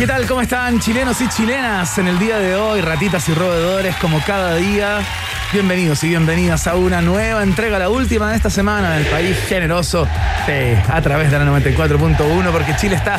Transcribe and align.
¿Qué 0.00 0.06
tal? 0.06 0.26
¿Cómo 0.26 0.40
están 0.40 0.80
chilenos 0.80 1.20
y 1.20 1.28
chilenas 1.28 1.98
en 1.98 2.08
el 2.08 2.18
día 2.18 2.38
de 2.38 2.56
hoy? 2.56 2.80
Ratitas 2.80 3.28
y 3.28 3.34
roedores 3.34 3.94
como 3.96 4.18
cada 4.24 4.54
día. 4.54 5.00
Bienvenidos 5.52 6.02
y 6.04 6.08
bienvenidas 6.08 6.66
a 6.66 6.76
una 6.76 7.02
nueva 7.02 7.42
entrega, 7.42 7.78
la 7.78 7.90
última 7.90 8.30
de 8.30 8.36
esta 8.36 8.48
semana 8.48 8.94
del 8.94 9.04
país 9.04 9.36
generoso 9.46 10.08
a 10.88 11.02
través 11.02 11.30
de 11.30 11.38
la 11.38 11.44
94.1 11.44 12.50
porque 12.50 12.74
Chile 12.76 12.96
está 12.96 13.18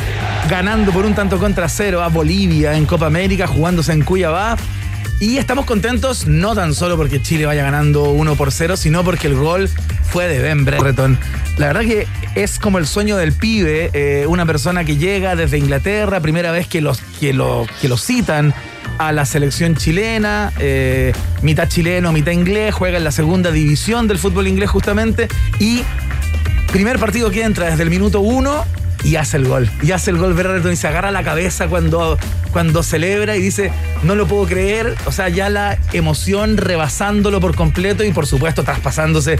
ganando 0.50 0.90
por 0.90 1.06
un 1.06 1.14
tanto 1.14 1.38
contra 1.38 1.68
cero 1.68 2.02
a 2.02 2.08
Bolivia 2.08 2.76
en 2.76 2.84
Copa 2.84 3.06
América 3.06 3.46
jugándose 3.46 3.92
en 3.92 4.02
Cuyabá. 4.02 4.56
Y 5.22 5.38
estamos 5.38 5.66
contentos 5.66 6.26
no 6.26 6.52
tan 6.56 6.74
solo 6.74 6.96
porque 6.96 7.22
Chile 7.22 7.46
vaya 7.46 7.62
ganando 7.62 8.10
1 8.10 8.34
por 8.34 8.50
0, 8.50 8.76
sino 8.76 9.04
porque 9.04 9.28
el 9.28 9.36
gol 9.36 9.70
fue 10.02 10.26
de 10.26 10.40
Ben 10.40 10.64
Brereton. 10.64 11.16
La 11.58 11.68
verdad 11.68 11.82
que 11.82 12.08
es 12.34 12.58
como 12.58 12.78
el 12.78 12.88
sueño 12.88 13.16
del 13.16 13.32
pibe, 13.32 13.90
eh, 13.92 14.26
una 14.26 14.44
persona 14.46 14.84
que 14.84 14.96
llega 14.96 15.36
desde 15.36 15.58
Inglaterra, 15.58 16.18
primera 16.18 16.50
vez 16.50 16.66
que, 16.66 16.80
los, 16.80 17.00
que, 17.20 17.32
lo, 17.32 17.68
que 17.80 17.88
lo 17.88 17.98
citan 17.98 18.52
a 18.98 19.12
la 19.12 19.24
selección 19.24 19.76
chilena, 19.76 20.52
eh, 20.58 21.12
mitad 21.40 21.68
chileno, 21.68 22.10
mitad 22.10 22.32
inglés, 22.32 22.74
juega 22.74 22.98
en 22.98 23.04
la 23.04 23.12
segunda 23.12 23.52
división 23.52 24.08
del 24.08 24.18
fútbol 24.18 24.48
inglés 24.48 24.70
justamente, 24.70 25.28
y 25.60 25.84
primer 26.72 26.98
partido 26.98 27.30
que 27.30 27.44
entra 27.44 27.70
desde 27.70 27.84
el 27.84 27.90
minuto 27.90 28.22
1 28.22 28.81
y 29.04 29.16
hace 29.16 29.36
el 29.36 29.46
gol. 29.46 29.70
Y 29.82 29.92
hace 29.92 30.10
el 30.10 30.18
gol 30.18 30.34
Brereton 30.34 30.72
y 30.72 30.76
se 30.76 30.88
agarra 30.88 31.10
la 31.10 31.22
cabeza 31.22 31.68
cuando, 31.68 32.18
cuando 32.52 32.82
celebra 32.82 33.36
y 33.36 33.40
dice, 33.40 33.72
no 34.02 34.14
lo 34.14 34.26
puedo 34.26 34.46
creer. 34.46 34.94
O 35.06 35.12
sea, 35.12 35.28
ya 35.28 35.48
la 35.48 35.78
emoción 35.92 36.56
rebasándolo 36.56 37.40
por 37.40 37.54
completo 37.54 38.04
y 38.04 38.12
por 38.12 38.26
supuesto 38.26 38.62
traspasándose 38.62 39.38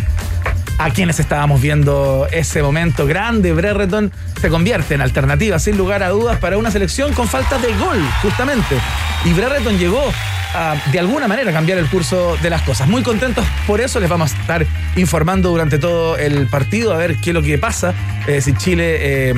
a 0.79 0.91
quienes 0.91 1.21
estábamos 1.21 1.61
viendo 1.61 2.27
ese 2.33 2.63
momento 2.63 3.07
grande. 3.07 3.53
Brereton 3.53 4.13
se 4.41 4.49
convierte 4.49 4.95
en 4.95 5.01
alternativa, 5.01 5.59
sin 5.59 5.77
lugar 5.77 6.03
a 6.03 6.09
dudas, 6.09 6.39
para 6.39 6.59
una 6.59 6.71
selección 6.71 7.13
con 7.13 7.29
falta 7.29 7.59
de 7.59 7.69
gol, 7.77 8.01
justamente. 8.23 8.79
Y 9.25 9.33
Brereton 9.33 9.79
llegó 9.79 10.03
a, 10.55 10.77
de 10.91 10.99
alguna 10.99 11.29
manera, 11.29 11.53
cambiar 11.53 11.79
el 11.79 11.87
curso 11.87 12.37
de 12.43 12.51
las 12.51 12.63
cosas. 12.63 12.89
Muy 12.89 13.03
contentos 13.03 13.45
por 13.67 13.81
eso, 13.81 14.01
les 14.01 14.09
vamos 14.09 14.33
a 14.35 14.41
estar 14.41 14.67
informando 14.97 15.51
durante 15.51 15.79
todo 15.79 16.17
el 16.17 16.47
partido, 16.49 16.93
a 16.93 16.97
ver 16.97 17.17
qué 17.17 17.31
es 17.31 17.35
lo 17.35 17.43
que 17.43 17.59
pasa, 17.59 17.95
eh, 18.27 18.41
si 18.41 18.53
Chile, 18.55 18.97
eh, 19.01 19.35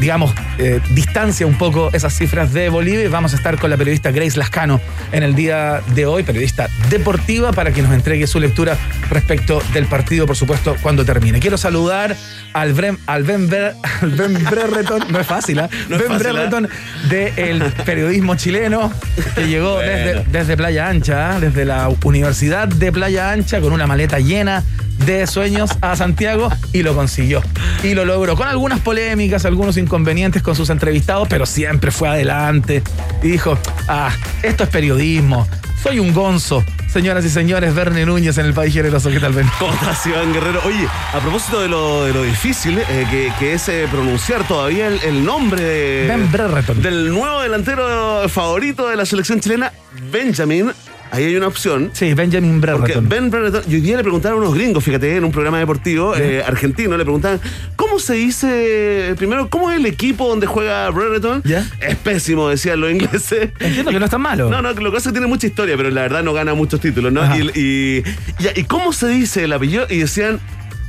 digamos, 0.00 0.34
eh, 0.58 0.80
distancia 0.90 1.46
un 1.46 1.58
poco 1.58 1.90
esas 1.92 2.16
cifras 2.16 2.52
de 2.52 2.68
Bolivia. 2.68 3.08
Vamos 3.08 3.32
a 3.34 3.36
estar 3.36 3.58
con 3.58 3.70
la 3.70 3.76
periodista 3.76 4.10
Grace 4.10 4.38
Lascano 4.38 4.80
en 5.12 5.22
el 5.22 5.34
día 5.34 5.82
de 5.94 6.06
hoy, 6.06 6.22
periodista 6.22 6.68
deportiva, 6.88 7.52
para 7.52 7.72
que 7.72 7.82
nos 7.82 7.92
entregue 7.92 8.26
su 8.26 8.40
lectura 8.40 8.76
respecto 9.10 9.62
del 9.72 9.86
partido, 9.86 10.26
por 10.26 10.36
supuesto, 10.36 10.76
cuando 10.82 11.04
termine. 11.04 11.40
Quiero 11.40 11.58
saludar 11.58 12.16
al, 12.52 12.72
Brem, 12.72 12.96
al 13.06 13.24
Ben, 13.24 13.48
Bre, 13.48 13.72
al 14.02 14.10
ben 14.10 14.44
Brereton, 14.44 15.04
no 15.10 15.20
es 15.20 15.26
fácil, 15.26 15.58
¿eh? 15.58 15.68
No 15.88 15.98
Ben 15.98 16.08
fácil, 16.08 16.26
¿eh? 16.26 16.32
Brereton 16.32 16.68
del 17.08 17.62
periodismo 17.84 18.36
chileno, 18.36 18.92
que 19.34 19.48
llegó 19.48 19.74
Bueno. 19.74 19.90
desde, 19.90 20.24
desde 20.30 20.56
Playa 20.56 20.88
Ancha, 20.88 21.40
desde 21.40 21.64
la 21.64 21.88
Universidad 22.04 22.68
de 22.68 22.92
Playa 22.92 23.30
Ancha, 23.30 23.60
con 23.60 23.72
una 23.72 23.86
maleta 23.86 24.18
llena 24.18 24.62
de 25.04 25.26
sueños 25.26 25.70
a 25.80 25.96
Santiago 25.96 26.50
y 26.72 26.82
lo 26.82 26.94
consiguió. 26.94 27.42
Y 27.82 27.94
lo 27.94 28.04
logró, 28.04 28.36
con 28.36 28.48
algunas 28.48 28.80
polémicas, 28.80 29.44
algunos 29.44 29.76
inconvenientes 29.76 30.42
con 30.42 30.54
sus 30.54 30.70
entrevistados, 30.70 31.28
pero 31.28 31.46
siempre 31.46 31.90
fue 31.90 32.08
adelante 32.08 32.82
y 33.22 33.28
dijo, 33.28 33.58
ah, 33.88 34.10
esto 34.42 34.64
es 34.64 34.70
periodismo, 34.70 35.46
soy 35.82 35.98
un 35.98 36.12
gonzo. 36.12 36.64
Señoras 36.88 37.24
y 37.24 37.28
señores, 37.30 37.74
Verne 37.74 38.04
Núñez 38.06 38.38
en 38.38 38.46
el 38.46 38.54
País 38.54 38.72
Generoso, 38.74 39.10
¿qué 39.10 39.20
tal, 39.20 39.32
Ben? 39.32 39.48
¿Cómo 39.58 39.72
estás, 39.74 40.04
Iván 40.06 40.32
Guerrero? 40.32 40.60
Oye, 40.64 40.86
a 41.12 41.20
propósito 41.20 41.60
de 41.60 41.68
lo, 41.68 42.04
de 42.04 42.14
lo 42.14 42.22
difícil 42.22 42.78
eh, 42.78 43.06
que, 43.10 43.32
que 43.38 43.52
es 43.54 43.68
eh, 43.68 43.86
pronunciar 43.90 44.46
todavía 44.48 44.88
el, 44.88 44.98
el 45.02 45.24
nombre 45.24 45.62
de- 45.62 46.06
Ben 46.08 46.82
del 46.82 47.10
nuevo 47.10 47.40
delantero 47.42 48.28
favorito 48.28 48.88
de 48.88 48.96
la 48.96 49.04
selección 49.06 49.40
chilena, 49.40 49.72
Benjamin. 50.10 50.72
Ahí 51.10 51.24
hay 51.24 51.36
una 51.36 51.46
opción. 51.46 51.90
Sí, 51.94 52.12
Benjamin 52.14 52.60
Porque 52.60 52.76
Brereton. 52.76 53.08
Ben 53.08 53.30
Brereton, 53.30 53.62
y 53.68 53.74
hoy 53.76 53.80
día 53.80 53.96
le 53.96 54.02
preguntaron 54.02 54.38
a 54.38 54.42
unos 54.42 54.54
gringos, 54.54 54.84
fíjate, 54.84 55.16
en 55.16 55.24
un 55.24 55.32
programa 55.32 55.58
deportivo 55.58 56.14
eh, 56.16 56.42
argentino, 56.46 56.96
le 56.96 57.04
preguntaban, 57.04 57.40
¿cómo 57.76 57.98
se 57.98 58.14
dice, 58.14 59.14
primero, 59.16 59.48
cómo 59.48 59.70
es 59.70 59.78
el 59.78 59.86
equipo 59.86 60.28
donde 60.28 60.46
juega 60.46 60.88
Brereton? 60.90 61.42
¿Ya? 61.44 61.66
Es 61.80 61.96
pésimo, 61.96 62.48
decían 62.48 62.80
los 62.80 62.90
ingleses. 62.90 63.50
Entiendo 63.58 63.90
que 63.90 63.98
no 63.98 64.04
es 64.04 64.10
tan 64.10 64.20
malo. 64.20 64.50
No, 64.50 64.60
no, 64.60 64.70
lo 64.72 64.74
que 64.76 64.82
pasa 64.96 64.96
es 64.98 65.04
que 65.06 65.12
tiene 65.12 65.26
mucha 65.26 65.46
historia, 65.46 65.76
pero 65.76 65.90
la 65.90 66.02
verdad 66.02 66.22
no 66.22 66.32
gana 66.34 66.54
muchos 66.54 66.80
títulos, 66.80 67.12
¿no? 67.12 67.24
Y, 67.36 67.50
y, 67.54 68.02
ya, 68.38 68.50
¿y 68.54 68.64
cómo 68.64 68.92
se 68.92 69.08
dice 69.08 69.44
el 69.44 69.52
apellido? 69.52 69.86
Y 69.88 69.98
decían 69.98 70.40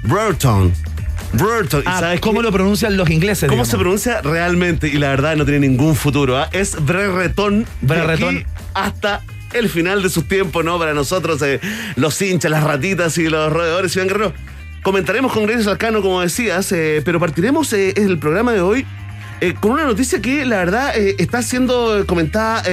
Brereton. 0.03 0.74
¿Y 1.34 1.84
Ah, 1.86 2.00
sabes 2.00 2.19
¿Cómo 2.22 2.40
qué? 2.40 2.44
lo 2.47 2.51
pronuncian 2.51 2.97
los 2.97 3.09
ingleses? 3.09 3.41
¿Cómo 3.47 3.51
digamos? 3.63 3.68
se 3.68 3.78
pronuncia 3.78 4.22
realmente? 4.22 4.88
Y 4.88 4.94
la 4.97 5.09
verdad 5.09 5.36
no 5.36 5.46
tiene 5.46 5.68
ningún 5.68 5.96
futuro. 5.96 6.38
¿ah? 6.38 6.50
Es 6.51 6.75
Brereton. 6.84 7.66
Brereton. 7.81 8.44
hasta 8.74 9.22
el 9.53 9.69
final 9.69 10.01
de 10.03 10.09
sus 10.09 10.27
tiempos, 10.27 10.63
¿no? 10.63 10.77
Para 10.77 10.93
nosotros, 10.93 11.41
eh, 11.41 11.59
los 11.95 12.21
hinchas, 12.21 12.51
las 12.51 12.63
ratitas 12.63 13.17
y 13.17 13.29
los 13.29 13.51
roedores, 13.51 13.95
Iván 13.95 14.07
Guerrero. 14.07 14.33
Comentaremos 14.81 15.33
con 15.33 15.45
Grace 15.45 15.69
Alcano, 15.69 16.01
como 16.01 16.21
decías, 16.21 16.71
eh, 16.71 17.01
pero 17.03 17.19
partiremos 17.19 17.71
eh, 17.73 17.93
el 17.97 18.17
programa 18.17 18.53
de 18.53 18.61
hoy 18.61 18.85
eh, 19.41 19.53
con 19.59 19.71
una 19.71 19.83
noticia 19.83 20.21
que 20.21 20.45
la 20.45 20.57
verdad 20.57 20.95
está 20.95 21.41
siendo 21.41 22.05
comentada 22.05 22.63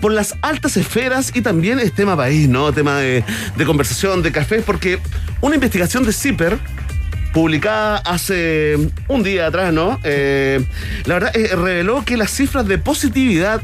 por 0.00 0.12
las 0.12 0.34
altas 0.42 0.76
esferas 0.76 1.32
y 1.34 1.42
también 1.42 1.78
es 1.78 1.92
tema 1.92 2.16
país, 2.16 2.48
¿no? 2.48 2.72
Tema 2.72 2.98
de, 2.98 3.24
de 3.56 3.64
conversación, 3.64 4.22
de 4.22 4.32
café, 4.32 4.62
porque 4.62 4.98
una 5.40 5.54
investigación 5.54 6.04
de 6.04 6.12
CIPER 6.12 6.58
publicada 7.32 7.98
hace 7.98 8.78
un 9.08 9.22
día 9.22 9.46
atrás, 9.46 9.74
¿no? 9.74 10.00
La 10.02 11.14
verdad 11.14 11.32
reveló 11.34 12.02
que 12.04 12.16
las 12.16 12.30
cifras 12.30 12.66
de 12.66 12.78
positividad 12.78 13.62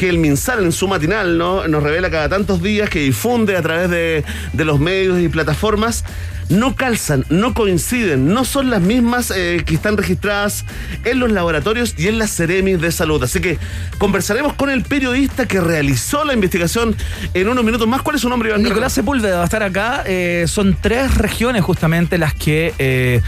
que 0.00 0.08
el 0.08 0.16
MinSal 0.16 0.64
en 0.64 0.72
su 0.72 0.88
matinal 0.88 1.36
¿no? 1.36 1.68
nos 1.68 1.82
revela 1.82 2.10
cada 2.10 2.30
tantos 2.30 2.62
días, 2.62 2.88
que 2.88 3.00
difunde 3.00 3.54
a 3.54 3.60
través 3.60 3.90
de, 3.90 4.24
de 4.54 4.64
los 4.64 4.80
medios 4.80 5.20
y 5.20 5.28
plataformas, 5.28 6.04
no 6.48 6.74
calzan, 6.74 7.26
no 7.28 7.52
coinciden, 7.52 8.32
no 8.32 8.46
son 8.46 8.70
las 8.70 8.80
mismas 8.80 9.30
eh, 9.30 9.62
que 9.64 9.74
están 9.74 9.98
registradas 9.98 10.64
en 11.04 11.20
los 11.20 11.30
laboratorios 11.30 11.94
y 11.98 12.08
en 12.08 12.18
las 12.18 12.34
Ceremis 12.34 12.80
de 12.80 12.90
salud. 12.92 13.22
Así 13.22 13.40
que 13.40 13.58
conversaremos 13.98 14.54
con 14.54 14.70
el 14.70 14.84
periodista 14.84 15.46
que 15.46 15.60
realizó 15.60 16.24
la 16.24 16.32
investigación 16.32 16.96
en 17.34 17.48
unos 17.48 17.62
minutos 17.62 17.86
más. 17.86 18.00
¿Cuál 18.00 18.16
es 18.16 18.22
su 18.22 18.28
nombre, 18.30 18.48
Iván? 18.48 18.62
Nicolás 18.62 18.94
Sepúlveda 18.94 19.36
va 19.36 19.42
a 19.42 19.44
estar 19.44 19.62
acá. 19.62 20.02
Eh, 20.06 20.46
son 20.48 20.78
tres 20.80 21.14
regiones 21.14 21.62
justamente 21.62 22.16
las 22.16 22.32
que 22.32 22.72
eh, 22.78 23.20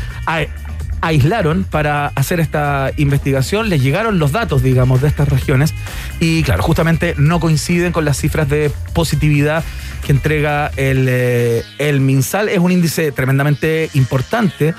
aislaron 1.03 1.65
para 1.65 2.07
hacer 2.15 2.41
esta 2.41 2.93
investigación. 2.97 3.69
Les 3.69 3.83
llegaron 3.83 4.19
los 4.19 4.33
datos, 4.33 4.63
digamos, 4.63 5.03
de 5.03 5.09
estas 5.09 5.29
regiones. 5.29 5.75
Y 6.21 6.43
claro, 6.45 6.63
justamente 6.63 7.15
no 7.19 7.41
coinciden 7.41 7.93
con 7.93 8.07
las 8.07 8.17
cifras 8.17 8.49
de 8.49 8.73
positividad 8.95 9.63
que 10.07 10.13
entrega 10.13 10.69
el, 10.77 11.07
eh, 11.11 11.63
el 11.79 12.01
MinSal. 12.01 12.49
Es 12.49 12.59
un 12.59 12.73
índice 12.73 13.13
tremendamente 13.13 13.91
importante 13.95 14.75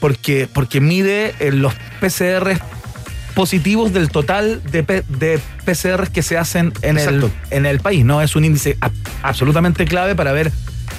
porque, 0.00 0.48
porque 0.50 0.80
mide 0.80 1.34
eh, 1.40 1.52
los 1.52 1.74
PCR 2.00 2.58
positivos 3.34 3.92
del 3.92 4.10
total 4.10 4.62
de, 4.70 4.82
de 4.82 5.40
PCR 5.64 6.08
que 6.08 6.22
se 6.22 6.38
hacen 6.38 6.72
en 6.82 6.98
el, 6.98 7.30
en 7.50 7.66
el 7.66 7.80
país. 7.80 8.04
¿no? 8.04 8.22
Es 8.22 8.36
un 8.36 8.44
índice 8.44 8.78
absolutamente 9.22 9.86
clave 9.86 10.14
para 10.14 10.32
ver 10.32 10.52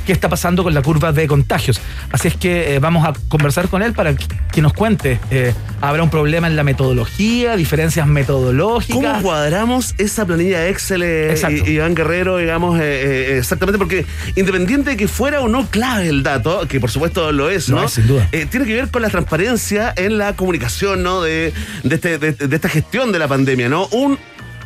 qué 0.06 0.12
está 0.14 0.30
pasando 0.30 0.64
con 0.64 0.74
la 0.74 0.82
curva 0.82 1.12
de 1.12 1.28
contagios. 1.28 1.80
Así 2.12 2.28
es 2.28 2.36
que 2.36 2.76
eh, 2.76 2.80
vamos 2.80 3.06
a 3.08 3.14
conversar 3.28 3.68
con 3.70 3.82
él 3.82 3.94
para 3.94 4.14
que 4.16 4.62
nos 4.62 4.74
cuente. 4.74 5.20
Eh, 5.32 5.54
¿Habrá 5.82 6.04
un 6.04 6.10
problema 6.10 6.48
en 6.48 6.56
la 6.56 6.64
metodología, 6.64 7.56
diferencias 7.56 8.08
metodológicas? 8.08 8.96
¿Cómo 8.96 9.22
cuadramos 9.22 9.96
esa 9.98 10.26
planilla 10.26 10.68
Excel, 10.68 11.02
eh, 11.04 11.36
y- 11.66 11.72
Iván 11.72 11.96
Guerrero, 11.96 12.38
digamos, 12.38 12.80
eh, 12.82 13.38
exactamente? 13.38 13.78
Porque 13.78 14.06
independiente 14.36 14.92
de 14.92 14.98
que 14.98 15.08
fuera 15.08 15.42
o 15.42 15.48
no 15.48 15.68
clave 15.68 16.08
el 16.08 16.24
dato, 16.24 16.68
que 16.68 16.80
por 16.80 16.92
supuesto 16.92 17.32
lo 17.32 17.50
es, 17.50 17.70
¿no? 17.70 17.84
es, 17.84 17.92
sin 17.92 18.08
duda. 18.08 18.28
Tiene 18.32 18.66
que 18.66 18.74
ver 18.76 18.90
con 18.90 19.02
la 19.02 19.10
transparencia 19.10 19.94
en 19.96 20.18
la 20.18 20.36
comunicación, 20.36 21.04
¿no? 21.04 21.22
De, 21.22 21.54
de, 21.84 21.96
este- 21.96 22.18
de- 22.18 22.34
de 22.34 22.56
esta 22.56 22.70
gestión 22.70 23.12
de 23.12 23.20
la 23.20 23.28
pandemia, 23.28 23.70
¿no? 23.70 23.88
Un 23.88 24.18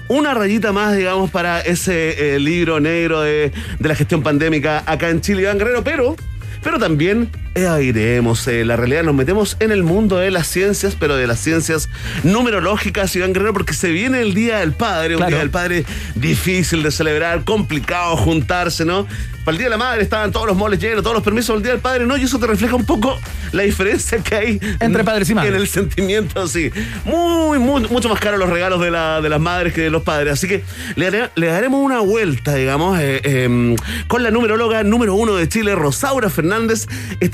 una 0.09 0.33
rayita 0.33 0.73
más, 0.73 0.97
digamos, 0.97 1.31
para 1.31 1.61
ese 1.61 2.35
eh, 2.35 2.39
libro 2.39 2.79
negro 2.79 3.21
de, 3.21 3.51
de 3.79 3.87
la 3.87 3.95
gestión 3.95 4.21
pandémica 4.21 4.83
acá 4.85 5.09
en 5.09 5.21
Chile, 5.21 5.43
Iván 5.43 5.57
Guerrero, 5.57 5.83
pero, 5.83 6.15
pero 6.61 6.79
también 6.79 7.29
eh, 7.55 7.83
iremos, 7.83 8.47
eh, 8.47 8.63
la 8.65 8.75
realidad, 8.75 9.03
nos 9.03 9.15
metemos 9.15 9.57
en 9.59 9.71
el 9.71 9.83
mundo 9.83 10.17
de 10.17 10.31
las 10.31 10.47
ciencias, 10.47 10.95
pero 10.99 11.15
de 11.15 11.27
las 11.27 11.39
ciencias 11.39 11.89
numerológicas, 12.23 13.15
Iván 13.15 13.33
Guerrero, 13.33 13.53
porque 13.53 13.73
se 13.73 13.89
viene 13.89 14.21
el 14.21 14.33
Día 14.33 14.59
del 14.59 14.73
Padre, 14.73 15.15
un 15.15 15.17
Claro. 15.19 15.29
Día 15.31 15.39
del 15.39 15.49
Padre 15.49 15.85
difícil 16.15 16.83
de 16.83 16.91
celebrar, 16.91 17.43
complicado 17.43 18.15
juntarse, 18.17 18.85
¿no? 18.85 19.07
Para 19.43 19.53
el 19.53 19.57
Día 19.57 19.65
de 19.67 19.71
la 19.71 19.77
Madre 19.77 20.01
estaban 20.03 20.31
todos 20.31 20.45
los 20.45 20.55
moles 20.55 20.79
llenos, 20.79 21.01
todos 21.01 21.15
los 21.15 21.23
permisos, 21.23 21.55
el 21.57 21.63
Día 21.63 21.71
del 21.71 21.81
Padre 21.81 22.05
no, 22.05 22.15
y 22.17 22.23
eso 22.23 22.39
te 22.39 22.45
refleja 22.47 22.75
un 22.75 22.85
poco 22.85 23.17
la 23.51 23.63
diferencia 23.63 24.19
que 24.19 24.35
hay 24.35 24.59
Entre 24.79 25.03
padres 25.03 25.29
y 25.29 25.33
madres. 25.33 25.53
en 25.55 25.59
el 25.61 25.67
sentimiento, 25.67 26.47
sí. 26.47 26.69
Muy, 27.05 27.57
muy, 27.57 27.81
mucho 27.87 28.09
más 28.09 28.19
caro 28.19 28.37
los 28.37 28.49
regalos 28.49 28.79
de, 28.79 28.91
la, 28.91 29.21
de 29.21 29.29
las 29.29 29.39
madres 29.39 29.73
que 29.73 29.81
de 29.81 29.89
los 29.89 30.03
padres. 30.03 30.33
Así 30.33 30.47
que 30.47 30.63
le, 30.95 31.07
haré- 31.09 31.29
le 31.35 31.47
daremos 31.47 31.83
una 31.83 31.99
vuelta, 32.01 32.53
digamos, 32.53 32.99
eh, 32.99 33.21
eh, 33.23 33.75
con 34.07 34.21
la 34.21 34.29
numeróloga 34.29 34.83
número 34.83 35.15
uno 35.15 35.35
de 35.35 35.47
Chile, 35.49 35.73
Rosaura 35.73 36.29
Fernández. 36.29 36.87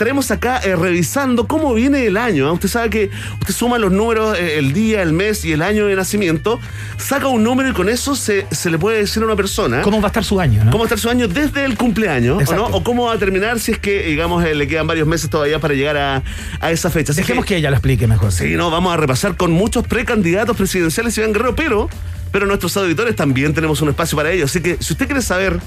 Estaremos 0.05 0.29
acá 0.29 0.59
eh, 0.63 0.75
revisando 0.75 1.47
cómo 1.47 1.73
viene 1.73 2.05
el 2.05 2.15
año. 2.15 2.47
¿ah? 2.47 2.51
Usted 2.51 2.69
sabe 2.69 2.91
que 2.91 3.09
usted 3.39 3.55
suma 3.55 3.79
los 3.79 3.91
números, 3.91 4.37
eh, 4.37 4.59
el 4.59 4.71
día, 4.71 5.01
el 5.01 5.13
mes 5.13 5.43
y 5.43 5.51
el 5.51 5.63
año 5.63 5.87
de 5.87 5.95
nacimiento, 5.95 6.59
saca 6.97 7.27
un 7.27 7.43
número 7.43 7.69
y 7.69 7.73
con 7.73 7.89
eso 7.89 8.15
se, 8.15 8.45
se 8.51 8.69
le 8.69 8.77
puede 8.77 8.99
decir 8.99 9.23
a 9.23 9.25
una 9.25 9.35
persona 9.35 9.81
¿Cómo 9.81 10.01
va 10.01 10.05
a 10.05 10.09
estar 10.09 10.23
su 10.23 10.39
año? 10.39 10.63
¿no? 10.63 10.69
cómo 10.69 10.83
va 10.83 10.85
a 10.85 10.89
estar 10.89 10.99
su 10.99 11.09
año 11.09 11.27
desde 11.27 11.65
el 11.65 11.75
cumpleaños, 11.75 12.37
¿o, 12.37 12.41
Exacto. 12.41 12.69
no? 12.69 12.77
o 12.77 12.83
cómo 12.83 13.05
va 13.05 13.13
a 13.13 13.17
terminar 13.17 13.59
si 13.59 13.71
es 13.71 13.79
que, 13.79 14.03
digamos, 14.03 14.45
eh, 14.45 14.53
le 14.53 14.67
quedan 14.67 14.85
varios 14.85 15.07
meses 15.07 15.27
todavía 15.27 15.57
para 15.57 15.73
llegar 15.73 15.97
a, 15.97 16.21
a 16.59 16.69
esa 16.69 16.91
fecha. 16.91 17.11
Así 17.11 17.21
Dejemos 17.21 17.43
que 17.43 17.55
ella 17.55 17.71
lo 17.71 17.77
explique 17.77 18.05
mejor. 18.05 18.31
Sí, 18.31 18.53
no, 18.55 18.69
vamos 18.69 18.93
a 18.93 18.97
repasar 18.97 19.35
con 19.35 19.53
muchos 19.53 19.87
precandidatos 19.87 20.55
presidenciales, 20.55 21.17
Iván 21.17 21.33
Guerrero, 21.33 21.55
pero, 21.55 21.89
pero 22.31 22.45
nuestros 22.45 22.77
auditores 22.77 23.15
también 23.15 23.55
tenemos 23.55 23.81
un 23.81 23.89
espacio 23.89 24.15
para 24.15 24.31
ellos. 24.31 24.51
Así 24.51 24.61
que 24.61 24.77
si 24.79 24.93
usted 24.93 25.07
quiere 25.07 25.23
saber 25.23 25.59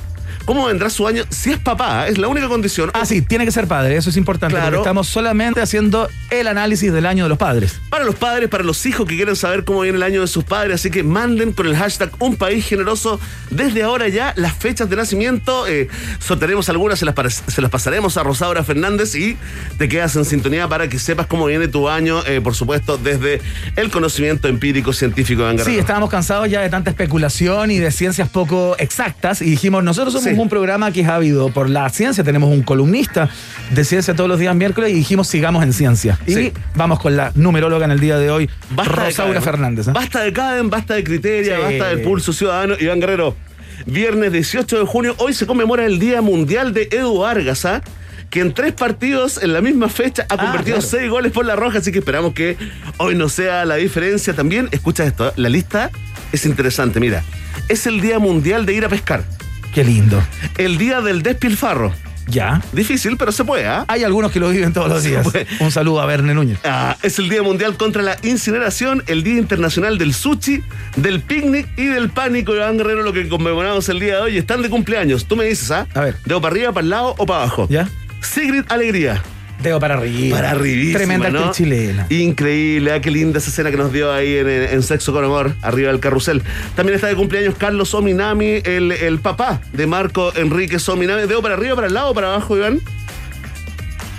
cómo 0.49 0.65
vendrá 0.65 0.89
su 0.89 1.07
año, 1.07 1.25
si 1.29 1.51
es 1.51 1.59
papá, 1.59 2.09
es 2.09 2.17
la 2.17 2.27
única 2.27 2.49
condición. 2.49 2.91
Ah, 2.95 3.05
sí, 3.05 3.21
tiene 3.21 3.45
que 3.45 3.53
ser 3.53 3.67
padre, 3.67 3.99
eso 3.99 4.09
es 4.09 4.17
importante. 4.17 4.55
Claro. 4.55 4.71
Porque 4.71 4.79
estamos 4.79 5.07
solamente 5.07 5.61
haciendo 5.61 6.09
el 6.31 6.47
análisis 6.47 6.91
del 6.91 7.05
año 7.05 7.25
de 7.25 7.29
los 7.29 7.37
padres. 7.37 7.79
Para 7.91 8.07
los 8.07 8.15
padres, 8.15 8.49
para 8.49 8.65
los 8.65 8.87
hijos 8.87 9.07
que 9.07 9.15
quieren 9.15 9.37
saber 9.37 9.67
cómo 9.67 9.83
viene 9.83 9.99
el 9.99 10.03
año 10.03 10.23
de 10.23 10.27
sus 10.27 10.45
padres, 10.45 10.77
así 10.77 10.91
que 10.91 11.03
manden 11.03 11.53
con 11.53 11.67
el 11.67 11.77
hashtag 11.77 12.11
Un 12.19 12.37
País 12.37 12.65
Generoso 12.65 13.21
desde 13.51 13.83
ahora 13.83 14.09
ya 14.09 14.33
las 14.37 14.55
fechas 14.55 14.89
de 14.89 14.97
nacimiento. 14.97 15.67
Eh, 15.67 15.89
sortearemos 16.19 16.67
algunas, 16.71 16.99
se 16.99 17.05
las, 17.05 17.15
se 17.47 17.61
las 17.61 17.71
pasaremos 17.71 18.17
a 18.17 18.23
Rosaura 18.23 18.65
Fernández 18.65 19.15
y 19.17 19.37
te 19.77 19.87
quedas 19.87 20.17
en 20.17 20.25
sintonía 20.25 20.67
para 20.67 20.89
que 20.89 20.99
sepas 20.99 21.27
cómo 21.27 21.45
viene 21.45 21.69
tu 21.69 21.91
año, 21.91 22.25
eh, 22.25 22.41
por 22.41 22.55
supuesto, 22.55 22.97
desde 22.97 23.43
el 23.77 23.91
conocimiento 23.91 24.49
empírico 24.49 24.95
científico 24.95 25.45
de 25.47 25.63
Sí, 25.63 25.77
estábamos 25.77 26.09
cansados 26.09 26.49
ya 26.49 26.63
de 26.63 26.71
tanta 26.71 26.89
especulación 26.89 27.71
y 27.71 27.81
de 27.81 27.91
ciencias 27.91 28.31
poco 28.31 28.77
exactas 28.79 29.43
y 29.43 29.51
dijimos, 29.51 29.85
nosotros 29.85 30.15
somos 30.15 30.31
Sí. 30.31 30.38
Un 30.43 30.49
programa 30.49 30.91
que 30.93 31.01
es 31.03 31.09
ávido 31.09 31.49
por 31.51 31.69
la 31.69 31.89
ciencia, 31.91 32.23
tenemos 32.25 32.51
un 32.51 32.63
columnista 32.63 33.29
de 33.71 33.85
ciencia 33.85 34.15
todos 34.15 34.29
los 34.29 34.39
días 34.39 34.55
miércoles 34.55 34.91
y 34.91 34.95
dijimos 34.95 35.29
sigamos 35.29 35.63
en 35.63 35.73
ciencia. 35.73 36.19
Y 36.27 36.33
Sí. 36.35 36.53
vamos 36.75 37.01
con 37.01 37.17
la 37.17 37.33
numeróloga 37.35 37.85
en 37.85 37.91
el 37.93 38.01
día 38.01 38.19
de 38.19 38.31
hoy, 38.31 38.49
Basta 38.71 38.93
Rosaura. 39.07 39.41
Fernández. 39.41 39.89
¿eh? 39.89 39.93
Basta 39.93 40.21
de 40.23 40.33
Caden, 40.33 40.71
basta 40.71 40.95
de 40.95 41.05
Criteria, 41.05 41.57
Sí. 41.57 41.63
basta 41.63 41.89
del 41.89 42.03
Pulso 42.03 42.33
Ciudadano. 42.33 42.75
Iván 42.79 43.01
Guerrero, 43.01 43.37
viernes 43.87 44.33
18 44.33 44.79
de 44.79 44.85
junio, 44.87 45.15
hoy 45.19 45.33
se 45.35 45.47
conmemora 45.47 45.85
el 45.87 45.99
Día 45.99 46.21
Mundial 46.23 46.73
de 46.75 46.89
Edu 46.91 47.19
Vargas, 47.19 47.65
¿ah? 47.65 47.83
que 48.31 48.41
en 48.41 48.53
tres 48.53 48.75
partidos 48.75 49.43
en 49.43 49.55
la 49.55 49.63
misma 49.63 49.89
fecha 49.89 50.27
ha 50.29 50.35
Ah, 50.35 50.37
convertido 50.37 50.77
claro. 50.77 50.89
seis 50.91 51.11
goles 51.11 51.33
por 51.33 51.47
la 51.47 51.57
roja, 51.57 51.79
así 51.79 51.93
que 51.93 52.01
esperamos 52.01 52.35
que 52.35 52.57
hoy 52.99 53.15
no 53.15 53.29
sea 53.31 53.65
la 53.65 53.77
diferencia. 53.77 54.35
También, 54.35 54.69
escucha 54.71 55.05
esto, 55.05 55.29
¿eh? 55.29 55.33
la 55.37 55.49
lista 55.49 55.91
es 56.33 56.45
interesante, 56.45 57.01
mira, 57.01 57.25
es 57.71 57.87
el 57.87 58.03
Día 58.03 58.19
Mundial 58.19 58.67
de 58.67 58.75
ir 58.75 58.85
a 58.85 58.91
pescar, 58.91 59.25
Qué 59.75 59.85
lindo. 59.85 60.23
el 60.57 60.79
Día 60.79 61.01
del 61.01 61.23
Despilfarro. 61.23 61.93
Ya. 62.27 62.61
Difícil, 62.73 63.17
pero 63.17 63.33
se 63.33 63.43
puede, 63.45 63.67
¿ah? 63.67 63.85
Hay 63.89 64.05
algunos 64.05 64.31
que 64.31 64.39
lo 64.39 64.51
viven 64.51 64.73
todos 64.75 64.89
los 64.89 65.03
días. 65.03 65.27
Un 65.61 65.71
saludo 65.71 66.03
a 66.03 66.07
Verne 66.07 66.35
Núñez. 66.35 66.59
Ah, 66.63 66.95
es 67.03 67.19
el 67.19 67.31
Día 67.31 67.43
Mundial 67.43 67.77
contra 67.79 68.03
la 68.03 68.19
Incineración, 68.23 69.03
el 69.07 69.23
Día 69.23 69.39
Internacional 69.39 69.97
del 69.97 70.13
Sushi, 70.13 70.63
del 70.97 71.23
Picnic 71.23 71.69
y 71.79 71.87
del 71.87 72.11
Pánico, 72.11 72.55
Iván 72.55 72.77
Guerrero, 72.77 73.03
lo 73.03 73.15
que 73.15 73.27
conmemoramos 73.29 73.89
el 73.89 73.99
día 73.99 74.17
de 74.17 74.21
hoy. 74.21 74.37
Están 74.37 74.61
de 74.61 74.69
cumpleaños. 74.69 75.25
Tú 75.25 75.37
me 75.37 75.47
dices, 75.47 75.71
¿ah? 75.71 75.87
A 75.95 76.01
ver. 76.01 76.17
¿Dedo 76.27 76.41
para 76.43 76.53
arriba, 76.53 76.73
para 76.73 76.85
el 76.85 76.91
lado 76.91 77.15
o 77.17 77.25
para 77.25 77.45
abajo? 77.45 77.67
¿Ya? 77.71 77.89
Sigrid 78.21 78.65
Alegría. 78.69 79.23
Dedo 79.63 79.81
para 79.81 79.95
arriba. 79.95 80.37
Para 80.37 80.51
arribísima, 80.53 80.99
Tremenda 80.99 81.31
¿no? 81.31 81.39
actriz 81.39 81.57
chilena. 81.57 82.07
Increíble, 82.11 82.93
ah, 82.93 83.01
qué 83.01 83.11
linda 83.11 83.39
esa 83.39 83.51
escena 83.51 83.71
que 83.71 83.77
nos 83.77 83.93
dio 83.93 84.13
ahí 84.13 84.37
en, 84.37 84.49
en 84.49 84.83
Sexo 84.83 85.13
con 85.13 85.25
Amor, 85.25 85.55
arriba 85.63 85.91
del 85.91 86.01
carrusel. 86.01 86.43
También 86.77 86.95
está 86.95 87.09
de 87.09 87.17
cumpleaños 87.17 87.55
Carlos 87.57 87.93
Ominami, 87.95 88.61
el, 88.65 88.93
el 88.93 89.19
papá 89.19 89.61
de 89.73 89.87
Marco 89.87 90.33
Enrique 90.37 90.77
Ominami. 90.87 91.23
¿Dedo 91.23 91.43
para 91.43 91.55
arriba, 91.55 91.75
para 91.75 91.89
el 91.89 91.95
lado 91.95 92.11
o 92.11 92.15
para 92.15 92.29
abajo, 92.29 92.57
Iván? 92.57 92.81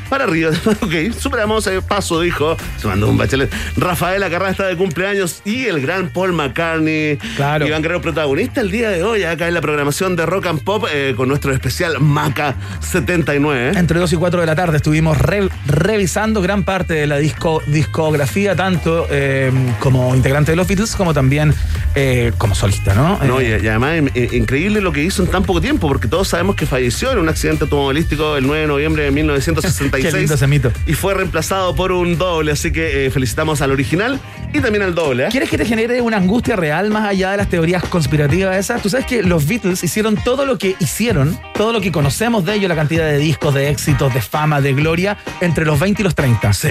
Para 0.09 0.23
arriba, 0.25 0.49
ok, 0.81 1.13
superamos 1.17 1.67
el 1.67 1.81
paso, 1.81 2.19
dijo. 2.21 2.57
Se 2.77 2.87
mandó 2.87 3.09
un 3.09 3.17
bachelet. 3.17 3.51
Rafaela 3.77 4.29
Carrá 4.29 4.49
está 4.49 4.65
de 4.67 4.75
cumpleaños 4.75 5.41
y 5.45 5.65
el 5.65 5.81
gran 5.81 6.09
Paul 6.09 6.33
McCartney. 6.33 7.17
Claro. 7.35 7.67
Iván 7.67 7.81
Guerrero, 7.81 8.01
protagonista 8.01 8.61
el 8.61 8.71
día 8.71 8.89
de 8.89 9.03
hoy, 9.03 9.23
acá 9.23 9.47
en 9.47 9.53
la 9.53 9.61
programación 9.61 10.15
de 10.15 10.25
Rock 10.25 10.47
and 10.47 10.63
Pop 10.63 10.85
eh, 10.91 11.13
con 11.15 11.27
nuestro 11.29 11.53
especial 11.53 11.99
Maca 11.99 12.55
79. 12.81 13.69
¿eh? 13.75 13.79
Entre 13.79 13.99
2 13.99 14.13
y 14.13 14.15
4 14.15 14.39
de 14.41 14.45
la 14.45 14.55
tarde 14.55 14.77
estuvimos 14.77 15.17
re- 15.17 15.49
revisando 15.67 16.41
gran 16.41 16.63
parte 16.63 16.93
de 16.93 17.07
la 17.07 17.17
disco, 17.17 17.61
discografía, 17.67 18.55
tanto 18.55 19.05
eh, 19.09 19.51
como 19.79 20.15
integrante 20.15 20.51
de 20.51 20.55
los 20.55 20.67
Beatles 20.67 20.95
como 20.95 21.13
también 21.13 21.53
eh, 21.95 22.31
como 22.37 22.55
solista, 22.55 22.93
¿no? 22.93 23.19
No, 23.25 23.41
y, 23.41 23.45
y 23.45 23.67
además 23.67 23.97
in- 23.97 24.11
increíble 24.33 24.81
lo 24.81 24.91
que 24.91 25.03
hizo 25.03 25.23
en 25.23 25.29
tan 25.29 25.43
poco 25.43 25.61
tiempo, 25.61 25.87
porque 25.87 26.07
todos 26.07 26.27
sabemos 26.27 26.55
que 26.55 26.65
falleció 26.65 27.11
en 27.11 27.19
un 27.19 27.29
accidente 27.29 27.65
automovilístico 27.65 28.37
el 28.37 28.45
9 28.47 28.61
de 28.61 28.67
noviembre 28.67 29.03
de 29.03 29.11
1966. 29.11 29.98
Qué 30.01 30.11
lindo 30.11 30.33
ese 30.33 30.47
mito. 30.47 30.71
Y 30.85 30.93
fue 30.93 31.13
reemplazado 31.13 31.75
por 31.75 31.91
un 31.91 32.17
doble, 32.17 32.51
así 32.51 32.71
que 32.71 33.05
eh, 33.05 33.11
felicitamos 33.11 33.61
al 33.61 33.71
original 33.71 34.19
y 34.53 34.59
también 34.59 34.83
al 34.83 34.95
doble. 34.95 35.25
¿eh? 35.25 35.29
¿Quieres 35.31 35.49
que 35.49 35.57
te 35.57 35.65
genere 35.65 36.01
una 36.01 36.17
angustia 36.17 36.55
real 36.55 36.89
más 36.89 37.07
allá 37.07 37.31
de 37.31 37.37
las 37.37 37.49
teorías 37.49 37.83
conspirativas 37.83 38.55
esas? 38.57 38.81
Tú 38.81 38.89
sabes 38.89 39.05
que 39.05 39.23
los 39.23 39.47
Beatles 39.47 39.83
hicieron 39.83 40.15
todo 40.15 40.45
lo 40.45 40.57
que 40.57 40.75
hicieron, 40.79 41.39
todo 41.53 41.73
lo 41.73 41.81
que 41.81 41.91
conocemos 41.91 42.45
de 42.45 42.55
ellos, 42.55 42.69
la 42.69 42.75
cantidad 42.75 43.05
de 43.05 43.17
discos, 43.17 43.53
de 43.53 43.69
éxitos, 43.69 44.13
de 44.13 44.21
fama, 44.21 44.61
de 44.61 44.73
gloria, 44.73 45.17
entre 45.41 45.65
los 45.65 45.79
20 45.79 46.01
y 46.01 46.03
los 46.03 46.15
30. 46.15 46.53
Sí. 46.53 46.69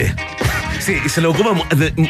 Sí, 0.80 0.96
y 1.04 1.08
se 1.08 1.20
lo 1.20 1.30
ocupa, 1.30 1.54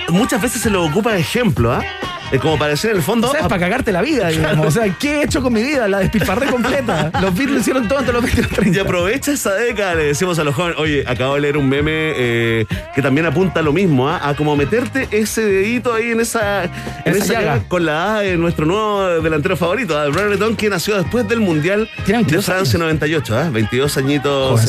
muchas 0.09 0.43
veces 0.43 0.61
se 0.61 0.71
lo 0.71 0.85
ocupa 0.85 1.13
de 1.13 1.21
ejemplo, 1.21 1.73
¿ah? 1.73 1.83
Eh, 1.83 2.18
como 2.41 2.59
para 2.59 2.73
decir 2.73 2.91
en 2.91 2.97
el 2.97 3.03
fondo. 3.03 3.29
O 3.29 3.31
sea, 3.31 3.41
es 3.41 3.47
ah, 3.47 3.49
para 3.49 3.61
cagarte 3.61 3.91
la 3.93 4.03
vida, 4.03 4.29
digamos. 4.29 4.67
O 4.67 4.71
sea, 4.71 4.89
¿qué 4.99 5.21
he 5.21 5.25
hecho 5.25 5.43
con 5.43 5.53
mi 5.53 5.63
vida? 5.63 5.89
La 5.89 5.99
despilfarré 6.01 6.47
completa. 6.47 7.11
Los 7.23 7.35
Beatles 7.35 7.61
hicieron 7.61 7.89
todo 7.89 8.01
entre 8.01 8.13
los 8.13 8.23
20 8.23 8.41
y 8.41 8.45
los 8.45 8.53
30. 8.53 8.79
Y 8.79 8.81
aprovecha 8.81 9.33
esa 9.33 9.55
década, 9.55 9.95
le 9.95 10.05
decimos 10.05 10.39
a 10.39 10.45
los 10.45 10.55
jóvenes, 10.55 10.79
oye, 10.79 11.05
acabo 11.07 11.35
de 11.35 11.41
leer 11.41 11.57
un 11.57 11.69
meme 11.69 11.91
eh, 11.93 12.67
que 12.95 13.03
también 13.03 13.27
apunta 13.27 13.61
a 13.61 13.63
lo 13.63 13.73
mismo, 13.73 14.09
¿ah? 14.09 14.21
a 14.23 14.35
como 14.35 14.57
meterte 14.57 15.09
ese 15.11 15.43
dedito 15.43 15.95
ahí 15.95 16.11
en 16.11 16.21
esa, 16.21 16.65
en 16.65 16.71
Esa 17.05 17.19
esa 17.19 17.33
llaga. 17.35 17.55
llaga 17.57 17.69
con 17.69 17.87
la 17.87 18.17
A 18.17 18.21
de 18.21 18.37
nuestro 18.37 18.67
nuevo 18.67 19.21
delantero 19.23 19.57
favorito, 19.57 19.99
¿ah? 19.99 20.07
Brereton, 20.09 20.57
que 20.57 20.69
nació 20.69 20.97
después 20.97 21.27
del 21.29 21.41
Mundial 21.41 21.89
de 22.07 22.13
22 22.13 22.45
Francia 22.45 22.77
años. 22.77 22.87
98, 22.87 23.39
¿ah? 23.39 23.51
22 23.51 23.97
añitos. 23.97 24.61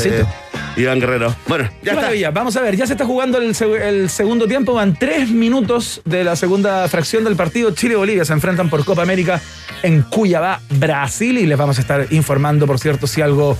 Iván 0.77 0.99
Guerrero. 0.99 1.35
Bueno, 1.47 1.69
Qué 1.69 1.85
ya 1.87 1.91
está. 1.91 2.01
maravilla. 2.01 2.31
Vamos 2.31 2.55
a 2.55 2.61
ver, 2.61 2.75
ya 2.75 2.85
se 2.87 2.93
está 2.93 3.05
jugando 3.05 3.37
el, 3.39 3.53
seg- 3.53 3.81
el 3.81 4.09
segundo 4.09 4.47
tiempo. 4.47 4.73
Van 4.73 4.95
tres 4.97 5.29
minutos 5.29 6.01
de 6.05 6.23
la 6.23 6.35
segunda 6.35 6.87
fracción 6.87 7.23
del 7.23 7.35
partido. 7.35 7.71
Chile 7.71 7.93
y 7.93 7.97
Bolivia 7.97 8.25
se 8.25 8.33
enfrentan 8.33 8.69
por 8.69 8.85
Copa 8.85 9.01
América 9.01 9.41
en 9.83 10.01
Cuyabá, 10.03 10.61
Brasil. 10.71 11.37
Y 11.37 11.45
les 11.45 11.57
vamos 11.57 11.77
a 11.77 11.81
estar 11.81 12.07
informando, 12.11 12.65
por 12.67 12.79
cierto, 12.79 13.07
si 13.07 13.21
algo 13.21 13.57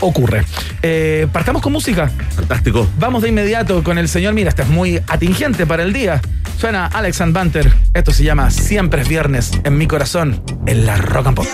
ocurre. 0.00 0.44
Eh, 0.82 1.26
partamos 1.32 1.62
con 1.62 1.72
música. 1.72 2.10
Fantástico. 2.34 2.88
Vamos 2.98 3.22
de 3.22 3.28
inmediato 3.28 3.82
con 3.84 3.98
el 3.98 4.08
señor. 4.08 4.34
Mira, 4.34 4.48
este 4.50 4.62
es 4.62 4.68
muy 4.68 5.00
atingente 5.08 5.66
para 5.66 5.82
el 5.82 5.92
día. 5.92 6.20
Suena 6.58 6.86
Alex 6.86 7.20
and 7.20 7.32
Banter. 7.34 7.72
Esto 7.94 8.12
se 8.12 8.24
llama 8.24 8.50
Siempre 8.50 9.02
es 9.02 9.08
viernes 9.08 9.50
en 9.64 9.76
mi 9.78 9.86
corazón, 9.86 10.42
en 10.66 10.86
la 10.86 10.96
Rock 10.96 11.26
and 11.28 11.36
Pop. 11.36 11.46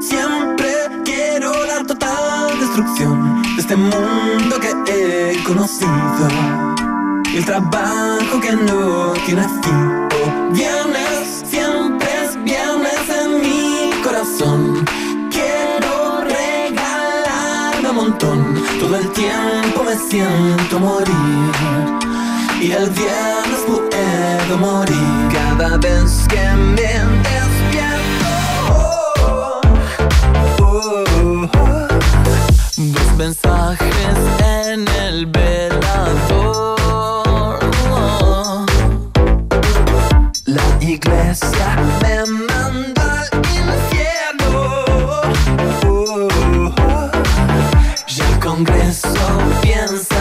Siempre 0.00 0.68
quiero 1.04 1.50
la 1.66 1.82
total 1.84 2.60
destrucción 2.60 3.42
de 3.56 3.62
este 3.62 3.74
mundo 3.74 4.60
que 4.60 4.70
he 4.86 5.42
conocido. 5.42 6.28
Y 7.32 7.38
el 7.38 7.44
trabajo 7.44 8.40
que 8.40 8.52
no 8.52 9.12
tiene 9.26 9.42
fin. 9.42 10.08
Viernes, 10.52 11.42
siempre 11.50 12.06
es 12.24 12.44
viernes 12.44 13.00
en 13.20 13.40
mi 13.40 13.90
corazón. 14.04 14.84
Quiero 15.32 16.20
regalarme 16.22 17.90
un 17.90 17.96
montón. 17.96 18.62
Todo 18.78 18.98
el 18.98 19.08
tiempo 19.14 19.82
me 19.82 19.96
siento 19.96 20.78
morir. 20.78 21.52
Y 22.60 22.70
el 22.70 22.88
viernes 22.90 23.60
puedo 23.66 24.58
morir 24.58 25.28
cada 25.32 25.76
vez 25.76 26.24
que 26.28 26.50
me 26.56 27.47
mensajes 33.18 34.16
en 34.44 34.86
el 35.02 35.26
velador. 35.26 36.78
La 40.46 40.62
iglesia 40.80 41.76
me 42.00 42.16
manda 42.46 43.06
al 43.20 43.28
infierno. 43.62 44.54
Y 48.06 48.20
el 48.20 48.38
Congreso 48.38 49.26
piensa 49.62 50.17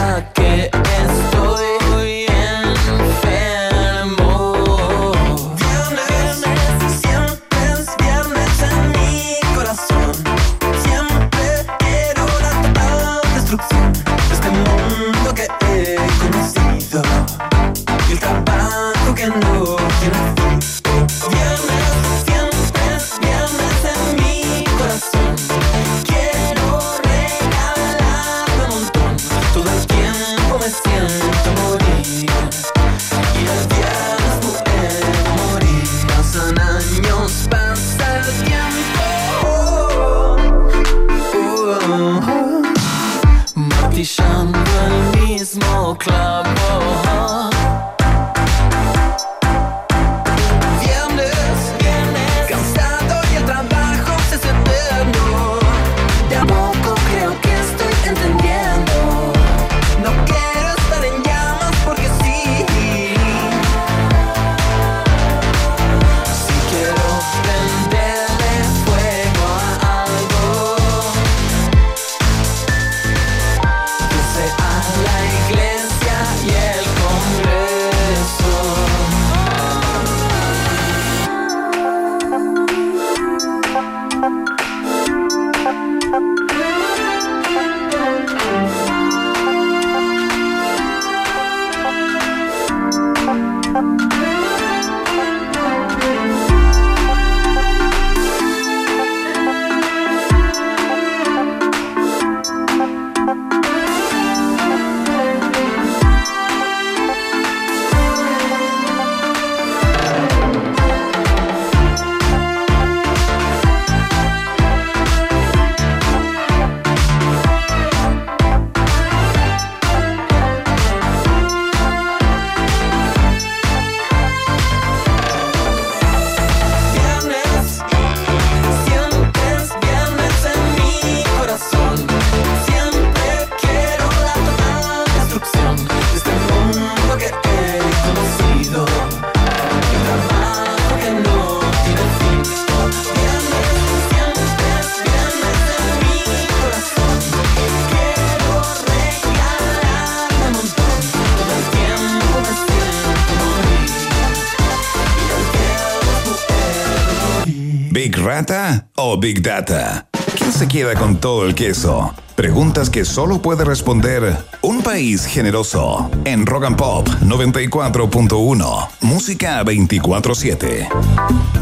Big 159.20 159.42
Data? 159.42 160.08
¿Quién 160.38 160.52
se 160.52 160.68
queda 160.68 160.94
con 160.94 161.18
todo 161.18 161.46
el 161.46 161.56
queso? 161.56 162.14
Preguntas 162.36 162.90
que 162.90 163.04
solo 163.04 163.42
puede 163.42 163.66
responder 163.66 164.38
un 164.62 164.84
país 164.84 165.26
generoso. 165.26 166.12
En 166.26 166.46
Rock 166.46 166.66
and 166.66 166.76
Pop 166.78 167.08
94.1. 167.24 168.90
Música 169.02 169.64
24-7. 169.64 170.88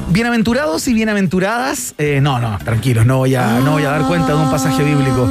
Bienaventurados 0.09 0.87
y 0.87 0.93
bienaventuradas. 0.93 1.95
eh, 1.97 2.19
no, 2.21 2.39
no, 2.39 2.57
tranquilos, 2.59 3.05
no 3.05 3.19
voy, 3.19 3.35
a, 3.35 3.59
no 3.59 3.73
voy 3.73 3.83
a 3.83 3.91
dar 3.91 4.07
cuenta 4.07 4.33
de 4.33 4.35
un 4.35 4.51
pasaje 4.51 4.83
bíblico. 4.83 5.29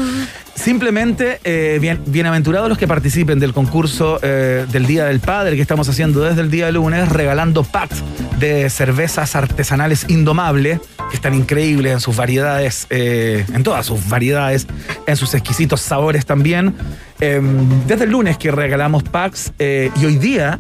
Simplemente, 0.55 1.41
eh, 1.45 1.79
bien, 1.81 2.01
bienaventurados 2.07 2.69
los 2.69 2.79
que 2.79 2.87
participen 2.87 3.39
del 3.39 3.53
concurso 3.53 4.19
eh, 4.23 4.67
del 4.71 4.87
Día 4.87 5.05
del 5.05 5.21
Padre 5.21 5.57
que 5.57 5.63
estamos 5.63 5.89
haciendo 5.89 6.23
desde 6.23 6.41
el 6.41 6.51
día 6.51 6.71
lunes, 6.71 7.09
regalando 7.11 7.65
packs 7.65 8.03
de 8.39 8.71
cervezas 8.71 9.37
artesanales 9.37 10.07
Indomable, 10.09 10.81
están 11.17 11.35
increíbles 11.35 11.93
en 11.93 12.01
sus 12.01 12.17
variedades, 12.17 12.87
eh, 12.91 13.45
en 13.53 13.63
todas 13.63 13.87
sus 13.87 14.09
variedades, 14.09 14.67
en 15.07 15.17
sus 15.17 15.35
exquisitos 15.35 15.81
sabores 15.81 16.27
también. 16.27 16.75
Eh, 17.21 17.41
desde 17.87 18.05
el 18.05 18.11
lunes 18.11 18.39
que 18.39 18.51
regalamos 18.51 19.03
packs 19.03 19.53
eh, 19.59 19.91
y 20.01 20.05
hoy 20.05 20.17
día 20.17 20.59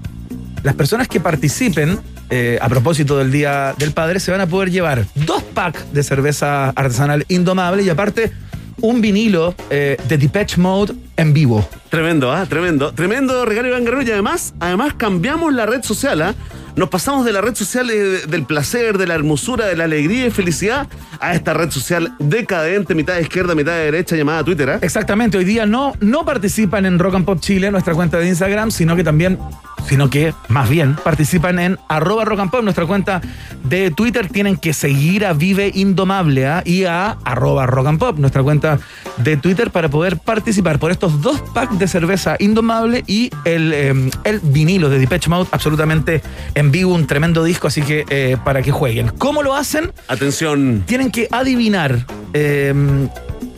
las 0.64 0.74
personas 0.74 1.08
que 1.08 1.20
participen, 1.20 2.00
eh, 2.30 2.58
a 2.60 2.68
propósito 2.70 3.18
del 3.18 3.30
Día 3.30 3.74
del 3.78 3.92
Padre, 3.92 4.18
se 4.18 4.30
van 4.30 4.40
a 4.40 4.46
poder 4.46 4.70
llevar 4.70 5.04
dos 5.14 5.42
packs 5.42 5.92
de 5.92 6.02
cerveza 6.02 6.70
artesanal 6.70 7.26
indomable 7.28 7.82
y 7.82 7.90
aparte 7.90 8.32
un 8.80 9.00
vinilo 9.00 9.54
eh, 9.68 9.98
de 10.08 10.18
Depeche 10.18 10.58
Mode 10.58 10.94
en 11.16 11.34
vivo. 11.34 11.68
Tremendo, 11.90 12.32
¿ah? 12.32 12.46
Tremendo. 12.48 12.92
Tremendo 12.92 13.44
regalo 13.44 13.68
Iván 13.68 13.84
Guerrero 13.84 14.02
y 14.02 14.10
además, 14.10 14.54
además 14.58 14.94
cambiamos 14.96 15.52
la 15.52 15.66
red 15.66 15.82
social, 15.82 16.22
¿ah? 16.22 16.34
Nos 16.76 16.88
pasamos 16.88 17.24
de 17.24 17.32
la 17.32 17.40
red 17.40 17.54
social 17.54 17.88
eh, 17.88 18.22
del 18.26 18.44
placer, 18.44 18.98
de 18.98 19.06
la 19.06 19.14
hermosura, 19.14 19.66
de 19.66 19.76
la 19.76 19.84
alegría 19.84 20.26
y 20.26 20.30
felicidad 20.30 20.88
a 21.20 21.34
esta 21.34 21.54
red 21.54 21.70
social 21.70 22.14
decadente, 22.18 22.96
mitad 22.96 23.16
izquierda, 23.18 23.54
mitad 23.54 23.72
de 23.72 23.84
derecha, 23.84 24.16
llamada 24.16 24.42
Twitter, 24.42 24.70
¿ah? 24.70 24.78
Exactamente, 24.82 25.38
hoy 25.38 25.44
día 25.44 25.66
no, 25.66 25.92
no 26.00 26.24
participan 26.24 26.84
en 26.84 26.98
Rock 26.98 27.14
and 27.14 27.24
Pop 27.26 27.38
Chile, 27.38 27.70
nuestra 27.70 27.94
cuenta 27.94 28.18
de 28.18 28.26
Instagram, 28.26 28.72
sino 28.72 28.96
que 28.96 29.04
también, 29.04 29.38
sino 29.88 30.10
que 30.10 30.34
más 30.48 30.68
bien 30.68 30.96
participan 30.96 31.58
en 31.58 31.78
arroba 31.88 32.24
Rock 32.24 32.40
and 32.40 32.50
Pop, 32.50 32.62
nuestra 32.62 32.86
cuenta 32.86 33.20
de 33.64 33.90
Twitter. 33.90 34.28
Tienen 34.28 34.56
que 34.56 34.72
seguir 34.72 35.26
a 35.26 35.32
Vive 35.32 35.70
Indomable 35.74 36.46
¿ah? 36.46 36.62
y 36.64 36.84
a 36.84 37.16
arroba 37.24 37.66
Rock 37.66 37.86
and 37.86 37.98
Pop, 37.98 38.18
nuestra 38.18 38.42
cuenta 38.42 38.78
de 39.18 39.36
Twitter, 39.36 39.70
para 39.70 39.88
poder 39.88 40.18
participar 40.18 40.78
por 40.78 40.90
estos 40.90 41.20
dos 41.20 41.40
packs 41.52 41.78
de 41.78 41.88
cerveza 41.88 42.36
Indomable 42.38 43.04
y 43.06 43.30
el, 43.44 43.72
eh, 43.72 44.10
el 44.24 44.40
vinilo 44.40 44.88
de 44.88 44.98
Depeche 44.98 45.30
Mode, 45.30 45.48
absolutamente 45.52 46.22
en 46.54 46.70
vivo, 46.70 46.94
un 46.94 47.06
tremendo 47.06 47.44
disco, 47.44 47.68
así 47.68 47.82
que 47.82 48.04
eh, 48.10 48.36
para 48.44 48.62
que 48.62 48.72
jueguen. 48.72 49.08
¿Cómo 49.18 49.42
lo 49.42 49.54
hacen? 49.54 49.92
Atención. 50.08 50.82
tienen 50.86 51.10
que 51.10 51.28
adivinar 51.30 52.06
eh, 52.32 52.74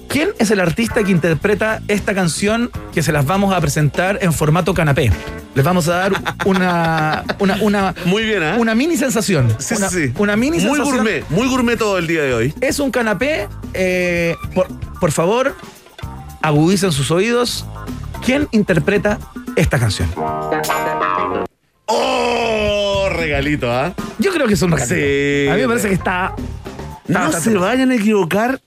quién 0.09 0.31
es 0.39 0.51
el 0.51 0.61
artista 0.61 1.03
que 1.05 1.11
interpreta 1.11 1.81
esta 1.89 2.15
canción 2.15 2.71
que 2.93 3.03
se 3.03 3.13
las 3.13 3.27
vamos 3.27 3.55
a 3.55 3.61
presentar 3.61 4.19
en 4.23 4.33
formato 4.33 4.75
canapé. 4.75 5.11
Les 5.55 5.65
vamos 5.65 5.89
a 5.89 5.97
dar 5.97 6.13
una, 6.45 7.25
una, 7.39 7.57
una, 7.63 7.95
Muy 8.05 8.25
bien, 8.25 8.43
¿ah? 8.43 8.57
una 8.59 8.75
mini 8.75 8.97
sensación. 8.97 9.55
Sí, 9.59 9.75
una, 9.77 9.89
sí, 9.89 10.13
una 10.19 10.37
mini 10.37 10.59
Muy 10.59 10.77
sensación. 10.77 10.97
gourmet, 10.97 11.25
muy 11.31 11.49
gourmet 11.49 11.79
todo 11.79 11.97
el 11.99 12.07
día 12.07 12.23
de 12.23 12.35
hoy. 12.35 12.55
Es 12.61 12.79
un 12.79 12.91
canapé. 12.91 13.49
eh, 13.73 14.37
por, 14.55 14.69
por 15.01 15.13
favor, 15.13 15.57
agudicen 16.43 16.93
sus 16.93 17.11
oídos. 17.11 17.65
¿Quién 18.25 18.49
interpreta 18.51 19.19
esta 19.57 19.79
canción? 19.79 20.11
¡Oh! 21.87 23.09
Regalito, 23.13 23.71
¿ah? 23.73 23.95
Yo 24.19 24.33
creo 24.33 24.47
que 24.47 24.55
es 24.55 24.63
un 24.63 24.73
regalo. 24.73 24.95
Sí. 24.95 25.49
A 25.49 25.55
mí 25.55 25.61
me 25.63 25.69
parece 25.69 25.89
que 25.89 25.95
está. 25.95 26.35
está 27.07 27.25
No 27.25 27.33
se 27.33 27.55
vayan 27.55 27.91
a 27.91 27.95
equivocar 27.95 28.61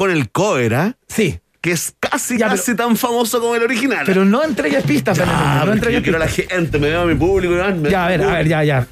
con 0.00 0.10
el 0.10 0.30
cover, 0.30 0.74
¿ah? 0.74 0.96
Sí, 1.08 1.38
Que 1.60 1.72
es 1.72 1.92
casi, 2.00 2.38
Ya, 2.38 2.48
casi 2.48 2.74
tan 2.74 2.96
famoso 2.96 3.38
como 3.38 3.54
el 3.54 3.62
original. 3.62 4.04
pero 4.06 4.24
no 4.24 4.42
entregues 4.42 4.82
pistas, 4.84 5.18
Ya, 5.18 5.26
Fernando, 5.26 5.66
no 5.66 5.72
entregues 5.74 5.98
yo 5.98 6.02
quiero 6.02 6.16
a 6.16 6.20
la 6.20 6.28
gente, 6.28 6.78
me 6.78 6.88
veo 6.88 7.02
a 7.02 7.04
mi 7.04 7.14
público. 7.14 7.52
Me- 7.74 7.90
Ya, 7.90 8.06
a 8.06 8.08
ver, 8.08 8.22
a 8.22 8.32
ver, 8.32 8.48
ya, 8.48 8.64
ya. 8.64 8.86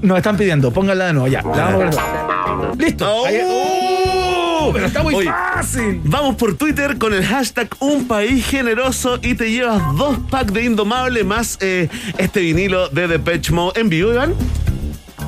Nos 0.00 0.16
están 0.16 0.38
pidiendo, 0.38 0.72
pónganla 0.72 1.08
de 1.08 1.12
nuevo, 1.12 1.28
ya. 1.28 1.42
La 1.42 1.50
vamos 1.76 1.96
a 1.98 2.56
ver. 2.72 2.76
Listo. 2.78 3.06
¡Oh! 3.14 3.26
Ahí- 3.26 3.40
¡Oh! 3.44 4.70
Pero 4.72 4.86
está 4.86 5.02
muy 5.02 5.14
Oye, 5.16 5.28
fácil. 5.28 6.00
Vamos 6.04 6.36
por 6.36 6.54
Twitter 6.56 6.96
con 6.96 7.12
el 7.12 7.26
hashtag 7.26 7.68
Un 7.80 8.06
País 8.08 8.46
Generoso 8.46 9.18
y 9.20 9.34
te 9.34 9.50
llevas 9.50 9.82
dos 9.98 10.16
packs 10.30 10.52
de 10.54 10.64
Indomable 10.64 11.24
más 11.24 11.58
eh, 11.60 11.90
este 12.16 12.40
vinilo 12.40 12.88
de 12.88 13.06
Depeche 13.06 13.52
Mode 13.52 13.78
en 13.80 13.90
vivo, 13.90 14.12
Iván. 14.12 14.34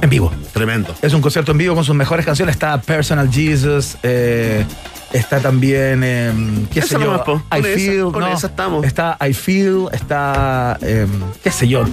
En 0.01 0.09
vivo. 0.09 0.33
Tremendo. 0.53 0.95
Es 1.03 1.13
un 1.15 1.21
concierto 1.21 1.53
en 1.53 1.59
vivo 1.59 1.75
con 1.75 1.85
sus 1.85 1.95
mejores 1.95 2.25
canciones. 2.25 2.55
Está 2.55 2.81
Personal 2.81 3.29
Jesus, 3.31 3.97
eh, 4.03 4.65
está 5.15 5.41
también, 5.41 6.03
eh, 6.05 6.33
qué 6.73 6.83
sé 6.83 6.99
yo, 7.01 7.23
po. 7.25 7.43
I 7.51 7.61
Con 7.61 7.67
esa- 7.67 7.75
Feel. 7.79 8.03
con 8.13 8.21
no, 8.21 8.29
esa 8.29 8.47
estamos. 8.49 8.85
Está 8.85 9.17
I 9.27 9.33
Feel, 9.33 9.87
está, 9.93 10.77
eh, 10.83 11.07
qué 11.43 11.51
sé 11.51 11.67
yo, 11.69 11.85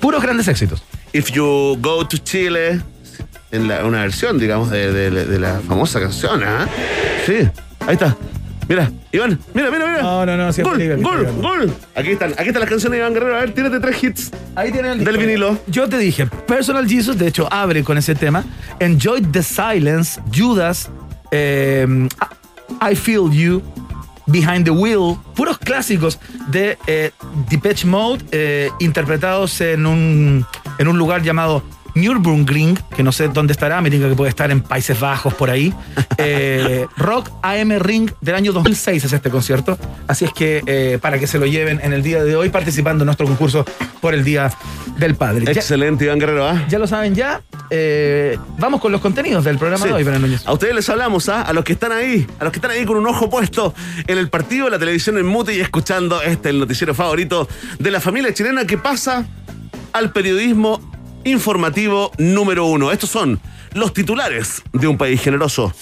puros 0.00 0.22
grandes 0.22 0.48
éxitos. 0.48 0.82
If 1.12 1.30
You 1.32 1.76
Go 1.80 2.06
to 2.08 2.16
Chile, 2.18 2.80
en 3.50 3.68
la- 3.68 3.84
una 3.84 4.00
versión, 4.00 4.38
digamos, 4.38 4.70
de, 4.70 4.90
de- 4.92 5.26
de 5.26 5.38
la 5.38 5.60
famosa 5.66 6.00
canción, 6.00 6.42
¿ah? 6.42 6.66
Sí, 7.26 7.46
ahí 7.86 7.94
está. 7.94 8.16
Mira, 8.68 8.90
Iván, 9.10 9.38
mira, 9.52 9.70
mira, 9.70 9.86
mira. 9.86 10.02
No, 10.02 10.24
no, 10.24 10.36
no, 10.36 10.52
sí, 10.52 10.62
gol, 10.62 10.78
gol, 11.02 11.26
gol. 11.42 11.74
Aquí 11.96 12.12
están, 12.12 12.30
aquí 12.32 12.46
están 12.46 12.60
las 12.60 12.70
canciones 12.70 12.92
de 12.92 12.98
Iván 12.98 13.12
Guerrero. 13.12 13.36
A 13.36 13.40
ver, 13.40 13.52
tírate 13.52 13.80
tres 13.80 14.02
hits. 14.02 14.30
Ahí 14.54 14.70
tienen 14.72 14.92
el 14.92 15.04
Del 15.04 15.18
vinilo. 15.18 15.58
Yo 15.66 15.88
te 15.88 15.98
dije, 15.98 16.26
Personal 16.26 16.88
Jesus, 16.88 17.18
de 17.18 17.26
hecho, 17.26 17.52
abre 17.52 17.82
con 17.82 17.98
ese 17.98 18.14
tema. 18.14 18.44
Enjoy 18.78 19.20
the 19.20 19.42
Silence, 19.42 20.20
Judas, 20.34 20.88
eh, 21.32 22.08
I 22.80 22.94
Feel 22.94 23.32
You, 23.32 23.62
Behind 24.26 24.64
the 24.64 24.70
Wheel, 24.70 25.16
puros 25.34 25.58
clásicos 25.58 26.18
de 26.48 26.78
eh, 26.86 27.10
Depeche 27.48 27.86
Mode, 27.86 28.24
eh, 28.30 28.70
interpretados 28.80 29.60
en 29.60 29.86
un, 29.86 30.46
en 30.78 30.88
un 30.88 30.98
lugar 30.98 31.22
llamado 31.22 31.62
Nürburgring, 31.94 32.78
que 32.96 33.02
no 33.02 33.12
sé 33.12 33.28
dónde 33.28 33.52
estará, 33.52 33.80
me 33.80 33.90
diga 33.90 34.08
que 34.08 34.14
puede 34.14 34.30
estar 34.30 34.50
en 34.50 34.60
Países 34.62 34.98
Bajos, 34.98 35.34
por 35.34 35.50
ahí. 35.50 35.72
Eh, 36.24 36.86
Rock 36.98 37.30
AM 37.42 37.78
Ring 37.80 38.10
del 38.20 38.34
año 38.36 38.52
2006 38.52 39.04
es 39.04 39.12
este 39.12 39.28
concierto, 39.30 39.76
así 40.06 40.24
es 40.26 40.32
que 40.32 40.62
eh, 40.66 40.98
para 41.00 41.18
que 41.18 41.26
se 41.26 41.38
lo 41.38 41.46
lleven 41.46 41.80
en 41.82 41.92
el 41.92 42.02
día 42.02 42.22
de 42.22 42.36
hoy 42.36 42.48
participando 42.50 43.02
en 43.02 43.06
nuestro 43.06 43.26
concurso 43.26 43.64
por 44.00 44.14
el 44.14 44.22
Día 44.22 44.52
del 44.98 45.16
Padre. 45.16 45.50
Excelente, 45.50 46.04
Iván 46.04 46.20
Guerrero, 46.20 46.46
¿ah? 46.46 46.64
ya 46.68 46.78
lo 46.78 46.86
saben 46.86 47.14
ya, 47.16 47.40
eh, 47.70 48.38
vamos 48.58 48.80
con 48.80 48.92
los 48.92 49.00
contenidos 49.00 49.42
del 49.44 49.58
programa 49.58 49.82
Sí. 49.82 49.88
de 49.88 49.94
hoy, 49.94 50.04
Fernando 50.04 50.28
Núñez. 50.28 50.46
A 50.46 50.52
ustedes 50.52 50.74
les 50.76 50.88
hablamos, 50.90 51.28
¿ah? 51.28 51.42
A 51.42 51.52
los 51.52 51.64
que 51.64 51.72
están 51.72 51.90
ahí, 51.90 52.24
a 52.38 52.44
los 52.44 52.52
que 52.52 52.58
están 52.58 52.70
ahí 52.70 52.84
con 52.84 52.98
un 52.98 53.06
ojo 53.08 53.28
puesto 53.28 53.74
en 54.06 54.18
el 54.18 54.28
partido, 54.28 54.68
la 54.70 54.78
televisión 54.78 55.18
en 55.18 55.26
mute 55.26 55.54
y 55.54 55.60
escuchando 55.60 56.22
este, 56.22 56.50
el 56.50 56.60
noticiero 56.60 56.94
favorito 56.94 57.48
de 57.80 57.90
la 57.90 58.00
familia 58.00 58.32
chilena 58.32 58.64
que 58.66 58.78
pasa 58.78 59.26
al 59.92 60.12
periodismo 60.12 60.91
informativo 61.24 62.12
número 62.18 62.66
uno. 62.66 62.92
Estos 62.92 63.10
son 63.10 63.40
los 63.74 63.92
titulares 63.92 64.62
de 64.72 64.86
un 64.86 64.98
país 64.98 65.20
generoso. 65.20 65.72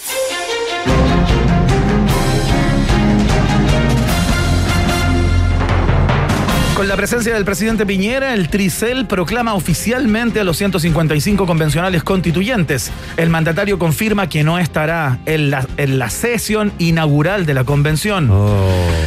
Con 6.81 6.87
la 6.87 6.95
presencia 6.95 7.35
del 7.35 7.45
presidente 7.45 7.85
Piñera, 7.85 8.33
el 8.33 8.49
Tricel 8.49 9.05
proclama 9.05 9.53
oficialmente 9.53 10.39
a 10.39 10.43
los 10.43 10.57
155 10.57 11.45
convencionales 11.45 12.03
constituyentes. 12.03 12.91
El 13.17 13.29
mandatario 13.29 13.77
confirma 13.77 14.27
que 14.27 14.43
no 14.43 14.57
estará 14.57 15.19
en 15.27 15.51
la, 15.51 15.67
en 15.77 15.99
la 15.99 16.09
sesión 16.09 16.73
inaugural 16.79 17.45
de 17.45 17.53
la 17.53 17.65
convención. 17.65 18.31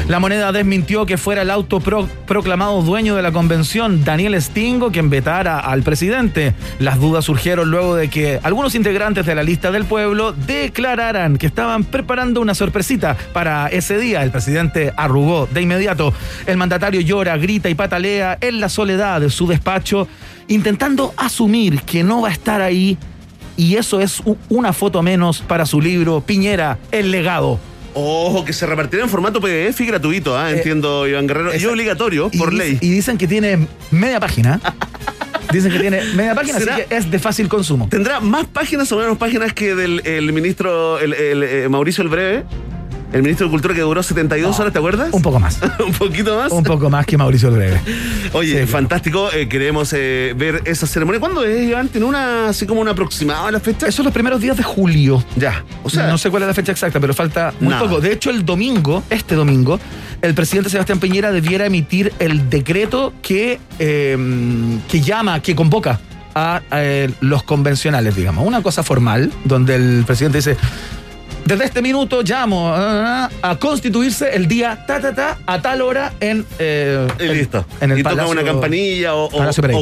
La 0.07 0.21
moneda 0.21 0.53
desmintió 0.53 1.05
que 1.05 1.17
fuera 1.17 1.43
el 1.43 1.51
autoproclamado 1.51 2.83
dueño 2.83 3.17
de 3.17 3.23
la 3.23 3.33
convención, 3.33 4.05
Daniel 4.05 4.41
Stingo, 4.41 4.93
quien 4.93 5.11
vetara 5.11 5.59
al 5.59 5.83
presidente. 5.83 6.55
Las 6.79 7.01
dudas 7.01 7.25
surgieron 7.25 7.73
luego 7.73 7.97
de 7.97 8.09
que 8.09 8.39
algunos 8.45 8.77
integrantes 8.77 9.27
de 9.27 9.35
la 9.35 9.43
lista 9.43 9.73
del 9.73 9.85
pueblo 9.85 10.33
declararan 10.33 11.39
que 11.39 11.47
estaban 11.47 11.83
preparando 11.83 12.41
una 12.41 12.55
sorpresita 12.55 13.17
para 13.33 13.67
ese 13.67 13.99
día. 13.99 14.23
El 14.23 14.31
presidente 14.31 14.93
arrugó 14.97 15.49
de 15.53 15.63
inmediato. 15.63 16.15
El 16.47 16.57
mandatario 16.57 17.01
llora, 17.01 17.37
grita 17.37 17.64
y 17.69 17.75
patalea 17.75 18.39
en 18.41 18.61
la 18.61 18.69
soledad 18.69 19.21
de 19.21 19.31
su 19.31 19.47
despacho, 19.47 20.09
intentando 20.49 21.15
asumir 21.17 21.81
que 21.83 22.03
no 22.03 22.23
va 22.23 22.29
a 22.29 22.33
estar 22.33 22.61
ahí. 22.61 22.99
Y 23.57 23.77
eso 23.77 24.01
es 24.01 24.23
una 24.49 24.73
foto 24.73 25.03
menos 25.03 25.41
para 25.41 25.65
su 25.67 25.81
libro 25.81 26.21
Piñera, 26.21 26.79
El 26.91 27.11
legado. 27.11 27.61
Ojo, 27.95 28.45
que 28.45 28.53
se 28.53 28.67
repartirá 28.67 29.05
en 29.05 29.09
formato 29.09 29.41
PDF 29.41 29.81
y 29.81 29.87
gratuito, 29.87 30.37
¿ah? 30.37 30.51
Eh, 30.51 30.57
Entiendo, 30.57 31.07
Iván 31.07 31.29
Guerrero. 31.29 31.57
Y 31.57 31.65
obligatorio, 31.65 32.29
por 32.31 32.53
ley. 32.53 32.79
Y 32.81 32.91
dicen 32.91 33.17
que 33.17 33.29
tiene 33.29 33.69
media 33.93 34.19
página. 34.19 34.61
dicen 35.53 35.71
que 35.71 35.79
tiene 35.79 36.03
media 36.17 36.35
página, 36.35 36.59
¿Será? 36.59 36.75
así 36.75 36.85
que 36.89 36.97
es 36.97 37.09
de 37.09 37.19
fácil 37.21 37.49
consumo. 37.49 37.89
¿Tendrá 37.89 38.19
más 38.19 38.47
páginas 38.47 38.91
o 38.91 38.99
menos 38.99 39.17
páginas 39.17 39.53
que 39.53 39.77
del 39.77 40.03
el 40.05 40.33
ministro 40.33 40.99
el, 40.99 41.15
el, 41.15 41.43
eh, 41.45 41.69
Mauricio 41.69 42.03
el 42.03 42.09
Breve? 42.09 42.45
El 43.15 43.23
ministro 43.23 43.47
de 43.47 43.53
Cultura 43.53 43.75
que 43.75 43.81
duró 43.81 44.03
72 44.03 44.59
horas, 44.59 44.73
¿te 44.73 44.79
acuerdas? 44.81 45.09
Un 45.13 45.23
poco 45.23 45.39
más. 45.39 45.61
Un 45.87 45.93
poquito 45.93 46.37
más. 46.37 46.51
Un 46.51 46.65
poco 46.65 46.91
más 46.91 47.07
que 47.07 47.17
Mauricio 47.17 47.51
Breve. 47.53 47.81
Oye, 48.33 48.63
Sí. 48.63 48.67
fantástico. 48.67 49.31
eh, 49.33 49.49
queremos 49.49 49.93
eh, 49.93 50.35
ver 50.37 50.63
esa 50.65 50.87
ceremonia. 50.89 51.21
¿Cuándo 51.21 51.45
es, 51.45 51.63
Iván? 51.69 51.89
¿Tiene 51.89 52.07
una 52.07 52.49
así 52.49 52.67
como 52.67 52.81
una 52.81 52.91
aproximada 52.91 53.47
a 53.49 53.53
la 53.53 53.61
fecha? 53.61 53.87
Esos 53.87 53.95
son 53.97 54.05
los 54.07 54.13
primeros 54.13 54.41
días 54.41 54.57
de 54.57 54.65
julio. 54.65 55.25
Ya. 55.37 55.65
O 55.85 55.91
sea, 55.91 56.09
no 56.09 56.19
sé 56.19 56.29
cuál 56.29 56.43
es 56.43 56.49
la 56.49 56.55
fecha 56.55 56.73
exacta, 56.73 56.99
pero 56.99 57.15
falta 57.15 57.55
muy 57.61 57.71
Nada. 57.71 57.83
poco. 57.85 58.01
De 58.01 58.13
hecho, 58.13 58.31
el 58.31 58.45
domingo, 58.45 59.05
este 59.11 59.37
domingo, 59.37 59.79
el 60.21 60.35
presidente 60.35 60.69
Sebastián 60.69 60.99
Piñera 60.99 61.31
debiera 61.31 61.67
emitir 61.67 62.13
el 62.19 62.51
decreto 62.51 63.13
que, 63.23 63.61
eh, 63.79 64.19
que 64.89 65.01
llama, 65.01 65.39
que 65.41 65.55
convoca 65.55 66.01
a, 66.35 66.63
eh, 66.73 67.11
los 67.21 67.45
convencionales, 67.45 68.17
digamos. 68.17 68.45
Una 68.45 68.61
cosa 68.61 68.83
formal, 68.83 69.31
donde 69.45 69.77
el 69.77 70.03
presidente 70.05 70.39
dice. 70.39 70.57
Desde 71.47 71.65
este 71.67 71.83
minuto 71.83 72.23
llamo 72.23 72.73
ah, 72.75 73.29
a 73.43 73.57
constituirse 73.59 74.35
el 74.35 74.49
día 74.49 74.85
ta 74.87 74.99
ta 75.01 75.15
ta 75.15 75.39
a 75.47 75.61
tal 75.61 75.83
hora 75.83 76.13
en 76.21 76.47
eh, 76.59 77.07
y 77.21 77.25
listo. 77.29 77.67
en 77.83 77.91
el 77.93 77.99
y 77.99 78.03
toca 78.03 78.17
Palacio- 78.17 78.33
una 78.33 78.45
campanilla 78.45 79.15
o, 79.15 79.29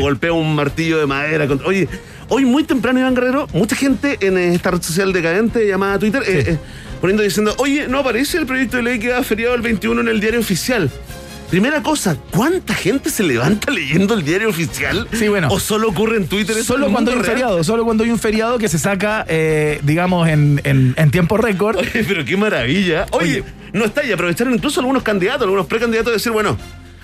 golpea 0.00 0.32
un 0.32 0.54
martillo 0.56 0.98
de 0.98 1.06
madera. 1.06 1.46
Oye, 1.64 1.88
hoy 2.28 2.44
muy 2.44 2.64
temprano, 2.64 2.98
Iván 2.98 3.14
Guerrero, 3.14 3.46
mucha 3.52 3.76
gente 3.76 4.18
en 4.20 4.38
esta 4.38 4.72
red 4.72 4.82
social 4.82 5.12
decadente 5.12 5.64
llamada 5.66 6.00
Twitter 6.00 6.22
eh, 6.26 6.44
eh, 6.48 6.58
poniendo 7.00 7.22
diciendo, 7.22 7.54
oye, 7.58 7.86
no 7.86 7.98
aparece 8.00 8.38
el 8.38 8.46
proyecto 8.46 8.78
de 8.78 8.82
ley 8.82 8.98
que 8.98 9.08
da 9.08 9.22
feriado 9.22 9.54
el 9.54 9.62
21 9.62 10.00
en 10.00 10.08
el 10.08 10.18
diario 10.20 10.40
oficial. 10.40 10.90
Primera 11.52 11.82
cosa, 11.82 12.16
¿cuánta 12.30 12.72
gente 12.72 13.10
se 13.10 13.22
levanta 13.22 13.70
leyendo 13.70 14.14
el 14.14 14.24
diario 14.24 14.48
oficial? 14.48 15.06
Sí, 15.12 15.28
bueno. 15.28 15.48
¿O 15.50 15.60
solo 15.60 15.90
ocurre 15.90 16.16
en 16.16 16.26
Twitter? 16.26 16.56
Solo 16.64 16.90
cuando 16.90 17.10
hay 17.10 17.18
un 17.18 17.22
real? 17.22 17.34
feriado, 17.36 17.62
solo 17.62 17.84
cuando 17.84 18.04
hay 18.04 18.10
un 18.10 18.18
feriado 18.18 18.56
que 18.56 18.68
se 18.70 18.78
saca, 18.78 19.26
eh, 19.28 19.78
digamos, 19.82 20.26
en, 20.30 20.62
en- 20.64 20.94
en 20.96 21.10
tiempo 21.10 21.36
récord. 21.36 21.76
Oye, 21.76 22.04
pero 22.08 22.24
qué 22.24 22.38
maravilla. 22.38 23.04
Oye, 23.10 23.42
Oye. 23.42 23.44
no 23.74 23.84
está, 23.84 24.02
y 24.02 24.10
aprovecharon 24.12 24.54
incluso 24.54 24.80
algunos 24.80 25.02
candidatos, 25.02 25.42
algunos 25.42 25.66
precandidatos 25.66 26.12
de 26.12 26.16
decir, 26.16 26.32
bueno, 26.32 26.56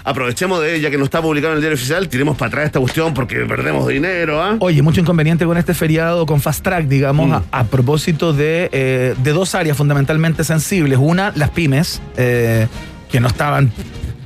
aprovechemos 0.03 0.63
de 0.63 0.77
ella 0.77 0.91
que 0.91 0.97
no 0.97 1.05
está 1.05 1.21
publicado 1.21 1.53
en 1.53 1.57
el 1.57 1.61
diario 1.61 1.77
oficial, 1.77 2.09
tiremos 2.09 2.35
para 2.39 2.49
atrás 2.49 2.65
esta 2.69 2.81
cuestión 2.81 3.13
porque 3.13 3.41
perdemos 3.41 3.87
dinero, 3.87 4.43
¿ah? 4.43 4.57
Oye, 4.61 4.81
mucho 4.81 5.03
inconveniente 5.03 5.45
con 5.45 5.59
este 5.59 5.75
feriado, 5.75 6.25
con 6.25 6.41
Fast 6.41 6.65
Track, 6.65 6.87
digamos, 6.87 7.29
Mm. 7.29 7.33
a, 7.35 7.43
a 7.53 7.65
propósito 7.65 8.33
de, 8.33 8.71
eh, 8.73 9.15
de 9.23 9.33
dos 9.33 9.55
áreas 9.55 9.77
fundamentalmente 9.77 10.43
sensibles. 10.43 10.99
Una, 10.99 11.33
las 11.37 11.51
pymes, 11.51 12.01
eh, 12.17 12.67
que 13.11 13.21
no 13.21 13.29
estaban 13.29 13.71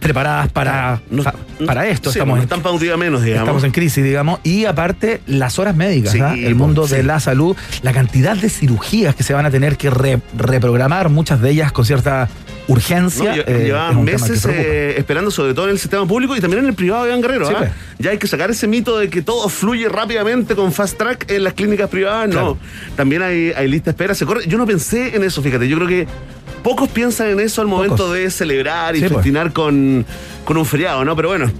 preparadas 0.02 0.50
para, 0.50 1.00
No- 1.10 1.22
para 1.64 1.86
esto. 1.88 2.10
Sí, 2.10 2.18
estamos, 2.18 2.36
no 2.36 2.42
están 2.42 2.60
para 2.60 2.74
un 2.74 2.80
día 2.80 2.96
menos, 2.96 3.22
digamos. 3.22 3.44
estamos 3.46 3.64
en 3.64 3.70
crisis, 3.70 4.02
digamos. 4.04 4.40
Y 4.42 4.64
aparte, 4.66 5.20
las 5.26 5.58
horas 5.58 5.76
médicas, 5.76 6.12
Sí, 6.12 6.20
¿ah? 6.20 6.34
el 6.36 6.54
mundo 6.54 6.86
de 6.86 7.02
la 7.02 7.20
salud, 7.20 7.56
la 7.82 7.92
cantidad 7.92 8.36
de 8.36 8.50
cirugías 8.50 9.14
que 9.14 9.22
se 9.22 9.32
van 9.32 9.46
a 9.46 9.50
tener 9.50 9.76
que 9.76 9.90
re- 9.90 10.20
reprogramar, 10.36 11.08
muchas 11.08 11.40
de 11.40 11.50
ellas 11.50 11.72
con 11.72 11.84
cierta 11.84 12.28
urgencia. 12.68 13.34
eh, 13.36 13.62
llevaban 13.64 14.04
meses 14.04 14.44
eh, 14.46 14.94
esperando, 14.96 15.30
sobre 15.30 15.52
todo 15.54 15.66
en 15.66 15.72
el 15.72 15.78
sistema 15.78 16.06
público 16.06 16.36
y 16.36 16.40
también 16.40 16.62
en 16.62 16.68
el 16.68 16.74
privado, 16.74 17.06
Iván 17.06 17.20
Guerrero. 17.20 17.46
Sí, 17.46 17.52
¿ah? 17.54 17.58
pues. 17.58 17.70
Ya 17.98 18.10
hay 18.10 18.18
que 18.18 18.26
sacar 18.26 18.50
ese 18.50 18.66
mito 18.66 18.98
de 18.98 19.08
que 19.10 19.22
todo 19.22 19.48
fluye 19.48 19.88
rápidamente 19.88 20.54
con 20.54 20.72
fast 20.72 20.96
track 20.98 21.30
en 21.30 21.44
las 21.44 21.54
clínicas 21.54 21.88
privadas. 21.88 22.30
Claro. 22.30 22.58
No, 22.60 22.96
también 22.96 23.22
hay, 23.22 23.52
hay 23.56 23.68
lista 23.68 23.86
de 23.86 23.90
espera. 23.92 24.14
Se 24.14 24.26
corre. 24.26 24.46
Yo 24.46 24.58
no 24.58 24.66
pensé 24.66 25.14
en 25.16 25.22
eso, 25.24 25.42
fíjate. 25.42 25.68
Yo 25.68 25.76
creo 25.76 25.88
que 25.88 26.06
pocos 26.62 26.88
piensan 26.88 27.28
en 27.28 27.40
eso 27.40 27.60
al 27.60 27.66
momento 27.68 27.96
Pocos. 27.96 28.14
de 28.14 28.30
celebrar 28.30 28.94
y 28.96 29.00
Sí, 29.00 29.04
pues. 29.06 29.14
festinar 29.14 29.52
con, 29.52 30.04
con 30.44 30.56
un 30.56 30.66
feriado, 30.66 31.04
¿no? 31.04 31.14
Pero 31.16 31.28
bueno. 31.28 31.50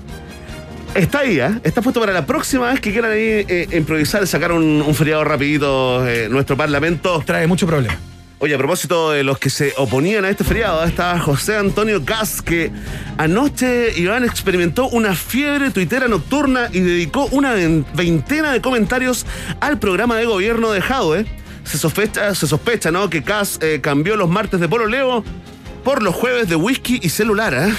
Está 0.94 1.20
ahí, 1.20 1.40
¿ah? 1.40 1.58
Está 1.64 1.80
puesto 1.80 2.00
para 2.00 2.12
la 2.12 2.26
próxima 2.26 2.70
vez 2.70 2.78
que 2.80 2.92
quieran 2.92 3.12
ahí 3.12 3.20
eh, 3.48 3.66
improvisar, 3.72 4.26
sacar 4.26 4.52
un, 4.52 4.82
un 4.86 4.94
feriado 4.94 5.24
rapidito 5.24 6.06
eh, 6.06 6.28
nuestro 6.30 6.54
parlamento. 6.56 7.22
Trae 7.24 7.46
mucho 7.46 7.66
problema. 7.66 7.96
Oye, 8.40 8.54
a 8.54 8.58
propósito 8.58 9.12
de 9.12 9.22
los 9.22 9.38
que 9.38 9.48
se 9.48 9.72
oponían 9.78 10.24
a 10.26 10.28
este 10.28 10.44
feriado, 10.44 10.82
estaba 10.84 11.18
José 11.18 11.56
Antonio 11.56 12.02
Gas, 12.04 12.42
que 12.42 12.70
anoche 13.16 13.92
Iván 13.98 14.24
experimentó 14.24 14.88
una 14.88 15.14
fiebre 15.14 15.70
tuitera 15.70 16.08
nocturna 16.08 16.68
y 16.72 16.80
dedicó 16.80 17.26
una 17.30 17.54
vein- 17.54 17.86
veintena 17.94 18.52
de 18.52 18.60
comentarios 18.60 19.24
al 19.60 19.78
programa 19.78 20.16
de 20.16 20.26
gobierno 20.26 20.72
de 20.72 20.80
Jadwe. 20.82 21.24
Se 21.64 21.78
sospecha, 21.78 22.34
se 22.34 22.46
sospecha, 22.46 22.90
¿no? 22.90 23.08
Que 23.08 23.20
Gas 23.20 23.58
eh, 23.62 23.80
cambió 23.82 24.16
los 24.16 24.28
martes 24.28 24.60
de 24.60 24.68
Polo 24.68 24.86
Leo 24.86 25.24
por 25.84 26.02
los 26.02 26.14
jueves 26.14 26.48
de 26.48 26.54
whisky 26.56 27.00
y 27.02 27.08
celular, 27.08 27.54
¿eh? 27.54 27.72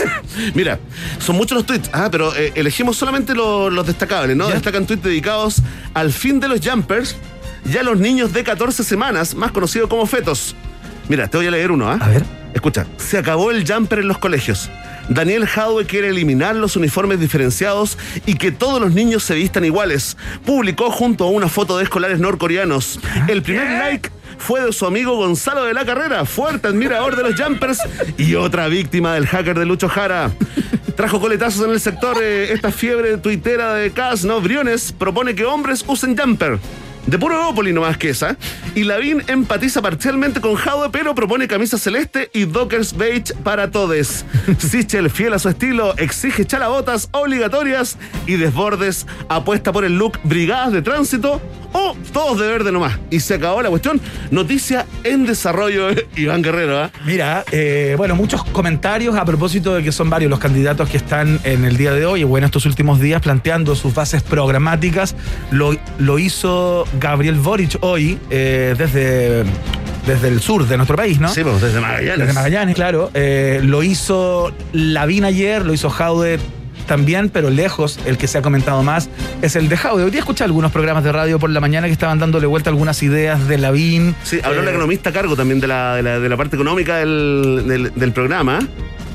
Mira, 0.54 0.78
son 1.18 1.36
muchos 1.36 1.56
los 1.56 1.66
tweets, 1.66 1.90
ah, 1.92 2.08
pero 2.10 2.34
eh, 2.34 2.52
elegimos 2.54 2.96
solamente 2.96 3.34
lo- 3.34 3.68
los 3.70 3.86
destacables, 3.86 4.36
¿no? 4.36 4.48
Ya. 4.48 4.54
Destacan 4.54 4.86
tweets 4.86 5.02
dedicados 5.02 5.62
al 5.94 6.12
fin 6.12 6.40
de 6.40 6.48
los 6.48 6.60
jumpers 6.66 7.16
y 7.70 7.76
a 7.76 7.82
los 7.82 7.98
niños 7.98 8.32
de 8.32 8.44
14 8.44 8.82
semanas, 8.84 9.34
más 9.34 9.52
conocidos 9.52 9.88
como 9.90 10.06
fetos. 10.06 10.54
Mira, 11.08 11.28
te 11.28 11.36
voy 11.36 11.46
a 11.48 11.50
leer 11.50 11.70
uno, 11.70 11.90
¿ah? 11.90 11.98
A 12.00 12.08
ver. 12.08 12.24
Escucha, 12.54 12.86
se 12.96 13.18
acabó 13.18 13.50
el 13.50 13.70
jumper 13.70 13.98
en 14.00 14.08
los 14.08 14.18
colegios. 14.18 14.70
Daniel 15.10 15.46
Jadwe 15.46 15.86
quiere 15.86 16.08
eliminar 16.08 16.54
los 16.54 16.76
uniformes 16.76 17.18
diferenciados 17.18 17.98
y 18.26 18.34
que 18.34 18.52
todos 18.52 18.80
los 18.80 18.94
niños 18.94 19.24
se 19.24 19.34
vistan 19.34 19.64
iguales. 19.64 20.16
Publicó 20.46 20.90
junto 20.90 21.24
a 21.24 21.30
una 21.30 21.48
foto 21.48 21.76
de 21.76 21.84
escolares 21.84 22.20
norcoreanos. 22.20 23.00
El 23.26 23.42
primer 23.42 23.68
like 23.68 24.10
fue 24.38 24.64
de 24.64 24.72
su 24.72 24.86
amigo 24.86 25.16
Gonzalo 25.16 25.64
de 25.64 25.74
la 25.74 25.84
Carrera, 25.84 26.24
fuerte 26.24 26.68
admirador 26.68 27.16
de 27.16 27.24
los 27.24 27.40
jumpers 27.40 27.80
y 28.16 28.36
otra 28.36 28.68
víctima 28.68 29.14
del 29.14 29.26
hacker 29.26 29.58
de 29.58 29.66
Lucho 29.66 29.88
Jara. 29.88 30.30
Trajo 30.96 31.20
coletazos 31.20 31.64
en 31.64 31.72
el 31.72 31.80
sector 31.80 32.16
eh, 32.22 32.52
esta 32.52 32.70
fiebre 32.70 33.16
tuitera 33.18 33.74
de 33.74 33.90
Cas, 33.90 34.24
¿no? 34.24 34.40
Briones 34.40 34.92
propone 34.96 35.34
que 35.34 35.44
hombres 35.44 35.84
usen 35.88 36.16
jumper. 36.16 36.60
De 37.06 37.18
puro 37.18 37.34
Evópoli 37.34 37.72
nomás 37.72 37.96
que 37.96 38.10
esa. 38.10 38.36
Y 38.74 38.84
Lavín 38.84 39.22
empatiza 39.26 39.82
parcialmente 39.82 40.40
con 40.40 40.54
Jadwe, 40.54 40.90
pero 40.90 41.14
propone 41.14 41.48
camisa 41.48 41.78
celeste 41.78 42.30
y 42.32 42.44
Dockers 42.44 42.96
beige 42.96 43.34
para 43.42 43.70
todes. 43.70 44.24
Sichel, 44.58 45.10
fiel 45.10 45.32
a 45.32 45.38
su 45.38 45.48
estilo, 45.48 45.96
exige 45.98 46.44
chalabotas 46.44 47.08
obligatorias 47.12 47.96
y 48.26 48.36
desbordes 48.36 49.06
apuesta 49.28 49.72
por 49.72 49.84
el 49.84 49.98
look 49.98 50.18
brigadas 50.24 50.72
de 50.72 50.82
tránsito 50.82 51.40
o 51.72 51.96
todos 52.12 52.38
de 52.38 52.46
verde 52.46 52.72
nomás. 52.72 52.98
Y 53.10 53.20
se 53.20 53.34
acabó 53.34 53.62
la 53.62 53.68
cuestión. 53.70 54.00
Noticia 54.30 54.86
en 55.04 55.26
desarrollo, 55.26 55.88
Iván 56.16 56.42
Guerrero. 56.42 56.78
¿ah? 56.78 56.90
Mira, 57.04 57.44
eh, 57.52 57.94
bueno, 57.96 58.14
muchos 58.14 58.44
comentarios 58.44 59.16
a 59.16 59.24
propósito 59.24 59.74
de 59.74 59.82
que 59.82 59.92
son 59.92 60.10
varios 60.10 60.30
los 60.30 60.38
candidatos 60.38 60.88
que 60.88 60.96
están 60.96 61.40
en 61.44 61.64
el 61.64 61.76
día 61.76 61.92
de 61.92 62.06
hoy, 62.06 62.20
y 62.20 62.24
bueno, 62.24 62.46
estos 62.46 62.66
últimos 62.66 63.00
días 63.00 63.22
planteando 63.22 63.74
sus 63.74 63.94
bases 63.94 64.22
programáticas. 64.22 65.14
Lo, 65.50 65.74
lo 65.98 66.18
hizo 66.18 66.86
Gabriel 66.98 67.36
Boric 67.36 67.78
hoy 67.80 68.18
eh, 68.30 68.74
desde, 68.76 69.44
desde 70.06 70.28
el 70.28 70.40
sur 70.40 70.66
de 70.66 70.76
nuestro 70.76 70.96
país, 70.96 71.20
¿no? 71.20 71.28
Sí, 71.28 71.42
pues 71.42 71.60
desde 71.60 71.80
Magallanes. 71.80 72.18
Desde 72.18 72.32
Magallanes, 72.32 72.74
claro. 72.74 73.10
Eh, 73.14 73.60
lo 73.62 73.82
hizo 73.82 74.52
Lavín 74.72 75.24
ayer, 75.24 75.64
lo 75.64 75.72
hizo 75.72 75.90
Jaude 75.90 76.38
también, 76.90 77.28
pero 77.28 77.50
lejos, 77.50 78.00
el 78.04 78.18
que 78.18 78.26
se 78.26 78.36
ha 78.38 78.42
comentado 78.42 78.82
más 78.82 79.08
es 79.42 79.54
el 79.54 79.68
de 79.68 79.76
Jaude. 79.76 80.02
Hoy 80.02 80.10
día 80.10 80.18
escuché 80.18 80.42
algunos 80.42 80.72
programas 80.72 81.04
de 81.04 81.12
radio 81.12 81.38
por 81.38 81.48
la 81.48 81.60
mañana 81.60 81.86
que 81.86 81.92
estaban 81.92 82.18
dándole 82.18 82.48
vuelta 82.48 82.68
algunas 82.68 83.00
ideas 83.04 83.46
de 83.46 83.58
Lavín. 83.58 84.16
Sí, 84.24 84.40
habló 84.42 84.62
el 84.62 84.66
Eh, 84.66 84.70
economista 84.72 85.10
a 85.10 85.12
cargo 85.12 85.36
también 85.36 85.60
de 85.60 85.68
la, 85.68 85.94
de 85.94 86.02
la, 86.02 86.18
de 86.18 86.28
la 86.28 86.36
parte 86.36 86.56
económica 86.56 86.96
del, 86.96 87.62
del- 87.68 87.92
del 87.94 88.12
programa. 88.12 88.58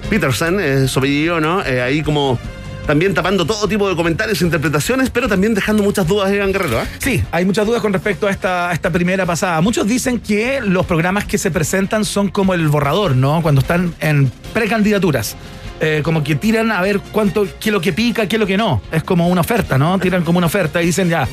Peterson, 0.09 0.57
eh, 0.61 0.87
su 0.87 0.99
apellido, 0.99 1.41
¿no? 1.41 1.65
Eh, 1.65 1.81
ahí 1.81 2.01
como 2.01 2.39
también 2.87 3.13
tapando 3.13 3.45
todo 3.45 3.67
tipo 3.67 3.89
de 3.89 3.95
comentarios 3.97 4.41
e 4.41 4.45
interpretaciones, 4.45 5.09
pero 5.09 5.27
también 5.27 5.53
dejando 5.53 5.83
muchas 5.83 6.07
dudas, 6.07 6.31
Iván 6.31 6.53
Guerrero. 6.53 6.79
¿ah? 6.79 6.85
Sí, 6.99 7.21
hay 7.31 7.43
muchas 7.43 7.65
dudas 7.65 7.81
con 7.81 7.91
respecto 7.91 8.25
a 8.27 8.31
esta, 8.31 8.69
a 8.69 8.73
esta 8.73 8.89
primera 8.89 9.25
pasada. 9.25 9.59
Muchos 9.59 9.85
dicen 9.85 10.19
que 10.19 10.61
los 10.61 10.85
programas 10.85 11.25
que 11.25 11.37
se 11.37 11.51
presentan 11.51 12.05
son 12.05 12.29
como 12.29 12.53
el 12.53 12.69
borrador, 12.69 13.17
¿no? 13.17 13.41
Cuando 13.41 13.59
están 13.59 13.93
en 13.99 14.31
precandidaturas. 14.53 15.35
Eh, 15.81 16.01
como 16.03 16.23
que 16.23 16.35
tiran 16.35 16.71
a 16.71 16.81
ver 16.81 17.01
cuánto, 17.11 17.45
qué 17.59 17.69
es 17.69 17.73
lo 17.73 17.81
que 17.81 17.91
pica, 17.91 18.27
qué 18.27 18.37
es 18.37 18.39
lo 18.39 18.47
que 18.47 18.57
no. 18.57 18.81
Es 18.91 19.03
como 19.03 19.27
una 19.27 19.41
oferta, 19.41 19.77
¿no? 19.77 19.99
Tiran 19.99 20.23
como 20.23 20.37
una 20.37 20.47
oferta 20.47 20.81
y 20.81 20.85
dicen 20.85 21.09
ya, 21.09 21.27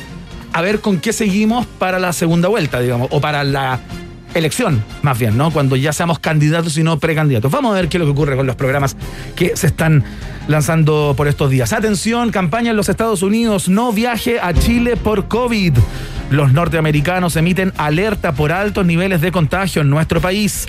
a 0.53 0.61
ver 0.61 0.81
con 0.81 0.99
qué 0.99 1.13
seguimos 1.13 1.67
para 1.67 1.99
la 1.99 2.13
segunda 2.13 2.49
vuelta, 2.49 2.81
digamos, 2.81 3.09
o 3.11 3.21
para 3.21 3.45
la 3.45 3.81
elección, 4.35 4.83
más 5.03 5.19
bien, 5.19 5.37
¿no? 5.37 5.51
Cuando 5.51 5.77
ya 5.77 5.93
seamos 5.93 6.19
candidatos 6.19 6.77
y 6.77 6.83
no 6.83 6.99
precandidatos. 6.99 7.51
Vamos 7.51 7.73
a 7.73 7.77
ver 7.77 7.89
qué 7.89 7.99
es 7.99 8.01
lo 8.01 8.07
que 8.07 8.13
ocurre 8.13 8.37
con 8.37 8.47
los 8.47 8.57
programas 8.57 8.97
que 9.37 9.57
se 9.57 9.67
están 9.67 10.05
lanzando 10.49 11.15
por 11.17 11.29
estos 11.29 11.51
días. 11.51 11.73
Atención, 11.73 12.31
campaña 12.31 12.71
en 12.71 12.77
los 12.77 12.89
Estados 12.89 13.23
Unidos, 13.23 13.69
no 13.69 13.93
viaje 13.93 14.41
a 14.41 14.53
Chile 14.55 14.97
por 14.97 15.29
COVID. 15.29 15.75
Los 16.31 16.53
norteamericanos 16.53 17.37
emiten 17.37 17.73
alerta 17.77 18.33
por 18.33 18.53
altos 18.53 18.87
niveles 18.87 19.21
de 19.21 19.31
contagio 19.31 19.83
en 19.83 19.91
nuestro 19.91 20.21
país. 20.21 20.67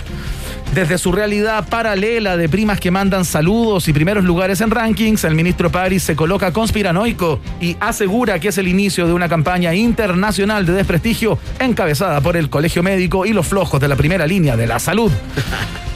Desde 0.73 0.97
su 0.97 1.11
realidad 1.11 1.67
paralela 1.69 2.35
de 2.35 2.49
primas 2.49 2.79
que 2.79 2.89
mandan 2.89 3.25
saludos 3.25 3.87
y 3.87 3.93
primeros 3.93 4.23
lugares 4.23 4.59
en 4.61 4.71
rankings, 4.71 5.23
el 5.23 5.35
ministro 5.35 5.71
París 5.71 6.01
se 6.01 6.15
coloca 6.15 6.51
conspiranoico 6.51 7.39
y 7.61 7.77
asegura 7.79 8.39
que 8.39 8.47
es 8.47 8.57
el 8.57 8.67
inicio 8.67 9.05
de 9.05 9.13
una 9.13 9.29
campaña 9.29 9.75
internacional 9.75 10.65
de 10.65 10.73
desprestigio 10.73 11.37
encabezada 11.59 12.21
por 12.21 12.37
el 12.37 12.49
Colegio 12.49 12.81
Médico 12.81 13.25
y 13.25 13.33
los 13.33 13.47
flojos 13.47 13.79
de 13.79 13.87
la 13.87 13.95
primera 13.95 14.25
línea 14.25 14.57
de 14.57 14.65
la 14.65 14.79
salud. 14.79 15.11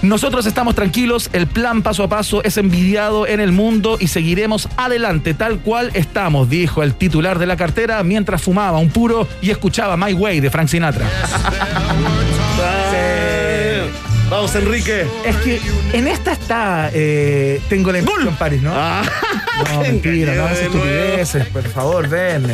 Nosotros 0.04 0.46
estamos 0.46 0.76
tranquilos, 0.76 1.32
el 1.34 1.48
plan 1.48 1.82
paso 1.82 2.04
a 2.04 2.08
paso 2.08 2.44
es 2.44 2.58
envidiado 2.58 3.26
en 3.26 3.40
el 3.40 3.52
mundo 3.52 3.98
y 4.00 4.08
seguiremos 4.08 4.70
adelante 4.78 5.34
tal 5.34 5.58
cual 5.60 5.90
estamos, 5.96 6.52
dijo 6.52 6.84
el 6.84 6.94
titular 6.94 7.40
de 7.40 7.48
la 7.48 7.58
cartera 7.58 8.04
mientras 8.04 8.44
fumaba 8.44 8.78
un 8.78 8.90
puro 8.90 9.28
y 9.42 9.50
escuchaba 9.50 9.98
My 9.98 10.14
Way 10.14 10.40
de 10.40 10.52
Frank 10.52 10.68
Sinatra. 10.68 11.08
Vamos, 14.30 14.54
Enrique. 14.56 15.06
Es 15.26 15.36
que 15.38 15.62
en 15.94 16.08
esta 16.08 16.34
está, 16.34 16.90
eh, 16.94 17.62
tengo 17.70 17.92
la 17.92 18.00
impresión 18.00 18.36
París, 18.36 18.62
¿no? 18.62 18.72
Ah, 18.76 19.02
no, 19.74 19.82
mentira, 19.82 20.36
no 20.36 20.46
hagas 20.46 20.60
estupideces, 20.60 21.46
por 21.48 21.64
favor, 21.64 22.08
ven. 22.10 22.46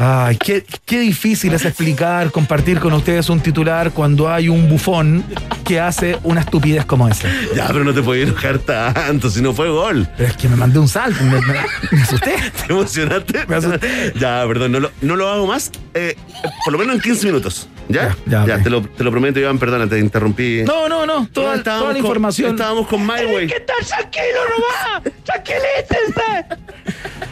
Ay, 0.00 0.36
qué, 0.36 0.64
qué 0.84 1.00
difícil 1.00 1.52
es 1.54 1.64
explicar, 1.64 2.30
compartir 2.30 2.78
con 2.78 2.92
ustedes 2.92 3.28
un 3.30 3.40
titular 3.40 3.90
cuando 3.92 4.28
hay 4.32 4.48
un 4.48 4.68
bufón 4.68 5.24
que 5.64 5.80
hace 5.80 6.16
una 6.22 6.40
estupidez 6.40 6.84
como 6.84 7.08
esa. 7.08 7.28
Ya, 7.54 7.66
pero 7.68 7.82
no 7.84 7.92
te 7.94 8.02
podías 8.02 8.28
enojar 8.28 8.58
tanto, 8.58 9.28
si 9.30 9.40
no 9.42 9.52
fue 9.54 9.68
gol. 9.70 10.08
Pero 10.16 10.28
es 10.30 10.36
que 10.36 10.48
me 10.48 10.54
mandé 10.56 10.78
un 10.78 10.88
salto, 10.88 11.22
me, 11.24 11.40
me- 11.40 11.64
me 11.92 12.02
asusté. 12.02 12.34
¿Te 12.66 12.72
emocionaste? 12.72 13.46
Me 13.46 13.56
asusté. 13.56 14.12
Ya, 14.18 14.44
perdón, 14.46 14.72
no 14.72 14.80
lo, 14.80 14.90
no 15.02 15.16
lo 15.16 15.28
hago 15.28 15.46
más. 15.48 15.70
eh, 15.94 16.16
por 16.64 16.72
lo 16.72 16.78
menos 16.78 16.96
en 16.96 17.00
15 17.02 17.26
minutos. 17.26 17.68
¿Ya? 17.88 18.16
Ya, 18.26 18.44
ya, 18.46 18.62
te, 18.62 18.68
lo, 18.70 18.82
te 18.82 19.02
lo 19.02 19.10
prometo, 19.10 19.40
Iván, 19.40 19.58
perdona, 19.58 19.88
te 19.88 19.98
interrumpí. 19.98 20.62
No, 20.66 20.88
no, 20.88 21.06
no, 21.06 21.26
toda, 21.32 21.62
toda 21.62 21.78
la 21.80 21.86
con- 21.86 21.96
información. 21.96 22.50
Estábamos 22.52 22.86
con 22.86 23.00
My 23.06 23.24
Way. 23.24 23.46
estar 23.46 23.76
tranquilo 23.86 24.38
nomás! 24.50 25.12
¡Tranquilítense! 25.24 26.44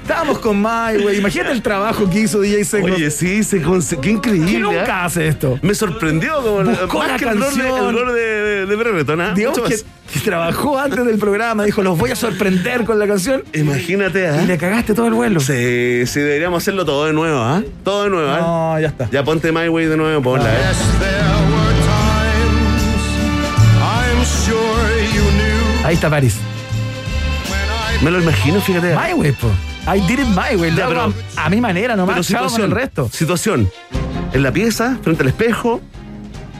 Estábamos 0.07 0.39
con 0.39 0.63
Mai, 0.63 1.03
güey. 1.03 1.19
Imagínate 1.19 1.51
el 1.51 1.63
trabajo 1.63 2.09
que 2.09 2.21
hizo 2.21 2.39
DJ 2.41 2.65
Seco. 2.65 2.87
Oye, 2.87 3.11
sí, 3.11 3.43
se 3.43 3.59
qué 3.59 3.97
¿Quién 4.01 4.17
increíble. 4.19 4.61
nunca 4.61 5.03
¿ah? 5.03 5.07
hace 5.07 5.27
esto? 5.27 5.59
Me 5.63 5.75
sorprendió 5.75 6.37
como 6.43 6.63
Buscó 6.63 6.99
más 7.01 7.09
la 7.09 7.17
que 7.17 7.25
canción. 7.25 7.89
el 7.89 7.93
gol 7.93 8.15
de, 8.15 8.21
de, 8.23 8.67
de 8.67 8.77
Brereton. 8.77 9.35
Digamos 9.35 9.59
Mucho 9.59 9.69
que, 10.13 10.21
trabajó 10.21 10.79
antes 10.79 11.05
del 11.05 11.19
programa, 11.19 11.65
dijo, 11.65 11.83
los 11.83 11.99
voy 11.99 12.13
a 12.13 12.15
sorprender 12.15 12.85
con 12.85 13.01
la 13.01 13.09
canción. 13.09 13.43
Imagínate, 13.53 14.29
¿ah? 14.29 14.43
Y 14.45 14.47
le 14.47 14.57
cagaste 14.57 14.95
todo 14.95 15.09
el 15.09 15.15
vuelo. 15.15 15.41
Sí, 15.41 16.07
sí, 16.07 16.21
deberíamos 16.21 16.63
hacerlo 16.63 16.85
todo 16.85 17.07
de 17.07 17.13
nuevo, 17.13 17.41
¿ah? 17.41 17.65
Todo 17.83 18.05
de 18.05 18.11
nuevo, 18.11 18.31
¿ah? 18.31 18.39
No, 18.39 18.81
ya 18.81 18.87
está. 18.87 19.11
Ya 19.11 19.25
ponte 19.25 19.51
My 19.51 19.69
Way 19.69 19.87
de 19.87 19.97
nuevo, 19.97 20.23
ponla, 20.23 20.55
¿eh? 20.55 20.63
Ahí 25.85 25.95
está 25.97 26.09
París. 26.09 26.37
Me 28.03 28.13
lo 28.13 28.21
imagino, 28.21 28.61
fíjate. 28.61 28.95
My 28.95 29.13
way, 29.13 29.33
po. 29.33 29.51
I 29.87 30.01
did 30.01 30.19
it 30.19 30.27
my 30.29 30.57
way. 30.57 30.71
Lo 30.71 30.77
Ya, 30.79 30.85
hago 30.87 30.95
pero- 30.95 31.15
a, 31.37 31.45
a 31.47 31.49
mi 31.51 31.61
manera 31.61 31.95
Pero 31.95 32.07
nomás. 32.07 32.27
Chao 32.27 32.49
con 32.49 32.63
el 32.63 32.71
resto. 32.71 33.09
Situación. 33.13 33.71
En 34.33 34.43
la 34.43 34.53
pieza, 34.53 34.99
frente 35.03 35.23
al 35.23 35.29
espejo, 35.29 35.81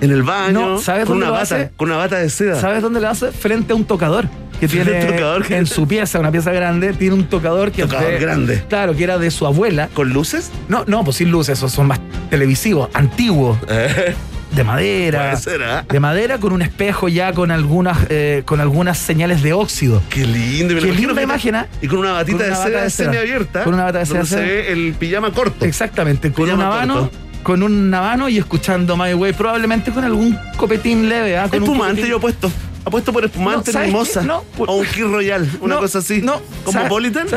en 0.01 0.11
el 0.13 0.23
baño, 0.23 0.53
No, 0.75 0.79
¿sabes 0.79 1.05
con 1.07 1.15
dónde 1.19 1.25
una 1.27 1.27
lo 1.27 1.33
bata, 1.43 1.55
hace? 1.57 1.71
con 1.77 1.89
una 1.89 1.97
bata 1.99 2.17
de 2.19 2.31
seda. 2.31 2.61
¿Sabes 2.61 2.83
dónde 2.83 3.01
lo 3.01 3.09
hace? 3.09 3.33
Frente 3.33 3.73
a 3.73 3.77
un 3.77 3.85
tocador. 3.85 4.29
Que 4.61 4.69
Frente 4.69 4.91
tiene 4.93 5.05
a 5.05 5.07
un 5.09 5.13
tocador 5.17 5.45
que- 5.47 5.57
en 5.57 5.67
su 5.67 5.87
pieza, 5.87 6.19
una 6.19 6.31
pieza 6.33 6.51
grande, 6.53 6.93
tiene 6.95 7.15
un 7.15 7.25
tocador 7.29 7.73
que 7.73 7.83
es 7.83 7.89
Tocador 7.89 8.13
de- 8.13 8.19
grande. 8.19 8.65
Claro, 8.69 8.95
que 8.97 9.05
era 9.05 9.19
de 9.19 9.31
su 9.31 9.47
abuela. 9.47 9.89
¿Con 9.93 10.11
luces? 10.15 10.51
No, 10.69 10.85
no, 10.87 11.05
pues 11.05 11.17
sin 11.19 11.31
luces, 11.31 11.59
esos 11.59 11.73
son 11.73 11.89
más 11.89 12.01
televisivos, 12.31 12.89
antiguos, 12.95 13.59
Eh, 13.69 14.15
de 14.57 14.65
madera. 14.65 15.31
Puede 15.31 15.37
ser, 15.37 15.63
¿ah? 15.63 15.85
De 15.89 16.01
madera 16.01 16.39
con 16.39 16.53
un 16.53 16.63
espejo 16.63 17.09
ya 17.09 17.33
con 17.33 17.51
algunas, 17.51 17.99
eh, 18.09 18.43
con 18.45 18.61
algunas 18.61 18.99
señales 18.99 19.43
de 19.43 19.53
óxido. 19.53 20.03
Qué 20.11 20.27
lindo. 20.27 20.75
me 20.75 20.81
Qué 20.81 20.93
linda 20.93 21.23
imagen, 21.23 21.55
¿ah? 21.55 21.67
Y 21.81 21.87
con 21.89 21.99
una 22.01 22.13
batita 22.13 22.39
Con 22.39 22.47
una 22.49 22.59
de 22.59 22.65
seda 22.71 22.83
de 22.83 22.91
seda. 22.91 23.13
semiabierta. 23.13 23.65
Con 23.65 23.75
una 23.75 23.85
bata 23.85 23.99
de 24.01 24.07
seda 24.07 24.19
donde 24.21 24.35
se 24.37 24.41
ve 24.43 24.73
el 24.73 24.95
pijama 24.99 25.31
corto. 25.33 25.65
Exactamente, 25.65 26.33
con 26.33 26.51
un 26.51 26.61
habano, 26.61 27.11
con 27.43 27.63
un 27.63 27.93
habano 27.95 28.29
y 28.29 28.39
escuchando 28.39 28.97
My 28.97 29.15
Way, 29.15 29.33
probablemente 29.35 29.93
con 29.93 30.03
algún 30.05 30.37
copetín 30.57 31.09
leve, 31.09 31.39
¿ah? 31.39 31.49
Con 31.49 31.59
un 31.63 31.65
Espumante 31.71 32.03
copetín- 32.03 32.09
yo 32.09 32.17
he 32.17 32.21
puesto. 32.21 32.51
Apuesto 32.87 33.13
por 33.13 33.25
espumante 33.25 33.73
No. 33.73 34.23
No, 34.23 34.45
por- 34.57 34.71
O 34.71 34.77
un 34.77 34.87
Key 34.87 35.03
Royal, 35.03 35.47
una 35.61 35.75
No, 35.75 35.81
cosa 35.81 35.99
así. 35.99 36.23
No. 36.23 36.41
¿Como 36.65 36.73
¿sabes- 36.73 36.89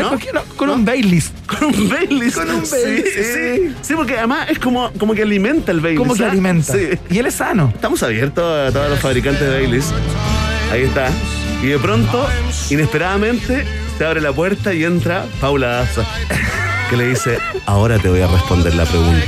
¿no? 0.04 0.10
por 0.12 0.20
qué 0.20 0.32
no? 0.32 0.44
Con 0.56 0.70
un 0.70 0.86
Baileys. 0.86 1.32
Con 1.48 1.64
un 1.76 1.90
Baileys. 1.90 2.36
Con 2.36 2.50
un 2.52 2.66
Sí, 2.66 2.72
Baileys, 2.84 3.14
Sí, 3.14 3.24
sí. 3.24 3.76
Sí, 3.82 3.94
porque 3.96 4.18
además 4.18 4.48
es 4.52 4.60
como, 4.60 4.92
como 5.00 5.16
que 5.16 5.24
alimenta 5.24 5.72
el 5.72 5.80
Baileys. 5.80 6.00
Como 6.00 6.14
que 6.16 6.24
¿ah? 6.24 6.30
alimenta. 6.32 6.72
Sí. 6.74 6.90
Y 7.10 7.18
él 7.18 7.26
es 7.26 7.34
sano. 7.34 7.72
Estamos 7.74 8.04
abiertos 8.04 8.44
a 8.70 8.72
todos 8.72 8.92
los 8.92 9.00
fabricantes 9.00 9.42
de 9.42 9.50
Baileys. 9.50 9.92
Ahí 10.72 10.84
está. 10.84 11.10
Y 11.64 11.68
de 11.68 11.80
pronto, 11.80 12.28
inesperadamente, 12.70 13.66
se 13.98 14.06
abre 14.06 14.22
la 14.22 14.32
puerta 14.32 14.74
y 14.74 14.84
entra 14.84 15.26
Paula 15.42 15.68
Daza, 15.68 16.06
que 16.92 16.96
le 16.96 17.08
dice, 17.10 17.40
ahora 17.66 17.98
te 17.98 18.08
voy 18.08 18.22
a 18.22 18.28
responder 18.28 18.76
la 18.76 18.86
pregunta. 18.86 19.26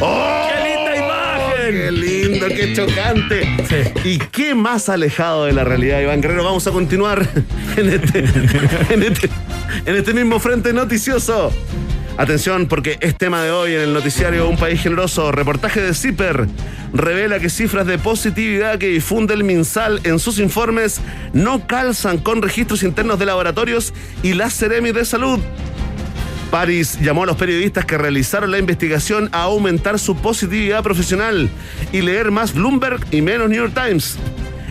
¡Oh! 0.00 0.46
¡Qué 0.48 0.62
linda 0.68 0.96
imagen! 0.96 1.72
¡Qué 1.72 1.90
lindo, 2.28 2.48
qué 2.48 2.72
chocante! 2.72 3.48
Sí. 3.68 4.08
¿Y 4.08 4.18
qué 4.18 4.54
más 4.54 4.88
alejado 4.88 5.46
de 5.46 5.52
la 5.52 5.64
realidad, 5.64 6.00
Iván 6.00 6.20
Guerrero? 6.20 6.44
Vamos 6.44 6.66
a 6.66 6.70
continuar 6.72 7.26
en 7.76 7.88
este, 7.88 8.24
en 8.90 9.02
este, 9.02 9.30
en 9.84 9.96
este 9.96 10.14
mismo 10.14 10.38
frente 10.38 10.72
noticioso. 10.72 11.52
Atención, 12.18 12.66
porque 12.66 12.96
es 13.00 13.16
tema 13.16 13.42
de 13.42 13.50
hoy 13.50 13.74
en 13.74 13.80
el 13.80 13.92
noticiario 13.92 14.48
Un 14.48 14.56
País 14.56 14.80
Generoso. 14.80 15.32
Reportaje 15.32 15.82
de 15.82 15.92
CIPER 15.92 16.46
revela 16.94 17.38
que 17.40 17.50
cifras 17.50 17.86
de 17.86 17.98
positividad 17.98 18.78
que 18.78 18.88
difunde 18.88 19.34
el 19.34 19.44
MinSal 19.44 20.00
en 20.04 20.18
sus 20.18 20.38
informes 20.38 21.00
no 21.34 21.66
calzan 21.66 22.16
con 22.18 22.40
registros 22.40 22.82
internos 22.82 23.18
de 23.18 23.26
laboratorios 23.26 23.92
y 24.22 24.32
las 24.32 24.54
Ceremi 24.54 24.92
de 24.92 25.04
Salud. 25.04 25.40
Paris 26.50 26.98
llamó 27.00 27.24
a 27.24 27.26
los 27.26 27.36
periodistas 27.36 27.84
que 27.84 27.98
realizaron 27.98 28.50
la 28.50 28.58
investigación 28.58 29.28
a 29.32 29.42
aumentar 29.42 29.98
su 29.98 30.16
positividad 30.16 30.82
profesional 30.82 31.50
y 31.92 32.00
leer 32.02 32.30
más 32.30 32.54
Bloomberg 32.54 33.00
y 33.10 33.20
menos 33.20 33.48
New 33.48 33.58
York 33.58 33.74
Times. 33.74 34.16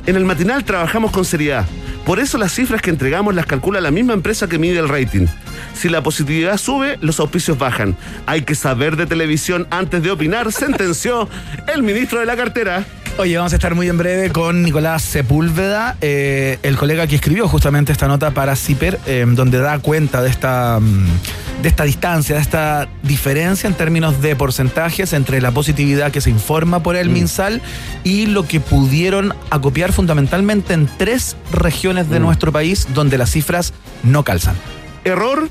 En 0.05 0.15
el 0.15 0.25
matinal 0.25 0.63
trabajamos 0.63 1.11
con 1.11 1.25
seriedad. 1.25 1.65
Por 2.05 2.19
eso 2.19 2.37
las 2.37 2.53
cifras 2.53 2.81
que 2.81 2.91
entregamos 2.91 3.33
las 3.33 3.47
calcula 3.47 3.81
la 3.81 3.91
misma 3.91 4.13
empresa 4.13 4.47
que 4.47 4.59
mide 4.59 4.77
el 4.79 4.89
rating. 4.89 5.25
Si 5.73 5.89
la 5.89 6.03
positividad 6.03 6.57
sube, 6.57 6.97
los 7.01 7.19
auspicios 7.19 7.57
bajan. 7.57 7.97
Hay 8.27 8.43
que 8.43 8.55
saber 8.55 8.95
de 8.95 9.07
televisión 9.07 9.67
antes 9.71 10.03
de 10.03 10.11
opinar, 10.11 10.51
sentenció 10.51 11.27
el 11.73 11.83
ministro 11.83 12.19
de 12.19 12.27
la 12.27 12.37
cartera. 12.37 12.85
Oye, 13.17 13.37
vamos 13.37 13.53
a 13.53 13.55
estar 13.55 13.73
muy 13.75 13.87
en 13.87 13.97
breve 13.97 14.29
con 14.29 14.61
Nicolás 14.61 15.01
Sepúlveda, 15.01 15.95
eh, 16.01 16.59
el 16.63 16.75
colega 16.75 17.07
que 17.07 17.15
escribió 17.15 17.47
justamente 17.47 17.93
esta 17.93 18.09
nota 18.09 18.31
para 18.31 18.57
CIPER, 18.57 18.99
eh, 19.05 19.25
donde 19.25 19.57
da 19.59 19.79
cuenta 19.79 20.21
de 20.21 20.29
esta, 20.29 20.81
mm, 20.81 21.61
de 21.61 21.69
esta 21.69 21.85
distancia, 21.85 22.35
de 22.35 22.41
esta 22.41 22.89
diferencia 23.03 23.69
en 23.69 23.73
términos 23.73 24.21
de 24.21 24.35
porcentajes 24.35 25.13
entre 25.13 25.39
la 25.39 25.51
positividad 25.51 26.11
que 26.11 26.19
se 26.19 26.29
informa 26.29 26.83
por 26.83 26.97
el 26.97 27.07
MinSal 27.07 27.61
y 28.03 28.25
lo 28.25 28.45
que 28.45 28.59
pudieron 28.59 29.33
acopiar 29.49 29.93
fundamentalmente 29.93 30.73
en 30.73 30.89
tres 30.97 31.37
regiones 31.53 32.09
de 32.09 32.19
nuestro 32.19 32.51
país 32.51 32.85
donde 32.93 33.17
las 33.17 33.31
cifras 33.31 33.71
no 34.03 34.25
calzan. 34.25 34.57
Error, 35.05 35.47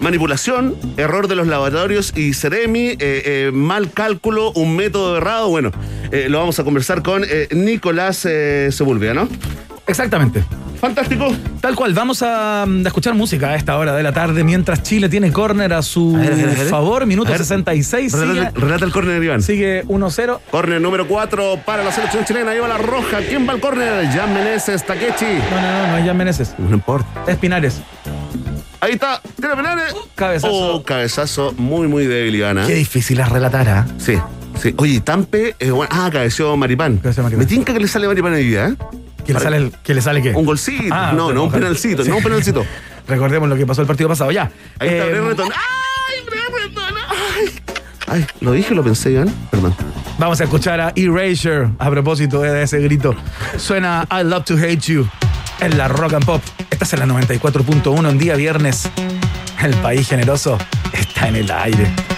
manipulación, 0.00 0.76
error 0.96 1.28
de 1.28 1.36
los 1.36 1.46
laboratorios 1.46 2.12
y 2.16 2.34
Ceremi, 2.34 2.88
eh, 2.88 2.96
eh, 3.00 3.50
mal 3.52 3.90
cálculo, 3.92 4.50
un 4.52 4.74
método 4.76 5.16
errado. 5.18 5.48
Bueno, 5.48 5.70
eh, 6.10 6.26
lo 6.28 6.38
vamos 6.38 6.58
a 6.58 6.64
conversar 6.64 7.02
con 7.02 7.22
eh, 7.24 7.48
Nicolás 7.52 8.24
eh, 8.28 8.68
Sepúlveda, 8.72 9.14
¿no? 9.14 9.28
Exactamente. 9.86 10.44
Fantástico. 10.80 11.28
Tal 11.60 11.74
cual, 11.74 11.92
vamos 11.92 12.22
a, 12.22 12.64
mm, 12.66 12.84
a 12.86 12.88
escuchar 12.88 13.12
música 13.14 13.50
a 13.50 13.54
esta 13.56 13.76
hora 13.76 13.94
de 13.94 14.02
la 14.02 14.12
tarde 14.12 14.44
mientras 14.44 14.82
Chile 14.82 15.10
tiene 15.10 15.30
córner 15.30 15.74
a 15.74 15.82
su 15.82 16.16
A 16.16 16.20
ver, 16.20 16.32
a 16.32 16.36
ver, 16.36 16.48
a 16.48 16.52
ver. 16.54 16.68
favor, 16.68 17.04
minuto 17.04 17.28
A 17.28 17.32
ver. 17.32 17.40
66. 17.40 18.12
Relata, 18.14 18.32
Sigue, 18.50 18.60
relata 18.66 18.84
el 18.86 18.92
córner, 18.92 19.22
Iván. 19.22 19.42
sigue 19.42 19.84
1-0. 19.84 20.38
Córner 20.50 20.80
número 20.80 21.06
4 21.06 21.60
para 21.66 21.84
la 21.84 21.92
selección 21.92 22.24
chilena. 22.24 22.54
Lleva 22.54 22.68
la 22.68 22.78
roja. 22.78 23.18
¿Quién 23.28 23.46
va 23.46 23.52
al 23.52 23.60
córner? 23.60 24.06
Jan 24.08 24.32
Meneses, 24.32 24.82
Takechi. 24.86 25.26
No, 25.50 25.60
no, 25.60 25.82
no, 25.82 25.86
no 25.88 25.96
es 25.98 26.06
Jan 26.06 26.16
Meneses. 26.16 26.54
No 26.56 26.74
importa. 26.74 27.24
Es 27.26 27.36
Pinares. 27.36 27.82
Ahí 28.80 28.92
está. 28.92 29.20
Tira 29.36 29.54
penales. 29.56 29.94
Cabezazo. 30.14 30.52
Oh, 30.52 30.82
cabezazo 30.82 31.52
muy, 31.56 31.86
muy 31.88 32.06
débil, 32.06 32.34
Iván. 32.36 32.58
¿ah? 32.58 32.64
Qué 32.66 32.74
difícil 32.74 33.20
es 33.20 33.28
relatar, 33.28 33.68
¿ah? 33.68 33.86
Sí, 33.98 34.14
sí. 34.60 34.74
Oye, 34.78 35.00
Tampe, 35.00 35.54
eh, 35.58 35.70
bueno, 35.70 35.88
ah, 35.94 36.08
cabeció 36.12 36.56
Maripán. 36.56 36.96
Cabeció 36.98 37.22
Maripán. 37.22 37.40
Me 37.40 37.46
tinca 37.46 37.72
que 37.74 37.80
le 37.80 37.88
sale 37.88 38.06
Maripán 38.08 38.32
hoy 38.32 38.44
día, 38.44 38.68
¿eh? 38.68 38.74
¿Que 39.26 39.34
le 39.34 39.40
sale, 39.40 39.56
el- 39.58 39.72
que 39.84 39.94
le 39.94 40.00
sale 40.00 40.22
qué? 40.22 40.30
Un 40.30 40.44
golcito. 40.46 40.94
Ah, 40.94 41.12
no, 41.14 41.32
no 41.32 41.44
un 41.44 41.50
penalcito, 41.52 42.02
Sí. 42.02 42.08
no 42.10 42.16
un 42.16 42.22
penalcito. 42.22 42.64
Recordemos 43.06 43.48
lo 43.48 43.56
que 43.56 43.66
pasó 43.66 43.82
el 43.82 43.86
partido 43.86 44.08
pasado, 44.08 44.30
ya. 44.30 44.50
Ahí 44.78 44.88
está 44.88 45.06
Eh, 45.06 45.10
Brereton. 45.20 45.48
¡Ay, 45.52 46.24
Brereton! 46.26 46.94
¡Ay! 47.08 47.50
Ay, 48.06 48.26
lo 48.40 48.52
dije 48.52 48.74
lo 48.74 48.82
pensé, 48.82 49.12
Iván. 49.12 49.28
Perdón. 49.50 49.74
Vamos 50.18 50.40
a 50.40 50.44
escuchar 50.44 50.80
a 50.80 50.92
Erasure 50.96 51.70
a 51.78 51.90
propósito 51.90 52.40
de 52.40 52.62
ese 52.62 52.78
grito. 52.80 53.14
Suena 53.56 54.06
I 54.10 54.24
Love 54.24 54.44
to 54.44 54.54
Hate 54.56 54.78
You 54.80 55.06
en 55.60 55.76
la 55.78 55.88
Rock 55.88 56.14
and 56.14 56.24
Pop. 56.24 56.42
Estás 56.70 56.92
en 56.94 57.00
la 57.00 57.06
94.1 57.06 58.10
en 58.10 58.18
día 58.18 58.36
viernes. 58.36 58.88
El 59.62 59.74
país 59.76 60.08
generoso 60.08 60.58
está 60.92 61.28
en 61.28 61.36
el 61.36 61.50
aire. 61.50 62.09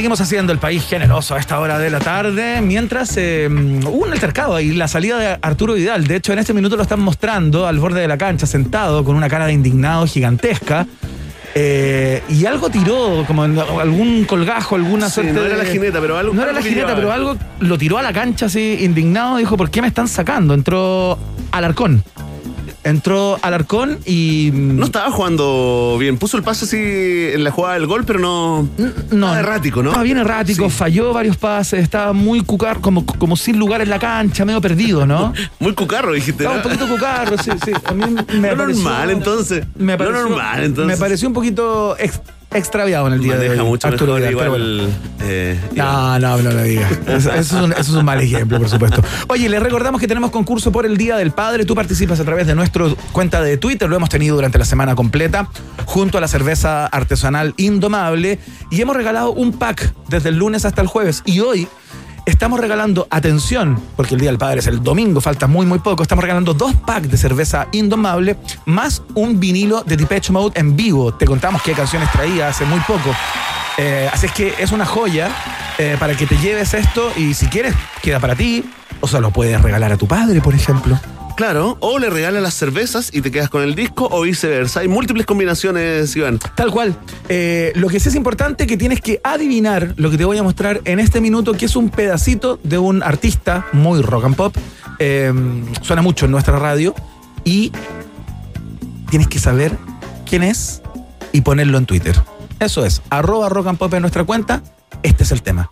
Seguimos 0.00 0.20
haciendo 0.22 0.50
el 0.54 0.58
país 0.58 0.82
generoso 0.88 1.34
a 1.34 1.38
esta 1.38 1.60
hora 1.60 1.78
de 1.78 1.90
la 1.90 1.98
tarde, 1.98 2.62
mientras 2.62 3.14
eh, 3.18 3.48
hubo 3.50 3.90
un 4.06 4.10
altercado 4.10 4.56
ahí, 4.56 4.72
la 4.72 4.88
salida 4.88 5.18
de 5.18 5.38
Arturo 5.42 5.74
Vidal. 5.74 6.06
De 6.06 6.16
hecho, 6.16 6.32
en 6.32 6.38
este 6.38 6.54
minuto 6.54 6.74
lo 6.76 6.82
están 6.84 7.00
mostrando 7.00 7.66
al 7.66 7.78
borde 7.78 8.00
de 8.00 8.08
la 8.08 8.16
cancha, 8.16 8.46
sentado, 8.46 9.04
con 9.04 9.14
una 9.14 9.28
cara 9.28 9.44
de 9.44 9.52
indignado 9.52 10.06
gigantesca. 10.06 10.86
Eh, 11.54 12.22
y 12.30 12.46
algo 12.46 12.70
tiró, 12.70 13.24
como 13.26 13.44
en 13.44 13.58
algún 13.58 14.24
colgajo, 14.24 14.76
alguna 14.76 15.08
Sí, 15.08 15.16
suerte 15.16 15.32
no 15.34 15.40
era 15.44 15.58
de- 15.58 15.64
la 15.64 15.70
jineta, 15.70 16.00
pero 16.00 16.16
algo- 16.16 16.32
No 16.32 16.42
era 16.44 16.52
la 16.54 16.62
jineta, 16.62 16.94
pero 16.96 17.12
algo 17.12 17.36
lo 17.58 17.76
tiró 17.76 17.98
a 17.98 18.02
la 18.02 18.14
cancha 18.14 18.46
así, 18.46 18.78
indignado. 18.80 19.36
Dijo, 19.36 19.58
¿por 19.58 19.70
qué 19.70 19.82
me 19.82 19.88
están 19.88 20.08
sacando? 20.08 20.54
Entró 20.54 21.18
Alarcón. 21.52 22.02
Entró 22.82 23.38
Alarcón 23.42 23.98
y... 24.06 24.50
No 24.54 24.86
estaba 24.86 25.10
jugando 25.10 25.96
bien. 26.00 26.16
Puso 26.16 26.38
el 26.38 26.42
pase 26.42 26.64
así 26.64 26.78
en 27.34 27.44
la 27.44 27.50
jugada 27.50 27.74
del 27.74 27.86
gol, 27.86 28.04
pero 28.06 28.18
no. 28.18 28.68
No, 28.78 29.16
nada 29.26 29.40
errático, 29.40 29.82
¿no? 29.82 29.90
Estaba 29.90 30.02
bien 30.04 30.16
errático, 30.18 30.64
Sí. 30.70 30.76
falló 30.76 31.12
varios 31.12 31.36
pases, 31.36 31.82
estaba 31.82 32.12
muy 32.14 32.40
cucar, 32.42 32.80
como, 32.80 33.04
como 33.04 33.36
sin 33.36 33.58
lugar 33.58 33.82
en 33.82 33.90
la 33.90 33.98
cancha, 33.98 34.44
medio 34.46 34.60
perdido, 34.62 35.04
¿no? 35.06 35.32
Muy 35.60 35.74
cucarro, 35.74 36.12
dijiste. 36.14 36.44
Estaba 36.44 36.54
¿no? 36.56 36.62
un 36.62 36.62
poquito 36.62 36.88
cucarro, 36.88 37.36
sí, 37.36 37.50
sí. 37.64 37.72
A 37.84 37.92
mí 37.92 38.04
me 38.38 38.50
Lo 38.50 38.56
pareció- 38.56 38.82
normal, 38.84 39.10
entonces. 39.10 39.64
Me 39.76 39.92
Lo 39.92 39.98
pareció, 39.98 40.22
normal, 40.28 40.64
entonces. 40.64 40.96
Me 40.98 41.00
pareció 41.00 41.28
un 41.28 41.34
poquito 41.34 41.96
ex- 41.98 42.20
extraviado 42.52 43.06
en 43.06 43.14
el 43.14 43.20
día 43.20 43.36
de 43.36 43.50
hoy. 43.50 43.58
mucho 43.60 43.86
Arturo 43.88 44.14
mejor 44.14 44.28
Vidal, 44.30 44.44
pero 44.44 44.56
igual. 44.56 44.80
bueno. 44.80 44.94
eh, 45.20 45.60
No, 45.76 46.18
no, 46.18 46.36
no 46.38 46.50
lo 46.50 46.62
digas. 46.62 46.90
Eso, 47.06 47.32
eso 47.34 47.38
es 47.38 47.52
un, 47.64 47.72
eso 47.72 47.80
es 47.80 47.90
un 47.90 48.04
mal 48.04 48.20
ejemplo, 48.20 48.58
por 48.58 48.68
supuesto. 48.68 49.02
Oye, 49.28 49.48
les 49.48 49.62
recordamos 49.62 50.00
que 50.00 50.08
tenemos 50.08 50.30
concurso 50.30 50.72
por 50.72 50.86
el 50.86 50.96
Día 50.96 51.16
del 51.16 51.30
Padre. 51.32 51.64
Tú 51.64 51.74
participas 51.74 52.18
a 52.20 52.24
través 52.24 52.46
de 52.46 52.54
nuestra 52.54 52.86
cuenta 53.12 53.40
de 53.42 53.56
Twitter. 53.56 53.88
Lo 53.88 53.96
hemos 53.96 54.08
tenido 54.08 54.36
durante 54.36 54.58
la 54.58 54.64
semana 54.64 54.94
completa, 54.94 55.48
junto 55.84 56.18
a 56.18 56.20
la 56.20 56.28
cerveza 56.28 56.86
artesanal 56.86 57.54
Indomable. 57.56 58.38
Y 58.70 58.80
hemos 58.80 58.96
regalado 58.96 59.32
un 59.32 59.52
pack 59.52 59.92
desde 60.08 60.30
el 60.30 60.36
lunes 60.36 60.64
hasta 60.64 60.80
el 60.82 60.86
jueves. 60.88 61.22
Y 61.26 61.40
hoy 61.40 61.68
estamos 62.26 62.60
regalando, 62.60 63.06
atención, 63.10 63.80
porque 63.96 64.14
el 64.14 64.20
Día 64.20 64.30
del 64.30 64.38
Padre 64.38 64.60
es 64.60 64.66
el 64.66 64.82
domingo, 64.82 65.20
falta 65.20 65.46
muy, 65.46 65.66
muy 65.66 65.78
poco. 65.78 66.02
Estamos 66.02 66.22
regalando 66.22 66.54
dos 66.54 66.74
packs 66.74 67.10
de 67.10 67.16
cerveza 67.16 67.68
Indomable 67.72 68.36
más 68.66 69.02
un 69.14 69.40
vinilo 69.40 69.82
de 69.82 69.96
Depeche 69.96 70.32
Mode 70.32 70.58
en 70.58 70.76
vivo. 70.76 71.14
Te 71.14 71.26
contamos 71.26 71.62
qué 71.62 71.72
canciones 71.72 72.10
traía 72.10 72.48
hace 72.48 72.64
muy 72.64 72.80
poco. 72.80 73.14
Eh, 73.78 74.08
así 74.12 74.26
es 74.26 74.32
que 74.32 74.54
es 74.58 74.72
una 74.72 74.84
joya 74.84 75.30
eh, 75.78 75.96
para 75.98 76.14
que 76.14 76.26
te 76.26 76.36
lleves 76.36 76.74
esto 76.74 77.12
y 77.16 77.34
si 77.34 77.46
quieres, 77.46 77.74
queda 78.02 78.20
para 78.20 78.34
ti. 78.34 78.64
O 79.00 79.08
se 79.08 79.20
lo 79.20 79.30
puedes 79.30 79.60
regalar 79.62 79.92
a 79.92 79.96
tu 79.96 80.06
padre, 80.06 80.40
por 80.40 80.54
ejemplo. 80.54 80.98
Claro, 81.40 81.78
o 81.80 81.98
le 81.98 82.10
regalas 82.10 82.42
las 82.42 82.52
cervezas 82.52 83.08
y 83.14 83.22
te 83.22 83.30
quedas 83.30 83.48
con 83.48 83.62
el 83.62 83.74
disco, 83.74 84.06
o 84.10 84.20
viceversa. 84.20 84.80
Hay 84.80 84.88
múltiples 84.88 85.24
combinaciones, 85.24 86.14
Iván. 86.14 86.38
Tal 86.54 86.70
cual. 86.70 86.94
Eh, 87.30 87.72
lo 87.76 87.88
que 87.88 87.98
sí 87.98 88.10
es 88.10 88.14
importante 88.14 88.66
que 88.66 88.76
tienes 88.76 89.00
que 89.00 89.22
adivinar 89.24 89.94
lo 89.96 90.10
que 90.10 90.18
te 90.18 90.26
voy 90.26 90.36
a 90.36 90.42
mostrar 90.42 90.82
en 90.84 91.00
este 91.00 91.22
minuto, 91.22 91.54
que 91.54 91.64
es 91.64 91.76
un 91.76 91.88
pedacito 91.88 92.60
de 92.62 92.76
un 92.76 93.02
artista 93.02 93.66
muy 93.72 94.02
rock 94.02 94.26
and 94.26 94.36
pop. 94.36 94.54
Eh, 94.98 95.32
suena 95.80 96.02
mucho 96.02 96.26
en 96.26 96.32
nuestra 96.32 96.58
radio. 96.58 96.94
Y 97.42 97.72
tienes 99.08 99.26
que 99.26 99.38
saber 99.38 99.78
quién 100.28 100.42
es 100.42 100.82
y 101.32 101.40
ponerlo 101.40 101.78
en 101.78 101.86
Twitter. 101.86 102.20
Eso 102.58 102.84
es, 102.84 103.00
arroba 103.08 103.48
rock 103.48 103.68
and 103.68 103.78
pop 103.78 103.94
en 103.94 104.02
nuestra 104.02 104.24
cuenta. 104.24 104.62
Este 105.02 105.22
es 105.22 105.32
el 105.32 105.40
tema. 105.40 105.70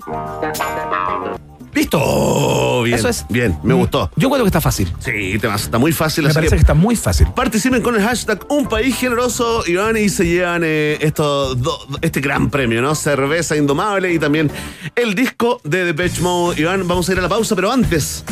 ¿Listo? 1.79 2.01
Oh, 2.03 2.83
bien. 2.83 2.99
Eso 2.99 3.09
es. 3.09 3.25
Bien, 3.29 3.57
me 3.63 3.73
Mm, 3.75 3.79
gustó. 3.79 4.11
Yo 4.17 4.29
creo 4.31 4.43
que 4.43 4.49
está 4.49 4.61
fácil. 4.61 4.93
Sí, 4.99 5.39
te 5.41 5.47
vas- 5.47 5.63
está 5.63 5.79
muy 5.79 5.93
fácil. 5.93 6.25
Me 6.25 6.31
así 6.31 6.35
parece 6.35 6.51
que 6.51 6.57
que 6.57 6.61
está 6.63 6.75
muy 6.75 6.97
fácil. 6.97 7.29
Participen 7.37 7.83
con 7.83 7.95
el 7.95 8.03
hashtag 8.03 8.41
Un 8.49 8.67
País 8.67 8.97
Generoso, 8.97 9.63
Iván, 9.67 9.97
y 9.97 10.09
se 10.09 10.27
llevan 10.27 10.63
eh, 10.65 10.99
esto, 11.01 11.55
do- 11.55 11.79
este 12.01 12.21
gran 12.21 12.51
premio, 12.51 12.83
¿no? 12.83 12.95
Cerveza 12.97 13.57
Indomable 13.57 14.13
y 14.13 14.19
también 14.19 14.51
el 14.97 15.15
disco 15.15 15.61
de 15.63 15.85
Depeche 15.85 16.21
Mode. 16.21 16.61
Iván, 16.61 16.89
vamos 16.89 17.09
a 17.09 17.13
ir 17.13 17.19
a 17.21 17.23
la 17.23 17.29
pausa, 17.29 17.55
pero 17.55 17.71
antes, 17.71 18.25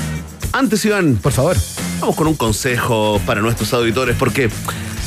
antes, 0.52 0.84
Iván, 0.84 1.16
Por 1.22 1.30
favor. 1.32 1.56
vamos 2.00 2.16
con 2.16 2.26
un 2.26 2.34
consejo 2.34 3.20
para 3.26 3.40
nuestros 3.42 3.72
auditores, 3.72 4.16
porque 4.18 4.50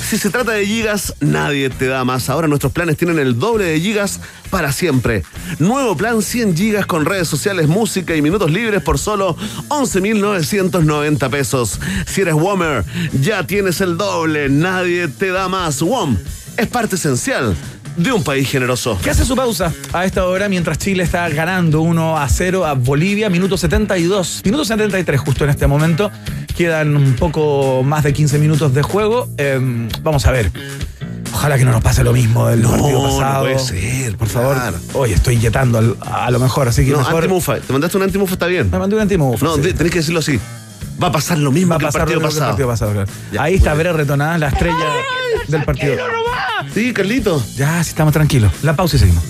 si 0.09 0.17
se 0.17 0.31
trata 0.31 0.53
de 0.53 0.65
gigas, 0.65 1.13
nadie 1.19 1.69
te 1.69 1.85
da 1.85 2.03
más. 2.03 2.31
Ahora 2.31 2.47
nuestros 2.47 2.73
planes 2.73 2.97
tienen 2.97 3.19
el 3.19 3.37
doble 3.37 3.65
de 3.65 3.79
gigas 3.79 4.19
para 4.49 4.71
siempre. 4.71 5.23
Nuevo 5.59 5.95
plan 5.95 6.23
100 6.23 6.57
gigas 6.57 6.87
con 6.87 7.05
redes 7.05 7.27
sociales, 7.27 7.67
música 7.67 8.15
y 8.15 8.21
minutos 8.23 8.49
libres 8.49 8.81
por 8.81 8.97
solo 8.97 9.37
11.990 9.67 11.29
pesos. 11.29 11.79
Si 12.07 12.21
eres 12.21 12.33
Womer, 12.33 12.85
ya 13.21 13.45
tienes 13.45 13.81
el 13.81 13.97
doble, 13.97 14.49
nadie 14.49 15.09
te 15.09 15.27
da 15.27 15.47
más. 15.47 15.79
WOM 15.79 16.17
es 16.57 16.67
parte 16.67 16.95
esencial 16.95 17.55
de 17.99 18.11
un 18.11 18.23
país 18.23 18.49
generoso. 18.49 18.97
¿Qué 19.03 19.09
hace 19.09 19.25
su 19.25 19.35
pausa 19.35 19.71
a 19.93 20.05
esta 20.05 20.25
hora 20.25 20.47
mientras 20.49 20.77
Chile 20.77 21.03
está 21.03 21.27
ganando 21.29 21.81
1 21.81 22.17
a 22.17 22.27
0 22.29 22.65
a 22.65 22.73
Bolivia? 22.73 23.29
Minuto 23.29 23.57
72, 23.57 24.41
minuto 24.45 24.65
73 24.65 25.19
justo 25.19 25.43
en 25.43 25.49
este 25.49 25.67
momento. 25.67 26.09
Quedan 26.55 26.95
un 26.95 27.15
poco 27.15 27.83
más 27.83 28.03
de 28.03 28.13
15 28.13 28.39
minutos 28.39 28.73
de 28.73 28.81
juego. 28.81 29.27
Eh, 29.37 29.59
vamos 30.01 30.25
a 30.25 30.31
ver. 30.31 30.51
Ojalá 31.33 31.57
que 31.57 31.63
no 31.65 31.71
nos 31.71 31.81
pase 31.81 32.03
lo 32.03 32.11
mismo 32.11 32.47
del 32.47 32.61
No, 32.61 32.71
partido 32.71 33.01
no 33.07 33.17
pasado. 33.17 33.43
puede 33.43 33.59
ser, 33.59 34.17
por 34.17 34.27
favor. 34.27 34.55
claro. 34.55 34.77
Oye, 34.93 35.13
estoy 35.13 35.35
inyectando 35.35 35.77
al- 35.77 35.95
a 36.01 36.29
lo 36.31 36.39
mejor, 36.39 36.67
así 36.67 36.83
que 36.85 36.91
No, 36.91 36.97
mejor. 36.97 37.15
antimufa. 37.23 37.59
Te 37.59 37.71
mandaste 37.71 37.97
un 37.97 38.03
antimufa, 38.03 38.33
está 38.33 38.47
bien. 38.47 38.69
Me 38.71 38.79
mandé 38.79 38.95
un 38.95 39.01
antimufa. 39.03 39.45
No, 39.45 39.55
sí. 39.55 39.61
tenés 39.73 39.91
que 39.91 39.99
decirlo 39.99 40.19
así. 40.19 40.39
Va 41.01 41.07
a 41.07 41.11
pasar 41.11 41.37
lo 41.37 41.51
mismo 41.51 41.71
Va 41.71 41.75
a 41.75 41.79
que 41.79 41.85
el 41.85 41.87
pasar 41.87 42.01
partido 42.01 42.19
lo 42.19 42.27
mismo 42.27 42.29
que 42.29 42.35
el 42.35 42.39
pasado. 42.39 42.51
partido 42.51 42.67
pasado, 42.69 42.91
claro. 42.93 43.11
Ya, 43.31 43.43
Ahí 43.43 43.55
está. 43.55 43.73
Vera 43.73 43.93
Retonada, 43.93 44.37
la 44.37 44.49
estrella 44.49 44.75
del 45.47 45.63
partido. 45.63 45.97
Sí, 46.73 46.93
Carlito. 46.93 47.43
Ya, 47.55 47.83
sí, 47.83 47.89
estamos 47.91 48.13
tranquilos. 48.13 48.51
La 48.63 48.75
pausa 48.75 48.97
y 48.97 48.99
seguimos. 48.99 49.23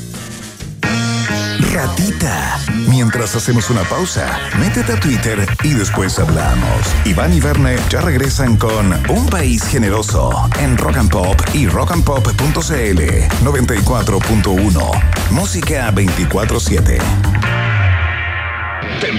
Ratita. 1.74 2.58
Mientras 2.88 3.36
hacemos 3.36 3.70
una 3.70 3.84
pausa, 3.84 4.40
métete 4.60 4.94
a 4.94 5.00
Twitter 5.00 5.48
y 5.64 5.74
después 5.74 6.18
hablamos. 6.18 6.82
Iván 7.06 7.34
y 7.34 7.40
Verne 7.40 7.78
ya 7.90 8.02
regresan 8.02 8.58
con 8.58 8.92
Un 9.10 9.28
País 9.30 9.64
Generoso 9.64 10.50
en 10.60 10.76
Rock 10.78 10.98
and 10.98 11.12
Pop 11.12 11.40
y 11.54 11.68
rockandpop.cl 11.68 13.00
94.1. 13.44 15.04
Música 15.32 15.92
24-7. 15.92 17.00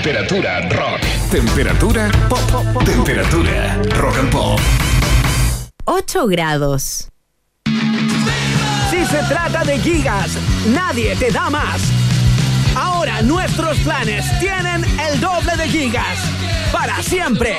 Temperatura 0.03 0.67
rock. 0.71 1.01
Temperatura 1.31 2.11
pop. 2.27 2.85
Temperatura 2.87 3.79
rock 3.99 4.17
and 4.17 4.31
pop. 4.31 4.59
8 5.85 6.27
grados. 6.27 7.11
Si 8.91 9.05
se 9.05 9.23
trata 9.29 9.63
de 9.65 9.79
gigas, 9.79 10.39
nadie 10.69 11.15
te 11.17 11.31
da 11.31 11.51
más. 11.51 11.83
Ahora 12.75 13.21
nuestros 13.21 13.77
planes 13.81 14.25
tienen 14.41 14.87
el 14.99 15.21
doble 15.21 15.55
de 15.59 15.69
gigas. 15.69 16.19
Para 16.73 17.03
siempre. 17.03 17.59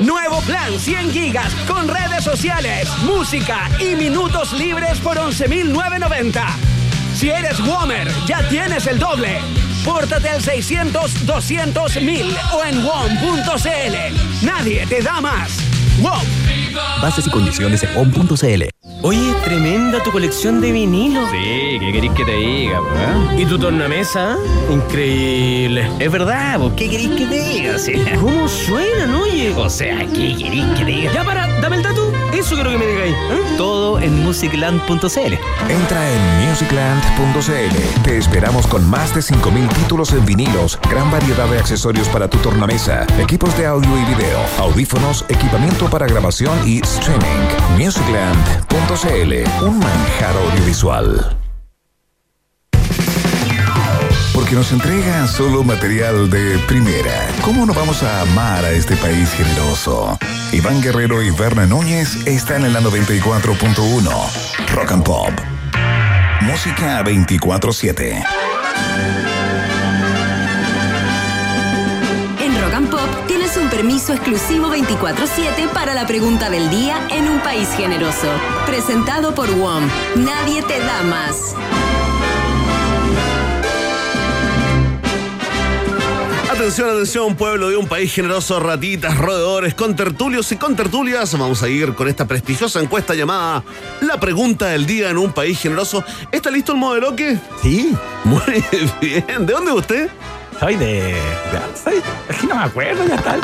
Nuevo 0.00 0.40
plan 0.40 0.76
100 0.76 1.12
gigas 1.12 1.54
con 1.68 1.86
redes 1.86 2.24
sociales, 2.24 2.88
música 3.04 3.70
y 3.78 3.94
minutos 3.94 4.52
libres 4.54 4.98
por 4.98 5.16
11.990. 5.16 6.44
Si 7.14 7.30
eres 7.30 7.60
Womer, 7.60 8.08
ya 8.26 8.48
tienes 8.48 8.88
el 8.88 8.98
doble. 8.98 9.65
Pórtate 9.86 10.28
al 10.28 10.42
600 10.42 11.26
200 11.26 11.96
1000 12.02 12.36
o 12.52 12.64
en 12.64 12.84
WOM.cl. 12.84 14.44
Nadie 14.44 14.84
te 14.86 15.00
da 15.00 15.20
más. 15.20 15.58
WOM. 16.00 16.20
Bases 17.00 17.28
y 17.28 17.30
condiciones 17.30 17.84
en 17.84 17.96
on.cl. 17.96 18.68
Oye, 19.06 19.32
tremenda 19.44 20.02
tu 20.02 20.10
colección 20.10 20.60
de 20.60 20.72
vinilos. 20.72 21.30
Sí, 21.30 21.78
¿qué 21.78 21.92
queréis 21.92 22.12
que 22.14 22.24
te 22.24 22.32
diga, 22.32 22.80
¿Y 23.38 23.44
tu 23.44 23.56
tornamesa? 23.56 24.36
Increíble. 24.68 25.88
Es 26.00 26.10
verdad, 26.10 26.58
¿vos 26.58 26.72
qué 26.76 26.90
queréis 26.90 27.10
que 27.10 27.26
te 27.26 27.40
diga? 27.40 27.78
Sí. 27.78 28.04
¿Cómo 28.20 28.48
suenan, 28.48 29.14
oye? 29.14 29.54
O 29.56 29.70
sea, 29.70 30.00
¿qué 30.06 30.34
queréis 30.36 30.64
que 30.76 30.84
te 30.84 30.90
diga? 30.90 31.12
Ya 31.12 31.22
para, 31.22 31.46
dame 31.60 31.76
el 31.76 31.84
dato. 31.84 32.12
Eso 32.32 32.56
quiero 32.56 32.70
que 32.70 32.78
me 32.78 32.86
digáis. 32.86 33.14
¿eh? 33.14 33.54
Todo 33.56 34.00
en 34.00 34.24
musicland.cl. 34.24 35.34
Entra 35.68 36.10
en 36.10 36.48
musicland.cl. 36.48 38.02
Te 38.02 38.18
esperamos 38.18 38.66
con 38.66 38.90
más 38.90 39.14
de 39.14 39.20
5.000 39.20 39.68
títulos 39.74 40.12
en 40.14 40.26
vinilos, 40.26 40.80
gran 40.90 41.12
variedad 41.12 41.46
de 41.48 41.60
accesorios 41.60 42.08
para 42.08 42.28
tu 42.28 42.38
tornamesa, 42.38 43.06
equipos 43.20 43.56
de 43.56 43.66
audio 43.66 43.88
y 43.96 44.04
video, 44.14 44.40
audífonos, 44.58 45.24
equipamiento 45.28 45.88
para 45.88 46.06
grabación 46.06 46.58
y 46.66 46.80
streaming. 46.82 47.24
Musicland.cl, 47.78 48.95
un 49.60 49.78
manjar 49.78 50.34
audiovisual. 50.34 51.36
Porque 54.32 54.54
nos 54.54 54.72
entregan 54.72 55.28
solo 55.28 55.62
material 55.62 56.30
de 56.30 56.58
primera. 56.66 57.28
¿Cómo 57.42 57.66
no 57.66 57.74
vamos 57.74 58.02
a 58.02 58.22
amar 58.22 58.64
a 58.64 58.70
este 58.70 58.96
país 58.96 59.30
generoso? 59.34 60.18
Iván 60.52 60.80
Guerrero 60.80 61.22
y 61.22 61.30
Berna 61.30 61.66
Núñez 61.66 62.26
están 62.26 62.64
en 62.64 62.72
la 62.72 62.80
94.1. 62.80 64.74
Rock 64.74 64.92
and 64.92 65.04
Pop. 65.04 65.32
Música 66.40 67.04
24-7. 67.04 68.24
Permiso 73.76 74.14
exclusivo 74.14 74.74
24-7 74.74 75.68
para 75.68 75.92
la 75.92 76.06
pregunta 76.06 76.48
del 76.48 76.70
día 76.70 77.08
en 77.10 77.28
un 77.28 77.40
país 77.40 77.68
generoso. 77.76 78.26
Presentado 78.64 79.34
por 79.34 79.50
WOM. 79.54 79.86
Nadie 80.14 80.62
te 80.62 80.78
da 80.78 81.02
más. 81.02 81.54
Atención, 86.50 86.88
atención, 86.88 87.36
pueblo 87.36 87.68
de 87.68 87.76
un 87.76 87.86
país 87.86 88.14
generoso, 88.14 88.58
ratitas, 88.60 89.18
roedores, 89.18 89.74
con 89.74 89.94
tertulios 89.94 90.50
y 90.52 90.56
con 90.56 90.74
tertulias. 90.74 91.38
Vamos 91.38 91.62
a 91.62 91.68
ir 91.68 91.92
con 91.92 92.08
esta 92.08 92.24
prestigiosa 92.24 92.80
encuesta 92.80 93.14
llamada 93.14 93.62
La 94.00 94.18
pregunta 94.18 94.68
del 94.68 94.86
día 94.86 95.10
en 95.10 95.18
un 95.18 95.34
país 95.34 95.60
generoso. 95.60 96.02
¿Está 96.32 96.50
listo 96.50 96.72
el 96.72 96.78
modelo 96.78 97.14
que? 97.14 97.36
Sí. 97.62 97.94
Muy 98.24 98.40
bien. 99.02 99.44
¿De 99.44 99.52
dónde 99.52 99.70
es 99.70 99.76
usted? 99.76 100.10
Soy 100.60 100.76
de. 100.76 101.14
soy, 101.82 101.94
es 102.28 102.36
que 102.36 102.46
no 102.46 102.54
me 102.56 102.62
acuerdo, 102.62 103.06
ya 103.06 103.16
está. 103.16 103.36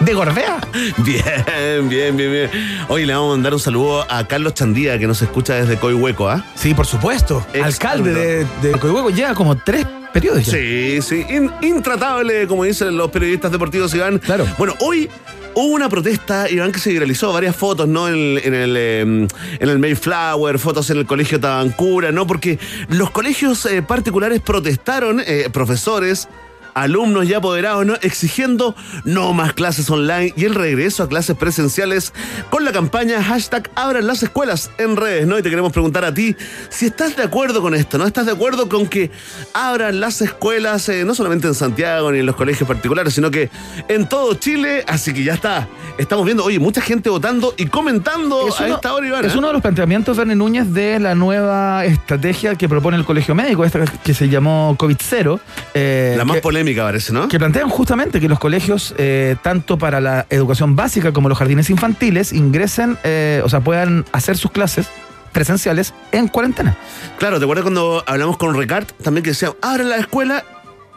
De 0.00 0.14
Gorbea. 0.14 0.58
Bien, 0.98 1.88
bien, 1.88 2.16
bien, 2.16 2.32
bien. 2.32 2.50
Hoy 2.88 3.04
le 3.06 3.14
vamos 3.14 3.28
a 3.28 3.36
mandar 3.36 3.52
un 3.54 3.60
saludo 3.60 4.04
a 4.10 4.26
Carlos 4.26 4.54
Chandía, 4.54 4.98
que 4.98 5.06
nos 5.06 5.22
escucha 5.22 5.54
desde 5.54 5.76
Coihueco, 5.78 6.28
¿ah? 6.28 6.44
Sí, 6.54 6.74
por 6.74 6.86
supuesto. 6.86 7.44
Ex- 7.52 7.64
Alcalde 7.64 8.12
de, 8.12 8.46
de 8.62 8.78
Coihueco 8.78 9.10
lleva 9.10 9.34
como 9.34 9.56
tres 9.58 9.86
periodos 10.12 10.44
ya. 10.44 10.52
Sí, 10.54 11.00
sí, 11.02 11.24
in- 11.28 11.52
intratable, 11.62 12.46
como 12.48 12.64
dicen 12.64 12.96
los 12.96 13.10
periodistas 13.10 13.52
deportivos, 13.52 13.94
Iván. 13.94 14.18
Claro. 14.18 14.46
Bueno, 14.58 14.74
hoy 14.80 15.08
hubo 15.54 15.74
una 15.74 15.88
protesta, 15.88 16.50
Iván, 16.50 16.72
que 16.72 16.78
se 16.78 16.90
viralizó, 16.90 17.32
varias 17.32 17.56
fotos, 17.56 17.88
¿no? 17.88 18.08
En 18.08 18.14
el, 18.14 18.40
en 18.44 18.54
el, 18.54 18.76
eh, 18.76 19.00
en 19.00 19.28
el 19.60 19.78
Mayflower, 19.78 20.58
fotos 20.58 20.90
en 20.90 20.98
el 20.98 21.06
colegio 21.06 21.40
Tabancura, 21.40 22.12
¿no? 22.12 22.26
Porque 22.26 22.58
los 22.88 23.10
colegios 23.10 23.66
eh, 23.66 23.82
particulares 23.82 24.40
protestaron, 24.40 25.20
eh, 25.26 25.48
profesores, 25.52 26.28
alumnos 26.74 27.26
y 27.28 27.34
apoderados, 27.34 27.84
¿no? 27.86 27.94
Exigiendo 28.02 28.74
no 29.04 29.32
más 29.32 29.52
clases 29.52 29.88
online 29.90 30.32
y 30.36 30.44
el 30.44 30.54
regreso 30.54 31.02
a 31.02 31.08
clases 31.08 31.36
presenciales 31.36 32.12
con 32.50 32.64
la 32.64 32.72
campaña 32.72 33.22
hashtag 33.22 33.70
abran 33.74 34.06
las 34.06 34.22
escuelas 34.22 34.70
en 34.78 34.96
redes, 34.96 35.26
¿no? 35.26 35.38
Y 35.38 35.42
te 35.42 35.50
queremos 35.50 35.72
preguntar 35.72 36.04
a 36.04 36.12
ti 36.14 36.34
si 36.68 36.86
estás 36.86 37.16
de 37.16 37.22
acuerdo 37.24 37.60
con 37.62 37.74
esto, 37.74 37.98
¿no? 37.98 38.06
¿Estás 38.06 38.26
de 38.26 38.32
acuerdo 38.32 38.68
con 38.68 38.86
que 38.86 39.10
abran 39.54 40.00
las 40.00 40.20
escuelas, 40.22 40.88
eh, 40.88 41.04
no 41.04 41.14
solamente 41.14 41.46
en 41.46 41.54
Santiago 41.54 42.10
ni 42.12 42.20
en 42.20 42.26
los 42.26 42.36
colegios 42.36 42.66
particulares, 42.68 43.14
sino 43.14 43.30
que 43.30 43.50
en 43.88 44.08
todo 44.08 44.34
Chile? 44.34 44.84
Así 44.86 45.12
que 45.12 45.24
ya 45.24 45.34
está. 45.34 45.68
Estamos 45.98 46.24
viendo, 46.24 46.44
oye, 46.44 46.58
mucha 46.58 46.80
gente 46.80 47.10
votando 47.10 47.54
y 47.56 47.66
comentando 47.66 48.48
Es 48.48 48.60
a 48.60 48.64
uno, 48.64 48.74
esta 48.76 48.94
hora, 48.94 49.06
Iván. 49.06 49.24
es 49.24 49.36
uno 49.36 49.48
de 49.48 49.52
los 49.52 49.62
planteamientos, 49.62 50.16
Verne 50.16 50.34
Núñez, 50.34 50.72
de 50.72 50.98
la 50.98 51.14
nueva 51.14 51.84
estrategia 51.84 52.54
que 52.54 52.68
propone 52.68 52.96
el 52.96 53.04
Colegio 53.04 53.34
Médico, 53.34 53.64
esta 53.64 53.84
que 53.84 54.14
se 54.14 54.28
llamó 54.28 54.74
COVID-0. 54.78 55.38
eh, 55.74 56.14
La 56.16 56.24
más 56.24 56.36
que- 56.36 56.40
polémica 56.42 56.61
parece, 56.82 57.12
¿no? 57.12 57.28
que 57.28 57.38
plantean 57.38 57.68
justamente 57.68 58.20
que 58.20 58.28
los 58.28 58.38
colegios, 58.38 58.94
eh, 58.98 59.36
tanto 59.42 59.78
para 59.78 60.00
la 60.00 60.26
educación 60.30 60.76
básica 60.76 61.12
como 61.12 61.28
los 61.28 61.38
jardines 61.38 61.68
infantiles, 61.70 62.32
ingresen, 62.32 62.98
eh, 63.04 63.42
o 63.44 63.48
sea, 63.48 63.60
puedan 63.60 64.04
hacer 64.12 64.36
sus 64.36 64.50
clases 64.50 64.86
presenciales 65.32 65.94
en 66.12 66.28
cuarentena. 66.28 66.76
Claro, 67.18 67.38
¿te 67.38 67.44
acuerdas 67.44 67.62
cuando 67.62 68.02
hablamos 68.06 68.36
con 68.36 68.54
Ricard? 68.56 68.86
También 69.02 69.24
que 69.24 69.30
decía, 69.30 69.52
abran 69.62 69.88
la 69.88 69.96
escuela 69.96 70.44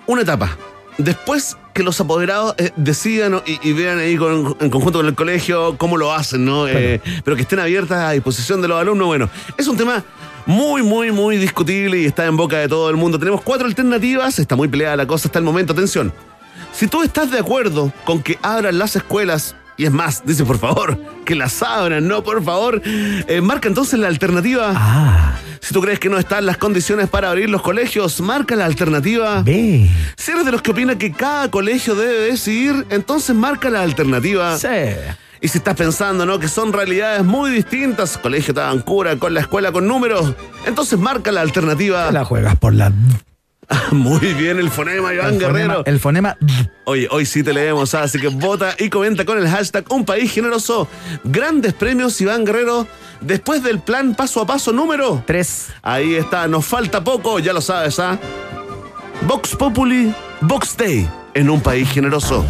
una 0.07 0.21
etapa. 0.21 0.57
Después 0.97 1.57
que 1.73 1.83
los 1.83 1.99
apoderados 1.99 2.55
eh, 2.57 2.71
decidan 2.77 3.41
y, 3.45 3.59
y 3.67 3.73
vean 3.73 3.99
ahí 3.99 4.15
con- 4.17 4.55
en 4.61 4.69
conjunto 4.69 4.99
con 4.99 5.07
el 5.07 5.15
colegio 5.15 5.75
cómo 5.77 5.97
lo 5.97 6.13
hacen, 6.13 6.45
¿no? 6.45 6.65
Pero 6.65 7.35
que 7.35 7.41
estén 7.41 7.59
abiertas 7.59 7.97
a 7.99 8.11
disposición 8.11 8.61
de 8.61 8.69
los 8.69 8.79
alumnos. 8.79 9.05
Bueno, 9.07 9.29
es 9.57 9.67
un 9.67 9.75
tema 9.75 10.03
muy, 10.45 10.83
muy, 10.83 11.11
muy 11.11 11.37
discutible 11.37 11.99
y 12.01 12.05
está 12.05 12.25
en 12.25 12.37
boca 12.37 12.57
de 12.57 12.67
todo 12.67 12.89
el 12.89 12.95
mundo. 12.95 13.17
Tenemos 13.19 13.41
cuatro 13.41 13.67
alternativas, 13.67 14.39
está 14.39 14.55
muy 14.55 14.67
peleada 14.67 14.95
la 14.95 15.07
cosa 15.07 15.27
hasta 15.27 15.39
el 15.39 15.45
momento. 15.45 15.73
Atención, 15.73 16.13
si 16.73 16.87
tú 16.87 17.03
estás 17.03 17.31
de 17.31 17.39
acuerdo 17.39 17.91
con 18.05 18.21
que 18.21 18.37
abran 18.41 18.77
las 18.77 18.95
escuelas, 18.95 19.55
y 19.77 19.85
es 19.85 19.91
más, 19.91 20.25
dice 20.25 20.45
por 20.45 20.57
favor, 20.57 20.97
que 21.25 21.35
las 21.35 21.61
abran, 21.61 22.07
no, 22.07 22.23
por 22.23 22.43
favor, 22.43 22.81
eh, 22.85 23.41
marca 23.41 23.67
entonces 23.67 23.99
la 23.99 24.07
alternativa. 24.07 24.71
Ah, 24.75 25.35
Si 25.59 25.73
tú 25.73 25.81
crees 25.81 25.99
que 25.99 26.09
no 26.09 26.19
están 26.19 26.45
las 26.45 26.57
condiciones 26.57 27.09
para 27.09 27.29
abrir 27.31 27.49
los 27.49 27.61
colegios, 27.63 28.21
marca 28.21 28.55
la 28.55 28.65
alternativa. 28.65 29.41
Si 30.15 30.31
eres 30.31 30.45
de 30.45 30.51
los 30.51 30.61
que 30.61 30.71
opina 30.71 30.95
que 30.97 31.11
cada 31.11 31.49
colegio 31.49 31.95
debe 31.95 32.19
decidir, 32.31 32.85
entonces 32.89 33.35
marca 33.35 33.69
la 33.71 33.81
alternativa. 33.81 34.59
Y 35.45 35.47
si 35.47 35.59
estás 35.59 35.75
pensando, 35.75 36.25
¿no? 36.25 36.39
Que 36.39 36.47
son 36.47 36.73
realidades 36.73 37.23
muy 37.23 37.51
distintas, 37.51 38.17
colegio 38.17 38.51
Tabancura 38.51 39.17
con 39.17 39.35
la 39.35 39.41
escuela 39.41 39.71
con 39.71 39.87
números, 39.87 40.33
entonces 40.65 40.97
marca 40.97 41.31
la 41.31 41.41
alternativa. 41.41 42.11
La 42.11 42.25
juegas 42.25 42.55
por 42.55 42.73
la. 42.73 42.91
Muy 43.91 44.33
bien 44.33 44.57
el 44.57 44.71
fonema, 44.71 45.13
Iván 45.13 45.35
el 45.35 45.39
Guerrero. 45.39 45.67
fonema, 45.67 45.83
el 45.85 45.99
fonema. 45.99 46.37
Oye, 46.85 47.07
hoy 47.11 47.27
sí 47.27 47.43
te 47.43 47.53
leemos, 47.53 47.93
¿ah? 47.93 48.01
así 48.01 48.17
que 48.17 48.29
vota 48.29 48.73
y 48.79 48.89
comenta 48.89 49.23
con 49.23 49.37
el 49.37 49.47
hashtag 49.47 49.85
Un 49.91 50.03
País 50.03 50.31
Generoso. 50.31 50.87
Grandes 51.23 51.73
premios, 51.73 52.19
Iván 52.21 52.43
Guerrero, 52.43 52.87
después 53.21 53.61
del 53.61 53.77
plan 53.77 54.15
paso 54.15 54.41
a 54.41 54.47
paso 54.47 54.71
número. 54.71 55.23
Tres. 55.27 55.67
Ahí 55.83 56.15
está, 56.15 56.47
nos 56.47 56.65
falta 56.65 57.03
poco, 57.03 57.37
ya 57.37 57.53
lo 57.53 57.61
sabes, 57.61 57.99
¿ah? 57.99 58.17
Vox 59.27 59.55
Populi, 59.55 60.11
Vox 60.41 60.75
Day, 60.75 61.07
en 61.35 61.51
un 61.51 61.61
país 61.61 61.87
generoso. 61.91 62.43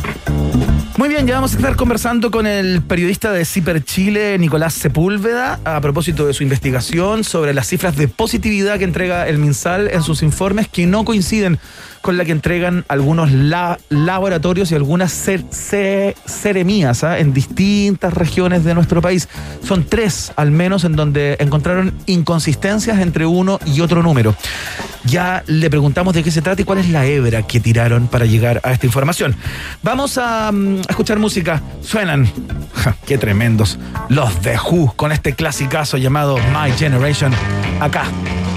Muy 0.98 1.10
bien, 1.10 1.28
ya 1.28 1.36
vamos 1.36 1.54
a 1.54 1.58
estar 1.58 1.76
conversando 1.76 2.32
con 2.32 2.48
el 2.48 2.82
periodista 2.82 3.34
de 3.34 3.44
Ciper 3.44 3.84
Chile, 3.84 4.38
Nicolás 4.40 4.74
Sepúlveda, 4.76 5.60
a 5.66 5.82
propósito 5.82 6.26
de 6.26 6.34
su 6.34 6.44
investigación 6.44 7.26
sobre 7.26 7.54
las 7.54 7.68
cifras 7.68 7.98
de 7.98 8.08
positividad 8.08 8.78
que 8.78 8.86
entrega 8.86 9.28
el 9.28 9.38
MinSal 9.38 9.90
en 9.90 10.04
sus 10.04 10.24
informes 10.24 10.70
que 10.70 10.88
no 10.88 11.04
coinciden 11.04 11.60
con 12.06 12.18
la 12.18 12.24
que 12.24 12.34
entregan 12.34 12.86
algunos 12.88 13.32
la- 13.32 13.80
laboratorios 13.90 14.72
y 14.72 14.76
algunas 14.76 15.12
cer- 15.28 15.50
ce- 15.50 16.16
seremías 16.28 17.04
¿ah? 17.04 17.18
en 17.18 17.34
distintas 17.34 18.14
regiones 18.14 18.64
de 18.64 18.76
nuestro 18.76 19.02
país. 19.02 19.28
Son 19.68 19.84
tres, 19.86 20.32
al 20.36 20.52
menos, 20.52 20.84
en 20.84 20.96
donde 20.96 21.36
encontraron 21.40 21.96
inconsistencias 22.06 23.00
entre 23.00 23.26
uno 23.26 23.60
y 23.66 23.82
otro 23.82 24.04
número. 24.04 24.36
Ya 25.04 25.44
le 25.48 25.68
preguntamos 25.72 26.14
de 26.14 26.22
qué 26.22 26.30
se 26.30 26.44
trata 26.44 26.62
y 26.62 26.66
cuál 26.66 26.78
es 26.78 26.90
la 26.90 27.08
hebra 27.08 27.42
que 27.42 27.60
tiraron 27.60 28.08
para 28.08 28.26
llegar 28.26 28.62
a 28.64 28.72
esta 28.72 28.86
información. 28.86 29.36
Vamos 29.82 30.20
a, 30.20 30.52
mm, 30.52 30.82
escuchar 30.88 31.18
música. 31.18 31.60
Suenan, 31.82 32.30
qué 33.08 33.18
tremendos, 33.18 33.80
los 34.10 34.32
The 34.42 34.58
Who 34.60 34.94
con 34.96 35.12
este 35.12 35.34
clasicazo 35.34 35.98
llamado 35.98 36.38
My 36.54 36.72
Generation. 36.72 37.34
Acá, 37.80 38.04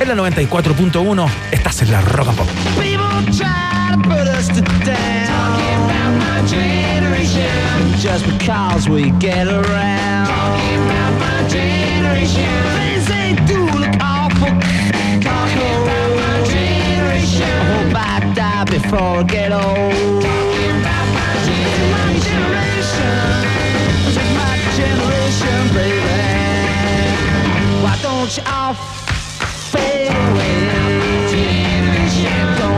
en 0.00 0.08
la 0.08 0.14
94.1, 0.16 1.26
estás 1.50 1.80
en 1.80 1.92
la 1.92 2.02
Rock 2.02 2.34
Pop. 2.34 2.46
People 3.18 3.34
try 3.34 3.90
to 3.96 4.08
put 4.08 4.28
us 4.28 4.46
to 4.46 4.62
down. 4.62 5.26
Talking 5.26 5.84
about 5.84 6.18
my 6.18 6.46
generation. 6.46 7.98
Just 7.98 8.24
because 8.26 8.88
we 8.88 9.10
get 9.18 9.48
around. 9.48 10.26
Talking 10.28 10.82
about 10.84 11.18
my 11.18 11.48
generation. 11.48 12.46
Things 12.78 13.08
they 13.08 13.34
do 13.44 13.64
look 13.76 13.96
awful. 14.00 14.54
Talking 15.20 15.74
about 15.82 16.10
my 16.14 16.44
generation. 16.46 17.42
I 17.42 17.64
hope 17.74 17.96
I 17.96 18.34
die 18.34 18.64
before 18.66 19.00
I 19.00 19.22
get 19.24 19.50
old. 19.50 20.37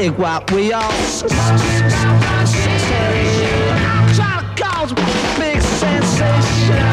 dig 0.00 0.18
what 0.18 0.50
we 0.52 0.72
all 0.72 0.92
sensation. 0.92 1.90
Try 4.16 4.40
to 4.40 4.62
cause 4.62 4.92
big 5.38 5.60
sensation. 5.60 6.86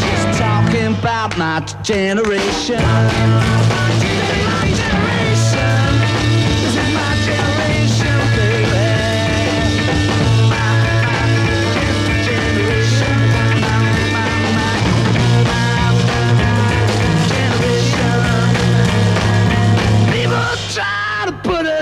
Just 0.00 0.38
talking 0.38 0.94
about 0.98 1.36
my 1.36 1.60
generation. 1.82 3.83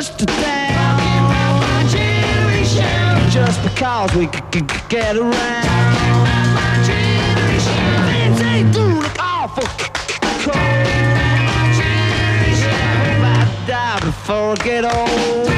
Put 0.02 0.10
us 0.10 0.16
to 0.16 0.26
down. 0.26 0.98
My 1.60 1.86
generation. 1.88 3.30
Just 3.30 3.62
because 3.62 4.14
we 4.14 4.26
c- 4.26 4.32
c- 4.52 4.60
c- 4.60 4.82
get 4.88 5.16
around. 5.16 5.32
My 6.54 6.82
generation. 6.86 7.82
Things 8.10 8.38
they 8.40 8.62
do 8.72 8.84
look 9.00 9.16
awful 9.20 9.64
c- 9.64 9.84
c- 10.08 10.20
cold. 10.44 10.86
My 11.48 11.62
generation. 11.80 12.70
I 12.70 12.94
hope 13.04 13.24
I 13.24 13.66
die 13.66 14.00
before 14.00 14.52
I 14.52 14.64
get 14.64 14.84
old. 14.84 15.51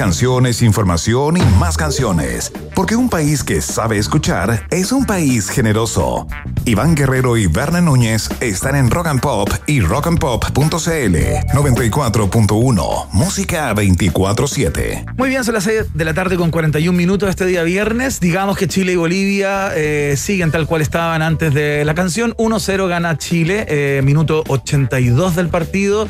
Canciones, 0.00 0.62
información 0.62 1.36
y 1.36 1.42
más 1.58 1.76
canciones. 1.76 2.50
Porque 2.74 2.96
un 2.96 3.10
país 3.10 3.44
que 3.44 3.60
sabe 3.60 3.98
escuchar 3.98 4.66
es 4.70 4.92
un 4.92 5.04
país 5.04 5.50
generoso. 5.50 6.26
Iván 6.64 6.94
Guerrero 6.94 7.36
y 7.36 7.48
Berna 7.48 7.82
Núñez 7.82 8.30
están 8.40 8.76
en 8.76 8.90
Rock 8.90 9.08
and 9.08 9.20
Pop 9.20 9.50
y 9.66 9.82
rockandpop.cl 9.82 10.54
94.1. 10.54 13.08
Música 13.12 13.74
24-7. 13.74 15.16
Muy 15.18 15.28
bien, 15.28 15.44
son 15.44 15.52
las 15.52 15.64
6 15.64 15.92
de 15.92 16.04
la 16.06 16.14
tarde 16.14 16.38
con 16.38 16.50
41 16.50 16.96
minutos 16.96 17.28
este 17.28 17.44
día 17.44 17.62
viernes. 17.62 18.20
Digamos 18.20 18.56
que 18.56 18.68
Chile 18.68 18.92
y 18.92 18.96
Bolivia 18.96 19.76
eh, 19.76 20.14
siguen 20.16 20.50
tal 20.50 20.66
cual 20.66 20.80
estaban 20.80 21.20
antes 21.20 21.52
de 21.52 21.84
la 21.84 21.94
canción. 21.94 22.34
1-0 22.38 22.88
gana 22.88 23.18
Chile, 23.18 23.66
eh, 23.68 24.00
minuto 24.02 24.44
82 24.48 25.36
del 25.36 25.50
partido. 25.50 26.08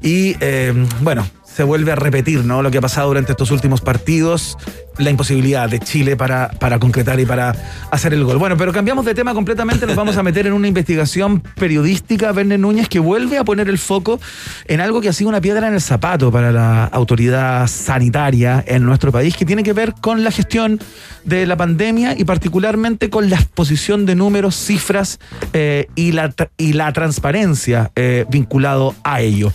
Y 0.00 0.34
eh, 0.40 0.72
bueno, 1.02 1.26
se 1.58 1.64
vuelve 1.64 1.90
a 1.90 1.96
repetir 1.96 2.44
¿no? 2.44 2.62
lo 2.62 2.70
que 2.70 2.78
ha 2.78 2.80
pasado 2.80 3.08
durante 3.08 3.32
estos 3.32 3.50
últimos 3.50 3.80
partidos, 3.80 4.56
la 4.96 5.10
imposibilidad 5.10 5.68
de 5.68 5.80
Chile 5.80 6.16
para, 6.16 6.50
para 6.50 6.78
concretar 6.78 7.18
y 7.18 7.26
para 7.26 7.52
hacer 7.90 8.14
el 8.14 8.22
gol. 8.22 8.38
Bueno, 8.38 8.56
pero 8.56 8.72
cambiamos 8.72 9.04
de 9.04 9.12
tema 9.12 9.34
completamente, 9.34 9.84
nos 9.84 9.96
vamos 9.96 10.16
a 10.16 10.22
meter 10.22 10.46
en 10.46 10.52
una 10.52 10.68
investigación 10.68 11.40
periodística, 11.40 12.30
Verne 12.30 12.58
Núñez, 12.58 12.88
que 12.88 13.00
vuelve 13.00 13.38
a 13.38 13.44
poner 13.44 13.68
el 13.68 13.78
foco 13.78 14.20
en 14.68 14.80
algo 14.80 15.00
que 15.00 15.08
ha 15.08 15.12
sido 15.12 15.30
una 15.30 15.40
piedra 15.40 15.66
en 15.66 15.74
el 15.74 15.80
zapato 15.80 16.30
para 16.30 16.52
la 16.52 16.84
autoridad 16.84 17.66
sanitaria 17.66 18.62
en 18.64 18.84
nuestro 18.84 19.10
país, 19.10 19.36
que 19.36 19.44
tiene 19.44 19.64
que 19.64 19.72
ver 19.72 19.94
con 20.00 20.22
la 20.22 20.30
gestión 20.30 20.78
de 21.24 21.44
la 21.44 21.56
pandemia 21.56 22.16
y 22.16 22.22
particularmente 22.22 23.10
con 23.10 23.30
la 23.30 23.34
exposición 23.34 24.06
de 24.06 24.14
números, 24.14 24.54
cifras 24.54 25.18
eh, 25.54 25.88
y, 25.96 26.12
la, 26.12 26.32
y 26.56 26.74
la 26.74 26.92
transparencia 26.92 27.90
eh, 27.96 28.26
vinculado 28.30 28.94
a 29.02 29.22
ello. 29.22 29.50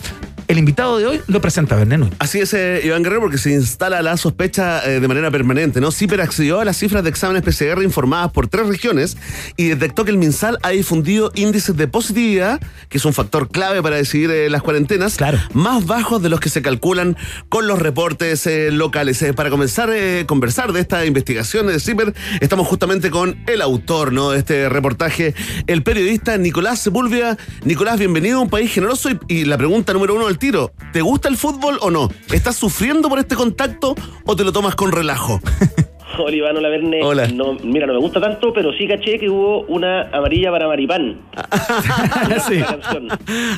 El 0.46 0.58
invitado 0.58 0.98
de 0.98 1.06
hoy 1.06 1.20
lo 1.26 1.40
presenta 1.40 1.82
Núñez. 1.84 2.12
Así 2.18 2.38
es, 2.38 2.52
eh, 2.52 2.82
Iván 2.84 3.02
Guerrero, 3.02 3.22
porque 3.22 3.38
se 3.38 3.50
instala 3.52 4.02
la 4.02 4.16
sospecha 4.16 4.84
eh, 4.84 5.00
de 5.00 5.08
manera 5.08 5.30
permanente, 5.30 5.80
¿no? 5.80 5.90
CIPER 5.90 6.20
accedió 6.20 6.60
a 6.60 6.64
las 6.64 6.76
cifras 6.76 7.02
de 7.02 7.08
exámenes 7.10 7.42
PCR 7.42 7.82
informadas 7.82 8.30
por 8.30 8.48
tres 8.48 8.66
regiones 8.66 9.16
y 9.56 9.68
detectó 9.68 10.04
que 10.04 10.10
el 10.10 10.18
MinSal 10.18 10.58
ha 10.62 10.70
difundido 10.70 11.32
índices 11.34 11.76
de 11.76 11.88
positividad, 11.88 12.60
que 12.90 12.98
es 12.98 13.04
un 13.06 13.14
factor 13.14 13.48
clave 13.48 13.82
para 13.82 13.96
decidir 13.96 14.30
eh, 14.30 14.50
las 14.50 14.62
cuarentenas, 14.62 15.16
Claro. 15.16 15.38
más 15.54 15.86
bajos 15.86 16.22
de 16.22 16.28
los 16.28 16.40
que 16.40 16.50
se 16.50 16.60
calculan 16.60 17.16
con 17.48 17.66
los 17.66 17.78
reportes 17.78 18.46
locales. 18.70 19.24
Para 19.34 19.48
comenzar 19.50 19.90
a 19.90 20.26
conversar 20.26 20.72
de 20.72 20.80
esta 20.80 21.06
investigación 21.06 21.66
de 21.68 21.80
CIPER, 21.80 22.12
estamos 22.40 22.66
justamente 22.68 23.10
con 23.10 23.36
el 23.46 23.62
autor 23.62 24.12
¿no? 24.12 24.30
de 24.30 24.38
este 24.38 24.68
reportaje, 24.68 25.34
el 25.66 25.82
periodista 25.82 26.36
Nicolás 26.36 26.80
Sepúlveda. 26.80 27.38
Nicolás, 27.64 27.98
bienvenido 27.98 28.38
a 28.38 28.42
un 28.42 28.50
país 28.50 28.70
generoso 28.72 29.10
y, 29.10 29.18
y 29.28 29.44
la 29.46 29.56
pregunta 29.56 29.92
número 29.92 30.14
uno 30.14 30.26
del 30.26 30.38
tiro, 30.44 30.72
¿te 30.92 31.00
gusta 31.00 31.30
el 31.30 31.38
fútbol 31.38 31.78
o 31.80 31.90
no? 31.90 32.10
¿Estás 32.30 32.56
sufriendo 32.56 33.08
por 33.08 33.18
este 33.18 33.34
contacto 33.34 33.94
o 34.26 34.36
te 34.36 34.44
lo 34.44 34.52
tomas 34.52 34.74
con 34.74 34.92
relajo? 34.92 35.40
Hola 36.18 36.36
Iván, 36.36 36.56
hola 36.58 36.68
Verne. 36.68 37.02
Hola. 37.02 37.28
No, 37.28 37.54
mira, 37.54 37.86
no 37.86 37.94
me 37.94 37.98
gusta 37.98 38.20
tanto, 38.20 38.52
pero 38.52 38.70
sí 38.74 38.86
caché 38.86 39.18
que 39.18 39.28
hubo 39.30 39.62
una 39.62 40.02
amarilla 40.12 40.50
para 40.50 40.68
Maripán. 40.68 41.18
Sí. 42.46 42.62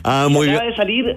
Ah, 0.05 0.26
Y 0.28 0.32
muy 0.32 0.49
acaba 0.49 0.62
bien. 0.62 0.70
de 0.70 0.76
salir 0.76 1.16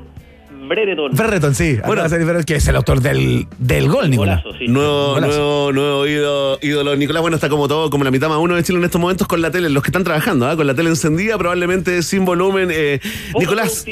Brereton. 0.67 1.15
Ferreton, 1.15 1.55
sí. 1.55 1.77
Bueno. 1.85 2.03
Que 2.45 2.55
es 2.55 2.67
el 2.67 2.75
autor 2.75 2.99
del, 3.01 3.47
del 3.57 3.87
gol, 3.89 4.09
Nicolás. 4.09 4.43
Golazo, 4.43 4.59
sí. 4.59 4.67
Nuevo, 4.67 5.13
Golazo. 5.13 5.37
nuevo, 5.37 5.71
nuevo 5.71 6.07
ídolo, 6.07 6.59
ídolo. 6.61 6.95
Nicolás, 6.95 7.21
bueno, 7.21 7.35
está 7.35 7.47
como 7.47 7.67
todo, 7.67 7.89
como 7.89 8.03
la 8.03 8.11
mitad 8.11 8.27
más 8.27 8.39
uno 8.39 8.55
de 8.55 8.63
Chile 8.63 8.79
en 8.79 8.85
estos 8.85 8.99
momentos 8.99 9.27
con 9.27 9.41
la 9.41 9.51
tele, 9.51 9.69
los 9.69 9.83
que 9.83 9.89
están 9.89 10.03
trabajando, 10.03 10.47
¿ah? 10.47 10.55
con 10.55 10.67
la 10.67 10.73
tele 10.73 10.89
encendida, 10.89 11.37
probablemente 11.37 12.01
sin 12.03 12.25
volumen. 12.25 12.69
Eh, 12.71 12.99
Nicolás. 13.37 13.85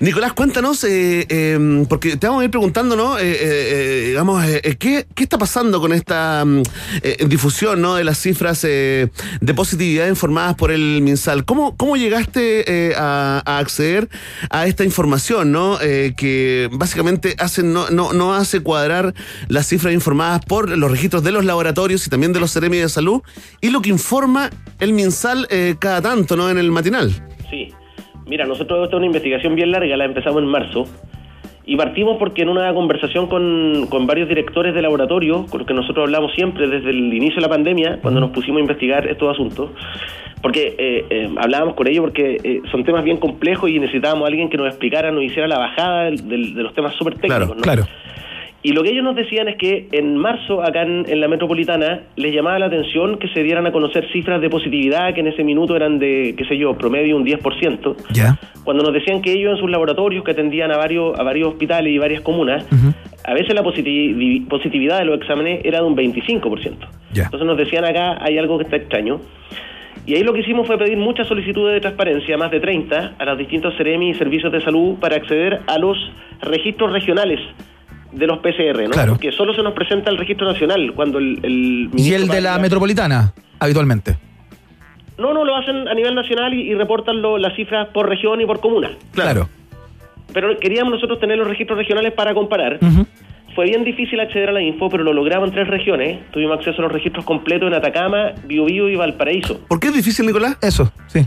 Nicolás, 0.00 0.32
cuéntanos, 0.32 0.84
eh, 0.84 1.26
eh, 1.28 1.86
porque 1.88 2.16
te 2.16 2.26
vamos 2.26 2.42
a 2.42 2.44
ir 2.44 2.50
preguntando, 2.50 2.96
¿no? 2.96 3.18
Eh, 3.18 3.22
eh, 3.22 3.38
eh, 3.42 4.06
digamos, 4.08 4.44
eh, 4.44 4.76
¿qué, 4.78 5.06
¿qué 5.14 5.22
está 5.22 5.38
pasando 5.38 5.80
con 5.80 5.92
esta 5.92 6.44
mm, 6.44 6.62
difusión, 7.26 7.80
¿no? 7.80 7.94
De 7.94 8.04
las 8.04 8.18
cifras 8.18 8.62
de 8.62 9.10
positividad 9.54 10.08
informadas 10.08 10.54
por 10.54 10.70
el 10.70 11.00
MinSal. 11.02 11.44
¿Cómo, 11.44 11.76
cómo 11.76 11.96
llegaste 11.96 12.94
a, 12.96 13.42
a 13.44 13.58
acceder 13.58 14.08
a 14.50 14.66
esta 14.66 14.84
información, 14.84 15.52
¿no? 15.52 15.78
Que 15.78 16.68
básicamente 16.72 17.34
hace, 17.38 17.62
no, 17.62 17.90
no, 17.90 18.12
no 18.12 18.34
hace 18.34 18.60
cuadrar 18.60 19.14
las 19.48 19.66
cifras 19.68 19.92
informadas 19.92 20.44
por 20.44 20.68
los 20.68 20.90
registros 20.90 21.22
de 21.22 21.32
los 21.32 21.44
laboratorios 21.44 22.06
y 22.06 22.10
también 22.10 22.32
de 22.32 22.40
los 22.40 22.52
Ceremi 22.52 22.78
de 22.78 22.88
Salud 22.88 23.22
y 23.60 23.70
lo 23.70 23.82
que 23.82 23.90
informa 23.90 24.50
el 24.78 24.92
MinSal 24.92 25.48
cada 25.78 26.00
tanto, 26.00 26.36
¿no? 26.36 26.50
En 26.50 26.58
el 26.58 26.70
matinal. 26.70 27.10
Sí. 27.50 27.68
Mira, 28.26 28.46
nosotros 28.46 28.84
esta 28.84 28.96
es 28.96 28.98
una 28.98 29.06
investigación 29.06 29.54
bien 29.54 29.70
larga, 29.70 29.96
la 29.96 30.04
empezamos 30.04 30.42
en 30.42 30.48
marzo. 30.48 30.84
Y 31.66 31.76
partimos 31.76 32.16
porque 32.18 32.42
en 32.42 32.50
una 32.50 32.72
conversación 32.74 33.26
con, 33.26 33.86
con 33.88 34.06
varios 34.06 34.28
directores 34.28 34.74
de 34.74 34.82
laboratorio, 34.82 35.46
con 35.46 35.60
los 35.60 35.66
que 35.66 35.72
nosotros 35.72 36.04
hablamos 36.04 36.32
siempre 36.34 36.68
desde 36.68 36.90
el 36.90 37.12
inicio 37.14 37.36
de 37.36 37.40
la 37.42 37.48
pandemia, 37.48 37.98
cuando 38.02 38.20
nos 38.20 38.30
pusimos 38.30 38.58
a 38.58 38.60
investigar 38.60 39.06
estos 39.06 39.30
asuntos, 39.32 39.70
porque 40.42 40.74
eh, 40.78 41.06
eh, 41.08 41.30
hablábamos 41.38 41.74
con 41.74 41.86
ellos 41.86 42.00
porque 42.02 42.36
eh, 42.44 42.60
son 42.70 42.84
temas 42.84 43.02
bien 43.02 43.16
complejos 43.16 43.70
y 43.70 43.78
necesitábamos 43.78 44.24
a 44.24 44.28
alguien 44.28 44.50
que 44.50 44.58
nos 44.58 44.66
explicara, 44.66 45.10
nos 45.10 45.22
hiciera 45.24 45.48
la 45.48 45.58
bajada 45.58 46.04
del- 46.04 46.28
del- 46.28 46.54
de 46.54 46.62
los 46.64 46.74
temas 46.74 46.94
súper 46.96 47.14
técnicos. 47.14 47.36
Claro, 47.38 47.54
¿no? 47.54 47.62
Claro. 47.62 47.84
Y 48.66 48.72
lo 48.72 48.82
que 48.82 48.92
ellos 48.92 49.04
nos 49.04 49.14
decían 49.14 49.46
es 49.46 49.56
que 49.56 49.88
en 49.92 50.16
marzo, 50.16 50.62
acá 50.62 50.82
en, 50.84 51.04
en 51.06 51.20
la 51.20 51.28
metropolitana, 51.28 52.00
les 52.16 52.34
llamaba 52.34 52.58
la 52.58 52.64
atención 52.66 53.18
que 53.18 53.28
se 53.28 53.42
dieran 53.42 53.66
a 53.66 53.72
conocer 53.72 54.10
cifras 54.10 54.40
de 54.40 54.48
positividad 54.48 55.12
que 55.12 55.20
en 55.20 55.26
ese 55.26 55.44
minuto 55.44 55.76
eran 55.76 55.98
de, 55.98 56.34
qué 56.34 56.46
sé 56.46 56.56
yo, 56.56 56.72
promedio 56.78 57.14
un 57.14 57.26
10%. 57.26 57.94
Ya. 58.14 58.38
Cuando 58.64 58.82
nos 58.82 58.94
decían 58.94 59.20
que 59.20 59.32
ellos 59.32 59.52
en 59.52 59.58
sus 59.58 59.70
laboratorios 59.70 60.24
que 60.24 60.30
atendían 60.30 60.72
a 60.72 60.78
varios, 60.78 61.18
a 61.20 61.22
varios 61.22 61.48
hospitales 61.50 61.92
y 61.92 61.98
varias 61.98 62.22
comunas, 62.22 62.66
a 63.22 63.34
veces 63.34 63.54
la 63.54 63.62
positivi- 63.62 64.48
positividad 64.48 64.98
de 65.00 65.04
los 65.04 65.18
exámenes 65.20 65.60
era 65.62 65.80
de 65.80 65.84
un 65.84 65.94
25%. 65.94 66.72
Ya. 67.12 67.24
Entonces 67.24 67.46
nos 67.46 67.58
decían 67.58 67.84
acá 67.84 68.16
hay 68.24 68.38
algo 68.38 68.56
que 68.56 68.64
está 68.64 68.76
extraño. 68.76 69.20
Y 70.06 70.14
ahí 70.14 70.22
lo 70.22 70.32
que 70.32 70.40
hicimos 70.40 70.66
fue 70.66 70.78
pedir 70.78 70.96
muchas 70.96 71.26
solicitudes 71.28 71.74
de 71.74 71.80
transparencia, 71.82 72.38
más 72.38 72.50
de 72.50 72.60
30, 72.60 73.16
a 73.18 73.24
los 73.26 73.36
distintos 73.36 73.74
CEREMI 73.76 74.08
y 74.10 74.14
servicios 74.14 74.50
de 74.50 74.62
salud 74.62 74.94
para 74.98 75.16
acceder 75.16 75.60
a 75.66 75.78
los 75.78 75.98
registros 76.40 76.92
regionales 76.92 77.40
de 78.14 78.26
los 78.26 78.38
PCR, 78.38 78.82
¿no? 78.84 78.90
Claro. 78.90 79.12
Porque 79.12 79.32
solo 79.32 79.54
se 79.54 79.62
nos 79.62 79.72
presenta 79.74 80.10
el 80.10 80.18
registro 80.18 80.46
nacional 80.50 80.92
cuando 80.94 81.18
el... 81.18 81.38
el 81.42 81.90
Y 81.96 82.12
el 82.14 82.28
de 82.28 82.40
la 82.40 82.58
metropolitana, 82.58 83.32
habitualmente. 83.58 84.16
No, 85.18 85.32
no, 85.32 85.44
lo 85.44 85.56
hacen 85.56 85.86
a 85.88 85.94
nivel 85.94 86.14
nacional 86.14 86.54
y, 86.54 86.62
y 86.62 86.74
reportan 86.74 87.22
lo- 87.22 87.38
las 87.38 87.54
cifras 87.54 87.88
por 87.88 88.08
región 88.08 88.40
y 88.40 88.46
por 88.46 88.60
comuna. 88.60 88.90
Claro. 89.12 89.48
Pero 90.32 90.56
queríamos 90.58 90.92
nosotros 90.94 91.20
tener 91.20 91.38
los 91.38 91.46
registros 91.46 91.78
regionales 91.78 92.12
para 92.12 92.34
comparar. 92.34 92.78
Fue 93.54 93.66
bien 93.66 93.84
difícil 93.84 94.18
acceder 94.18 94.48
a 94.48 94.52
la 94.52 94.60
info, 94.62 94.88
pero 94.90 95.04
lo 95.04 95.12
logramos 95.12 95.48
en 95.50 95.54
tres 95.54 95.68
regiones. 95.68 96.18
Tuvimos 96.32 96.58
acceso 96.58 96.78
a 96.80 96.82
los 96.82 96.92
registros 96.92 97.24
completos 97.24 97.68
en 97.68 97.74
Atacama, 97.74 98.32
Biobío 98.46 98.88
y 98.88 98.96
Valparaíso. 98.96 99.60
¿Por 99.68 99.78
qué 99.78 99.88
es 99.88 99.94
difícil, 99.94 100.26
Nicolás? 100.26 100.58
Eso, 100.60 100.92
sí. 101.06 101.20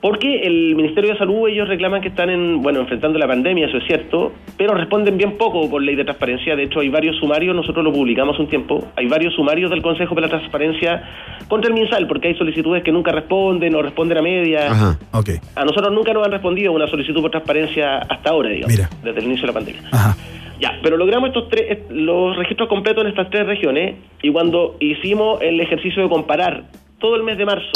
Porque 0.00 0.42
el 0.42 0.76
Ministerio 0.76 1.12
de 1.12 1.18
Salud, 1.18 1.48
ellos 1.48 1.66
reclaman 1.66 2.00
que 2.00 2.08
están 2.08 2.30
en, 2.30 2.62
bueno, 2.62 2.80
enfrentando 2.80 3.18
la 3.18 3.26
pandemia, 3.26 3.66
eso 3.66 3.78
es 3.78 3.84
cierto, 3.84 4.32
pero 4.56 4.74
responden 4.74 5.18
bien 5.18 5.36
poco 5.36 5.68
por 5.68 5.82
ley 5.82 5.96
de 5.96 6.04
transparencia. 6.04 6.54
De 6.54 6.64
hecho, 6.64 6.78
hay 6.80 6.88
varios 6.88 7.16
sumarios, 7.16 7.54
nosotros 7.54 7.84
lo 7.84 7.92
publicamos 7.92 8.38
un 8.38 8.46
tiempo, 8.46 8.86
hay 8.94 9.08
varios 9.08 9.34
sumarios 9.34 9.70
del 9.70 9.82
Consejo 9.82 10.14
para 10.14 10.28
la 10.28 10.38
Transparencia 10.38 11.02
contra 11.48 11.68
el 11.68 11.74
MinSal, 11.74 12.06
porque 12.06 12.28
hay 12.28 12.36
solicitudes 12.36 12.84
que 12.84 12.92
nunca 12.92 13.10
responden 13.10 13.74
o 13.74 13.82
responden 13.82 14.18
a 14.18 14.22
media. 14.22 14.70
Ajá. 14.70 14.98
Ok. 15.12 15.30
A 15.56 15.64
nosotros 15.64 15.92
nunca 15.92 16.12
nos 16.12 16.24
han 16.24 16.30
respondido 16.30 16.70
una 16.72 16.86
solicitud 16.86 17.20
por 17.20 17.32
transparencia 17.32 17.98
hasta 17.98 18.30
ahora, 18.30 18.50
digamos, 18.50 18.76
Mira. 18.76 18.88
desde 19.02 19.18
el 19.18 19.26
inicio 19.26 19.42
de 19.42 19.46
la 19.48 19.52
pandemia. 19.54 19.82
Ajá. 19.90 20.16
Ya, 20.60 20.78
pero 20.80 20.96
logramos 20.96 21.28
estos 21.28 21.48
tres, 21.48 21.78
los 21.90 22.36
registros 22.36 22.68
completos 22.68 23.02
en 23.02 23.10
estas 23.10 23.30
tres 23.30 23.46
regiones 23.46 23.96
y 24.22 24.30
cuando 24.30 24.76
hicimos 24.78 25.40
el 25.42 25.60
ejercicio 25.60 26.02
de 26.04 26.08
comparar 26.08 26.64
todo 26.98 27.16
el 27.16 27.22
mes 27.22 27.38
de 27.38 27.46
marzo 27.46 27.70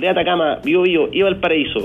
de 0.00 0.08
Atacama, 0.08 0.58
Bío 0.64 0.82
Bío 0.82 1.08
y 1.12 1.22
Valparaíso, 1.22 1.84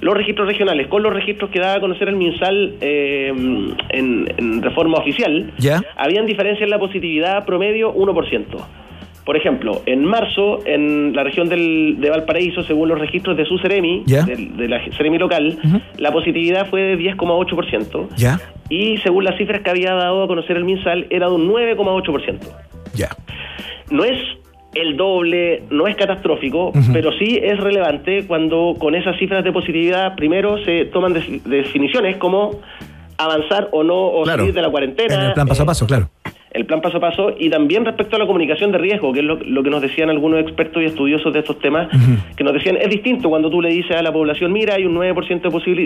los 0.00 0.14
registros 0.14 0.46
regionales 0.46 0.88
con 0.88 1.02
los 1.02 1.12
registros 1.12 1.50
que 1.50 1.58
daba 1.58 1.74
a 1.74 1.80
conocer 1.80 2.08
el 2.08 2.16
MinSal 2.16 2.74
eh, 2.80 3.28
en, 3.90 4.34
en 4.36 4.62
reforma 4.62 4.98
oficial, 4.98 5.52
¿Ya? 5.58 5.82
habían 5.96 6.26
diferencias 6.26 6.62
en 6.62 6.70
la 6.70 6.78
positividad 6.78 7.44
promedio 7.44 7.94
1%. 7.94 8.44
Por 9.26 9.36
ejemplo, 9.36 9.82
en 9.86 10.04
marzo, 10.04 10.60
en 10.66 11.12
la 11.12 11.24
región 11.24 11.48
del, 11.48 11.96
de 11.98 12.10
Valparaíso, 12.10 12.62
según 12.62 12.88
los 12.88 13.00
registros 13.00 13.36
de 13.36 13.44
su 13.44 13.58
Ceremi, 13.58 14.04
de, 14.06 14.68
la 14.68 14.80
Ceremi 14.96 15.18
local, 15.18 15.58
la 15.98 16.12
positividad 16.12 16.70
fue 16.70 16.82
de 16.82 16.96
10,8%. 16.96 18.10
¿Ya? 18.16 18.40
Y 18.68 18.98
según 18.98 19.24
las 19.24 19.36
cifras 19.36 19.62
que 19.62 19.70
había 19.70 19.94
dado 19.94 20.22
a 20.22 20.28
conocer 20.28 20.56
el 20.56 20.64
MinSal, 20.64 21.08
era 21.10 21.28
de 21.28 21.34
un 21.34 21.48
9,8%. 21.48 22.38
Ya. 22.94 23.08
No 23.90 24.04
es 24.04 24.16
el 24.80 24.96
doble, 24.96 25.62
no 25.70 25.86
es 25.86 25.96
catastrófico, 25.96 26.72
pero 26.92 27.12
sí 27.12 27.38
es 27.42 27.58
relevante 27.58 28.26
cuando 28.26 28.74
con 28.78 28.94
esas 28.94 29.18
cifras 29.18 29.42
de 29.44 29.52
positividad 29.52 30.14
primero 30.14 30.62
se 30.64 30.84
toman 30.86 31.14
definiciones 31.44 32.16
como 32.16 32.60
avanzar 33.18 33.68
o 33.72 33.82
no 33.82 33.96
o 33.96 34.22
Claro. 34.24 34.40
salir 34.40 34.54
de 34.54 34.62
la 34.62 34.70
cuarentena. 34.70 35.14
En 35.14 35.20
el 35.22 35.32
plan 35.32 35.46
paso 35.48 35.62
a 35.62 35.64
eh, 35.64 35.66
paso, 35.66 35.86
claro. 35.86 36.08
El 36.56 36.66
plan 36.66 36.80
paso 36.80 36.96
a 36.96 37.00
paso 37.00 37.34
y 37.38 37.50
también 37.50 37.84
respecto 37.84 38.16
a 38.16 38.18
la 38.18 38.26
comunicación 38.26 38.72
de 38.72 38.78
riesgo, 38.78 39.12
que 39.12 39.20
es 39.20 39.24
lo, 39.24 39.36
lo 39.36 39.62
que 39.62 39.70
nos 39.70 39.82
decían 39.82 40.10
algunos 40.10 40.40
expertos 40.40 40.82
y 40.82 40.86
estudiosos 40.86 41.32
de 41.32 41.40
estos 41.40 41.58
temas, 41.60 41.88
que 42.36 42.42
nos 42.44 42.52
decían 42.54 42.76
es 42.80 42.88
distinto 42.90 43.28
cuando 43.28 43.50
tú 43.50 43.60
le 43.62 43.68
dices 43.70 43.96
a 43.96 44.02
la 44.02 44.12
población, 44.12 44.52
mira, 44.52 44.74
hay 44.74 44.84
un 44.84 44.94
9% 44.96 45.42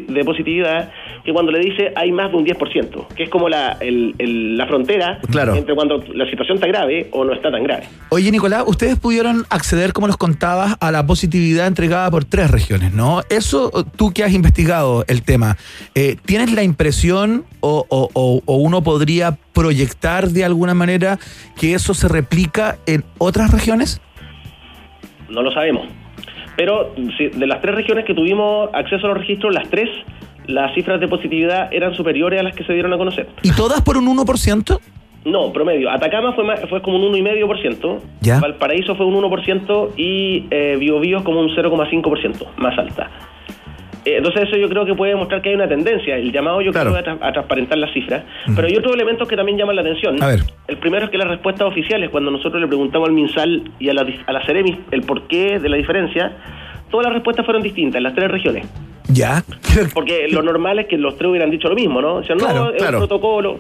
de, 0.07 0.13
de 0.15 0.25
positividad, 0.25 0.91
que 1.25 1.33
cuando 1.33 1.53
le 1.53 1.59
dices 1.59 1.93
hay 1.97 2.13
más 2.13 2.31
de 2.31 2.37
un 2.39 2.47
10%, 2.47 3.07
que 3.15 3.25
es 3.25 3.29
como 3.29 3.49
la, 3.49 3.73
el- 3.81 4.15
el- 4.19 4.57
la 4.57 4.67
frontera 4.67 5.19
Claro. 5.31 5.55
entre 5.55 5.75
cuando 5.75 6.03
la 6.15 6.29
situación 6.31 6.57
está 6.57 6.67
grave 6.69 7.09
o 7.13 7.25
no 7.25 7.33
está 7.33 7.51
tan 7.51 7.63
grave. 7.65 7.85
Oye, 8.11 8.31
Nicolás, 8.31 8.65
ustedes 8.67 8.99
pudieron 8.99 9.45
acceder, 9.51 9.93
como 9.93 10.07
nos 10.07 10.17
contabas, 10.17 10.77
a 10.81 10.91
la 10.93 11.07
positividad 11.07 11.67
entregada 11.67 12.11
por 12.11 12.25
tres 12.25 12.51
regiones, 12.51 12.93
¿no? 12.93 13.23
Eso, 13.29 13.71
tú 13.97 14.13
que 14.13 14.23
has 14.25 14.33
investigado 14.33 15.05
el 15.09 15.23
tema, 15.23 15.57
eh, 15.95 16.17
¿tienes 16.25 16.53
la 16.53 16.63
impresión 16.63 17.45
o, 17.61 17.85
o- 17.89 18.09
o- 18.15 18.43
o 18.45 18.57
uno 18.57 18.83
podría 18.83 19.37
proyectar 19.53 20.29
de 20.31 20.45
alguna 20.61 20.75
manera 20.75 21.19
que 21.59 21.73
eso 21.73 21.95
se 21.95 22.07
replica 22.07 22.77
en 22.87 23.03
otras 23.17 23.51
regiones? 23.51 23.99
No 25.31 25.43
lo 25.43 25.51
sabemos. 25.53 25.87
Pero 26.57 26.95
si- 27.17 27.29
de 27.29 27.47
las 27.47 27.63
tres 27.63 27.75
regiones 27.75 28.05
que 28.05 28.13
tuvimos 28.13 28.69
acceso 28.75 29.07
a 29.07 29.11
los 29.11 29.19
registros, 29.19 29.55
las 29.55 29.71
tres, 29.71 29.89
las 30.47 30.75
cifras 30.75 31.01
de 31.01 31.09
positividad 31.09 31.73
eran 31.73 31.95
superiores 31.95 32.41
a 32.41 32.43
las 32.43 32.55
que 32.55 32.65
se 32.65 32.75
dieron 32.75 32.93
a 32.93 32.99
conocer. 32.99 33.27
¿Y 33.43 33.53
todas 33.53 33.81
por 33.81 33.97
un 33.97 34.07
1%? 34.07 34.79
No, 35.25 35.51
promedio. 35.53 35.91
Atacama 35.91 36.35
fue, 36.35 36.45
más- 36.45 36.61
fue 36.69 36.83
como 36.83 36.97
un 36.99 37.15
1,5%. 37.15 38.03
Ya. 38.21 38.39
Valparaíso 38.39 38.97
fue 38.97 39.07
un 39.07 39.15
1% 39.15 39.93
y 39.97 40.45
eh, 40.51 40.77
Biobío 40.79 41.19
es 41.19 41.23
como 41.25 41.41
un 41.41 41.49
0,5%, 41.57 42.47
más 42.59 42.77
alta. 42.79 43.09
Eh, 44.05 44.17
entonces 44.17 44.45
eso 44.49 44.57
yo 44.57 44.69
creo 44.69 44.85
que 44.87 44.95
puede 44.95 45.13
demostrar 45.13 45.43
que 45.43 45.51
hay 45.51 45.55
una 45.55 45.69
tendencia. 45.69 46.17
El 46.17 46.33
llamado 46.33 46.61
yo 46.63 46.73
Claro. 46.73 46.93
creo 46.93 47.01
a, 47.01 47.05
tra- 47.05 47.19
a 47.29 47.33
transparentar 47.33 47.79
las 47.79 47.93
cifras. 47.93 48.25
Pero 48.55 48.67
hay 48.67 48.77
otros 48.77 48.95
elementos 48.95 49.29
que 49.29 49.37
también 49.37 49.59
llaman 49.59 49.77
la 49.77 49.83
atención. 49.83 50.23
A 50.23 50.27
ver. 50.29 50.41
El 50.69 50.79
primero 50.79 51.05
es 51.05 51.11
que 51.11 51.19
las 51.19 51.29
respuestas 51.29 51.67
oficiales, 51.69 52.11
cuando 52.11 52.31
nosotros 52.31 52.61
le 52.61 52.67
preguntamos 52.67 53.09
al 53.09 53.15
MinSal 53.15 53.71
y 53.79 53.89
a 53.89 53.95
la, 53.95 54.07
a 54.27 54.33
la 54.33 54.45
Ceremis 54.47 54.77
el 54.91 55.03
porqué 55.03 55.59
de 55.59 55.69
la 55.69 55.77
diferencia, 55.77 56.33
todas 56.91 57.05
las 57.07 57.13
respuestas 57.15 57.45
fueron 57.45 57.63
distintas 57.63 57.97
en 57.99 58.03
las 58.05 58.15
tres 58.15 58.31
regiones. 58.31 58.67
Ya. 59.13 59.43
Porque 59.95 60.29
lo 60.31 60.43
normal 60.43 60.79
es 60.79 60.87
que 60.87 60.97
los 60.97 61.17
tres 61.19 61.31
hubieran 61.31 61.51
dicho 61.51 61.69
lo 61.69 61.75
mismo, 61.75 62.01
¿no? 62.01 62.21
Decían, 62.21 62.39
Claro, 62.39 62.65
no, 62.65 62.71
es 62.71 62.77
claro. 62.79 62.99
un 62.99 63.01
protocolo. 63.07 63.59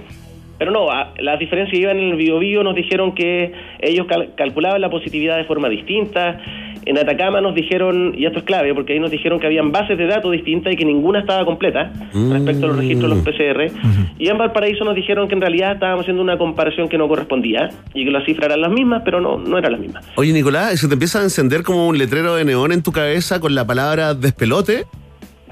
Pero 0.60 0.72
no, 0.72 0.90
a- 0.90 1.14
las 1.18 1.38
diferencias 1.38 1.76
iban 1.80 1.98
en 1.98 2.10
el 2.10 2.16
BioBio, 2.16 2.62
nos 2.62 2.74
dijeron 2.74 3.14
que 3.14 3.50
ellos 3.80 4.06
cal- 4.06 4.28
calculaban 4.36 4.78
la 4.82 4.90
positividad 4.90 5.38
de 5.38 5.44
forma 5.44 5.70
distinta. 5.70 6.38
En 6.84 6.98
Atacama 6.98 7.40
nos 7.40 7.54
dijeron, 7.54 8.14
y 8.16 8.26
esto 8.26 8.40
es 8.40 8.44
clave, 8.44 8.74
porque 8.74 8.92
ahí 8.92 9.00
nos 9.00 9.10
dijeron 9.10 9.40
que 9.40 9.46
habían 9.46 9.72
bases 9.72 9.96
de 9.96 10.06
datos 10.06 10.32
distintas 10.32 10.72
y 10.72 10.76
que 10.76 10.84
ninguna 10.84 11.20
estaba 11.20 11.46
completa 11.46 11.90
respecto 12.30 12.66
a 12.66 12.68
los 12.68 12.76
registros 12.78 13.10
de 13.10 13.16
los 13.16 13.24
PCR. 13.24 13.72
Y 14.18 14.28
en 14.28 14.36
Valparaíso 14.36 14.84
nos 14.84 14.94
dijeron 14.94 15.28
que 15.28 15.34
en 15.34 15.40
realidad 15.40 15.72
estábamos 15.72 16.02
haciendo 16.02 16.22
una 16.22 16.36
comparación 16.36 16.88
que 16.90 16.98
no 16.98 17.08
correspondía 17.08 17.70
y 17.94 18.04
que 18.04 18.10
las 18.10 18.24
cifras 18.26 18.46
eran 18.48 18.60
las 18.60 18.70
mismas, 18.70 19.00
pero 19.02 19.20
no, 19.22 19.38
no 19.38 19.56
eran 19.56 19.72
las 19.72 19.80
mismas. 19.80 20.06
Oye, 20.16 20.32
Nicolás, 20.34 20.78
¿se 20.78 20.88
te 20.88 20.92
empieza 20.94 21.20
a 21.20 21.22
encender 21.22 21.62
como 21.62 21.86
un 21.88 21.96
letrero 21.96 22.34
de 22.34 22.44
neón 22.44 22.72
en 22.72 22.82
tu 22.82 22.92
cabeza 22.92 23.40
con 23.40 23.54
la 23.54 23.66
palabra 23.66 24.12
despelote? 24.12 24.84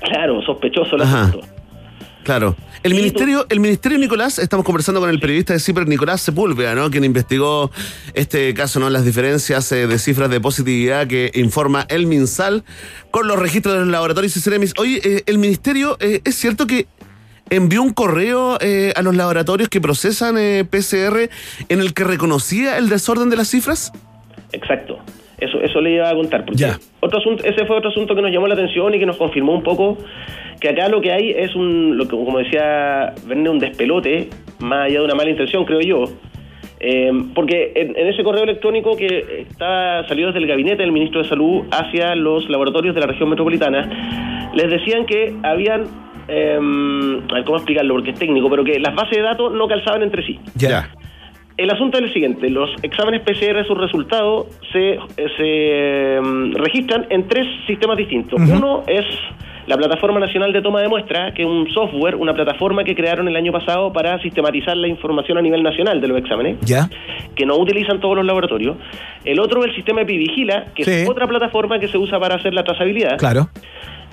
Claro, 0.02 0.42
sospechoso 0.42 0.96
el 0.96 1.02
Ajá. 1.02 1.22
asunto. 1.24 1.46
Claro. 2.28 2.56
El 2.82 2.92
Sí, 2.92 2.98
ministerio, 2.98 3.46
el 3.48 3.58
ministerio 3.58 3.96
Nicolás, 3.96 4.38
estamos 4.38 4.66
conversando 4.66 5.00
con 5.00 5.08
el 5.08 5.18
periodista 5.18 5.54
de 5.54 5.60
CIPER, 5.60 5.88
Nicolás 5.88 6.20
Sepúlveda, 6.20 6.74
¿no? 6.74 6.90
Quien 6.90 7.02
investigó 7.04 7.70
este 8.12 8.52
caso, 8.52 8.78
¿no? 8.80 8.90
Las 8.90 9.06
diferencias 9.06 9.72
eh, 9.72 9.86
de 9.86 9.98
cifras 9.98 10.28
de 10.28 10.38
positividad 10.38 11.06
que 11.06 11.30
informa 11.32 11.86
el 11.88 12.06
MinSal 12.06 12.64
con 13.10 13.28
los 13.28 13.38
registros 13.38 13.72
de 13.72 13.80
los 13.80 13.88
laboratorios 13.88 14.36
y 14.36 14.40
Ceremis. 14.40 14.74
Oye, 14.76 15.00
eh, 15.02 15.22
el 15.24 15.38
ministerio, 15.38 15.96
eh, 16.00 16.20
¿es 16.22 16.34
cierto 16.34 16.66
que 16.66 16.86
envió 17.48 17.80
un 17.80 17.94
correo 17.94 18.58
eh, 18.60 18.92
a 18.94 19.00
los 19.00 19.16
laboratorios 19.16 19.70
que 19.70 19.80
procesan 19.80 20.36
eh, 20.36 20.66
PCR 20.68 21.30
en 21.70 21.80
el 21.80 21.94
que 21.94 22.04
reconocía 22.04 22.76
el 22.76 22.90
desorden 22.90 23.30
de 23.30 23.36
las 23.36 23.48
cifras? 23.48 23.90
Exacto. 24.52 24.98
Eso, 25.38 25.60
eso 25.60 25.80
le 25.80 25.92
iba 25.92 26.08
a 26.10 26.14
contar. 26.14 26.44
Porque 26.44 26.60
Ya. 26.60 26.76
otro 27.00 27.18
asunto, 27.20 27.44
ese 27.44 27.64
fue 27.66 27.76
otro 27.76 27.90
asunto 27.90 28.14
que 28.14 28.22
nos 28.22 28.30
llamó 28.32 28.48
la 28.48 28.54
atención 28.54 28.92
y 28.94 28.98
que 28.98 29.06
nos 29.06 29.16
confirmó 29.16 29.52
un 29.54 29.62
poco 29.62 29.98
que 30.60 30.68
acá 30.70 30.88
lo 30.88 31.00
que 31.00 31.12
hay 31.12 31.30
es 31.30 31.54
un, 31.54 31.96
lo 31.96 32.04
que, 32.04 32.10
como 32.16 32.38
decía 32.38 33.14
Verne, 33.26 33.48
un 33.48 33.58
despelote, 33.60 34.28
más 34.58 34.86
allá 34.86 34.98
de 34.98 35.04
una 35.04 35.14
mala 35.14 35.30
intención, 35.30 35.64
creo 35.64 35.80
yo. 35.80 36.04
Eh, 36.80 37.10
porque 37.34 37.72
en, 37.74 37.96
en 37.96 38.06
ese 38.06 38.22
correo 38.22 38.44
electrónico 38.44 38.96
que 38.96 39.44
está 39.48 40.06
salió 40.06 40.26
desde 40.28 40.38
el 40.38 40.46
gabinete 40.46 40.82
del 40.82 40.92
ministro 40.92 41.22
de 41.22 41.28
Salud 41.28 41.62
hacia 41.72 42.14
los 42.14 42.48
laboratorios 42.48 42.94
de 42.94 43.00
la 43.00 43.06
región 43.08 43.28
metropolitana, 43.28 44.50
les 44.54 44.70
decían 44.70 45.04
que 45.06 45.34
habían, 45.42 45.84
eh, 46.28 46.56
a 47.30 47.34
ver 47.34 47.44
cómo 47.44 47.56
explicarlo 47.56 47.94
porque 47.94 48.10
es 48.10 48.18
técnico, 48.18 48.48
pero 48.50 48.62
que 48.64 48.78
las 48.78 48.94
bases 48.94 49.16
de 49.16 49.22
datos 49.22 49.52
no 49.52 49.66
calzaban 49.68 50.02
entre 50.02 50.24
sí. 50.24 50.38
Ya. 50.54 50.88
El 51.58 51.70
asunto 51.70 51.98
es 51.98 52.04
el 52.04 52.12
siguiente, 52.12 52.48
los 52.50 52.70
exámenes 52.82 53.20
PCR, 53.22 53.66
sus 53.66 53.76
resultados 53.76 54.46
se, 54.72 54.90
eh, 54.92 54.98
se 55.36 56.20
mm, 56.22 56.52
registran 56.54 57.06
en 57.10 57.26
tres 57.26 57.46
sistemas 57.66 57.96
distintos. 57.98 58.40
Uno 58.40 58.84
es 58.86 59.04
la 59.66 59.76
Plataforma 59.76 60.20
Nacional 60.20 60.52
de 60.52 60.62
Toma 60.62 60.80
de 60.80 60.88
Muestra, 60.88 61.34
que 61.34 61.42
es 61.42 61.48
un 61.48 61.68
software, 61.70 62.14
una 62.14 62.32
plataforma 62.32 62.84
que 62.84 62.94
crearon 62.94 63.26
el 63.28 63.34
año 63.36 63.50
pasado 63.52 63.92
para 63.92 64.18
sistematizar 64.22 64.76
la 64.76 64.86
información 64.86 65.36
a 65.36 65.42
nivel 65.42 65.62
nacional 65.64 66.00
de 66.00 66.06
los 66.08 66.16
exámenes, 66.18 66.58
Ya. 66.60 66.88
que 67.34 67.44
no 67.44 67.56
utilizan 67.56 68.00
todos 68.00 68.14
los 68.16 68.24
laboratorios. 68.24 68.76
El 69.24 69.40
otro 69.40 69.60
es 69.64 69.70
el 69.70 69.74
sistema 69.74 70.02
Epivigila, 70.02 70.66
que 70.76 70.84
Sí. 70.84 70.90
es 70.92 71.08
otra 71.10 71.26
plataforma 71.26 71.80
que 71.80 71.88
se 71.88 71.98
usa 71.98 72.20
para 72.20 72.36
hacer 72.36 72.54
la 72.54 72.62
trazabilidad. 72.62 73.18
Claro. 73.18 73.48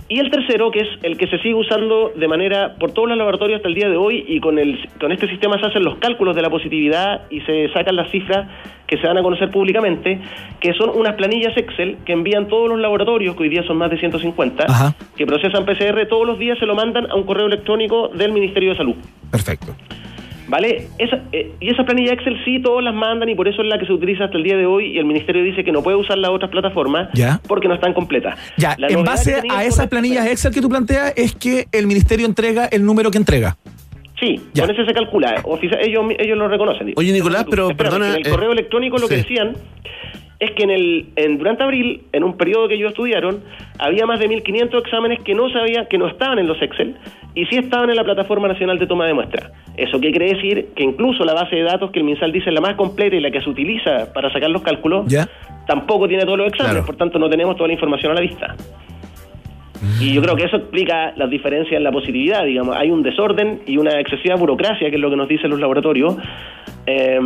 Y 0.08 0.20
el 0.20 0.30
tercero, 0.30 0.70
que 0.70 0.82
es 0.82 0.88
el 1.02 1.18
que 1.18 1.28
se 1.28 1.40
sigue 1.40 1.56
usando 1.56 2.12
de 2.16 2.28
manera 2.28 2.76
por 2.76 2.92
todos 2.92 3.10
los 3.10 3.18
laboratorios 3.18 3.58
hasta 3.58 3.70
el 3.70 3.74
día 3.74 3.90
de 3.90 3.98
hoy, 3.98 4.24
y 4.28 4.40
con, 4.40 4.60
el, 4.60 4.88
con 5.00 5.12
este 5.12 5.28
sistema 5.28 5.60
se 5.60 5.66
hacen 5.66 5.84
los 5.84 5.98
cálculos 5.98 6.36
de 6.36 6.44
la 6.44 6.50
positividad 6.52 7.24
y 7.32 7.42
se 7.42 7.70
sacan 7.74 7.96
las 7.96 8.12
cifras 8.12 8.48
que 8.86 8.98
se 8.98 9.08
van 9.08 9.18
a 9.18 9.24
conocer 9.24 9.50
públicamente, 9.50 10.22
que 10.60 10.74
son 10.74 10.92
unas 10.92 11.16
planillas 11.16 11.58
Excel 11.58 11.98
que 12.06 12.14
envían 12.14 12.48
todos 12.48 12.70
los 12.70 12.80
laboratorios, 12.80 13.36
que 13.36 13.44
hoy 13.44 13.50
día 13.50 13.64
son 13.64 13.78
más 13.78 13.90
de 13.90 13.98
150, 13.98 14.66
Ajá. 14.68 14.96
que 15.16 15.26
procesan 15.26 15.66
PCR, 15.66 16.08
todos 16.08 16.28
los 16.28 16.38
días 16.38 16.60
se 16.60 16.68
lo 16.68 16.76
mandan 16.76 17.10
a 17.10 17.16
un 17.16 17.24
correo 17.24 17.48
electrónico 17.48 18.10
del 18.10 18.32
Ministerio 18.32 18.72
de 18.72 18.78
Salud. 18.78 18.96
Perfecto. 19.32 19.76
¿Vale? 20.48 20.88
Esa, 21.00 21.24
eh, 21.32 21.52
y 21.60 21.70
esa 21.72 21.84
planilla 21.86 22.14
Excel 22.14 22.38
sí 22.46 22.62
todos 22.62 22.84
las 22.84 22.94
mandan 22.94 23.28
y 23.30 23.36
por 23.36 23.48
eso 23.48 23.62
es 23.64 23.68
la 23.68 23.80
que 23.80 23.86
se 23.88 23.94
utiliza 23.94 24.26
hasta 24.26 24.38
el 24.38 24.44
día 24.44 24.56
de 24.58 24.66
hoy 24.66 24.94
y 24.94 24.98
el 25.00 25.06
Ministerio 25.06 25.44
dice 25.44 25.64
que 25.64 25.72
no 25.72 25.82
puede 25.82 25.98
usar 25.98 26.18
las 26.20 26.30
otras 26.32 26.52
plataformas 26.52 27.10
Ya. 27.14 27.42
porque 27.48 27.68
no 27.68 27.74
están 27.74 27.94
completas. 27.94 28.38
Ya, 28.58 28.76
La 28.78 28.88
en 28.88 29.04
base 29.04 29.42
a 29.50 29.64
esas 29.64 29.88
planillas 29.88 30.28
Excel 30.28 30.54
que 30.54 30.62
tú 30.62 30.70
planteas 30.70 31.14
es 31.16 31.34
que 31.36 31.66
el 31.72 31.88
ministerio 31.88 32.26
entrega 32.28 32.66
el 32.66 32.86
número 32.86 33.10
que 33.10 33.18
entrega. 33.18 33.58
Sí, 34.20 34.40
Ya. 34.54 34.66
con 34.66 34.76
ese 34.76 34.86
se 34.86 34.94
calcula. 34.94 35.44
Ellos, 35.82 36.06
ellos 36.20 36.38
lo 36.38 36.48
reconocen. 36.48 36.88
digo. 36.88 37.00
Oye, 37.00 37.12
Nicolás, 37.12 37.46
pero 37.50 37.72
Espérame, 37.72 37.92
perdona, 37.94 38.10
En 38.16 38.22
el 38.22 38.28
eh, 38.28 38.30
correo 38.30 38.52
electrónico 38.52 38.98
lo 38.98 39.08
que 39.08 39.18
decían 39.18 39.54
es 40.40 40.52
que 40.52 40.64
en 40.64 40.70
el 40.70 41.06
en, 41.16 41.38
durante 41.38 41.64
abril, 41.64 42.04
en 42.12 42.24
un 42.24 42.38
periodo 42.38 42.68
que 42.68 42.76
ellos 42.76 42.90
estudiaron, 42.92 43.42
había 43.80 44.06
más 44.06 44.20
de 44.20 44.28
1.500 44.30 44.80
exámenes 44.80 45.20
que 45.24 45.34
no 45.34 45.50
sabía, 45.50 45.86
que 45.88 45.98
no 45.98 46.08
estaban 46.08 46.40
en 46.40 46.48
los 46.48 46.62
Excel 46.62 46.96
y 47.36 47.46
sí 47.46 47.58
estaban 47.58 47.90
en 47.90 47.96
la 47.96 48.04
Plataforma 48.04 48.48
Nacional 48.48 48.78
de 48.80 48.88
Toma 48.88 49.06
de 49.08 49.14
Muestra. 49.14 49.52
¿Eso 49.78 50.00
qué 50.00 50.12
quiere 50.12 50.34
decir? 50.34 50.70
Que 50.76 50.84
incluso 50.84 51.24
la 51.26 51.34
base 51.34 51.56
de 51.58 51.64
datos 51.64 51.92
que 51.92 52.00
el 52.00 52.06
MinSal 52.06 52.32
dice 52.32 52.50
es 52.50 52.54
la 52.54 52.62
más 52.62 52.76
completa 52.76 53.16
y 53.16 53.20
la 53.20 53.32
que 53.32 53.42
se 53.42 53.50
utiliza 53.50 54.14
para 54.14 54.32
sacar 54.32 54.50
los 54.50 54.62
cálculos, 54.62 55.06
¿Ya? 55.08 55.28
tampoco 55.68 56.08
tiene 56.08 56.24
todos 56.24 56.38
los 56.38 56.48
exámenes, 56.48 56.76
Claro. 56.78 56.86
por 56.86 56.96
tanto 56.96 57.20
no 57.20 57.30
tenemos 57.30 57.56
toda 57.56 57.68
la 57.68 57.74
información 57.74 58.12
a 58.12 58.16
la 58.16 58.22
vista. 58.22 58.56
Y 60.00 60.14
yo 60.14 60.22
creo 60.22 60.36
que 60.36 60.44
eso 60.44 60.58
explica 60.58 61.14
las 61.16 61.30
diferencias 61.30 61.78
en 61.78 61.84
la 61.84 61.92
positividad, 61.92 62.46
digamos. 62.46 62.76
Hay 62.76 62.92
un 62.92 63.04
desorden 63.04 63.62
y 63.66 63.78
una 63.78 64.00
excesiva 64.00 64.36
burocracia, 64.36 64.90
que 64.90 64.96
es 64.96 65.02
lo 65.02 65.10
que 65.10 65.16
nos 65.16 65.28
dicen 65.28 65.50
los 65.50 65.60
laboratorios, 65.60 66.18
eh, 66.88 67.20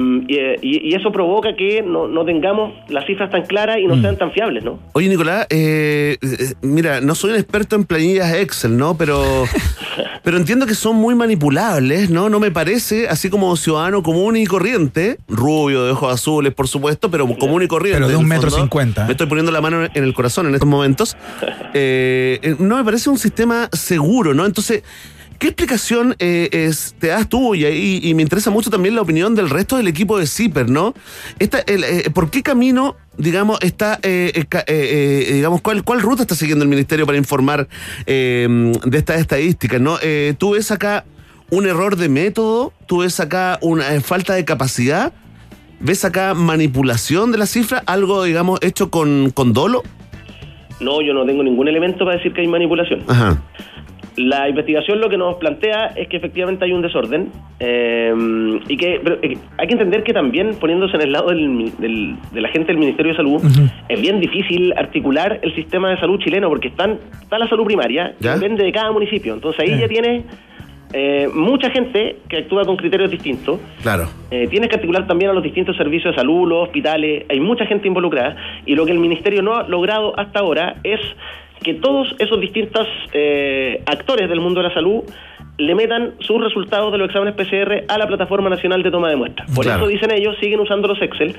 y, 0.61 0.95
eso 0.95 1.11
provoca 1.11 1.53
que 1.55 1.81
no, 1.81 2.07
no 2.07 2.23
tengamos 2.23 2.73
las 2.87 3.05
cifras 3.05 3.29
tan 3.29 3.43
claras 3.43 3.77
y 3.77 3.87
no 3.87 3.99
sean 4.01 4.17
tan 4.17 4.31
fiables, 4.31 4.63
¿no? 4.63 4.79
Oye, 4.93 5.09
Nicolás, 5.09 5.47
eh, 5.49 6.17
eh, 6.21 6.53
mira, 6.61 7.01
no 7.01 7.13
soy 7.13 7.31
un 7.31 7.37
experto 7.37 7.75
en 7.75 7.83
planillas 7.83 8.33
Excel, 8.35 8.77
¿no? 8.77 8.95
Pero, 8.95 9.21
pero 10.23 10.37
entiendo 10.37 10.65
que 10.65 10.75
son 10.75 10.95
muy 10.95 11.13
manipulables, 11.13 12.09
¿no? 12.09 12.29
No 12.29 12.39
me 12.39 12.51
parece, 12.51 13.09
así 13.09 13.29
como 13.29 13.55
ciudadano 13.57 14.01
común 14.01 14.37
y 14.37 14.45
corriente, 14.45 15.17
rubio, 15.27 15.83
de 15.83 15.91
ojos 15.91 16.13
azules, 16.13 16.53
por 16.53 16.67
supuesto, 16.67 17.11
pero 17.11 17.27
común 17.37 17.63
y 17.63 17.67
corriente. 17.67 17.99
Pero 17.99 18.09
de 18.09 18.15
un 18.15 18.27
metro 18.27 18.49
fondo. 18.49 18.63
cincuenta. 18.63 19.05
Me 19.05 19.11
estoy 19.11 19.27
poniendo 19.27 19.51
la 19.51 19.61
mano 19.61 19.83
en 19.93 20.03
el 20.03 20.13
corazón 20.13 20.47
en 20.47 20.53
estos 20.53 20.69
momentos. 20.69 21.17
Eh, 21.73 22.39
eh, 22.49 22.55
no 22.59 22.77
me 22.77 22.83
parece 22.83 23.09
un 23.09 23.17
sistema 23.17 23.69
seguro, 23.71 24.33
¿no? 24.33 24.45
Entonces... 24.45 24.83
¿Qué 25.39 25.47
explicación 25.47 26.17
eh, 26.19 26.49
es, 26.51 26.95
te 26.99 27.07
das 27.07 27.29
tú? 27.29 27.55
Y, 27.55 27.65
y 27.65 28.13
me 28.13 28.23
interesa 28.23 28.51
mucho 28.51 28.69
también 28.69 28.93
la 28.93 29.01
opinión 29.01 29.35
del 29.35 29.49
resto 29.49 29.77
del 29.77 29.87
equipo 29.87 30.19
de 30.19 30.27
CIPER, 30.27 30.69
¿no? 30.69 30.93
Esta, 31.39 31.63
eh, 31.65 32.09
¿Por 32.13 32.29
qué 32.29 32.43
camino, 32.43 32.97
digamos, 33.17 33.57
está, 33.61 34.01
digamos, 34.03 35.61
cuál, 35.61 35.85
cuál 35.85 36.01
ruta 36.01 36.23
está 36.23 36.35
siguiendo 36.35 36.63
el 36.63 36.69
ministerio 36.69 37.05
para 37.05 37.17
informar 37.17 37.69
eh, 38.05 38.73
de 38.85 38.97
estas 38.97 39.21
estadísticas, 39.21 39.79
¿no? 39.79 39.97
¿Tú 40.37 40.51
ves 40.51 40.71
acá 40.71 41.05
un 41.51 41.67
error 41.67 41.95
de 41.95 42.09
método? 42.09 42.73
¿Tú 42.85 42.97
ves 42.97 43.21
acá 43.21 43.59
una 43.61 44.01
falta 44.01 44.33
de 44.33 44.43
capacidad? 44.43 45.13
¿Ves 45.79 46.03
acá 46.03 46.33
manipulación 46.33 47.31
de 47.31 47.37
la 47.37 47.45
cifra? 47.45 47.81
¿Algo, 47.85 48.25
digamos, 48.25 48.59
hecho 48.61 48.89
con, 48.91 49.31
con 49.31 49.53
dolo? 49.53 49.83
No, 50.81 51.01
yo 51.01 51.13
no 51.13 51.25
tengo 51.25 51.43
ningún 51.43 51.67
elemento 51.67 52.05
para 52.05 52.17
decir 52.17 52.33
que 52.33 52.41
hay 52.41 52.47
manipulación. 52.47 53.01
Ajá. 53.07 53.41
La 54.15 54.49
investigación 54.49 54.99
lo 54.99 55.07
que 55.09 55.17
nos 55.17 55.35
plantea 55.35 55.87
es 55.95 56.09
que 56.09 56.17
efectivamente 56.17 56.65
hay 56.65 56.73
un 56.73 56.81
desorden 56.81 57.29
eh, 57.59 58.13
y 58.67 58.75
que 58.75 58.99
pero, 59.01 59.17
eh, 59.21 59.37
hay 59.57 59.67
que 59.67 59.73
entender 59.73 60.03
que 60.03 60.11
también 60.13 60.55
poniéndose 60.59 60.95
en 60.97 61.01
el 61.03 61.11
lado 61.13 61.29
del, 61.29 61.71
del- 61.77 62.15
de 62.33 62.41
la 62.41 62.49
gente 62.49 62.67
del 62.67 62.77
Ministerio 62.79 63.13
de 63.13 63.17
Salud 63.17 63.41
es 63.87 64.01
bien 64.01 64.19
difícil 64.19 64.73
articular 64.75 65.39
el 65.41 65.55
sistema 65.55 65.89
de 65.91 65.97
salud 65.99 66.19
chileno 66.19 66.49
porque 66.49 66.67
están, 66.67 66.97
está 67.21 67.37
la 67.39 67.47
salud 67.47 67.63
primaria 67.65 68.13
depende 68.39 68.63
de 68.63 68.71
cada 68.73 68.91
municipio. 68.91 69.33
Entonces 69.33 69.61
ahí 69.61 69.79
ya 69.79 69.87
tiene 69.87 70.23
eh, 70.93 71.27
mucha 71.33 71.69
gente 71.69 72.17
que 72.27 72.37
actúa 72.37 72.65
con 72.65 72.75
criterios 72.77 73.11
distintos. 73.11 73.59
Claro. 73.81 74.07
Eh, 74.31 74.47
tienes 74.49 74.69
que 74.69 74.75
articular 74.75 75.05
también 75.07 75.31
a 75.31 75.33
los 75.33 75.43
distintos 75.43 75.77
servicios 75.77 76.13
de 76.15 76.19
salud, 76.19 76.47
los 76.47 76.63
hospitales, 76.67 77.25
hay 77.29 77.39
mucha 77.39 77.65
gente 77.65 77.87
involucrada 77.87 78.35
y 78.65 78.75
lo 78.75 78.85
que 78.85 78.91
el 78.91 78.99
Ministerio 78.99 79.41
no 79.41 79.55
ha 79.55 79.67
logrado 79.67 80.17
hasta 80.19 80.39
ahora 80.39 80.75
es 80.83 80.99
que 81.63 81.73
todos 81.73 82.15
esos 82.19 82.39
distintos 82.39 82.87
eh, 83.13 83.83
actores 83.85 84.29
del 84.29 84.39
mundo 84.39 84.61
de 84.61 84.69
la 84.69 84.73
salud 84.73 85.03
le 85.57 85.75
metan 85.75 86.13
sus 86.19 86.41
resultados 86.41 86.89
de 86.91 86.97
los 86.97 87.07
exámenes 87.09 87.35
PCR 87.35 87.83
a 87.89 87.97
la 87.97 88.07
Plataforma 88.07 88.49
Nacional 88.49 88.81
de 88.81 88.91
Toma 88.91 89.09
de 89.09 89.17
Muestras. 89.17 89.53
Por 89.53 89.65
Claro. 89.65 89.81
eso 89.81 89.87
dicen 89.89 90.09
ellos, 90.11 90.37
siguen 90.39 90.61
usando 90.61 90.87
los 90.87 91.01
Excel 91.01 91.35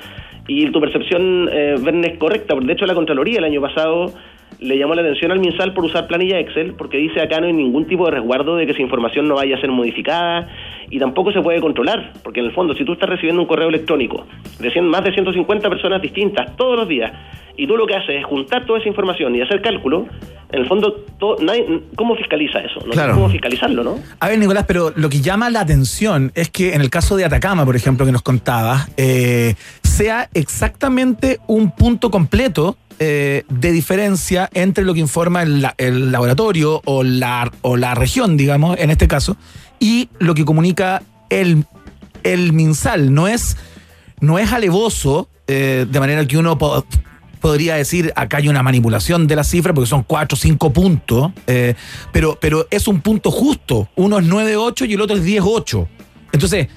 y 0.46 0.70
tu 0.70 0.78
percepción, 0.80 1.48
eh, 1.51 1.76
Verne, 1.80 2.09
es 2.09 2.18
correcta. 2.18 2.55
De 2.55 2.72
hecho, 2.72 2.84
la 2.84 2.94
Contraloría 2.94 3.38
el 3.38 3.44
año 3.44 3.62
pasado 3.62 4.12
le 4.61 4.77
llamó 4.79 4.95
la 4.95 5.01
atención 5.03 5.33
al 5.33 5.39
MinSal 5.41 5.73
por 5.73 5.85
usar 5.85 6.07
planilla 6.07 6.39
Excel, 6.39 6.75
porque 6.75 6.99
dice 6.99 7.21
acá 7.21 7.41
no 7.41 7.47
hay 7.47 7.53
ningún 7.53 7.87
tipo 7.87 8.05
de 8.05 8.13
resguardo 8.13 8.57
de 8.57 8.67
que 8.67 8.73
esa 8.73 8.83
información 8.83 9.27
no 9.27 9.37
vaya 9.37 9.57
a 9.57 9.61
ser 9.61 9.71
modificada 9.71 10.49
y 10.91 10.99
tampoco 10.99 11.33
se 11.33 11.41
puede 11.41 11.61
controlar, 11.61 12.13
porque 12.23 12.41
en 12.41 12.47
el 12.47 12.53
fondo 12.53 12.75
si 12.75 12.85
tú 12.85 12.93
estás 12.93 13.09
recibiendo 13.09 13.41
un 13.41 13.49
correo 13.49 13.69
electrónico 13.69 14.27
de 14.59 14.81
más 14.83 15.03
de 15.05 15.13
150 15.13 15.69
personas 15.69 16.03
distintas 16.03 16.57
todos 16.57 16.77
los 16.77 16.89
días 16.89 17.11
y 17.57 17.67
tú 17.67 17.77
lo 17.77 17.87
que 17.87 17.95
haces 17.95 18.17
es 18.21 18.25
juntar 18.25 18.67
toda 18.67 18.79
esa 18.79 18.89
información 18.89 19.35
y 19.35 19.41
hacer 19.43 19.61
cálculo, 19.63 20.07
en 20.53 20.61
el 20.61 20.67
fondo, 20.67 21.05
todo, 21.19 21.37
nadie, 21.41 21.65
¿cómo 21.95 22.17
fiscaliza 22.17 22.59
eso? 22.59 22.81
No 22.87 22.93
Claro. 22.93 23.13
sé 23.13 23.21
cómo 23.21 23.31
fiscalizarlo, 23.31 23.85
¿no? 23.85 23.99
A 24.19 24.29
ver, 24.29 24.39
Nicolás, 24.39 24.65
pero 24.67 24.93
lo 24.97 25.09
que 25.09 25.21
llama 25.21 25.49
la 25.51 25.61
atención 25.61 26.33
es 26.35 26.51
que 26.51 26.75
en 26.75 26.81
el 26.81 26.91
caso 26.91 27.17
de 27.17 27.25
Atacama, 27.25 27.65
por 27.65 27.77
ejemplo, 27.77 28.05
que 28.07 28.13
nos 28.13 28.23
contabas, 28.23 28.91
eh, 28.97 29.55
sea 29.83 30.29
exactamente 30.35 31.39
un 31.47 31.71
punto 31.71 32.11
completo 32.11 32.77
eh, 33.01 33.44
de 33.48 33.72
diferencia 33.72 34.48
entre 34.55 34.84
lo 34.84 34.94
que 34.94 35.01
informa 35.01 35.42
el, 35.42 35.62
la- 35.62 35.74
el 35.78 36.12
laboratorio 36.12 36.80
o 36.84 37.03
la, 37.03 37.51
o 37.62 37.76
la 37.76 37.94
región, 37.96 38.36
digamos, 38.36 38.78
en 38.78 38.90
este 38.90 39.09
caso, 39.09 39.36
y 39.80 40.09
lo 40.18 40.34
que 40.34 40.44
comunica 40.44 41.03
el, 41.30 41.64
el 42.22 42.53
MinSal. 42.53 43.12
No 43.12 43.26
es, 43.26 43.57
no 44.20 44.38
es 44.38 44.53
alevoso, 44.53 45.28
eh, 45.46 45.86
de 45.90 45.98
manera 46.01 46.26
que 46.26 46.36
uno 46.38 46.59
po- 46.59 46.84
podría 47.40 47.76
decir 47.76 48.12
acá 48.16 48.36
hay 48.36 48.48
una 48.48 48.62
manipulación 48.62 49.26
de 49.26 49.34
la 49.36 49.44
cifra 49.44 49.72
porque 49.72 49.88
son 49.88 50.03
cuatro 50.03 50.36
o 50.36 50.38
cinco 50.38 50.70
puntos, 50.72 51.32
eh, 51.46 51.74
pero, 52.12 52.38
pero 52.40 52.66
es 52.70 52.86
un 52.86 53.01
punto 53.01 53.30
justo. 53.30 53.88
Uno 53.96 54.18
es 54.18 54.26
9-8 54.26 54.86
y 54.88 54.92
el 54.92 55.01
otro 55.01 55.16
es 55.16 55.24
10-8. 55.24 55.88
Entonces, 56.32 56.68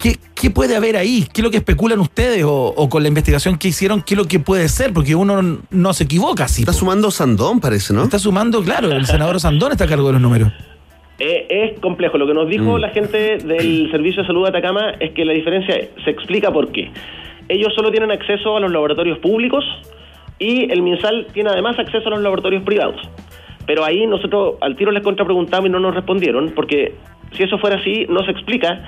¿qué, 0.00 0.16
qué 0.34 0.50
puede 0.50 0.74
haber 0.76 0.96
ahí? 0.96 1.26
¿Qué 1.32 1.40
es 1.40 1.44
lo 1.44 1.50
que 1.50 1.58
especulan 1.58 2.00
ustedes 2.00 2.42
o, 2.44 2.74
o 2.76 2.88
con 2.88 3.02
la 3.02 3.08
investigación 3.08 3.58
que 3.58 3.68
hicieron? 3.68 4.02
¿Qué 4.02 4.14
es 4.14 4.18
lo 4.18 4.24
que 4.26 4.40
puede 4.40 4.68
ser? 4.68 4.92
Porque 4.92 5.14
uno 5.14 5.60
no 5.70 5.92
se 5.92 6.04
equivoca 6.04 6.44
así. 6.44 6.62
Está 6.62 6.72
po. 6.72 6.78
sumando 6.78 7.10
Sandón, 7.10 7.60
parece, 7.60 7.92
¿no? 7.94 8.02
Está 8.02 8.18
sumando, 8.18 8.62
claro, 8.62 8.90
el 8.90 9.06
senador 9.06 9.38
Sandón 9.40 9.72
está 9.72 9.84
a 9.84 9.88
cargo 9.88 10.06
de 10.08 10.14
los 10.14 10.22
números. 10.22 10.52
Eh, 11.18 11.46
es 11.50 11.80
complejo. 11.80 12.16
Lo 12.16 12.26
que 12.26 12.32
nos 12.34 12.48
dijo 12.48 12.78
Mm. 12.78 12.80
la 12.80 12.88
gente 12.88 13.36
del 13.38 13.90
Servicio 13.90 14.22
de 14.22 14.26
Salud 14.26 14.42
de 14.44 14.48
Atacama 14.48 14.92
es 15.00 15.12
que 15.12 15.24
la 15.24 15.34
diferencia 15.34 15.74
se 16.04 16.10
explica 16.10 16.50
por 16.50 16.72
qué. 16.72 16.90
Ellos 17.48 17.74
solo 17.74 17.90
tienen 17.90 18.10
acceso 18.10 18.56
a 18.56 18.60
los 18.60 18.72
laboratorios 18.72 19.18
públicos 19.18 19.64
y 20.38 20.70
el 20.72 20.80
MinSal 20.82 21.26
tiene 21.34 21.50
además 21.50 21.78
acceso 21.78 22.08
a 22.08 22.10
los 22.12 22.20
laboratorios 22.22 22.62
privados. 22.62 22.96
Pero 23.70 23.84
ahí 23.84 24.04
nosotros 24.04 24.54
al 24.62 24.74
tiro 24.74 24.90
les 24.90 25.00
contrapreguntamos 25.04 25.68
y 25.68 25.70
no 25.70 25.78
nos 25.78 25.94
respondieron, 25.94 26.50
porque 26.56 26.94
si 27.36 27.44
eso 27.44 27.56
fuera 27.58 27.76
así, 27.76 28.04
no 28.08 28.24
se 28.24 28.32
explica 28.32 28.82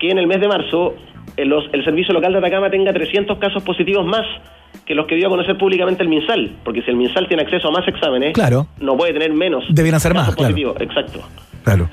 que 0.00 0.10
en 0.10 0.18
el 0.18 0.26
mes 0.26 0.40
de 0.40 0.48
marzo 0.48 0.96
el, 1.36 1.48
los- 1.48 1.66
el 1.72 1.84
Servicio 1.84 2.12
Local 2.12 2.32
de 2.32 2.38
Atacama 2.38 2.68
tenga 2.68 2.92
300 2.92 3.38
casos 3.38 3.62
positivos 3.62 4.04
más 4.04 4.26
que 4.84 4.96
los 4.96 5.06
que 5.06 5.14
dio 5.14 5.28
a 5.28 5.30
conocer 5.30 5.56
públicamente 5.56 6.02
el 6.02 6.08
MinSal, 6.08 6.50
porque 6.64 6.82
si 6.82 6.90
el 6.90 6.96
MinSal 6.96 7.28
tiene 7.28 7.44
acceso 7.44 7.68
a 7.68 7.70
más 7.70 7.86
exámenes, 7.86 8.32
Claro. 8.32 8.66
no 8.80 8.96
puede 8.96 9.12
tener 9.12 9.32
menos. 9.32 9.62
Debieran 9.68 10.00
ser 10.00 10.14
más, 10.14 10.22
casos 10.24 10.34
claro. 10.34 10.50
positivos. 10.52 10.80
Exacto. 10.80 11.20
Claro. 11.62 11.88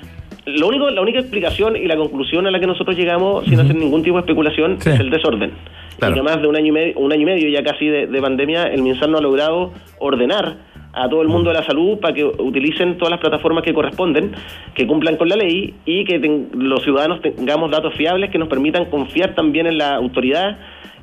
Lo 0.47 0.67
único, 0.67 0.89
la 0.89 1.01
única 1.01 1.19
explicación 1.19 1.75
y 1.75 1.85
la 1.85 1.95
conclusión 1.95 2.47
a 2.47 2.51
la 2.51 2.59
que 2.59 2.65
nosotros 2.65 2.97
llegamos, 2.97 3.45
sin 3.45 3.59
hacer 3.59 3.75
ningún 3.75 4.01
tipo 4.01 4.15
de 4.15 4.21
especulación, 4.21 4.81
Sí. 4.81 4.89
es 4.89 4.99
el 4.99 5.11
desorden. 5.11 5.51
Claro. 5.99 6.15
Y 6.15 6.17
que 6.17 6.23
más 6.23 6.41
de 6.41 6.47
un 6.47 6.55
año 6.55 6.67
y 6.67 6.71
medio, 6.71 6.97
un 6.97 7.11
año 7.13 7.21
y 7.21 7.25
medio 7.25 7.49
ya 7.49 7.63
casi 7.63 7.85
de, 7.85 8.07
de 8.07 8.19
pandemia, 8.21 8.63
el 8.63 8.81
MinSal 8.81 9.11
no 9.11 9.19
ha 9.19 9.21
logrado 9.21 9.73
ordenar 9.99 10.55
a 10.95 11.09
todo 11.09 11.21
el 11.21 11.27
mundo 11.27 11.49
de 11.49 11.57
la 11.57 11.63
salud 11.63 11.99
para 11.99 12.13
que 12.13 12.23
utilicen 12.23 12.97
todas 12.97 13.11
las 13.11 13.19
plataformas 13.19 13.63
que 13.63 13.73
corresponden, 13.73 14.31
que 14.73 14.87
cumplan 14.87 15.17
con 15.17 15.27
la 15.27 15.35
ley 15.35 15.73
y 15.85 16.05
que 16.05 16.17
los 16.53 16.83
ciudadanos 16.83 17.21
tengamos 17.21 17.69
datos 17.69 17.93
fiables 17.95 18.31
que 18.31 18.37
nos 18.37 18.47
permitan 18.47 18.85
confiar 18.85 19.35
también 19.35 19.67
en 19.67 19.77
la 19.77 19.95
autoridad 19.95 20.57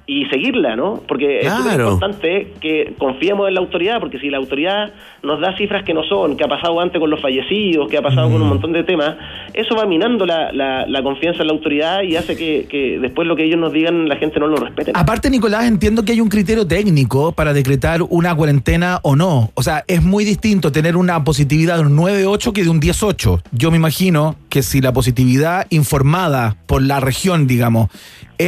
y 0.06 0.24
seguirla, 0.26 0.74
¿no? 0.74 1.00
Porque 1.06 1.40
es 1.40 1.46
Claro. 1.52 1.84
importante 1.92 2.54
que 2.60 2.94
confiemos 2.98 3.46
en 3.48 3.54
la 3.54 3.60
autoridad, 3.60 4.00
porque 4.00 4.18
si 4.18 4.30
la 4.30 4.38
autoridad 4.38 4.92
nos 5.22 5.40
da 5.40 5.56
cifras 5.56 5.84
que 5.84 5.94
no 5.94 6.02
son, 6.02 6.36
que 6.36 6.42
ha 6.44 6.48
pasado 6.48 6.80
antes 6.80 6.98
con 7.00 7.08
los 7.08 7.20
fallecidos, 7.20 7.88
que 7.88 7.96
ha 7.98 8.02
pasado 8.02 8.28
con 8.30 8.42
un 8.42 8.48
montón 8.48 8.72
de 8.72 8.82
temas, 8.82 9.16
eso 9.54 9.76
va 9.76 9.86
minando 9.86 10.26
la, 10.26 10.50
la- 10.52 10.86
la 10.86 11.02
confianza 11.04 11.42
en 11.42 11.46
la 11.46 11.52
autoridad 11.52 12.02
y 12.02 12.16
hace 12.16 12.36
que, 12.36 12.66
que 12.68 12.98
después 12.98 13.28
lo 13.28 13.36
que 13.36 13.44
ellos 13.44 13.60
nos 13.60 13.72
digan 13.72 14.08
la 14.08 14.16
gente 14.16 14.40
no 14.40 14.48
lo 14.48 14.56
respete. 14.56 14.90
Aparte, 14.94 15.30
Nicolás, 15.30 15.66
entiendo 15.66 16.04
que 16.04 16.12
hay 16.12 16.20
un 16.20 16.28
criterio 16.28 16.66
técnico 16.66 17.30
para 17.32 17.52
decretar 17.52 18.00
una 18.08 18.34
cuarentena 18.34 18.98
o 19.02 19.14
no. 19.14 19.50
O 19.54 19.62
sea, 19.62 19.84
es 19.86 20.02
muy 20.02 20.24
distinto 20.24 20.72
tener 20.72 20.96
una 20.96 21.22
positividad 21.22 21.76
de 21.76 21.82
un 21.82 21.96
9-8 21.96 22.52
que 22.52 22.64
de 22.64 22.70
un 22.70 22.80
10-8. 22.80 23.40
Yo 23.52 23.70
me 23.70 23.76
imagino 23.76 24.34
que 24.48 24.62
si 24.62 24.80
la 24.80 24.92
positividad 24.92 25.66
informada 25.70 26.56
por 26.66 26.82
la 26.82 26.98
región, 27.00 27.46
digamos, 27.46 27.88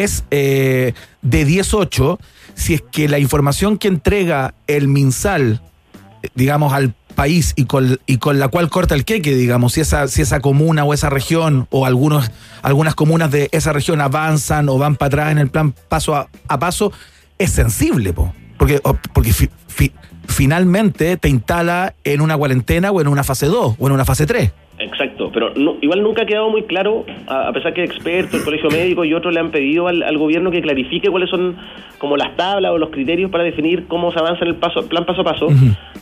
es 0.03 0.25
eh, 0.31 0.95
de 1.23 1.47
10-8, 1.47 2.19
si 2.55 2.75
es 2.75 2.83
que 2.83 3.09
la 3.09 3.19
información 3.19 3.79
que 3.79 3.89
entrega 3.89 4.55
el 4.67 4.89
MinSal, 4.89 5.61
digamos, 6.35 6.73
al 6.73 6.95
país 7.15 7.53
y 7.57 7.67
con, 7.67 8.01
y 8.07 8.17
con 8.19 8.39
la 8.41 8.49
cual 8.49 8.71
corta 8.71 8.95
el 8.95 9.05
queque, 9.05 9.35
digamos, 9.35 9.75
si 9.75 9.81
esa, 9.81 10.09
si 10.09 10.23
esa 10.23 10.41
comuna 10.41 10.85
o 10.85 10.93
esa 10.95 11.11
región 11.11 11.69
o 11.71 11.87
algunos, 11.87 12.31
algunas 12.63 12.95
comunas 12.95 13.31
de 13.31 13.49
esa 13.53 13.73
región 13.73 14.01
avanzan 14.01 14.69
o 14.69 14.79
van 14.79 14.97
para 14.97 15.07
atrás 15.09 15.33
en 15.33 15.39
el 15.39 15.49
plan 15.49 15.73
paso 15.89 16.17
a, 16.17 16.59
paso, 16.59 16.93
es 17.39 17.51
sensible, 17.51 18.13
po. 18.13 18.33
porque, 18.59 18.81
porque 19.13 19.33
fi- 19.33 19.51
fi- 19.69 19.93
finalmente 20.27 21.17
te 21.17 21.29
instala 21.29 21.95
en 22.05 22.21
una 22.21 22.37
cuarentena 22.37 22.91
o 22.91 23.01
en 23.01 23.09
una 23.09 23.23
fase 23.25 23.47
2 23.47 23.77
o 23.79 23.87
en 23.87 23.93
una 23.93 24.05
fase 24.05 24.27
3. 24.27 24.51
Exacto, 24.85 25.31
pero 25.33 25.51
no- 25.57 25.77
igual 25.81 26.03
nunca 26.03 26.23
ha 26.23 26.27
quedado 26.27 26.51
muy 26.51 26.63
claro, 26.63 27.05
a, 27.27 27.49
a 27.49 27.53
pesar 27.53 27.73
que 27.75 27.83
expertos, 27.85 28.35
el 28.41 28.45
colegio 28.45 28.71
médico 28.71 29.05
y 29.05 29.15
otros 29.15 29.33
le 29.35 29.41
han 29.41 29.51
pedido 29.51 29.89
al, 29.89 30.03
al 30.03 30.19
gobierno 30.19 30.51
que 30.51 30.61
clarifique 30.63 31.09
cuáles 31.11 31.31
son 31.31 31.57
como 31.99 32.17
las 32.17 32.37
tablas 32.37 32.71
o 32.73 32.79
los 32.79 32.91
criterios 32.91 33.31
para 33.31 33.45
definir 33.45 33.87
cómo 33.87 34.13
se 34.13 34.19
avanza 34.19 34.45
en 34.45 34.49
el 34.51 34.57
paso, 34.57 34.87
plan 34.89 35.05
paso 35.07 35.23
a 35.23 35.25
paso. 35.25 35.49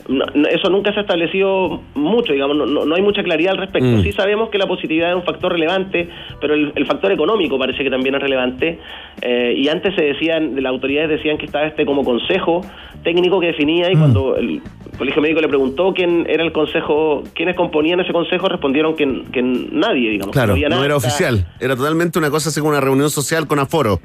No- 0.09 0.25
no- 0.33 0.47
eso 0.49 0.69
nunca 0.69 0.91
se 0.91 0.99
ha 0.99 1.03
establecido 1.03 1.81
mucho, 1.95 2.33
digamos, 2.33 2.57
no, 2.69 2.93
hay 2.95 3.01
mucha 3.01 3.23
claridad 3.23 3.53
al 3.53 3.59
respecto. 3.59 3.87
Mm. 3.87 4.01
Sí 4.01 4.11
sabemos 4.11 4.49
que 4.49 4.57
la 4.57 4.67
positividad 4.67 5.11
es 5.11 5.15
un 5.15 5.23
factor 5.23 5.53
relevante, 5.53 6.09
pero 6.41 6.55
el, 6.55 6.73
el 6.75 6.85
factor 6.85 7.11
económico 7.13 7.57
parece 7.57 7.83
que 7.83 7.89
también 7.89 8.15
es 8.15 8.21
relevante. 8.21 8.79
Eh, 9.21 9.53
y 9.55 9.69
antes 9.69 9.95
se 9.95 10.03
decían, 10.03 10.55
de 10.55 10.61
las 10.61 10.71
autoridades 10.71 11.09
decían 11.09 11.37
que 11.37 11.45
estaba 11.45 11.65
este 11.67 11.85
como 11.85 12.03
consejo 12.03 12.61
técnico 13.03 13.39
que 13.39 13.47
definía 13.47 13.91
y 13.91 13.95
cuando 13.95 14.35
el 14.37 14.61
colegio 14.97 15.21
médico 15.21 15.41
le 15.41 15.47
preguntó 15.49 15.93
quién 15.93 16.25
era 16.29 16.43
el 16.43 16.51
consejo, 16.53 17.23
quiénes 17.33 17.55
componían 17.55 17.99
ese 17.99 18.13
consejo, 18.13 18.47
respondieron 18.73 18.95
que, 18.95 19.31
que 19.31 19.41
nadie, 19.71 20.09
digamos. 20.09 20.33
Claro, 20.33 20.55
no 20.55 20.83
era 20.83 20.95
oficial. 20.95 21.45
Era 21.59 21.75
totalmente 21.75 22.17
una 22.19 22.29
cosa 22.29 22.49
así 22.49 22.59
como 22.59 22.71
una 22.71 22.81
reunión 22.81 23.09
social 23.09 23.47
con 23.47 23.59
aforo. 23.59 23.99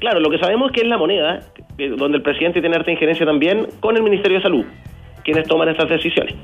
Claro, 0.00 0.20
lo 0.20 0.30
que 0.30 0.38
sabemos 0.38 0.70
es 0.70 0.74
que 0.74 0.80
es 0.82 0.88
la 0.88 0.98
moneda, 0.98 1.40
que- 1.78 1.90
donde 1.90 2.18
el 2.18 2.22
presidente 2.22 2.60
tiene 2.60 2.76
harta 2.76 2.90
injerencia 2.90 3.24
también 3.26 3.66
con 3.80 3.96
el 3.96 4.02
Ministerio 4.02 4.38
de 4.38 4.42
Salud, 4.42 4.64
quienes 5.24 5.46
toman 5.48 5.68
estas 5.68 5.88
decisiones. 5.88 6.34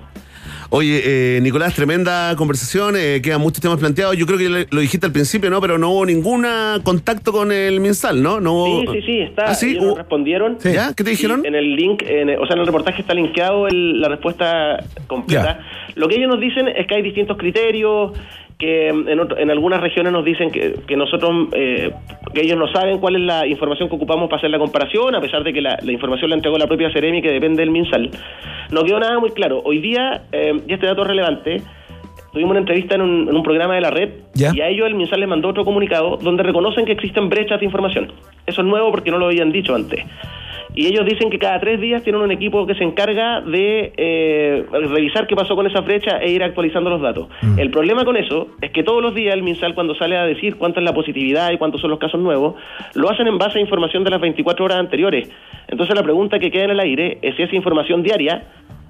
Oye, 0.72 1.02
eh, 1.36 1.40
Nicolás, 1.40 1.74
tremenda 1.74 2.32
conversación, 2.36 2.94
eh, 2.96 3.20
quedan 3.20 3.40
muchos 3.40 3.60
temas 3.60 3.78
planteados. 3.78 4.16
Yo 4.16 4.24
creo 4.24 4.38
que 4.38 4.66
lo 4.70 4.80
dijiste 4.80 5.04
al 5.04 5.10
principio, 5.12 5.50
¿no? 5.50 5.60
Pero 5.60 5.78
no 5.78 5.90
hubo 5.90 6.06
ningún 6.06 6.46
contacto 6.84 7.32
con 7.32 7.50
el 7.50 7.80
MinSal, 7.80 8.22
¿no? 8.22 8.38
no 8.40 8.66
Sí, 8.66 8.84
hubo- 8.86 8.92
sí, 8.92 9.02
sí, 9.04 9.18
está. 9.18 9.44
¿Ah, 9.46 9.54
sí? 9.54 9.70
Ellos 9.70 9.82
nos 9.82 9.92
Uh, 9.94 9.96
respondieron. 9.96 10.58
¿Ya? 10.62 10.94
¿Qué 10.94 11.02
te 11.02 11.10
dijeron? 11.10 11.44
En 11.44 11.56
el 11.56 11.74
link, 11.74 12.02
en- 12.06 12.38
o 12.38 12.46
sea, 12.46 12.54
en 12.54 12.60
el 12.60 12.66
reportaje 12.66 13.00
está 13.02 13.14
linkeado 13.14 13.66
el- 13.66 14.00
la 14.00 14.08
respuesta 14.10 14.84
completa. 15.08 15.60
Lo 15.96 16.06
que 16.06 16.14
ellos 16.14 16.28
nos 16.30 16.38
dicen 16.40 16.68
es 16.68 16.86
que 16.86 16.94
hay 16.94 17.02
distintos 17.02 17.36
criterios, 17.36 18.12
que 18.60 18.88
en, 18.90 19.18
otro- 19.18 19.38
en 19.38 19.50
algunas 19.50 19.80
regiones 19.80 20.12
nos 20.12 20.24
dicen 20.24 20.50
que, 20.52 20.74
que 20.86 20.96
nosotros, 20.96 21.48
eh, 21.54 21.90
que 22.32 22.42
ellos 22.42 22.56
no 22.58 22.68
saben 22.68 22.98
cuál 22.98 23.16
es 23.16 23.22
la 23.22 23.46
información 23.46 23.88
que 23.88 23.96
ocupamos 23.96 24.28
para 24.28 24.36
hacer 24.38 24.50
la 24.50 24.58
comparación, 24.58 25.14
a 25.16 25.20
pesar 25.20 25.42
de 25.42 25.52
que 25.52 25.60
la, 25.62 25.78
la 25.82 25.90
información 25.92 26.30
la 26.30 26.36
entregó 26.36 26.58
la 26.58 26.66
propia 26.68 26.92
Ceremi, 26.92 27.22
que 27.22 27.30
depende 27.32 27.62
del 27.62 27.70
MinSal. 27.70 28.10
No 28.70 28.84
quedó 28.84 29.00
nada 29.00 29.18
muy 29.18 29.30
claro. 29.30 29.62
Hoy 29.64 29.78
día, 29.78 30.22
eh, 30.30 30.60
y 30.68 30.72
este 30.74 30.86
dato 30.86 31.02
es 31.02 31.08
relevante, 31.08 31.62
tuvimos 32.32 32.50
una 32.52 32.60
entrevista 32.60 32.94
en 32.94 33.00
un, 33.00 33.28
en 33.28 33.34
un 33.34 33.42
programa 33.42 33.74
de 33.74 33.80
la 33.80 33.90
red 33.90 34.10
Ya. 34.34 34.52
y 34.54 34.60
a 34.60 34.68
ellos 34.68 34.86
el 34.86 34.94
MinSal 34.94 35.18
les 35.20 35.28
mandó 35.28 35.48
otro 35.48 35.64
comunicado 35.64 36.18
donde 36.18 36.42
reconocen 36.44 36.84
que 36.84 36.92
existen 36.92 37.28
brechas 37.30 37.58
de 37.58 37.64
información. 37.66 38.12
Eso 38.46 38.60
es 38.60 38.66
nuevo 38.68 38.90
porque 38.92 39.10
no 39.10 39.18
lo 39.18 39.26
habían 39.26 39.50
dicho 39.50 39.74
antes. 39.74 40.04
Y 40.74 40.86
ellos 40.86 41.04
dicen 41.04 41.30
que 41.30 41.38
cada 41.38 41.58
tres 41.58 41.80
días 41.80 42.02
tienen 42.02 42.22
un 42.22 42.30
equipo 42.30 42.66
que 42.66 42.74
se 42.74 42.84
encarga 42.84 43.40
de 43.40 43.92
eh, 43.96 44.64
revisar 44.70 45.26
qué 45.26 45.34
pasó 45.34 45.56
con 45.56 45.66
esa 45.66 45.80
brecha 45.80 46.18
e 46.18 46.30
ir 46.30 46.42
actualizando 46.42 46.90
los 46.90 47.00
datos. 47.00 47.28
El 47.56 47.70
problema 47.70 48.04
con 48.04 48.16
eso 48.16 48.48
es 48.60 48.70
que 48.70 48.82
todos 48.82 49.02
los 49.02 49.14
días 49.14 49.34
el 49.34 49.42
MinSal 49.42 49.74
cuando 49.74 49.94
sale 49.94 50.16
a 50.16 50.24
decir 50.24 50.56
cuánta 50.56 50.80
es 50.80 50.84
la 50.84 50.94
positividad 50.94 51.50
y 51.50 51.58
cuántos 51.58 51.80
son 51.80 51.90
los 51.90 51.98
casos 51.98 52.20
nuevos, 52.20 52.54
lo 52.94 53.10
hacen 53.10 53.26
en 53.26 53.38
base 53.38 53.58
a 53.58 53.60
información 53.60 54.04
de 54.04 54.10
las 54.10 54.20
24 54.20 54.64
horas 54.64 54.78
anteriores. 54.78 55.30
Entonces 55.68 55.94
la 55.94 56.02
pregunta 56.02 56.38
que 56.38 56.50
queda 56.50 56.64
en 56.64 56.70
el 56.70 56.80
aire 56.80 57.18
es 57.22 57.36
si 57.36 57.42
esa 57.42 57.56
información 57.56 58.02
diaria 58.02 58.44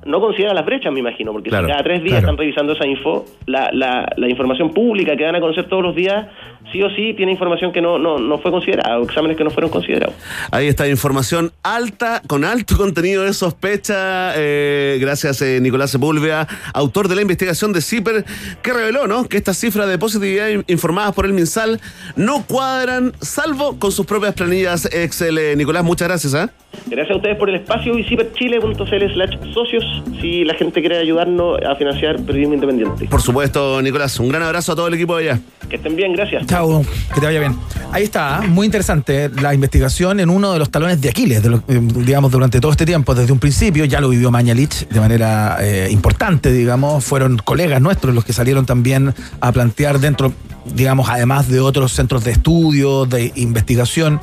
no 0.05 0.21
considera 0.21 0.55
las 0.55 0.65
brechas, 0.65 0.93
me 0.93 1.01
imagino, 1.01 1.33
porque 1.33 1.51
Claro, 1.51 1.67
si 1.67 1.71
cada 1.73 1.83
tres 1.85 2.01
días 2.03 2.13
claro. 2.21 2.27
están 2.27 2.37
revisando 2.39 2.73
esa 2.73 2.87
info, 2.87 3.27
la, 3.47 3.71
la, 3.73 4.09
la 4.17 4.29
información 4.29 4.73
pública 4.73 5.17
que 5.17 5.25
dan 5.25 5.35
a 5.37 5.41
conocer 5.41 5.69
todos 5.69 5.83
los 5.83 5.95
días, 5.95 6.27
sí 6.73 6.83
o 6.83 6.91
sí 6.91 7.15
tiene 7.15 7.33
información 7.33 7.73
que 7.73 7.81
no, 7.81 7.99
no, 7.99 8.19
no 8.19 8.39
fue 8.39 8.51
considerada, 8.51 8.99
o 8.99 9.03
exámenes 9.05 9.37
que 9.37 9.45
no 9.45 9.51
fueron 9.51 9.71
considerados. 9.71 10.15
Ahí 10.53 10.69
está 10.69 10.89
información 10.89 11.53
alta, 11.63 12.23
con 12.27 12.45
alto 12.45 12.77
contenido 12.79 13.25
de 13.25 13.33
sospecha. 13.35 14.33
eh, 14.37 14.99
gracias, 15.01 15.43
eh, 15.43 15.59
Nicolás 15.61 15.91
Sepúlveda, 15.91 16.47
autor 16.75 17.09
de 17.09 17.17
la 17.17 17.23
investigación 17.23 17.73
de 17.73 17.81
CIPER, 17.83 18.25
que 18.63 18.73
reveló 18.73 19.07
¿no? 19.07 19.29
que 19.29 19.37
estas 19.37 19.59
cifras 19.59 19.89
de 19.89 19.99
positividad 19.99 20.49
in- 20.49 20.65
informadas 20.69 21.15
por 21.15 21.27
el 21.27 21.33
MinSal 21.33 21.81
no 22.17 22.45
cuadran, 22.47 23.13
salvo 23.21 23.79
con 23.79 23.93
sus 23.93 24.07
propias 24.07 24.35
planillas 24.35 24.87
Excel. 24.95 25.37
Eh, 25.39 25.57
Nicolás, 25.57 25.85
muchas 25.85 26.09
gracias. 26.09 26.35
¿ah? 26.35 26.51
Gracias 26.87 27.13
a 27.15 27.17
ustedes 27.17 27.37
por 27.37 27.49
el 27.49 27.57
espacio 27.57 27.97
y 27.99 28.05
ciberchile.cl 28.05 29.13
slash 29.15 29.53
socios 29.55 29.85
si 30.21 30.45
la 30.45 30.55
gente 30.55 30.81
quiere 30.81 30.99
ayudarnos 30.99 31.59
a 31.63 31.75
financiar 31.77 32.17
periodismo 32.23 32.55
independiente. 32.55 33.07
Por 33.07 33.21
supuesto, 33.23 33.81
Nicolás, 33.83 34.19
un 34.21 34.29
gran 34.29 34.43
abrazo 34.43 34.73
a 34.73 34.77
todo 34.77 34.89
el 34.89 34.95
equipo 34.95 35.17
de 35.17 35.31
allá. 35.31 35.41
Que 35.69 35.77
estén 35.77 35.95
bien, 35.95 36.13
gracias. 36.15 36.47
Chao, 36.47 36.83
que 37.15 37.21
te 37.21 37.27
vaya 37.27 37.39
bien. 37.41 37.55
Ahí 37.93 38.03
está, 38.05 38.41
¿eh? 38.45 38.49
muy 38.49 38.67
interesante 38.67 39.27
¿eh? 39.27 39.31
la 39.41 39.55
investigación 39.55 40.19
en 40.21 40.31
uno 40.31 40.53
de 40.53 40.59
los 40.59 40.71
talones 40.71 41.01
de 41.01 41.09
Aquiles, 41.11 41.43
de 41.43 41.51
lo- 41.51 41.63
eh, 41.69 41.81
digamos, 41.81 42.31
durante 42.33 42.61
todo 42.61 42.73
este 42.73 42.87
tiempo, 42.87 43.15
desde 43.15 43.33
un 43.33 43.39
principio, 43.39 43.85
ya 43.85 44.01
lo 44.01 44.09
vivió 44.09 44.31
Mañalich 44.31 44.89
de 44.89 45.01
manera 45.01 45.59
eh, 45.61 45.89
importante, 45.91 46.51
digamos, 46.53 47.05
fueron 47.05 47.39
colegas 47.39 47.81
nuestros 47.81 48.15
los 48.15 48.25
que 48.25 48.33
salieron 48.33 48.67
también 48.67 49.15
a 49.41 49.53
plantear 49.53 50.01
dentro, 50.01 50.33
digamos, 50.65 51.09
además 51.09 51.49
de 51.49 51.61
otros 51.61 51.93
centros 51.93 52.25
de 52.25 52.33
estudio, 52.33 53.07
de 53.07 53.33
investigación, 53.37 54.21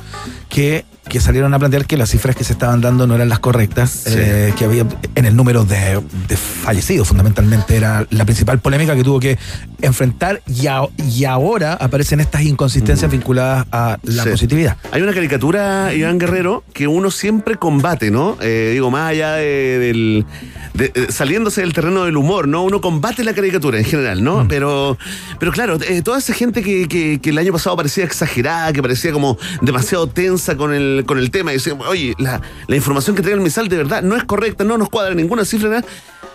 que 0.48 0.84
que 1.08 1.20
salieron 1.20 1.54
a 1.54 1.58
plantear 1.58 1.86
que 1.86 1.96
las 1.96 2.10
cifras 2.10 2.36
que 2.36 2.44
se 2.44 2.52
estaban 2.52 2.82
dando 2.82 3.06
no 3.06 3.14
eran 3.14 3.30
las 3.30 3.38
correctas, 3.38 4.02
eh, 4.08 4.52
que 4.58 4.66
había 4.66 4.84
en 5.14 5.24
el 5.24 5.34
número 5.36 5.64
de, 5.64 6.02
de 6.28 6.36
fallecidos, 6.36 7.08
fundamentalmente 7.08 7.76
era 7.78 8.06
la 8.10 8.26
principal 8.26 8.58
polémica 8.58 8.94
que 8.94 9.02
tuvo 9.04 9.18
que 9.18 9.38
enfrentar 9.80 10.42
y, 10.46 10.66
a- 10.66 10.82
y 10.98 11.24
ahora 11.24 11.72
aparecen 11.80 12.20
estas 12.20 12.42
inconsistencias 12.42 13.10
vinculadas 13.10 13.66
a 13.72 13.96
la 14.02 14.24
Sí. 14.24 14.28
positividad. 14.28 14.76
Hay 14.92 15.00
una 15.00 15.14
caricatura, 15.14 15.94
Iván 15.94 16.18
Guerrero, 16.18 16.62
que 16.74 16.86
uno 16.86 17.10
siempre 17.10 17.56
combate, 17.56 18.10
¿no? 18.10 18.36
Eh, 18.42 18.72
digo, 18.74 18.90
más 18.90 19.10
allá 19.10 19.32
de- 19.32 19.78
del. 19.78 20.26
de- 20.74 21.06
saliéndose 21.10 21.62
del 21.62 21.72
terreno 21.72 22.04
del 22.04 22.18
humor, 22.18 22.48
¿no? 22.48 22.62
Uno 22.64 22.82
combate 22.82 23.24
la 23.24 23.32
caricatura 23.32 23.78
en 23.78 23.84
general, 23.86 24.22
¿no? 24.22 24.46
Pero, 24.46 24.98
pero 25.40 25.52
claro, 25.52 25.78
eh, 25.88 26.02
toda 26.02 26.20
esa 26.28 26.38
gente 26.38 26.62
que, 26.62 27.20
el 27.22 27.38
año 27.38 27.52
pasado 27.52 27.74
parecía 27.74 28.04
exagerada, 28.04 28.70
que 28.72 28.82
parecía 28.82 29.12
como 29.12 29.38
demasiado 29.62 30.06
tensa 30.06 30.56
con 30.56 30.74
el, 30.74 31.04
con 31.06 31.18
el 31.18 31.30
tema, 31.30 31.52
y 31.52 31.54
decían, 31.54 31.78
oye, 31.80 32.14
la, 32.18 32.42
información 32.68 33.16
que 33.16 33.22
trae 33.22 33.34
el 33.34 33.40
misal 33.40 33.68
de 33.68 33.78
verdad 33.78 34.02
no 34.02 34.14
es 34.14 34.24
correcta, 34.24 34.62
no 34.62 34.76
nos 34.76 34.90
cuadra 34.90 35.14
ninguna 35.14 35.46
cifra. 35.46 35.82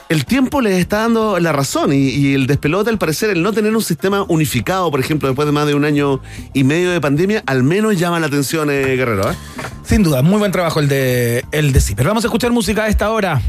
El 0.10 0.26
tiempo 0.26 0.62
les 0.62 0.80
está 0.80 0.98
dando 1.00 1.40
la 1.40 1.52
razón 1.52 1.94
y, 1.94 2.34
el 2.34 2.48
despelote, 2.48 2.90
al 2.90 2.98
parecer, 2.98 3.30
el 3.30 3.44
no 3.44 3.54
tener 3.54 3.76
un 3.76 3.84
sistema 3.84 4.24
unificado, 4.28 4.90
por 4.90 5.00
ejemplo, 5.00 5.30
después 5.30 5.46
de 5.46 5.52
más 5.52 5.68
de 5.68 5.76
un 5.76 5.86
año 5.86 6.20
y 6.54 6.64
medio 6.64 6.92
de 6.92 7.00
pandemia, 7.00 7.44
al 7.46 7.64
menos 7.64 7.98
llama 7.98 8.20
la 8.20 8.28
atención, 8.28 8.72
eh, 8.72 8.96
Guerrero. 8.96 9.32
¿eh? 9.32 9.36
Sin 9.84 10.02
duda, 10.02 10.24
muy 10.24 10.40
buen 10.40 10.52
trabajo 10.52 10.80
el 10.80 10.88
de 10.88 11.46
el 11.52 11.72
de 11.72 11.80
Zipper. 11.80 12.08
Vamos 12.08 12.24
a 12.24 12.28
escuchar 12.28 12.52
música 12.52 12.86
a 12.86 12.88
esta 12.88 13.12
hora. 13.12 13.42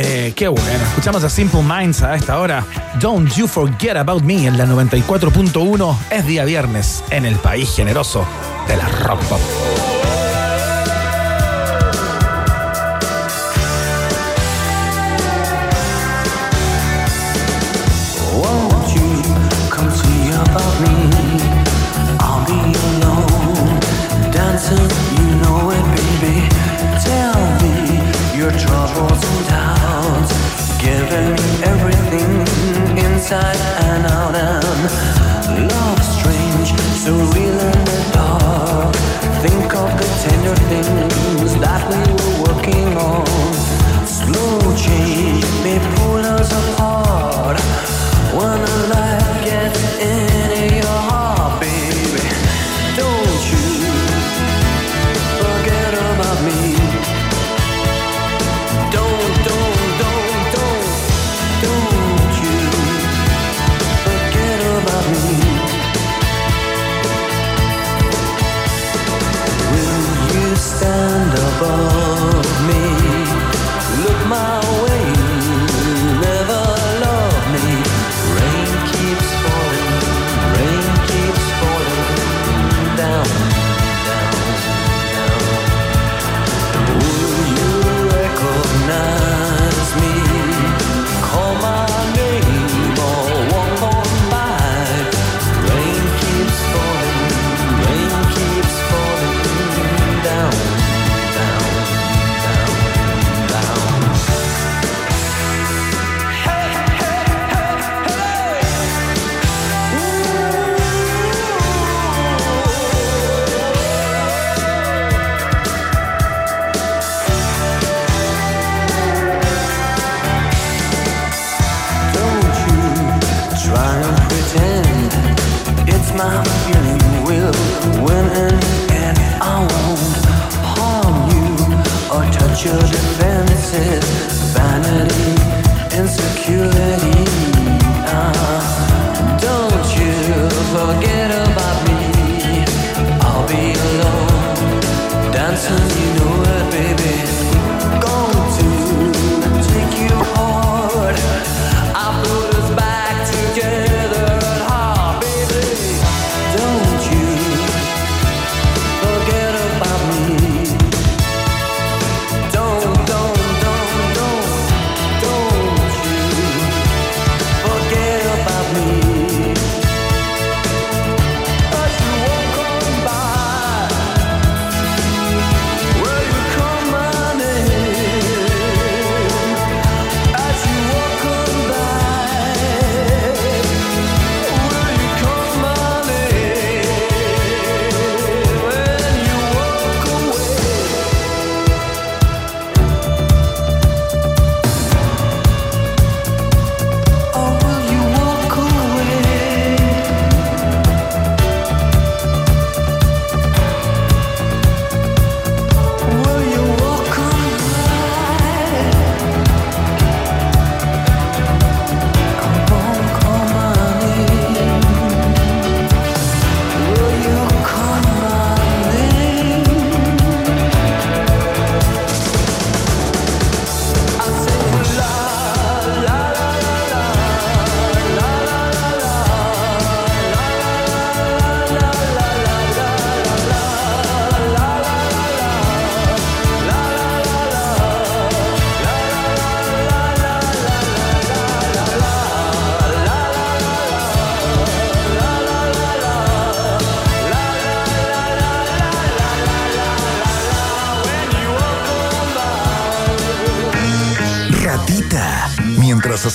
Eh, 0.00 0.32
qué 0.36 0.46
bueno. 0.46 0.84
Escuchamos 0.84 1.24
a 1.24 1.28
Simple 1.28 1.60
Minds 1.60 2.02
a 2.02 2.14
esta 2.14 2.38
hora. 2.38 2.64
Don't 3.00 3.28
You 3.34 3.48
Forget 3.48 3.96
About 3.96 4.22
Me 4.22 4.46
en 4.46 4.56
la 4.56 4.64
94.1. 4.64 5.96
Es 6.12 6.24
día 6.24 6.44
viernes 6.44 7.02
en 7.10 7.26
el 7.26 7.34
país 7.36 7.74
generoso 7.74 8.24
de 8.68 8.76
la 8.76 8.88
rock 8.88 9.20
pop. 9.24 9.40
Inside 33.28 33.56
and 33.84 34.06
out. 34.06 34.34
And 34.34 35.70
love 35.70 36.02
strange, 36.02 36.72
so 36.96 37.12
real 37.38 37.47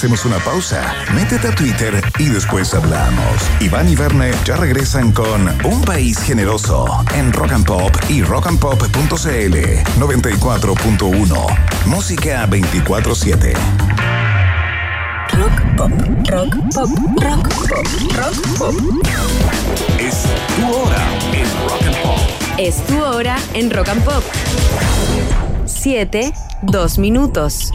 hacemos 0.03 0.25
una 0.25 0.37
pausa, 0.39 0.93
métete 1.15 1.47
a 1.47 1.55
Twitter 1.55 2.03
y 2.19 2.25
después 2.25 2.73
hablamos. 2.73 3.41
Iván 3.61 3.87
y 3.87 3.95
Verne 3.95 4.33
ya 4.43 4.57
regresan 4.57 5.13
con 5.13 5.47
Un 5.63 5.81
País 5.83 6.19
Generoso 6.19 7.05
en 7.15 7.31
Rock 7.31 7.53
and 7.53 7.65
Pop 7.65 7.95
y 8.09 8.21
rockandpop.cl 8.21 9.55
94.1. 9.97 11.85
Música 11.85 12.45
24-7. 12.47 13.53
Rock 15.31 15.61
pop, 15.77 15.91
rock 16.29 16.53
pop, 16.73 16.89
rock 17.21 17.47
pop, 17.69 17.87
rock 18.17 18.35
pop. 18.57 18.75
Es 19.99 20.25
tu 20.57 20.65
hora 20.67 21.07
en 21.31 21.47
Rock 21.69 21.81
and 21.87 21.95
Pop. 22.03 22.19
Es 22.57 22.85
tu 22.87 23.01
hora 23.01 23.37
en 23.53 23.71
Rock 23.71 23.87
and 23.87 24.03
Pop. 24.03 24.23
7, 25.65 26.33
2 26.63 26.97
minutos. 26.97 27.71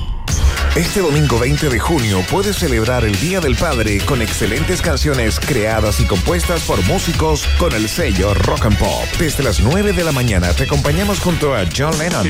Este 0.79 1.01
domingo 1.01 1.41
20 1.41 1.70
de 1.70 1.81
junio 1.81 2.24
puedes 2.31 2.55
celebrar 2.55 3.05
el 3.05 3.18
Día 3.18 3.41
del 3.41 3.57
Padre 3.57 3.99
con 3.99 4.22
excelentes 4.22 4.81
canciones 4.81 5.41
creadas 5.41 5.99
y 5.99 6.07
compuestas 6.07 6.62
por 6.62 6.81
músicos 6.85 7.49
con 7.59 7.72
el 7.72 7.89
sello 7.89 8.33
Rock 8.33 8.66
and 8.66 8.79
Pop. 8.79 9.05
Desde 9.18 9.43
las 9.43 9.59
9 9.59 9.93
de 9.93 10.05
la 10.05 10.12
mañana 10.12 10.53
te 10.53 10.62
acompañamos 10.62 11.18
junto 11.18 11.53
a 11.53 11.64
John 11.76 11.99
Lennon, 11.99 12.29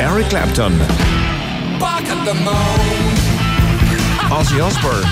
Eric 0.00 0.28
Clapton, 0.30 0.72
Ozzy 4.30 4.60
Osbourne. 4.60 5.10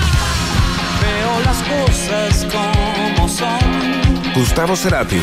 Gustavo 4.33 4.75
Cerati, 4.75 5.21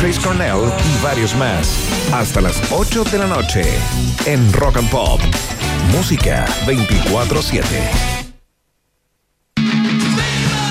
Chris 0.00 0.18
Cornell 0.18 0.72
y 0.84 1.02
varios 1.02 1.34
más. 1.34 1.76
Hasta 2.12 2.40
las 2.40 2.60
8 2.70 3.04
de 3.04 3.18
la 3.18 3.26
noche 3.26 3.62
en 4.26 4.52
Rock 4.52 4.76
and 4.78 4.90
Pop. 4.90 5.20
Música 5.90 6.44
24-7. 6.66 7.62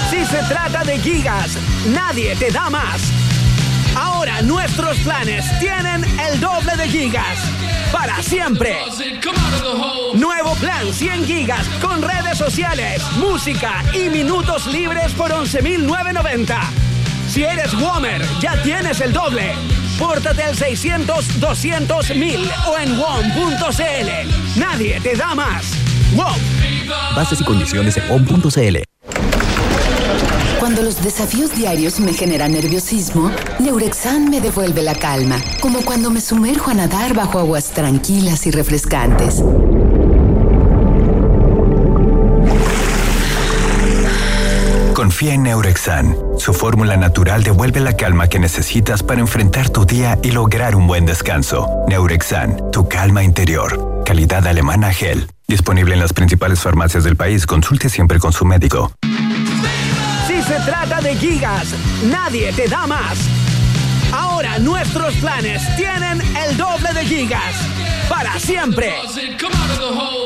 Si 0.09 0.25
se 0.25 0.37
trata 0.47 0.83
de 0.83 0.99
gigas, 0.99 1.57
nadie 1.87 2.35
te 2.35 2.51
da 2.51 2.69
más. 2.69 3.01
Ahora 3.95 4.41
nuestros 4.41 4.97
planes 4.99 5.45
tienen 5.59 6.03
el 6.19 6.39
doble 6.39 6.75
de 6.77 6.87
gigas. 6.87 7.39
Para 7.91 8.21
siempre. 8.21 8.75
Nuevo 10.13 10.53
plan 10.55 10.93
100 10.93 11.25
gigas 11.25 11.67
con 11.81 12.01
redes 12.01 12.37
sociales, 12.37 13.01
música 13.17 13.83
y 13.93 14.09
minutos 14.09 14.67
libres 14.67 15.13
por 15.13 15.31
11.990. 15.31 16.84
Si 17.35 17.43
eres 17.43 17.73
Womer, 17.73 18.25
ya 18.39 18.55
tienes 18.63 19.01
el 19.01 19.11
doble. 19.11 19.51
Pórtate 19.99 20.41
al 20.41 20.55
600 20.55 21.41
200 21.41 22.15
1000 22.15 22.49
o 22.65 22.77
en 22.77 22.97
WOM.cl. 22.97 24.57
Nadie 24.57 25.01
te 25.01 25.17
da 25.17 25.35
más. 25.35 25.65
WOM. 26.15 26.33
Bases 27.13 27.41
y 27.41 27.43
condiciones 27.43 27.97
en 27.97 28.09
on.cl. 28.09 28.77
Cuando 30.61 30.81
los 30.81 31.03
desafíos 31.03 31.53
diarios 31.53 31.99
me 31.99 32.13
generan 32.13 32.53
nerviosismo, 32.53 33.29
Neurexan 33.59 34.29
me 34.29 34.39
devuelve 34.39 34.81
la 34.81 34.95
calma, 34.95 35.35
como 35.59 35.81
cuando 35.81 36.09
me 36.11 36.21
sumerjo 36.21 36.71
a 36.71 36.73
nadar 36.73 37.13
bajo 37.13 37.39
aguas 37.39 37.71
tranquilas 37.71 38.47
y 38.47 38.51
refrescantes. 38.51 39.43
Confía 45.15 45.35
en 45.35 45.43
Neurexan. 45.43 46.13
Su 46.37 46.53
fórmula 46.53 46.97
natural 46.97 47.41
devuelve 47.41 47.79
la 47.79 47.95
calma 47.95 48.27
que 48.27 48.37
necesitas 48.37 49.01
para 49.01 49.21
enfrentar 49.21 49.69
tu 49.69 49.85
día 49.85 50.19
y 50.21 50.31
lograr 50.31 50.75
un 50.75 50.87
buen 50.87 51.05
descanso. 51.05 51.69
Neurexan, 51.87 52.69
tu 52.69 52.89
calma 52.89 53.23
interior. 53.23 54.03
Calidad 54.03 54.45
alemana 54.45 54.91
gel. 54.91 55.31
Disponible 55.47 55.93
en 55.93 56.01
las 56.01 56.11
principales 56.11 56.59
farmacias 56.59 57.05
del 57.05 57.15
país. 57.15 57.47
Consulte 57.47 57.87
siempre 57.87 58.19
con 58.19 58.33
su 58.33 58.43
médico. 58.43 58.91
Si 60.27 60.43
se 60.43 60.59
trata 60.65 60.99
de 60.99 61.15
gigas, 61.15 61.73
nadie 62.11 62.51
te 62.51 62.67
da 62.67 62.85
más. 62.85 63.17
Ahora 64.15 64.59
nuestros 64.59 65.13
planes 65.15 65.61
tienen 65.75 66.21
el 66.21 66.55
doble 66.55 66.93
de 66.93 67.05
gigas. 67.05 67.55
Para 68.07 68.39
siempre. 68.39 68.93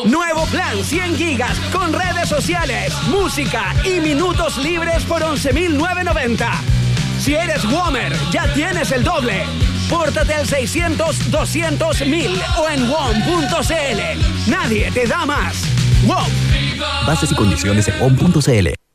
Nuevo 0.05 0.45
plan 0.45 0.83
100 0.83 1.15
gigas 1.15 1.59
con 1.71 1.91
redes 1.91 2.29
sociales, 2.29 2.93
música 3.07 3.73
y 3.83 3.99
minutos 3.99 4.57
libres 4.57 5.03
por 5.05 5.23
11.990. 5.23 6.49
Si 7.19 7.33
eres 7.33 7.65
Womer, 7.65 8.13
ya 8.31 8.53
tienes 8.53 8.91
el 8.91 9.03
doble. 9.03 9.43
Pórtate 9.89 10.35
al 10.35 10.47
600 10.47 11.31
200 11.31 12.01
1000 12.01 12.41
o 12.59 12.69
en 12.69 12.89
WOM.cl. 12.89 14.49
Nadie 14.51 14.91
te 14.91 15.07
da 15.07 15.25
más. 15.25 15.63
WOM. 16.05 16.27
Bases 17.07 17.31
y 17.31 17.35
condiciones 17.35 17.87
en 17.87 18.01
on.cl. 18.01 18.88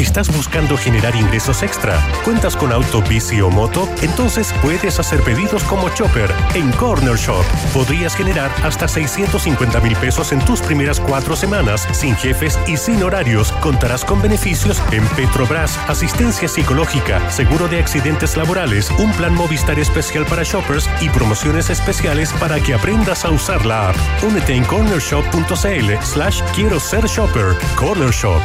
¿Estás 0.00 0.34
buscando 0.34 0.78
generar 0.78 1.14
ingresos 1.14 1.62
extra? 1.62 2.00
¿Cuentas 2.24 2.56
con 2.56 2.72
auto, 2.72 3.02
bici 3.02 3.42
o 3.42 3.50
moto? 3.50 3.86
Entonces 4.00 4.54
puedes 4.62 4.98
hacer 4.98 5.20
pedidos 5.20 5.62
como 5.64 5.90
Chopper 5.90 6.32
en 6.54 6.72
Corner 6.72 7.16
Shop. 7.16 7.44
Podrías 7.74 8.16
generar 8.16 8.50
hasta 8.64 8.88
650 8.88 9.78
mil 9.80 9.94
pesos 9.96 10.32
en 10.32 10.38
tus 10.46 10.62
primeras 10.62 11.00
cuatro 11.00 11.36
semanas, 11.36 11.86
sin 11.92 12.16
jefes 12.16 12.58
y 12.66 12.78
sin 12.78 13.02
horarios. 13.02 13.52
Contarás 13.60 14.02
con 14.02 14.22
beneficios 14.22 14.82
en 14.90 15.06
Petrobras, 15.08 15.78
asistencia 15.86 16.48
psicológica, 16.48 17.30
seguro 17.30 17.68
de 17.68 17.80
accidentes 17.80 18.38
laborales, 18.38 18.90
un 18.98 19.12
plan 19.12 19.34
Movistar 19.34 19.78
especial 19.78 20.24
para 20.24 20.44
shoppers 20.44 20.88
y 21.02 21.10
promociones 21.10 21.68
especiales 21.68 22.32
para 22.40 22.58
que 22.58 22.72
aprendas 22.72 23.26
a 23.26 23.30
usar 23.30 23.66
la 23.66 23.90
app. 23.90 23.96
Únete 24.22 24.54
en 24.54 24.64
cornershop.cl 24.64 26.02
slash 26.02 26.40
quiero 26.54 26.80
ser 26.80 27.04
shopper. 27.04 27.54
Corner 27.76 28.10
Shop. 28.10 28.40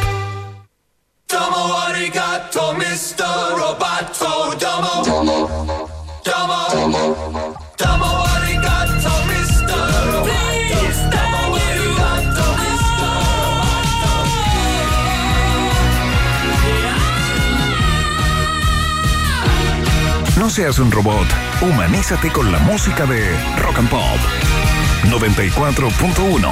Domo 2.56 2.72
arigato, 2.72 2.74
Mr. 2.78 3.26
Roboto. 3.58 4.56
Domo. 4.58 5.04
Domo. 6.24 6.58
Domo. 6.72 7.04
Domo 7.78 8.26
arigato, 8.38 9.12
Mr. 9.28 9.76
Roboto. 10.12 10.80
Domo 11.12 11.56
arigato, 11.56 12.46
Mr. 12.56 12.96
No 20.38 20.50
seas 20.50 20.80
un 20.80 20.92
robot, 20.92 21.28
humanízate 21.62 22.32
con 22.32 22.52
la 22.54 22.60
música 22.60 23.06
de 23.06 23.38
Rock 23.58 23.80
and 23.80 23.90
Pop 23.90 24.20
94.1. 25.10 26.50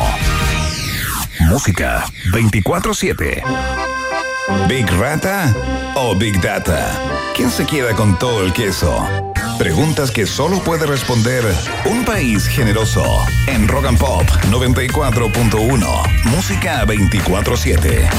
Música 1.39 2.05
24/7. 2.33 4.02
¿Big 4.67 4.89
Rata 4.97 5.53
o 5.95 6.15
Big 6.15 6.39
Data? 6.41 6.99
¿Quién 7.35 7.49
se 7.49 7.65
queda 7.65 7.93
con 7.95 8.17
todo 8.19 8.43
el 8.43 8.53
queso? 8.53 9.07
Preguntas 9.57 10.11
que 10.11 10.25
solo 10.25 10.59
puede 10.59 10.85
responder 10.85 11.43
un 11.85 12.03
país 12.03 12.45
generoso. 12.47 13.03
En 13.47 13.67
Rock 13.67 13.85
and 13.85 13.97
Pop 13.97 14.27
94.1. 14.49 16.03
Música 16.25 16.85
24/7. 16.85 18.09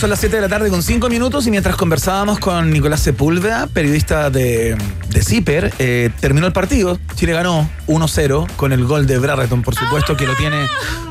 Son 0.00 0.10
las 0.10 0.20
7 0.20 0.36
de 0.36 0.42
la 0.42 0.48
tarde 0.48 0.68
con 0.68 0.82
5 0.82 1.08
minutos 1.08 1.46
y 1.46 1.50
mientras 1.50 1.74
conversábamos 1.74 2.38
con 2.38 2.70
Nicolás 2.70 3.00
Sepúlveda, 3.00 3.66
periodista 3.66 4.28
de, 4.28 4.76
de 5.16 5.22
Zipper, 5.22 5.72
eh, 5.78 6.10
terminó 6.20 6.46
el 6.46 6.52
partido. 6.52 6.98
Chile 7.14 7.32
ganó 7.32 7.66
1-0 7.86 8.46
con 8.56 8.72
el 8.74 8.84
gol 8.84 9.06
de 9.06 9.18
Brereton, 9.18 9.62
por 9.62 9.74
supuesto, 9.74 10.14
que 10.14 10.26
lo 10.26 10.34
tiene 10.34 10.58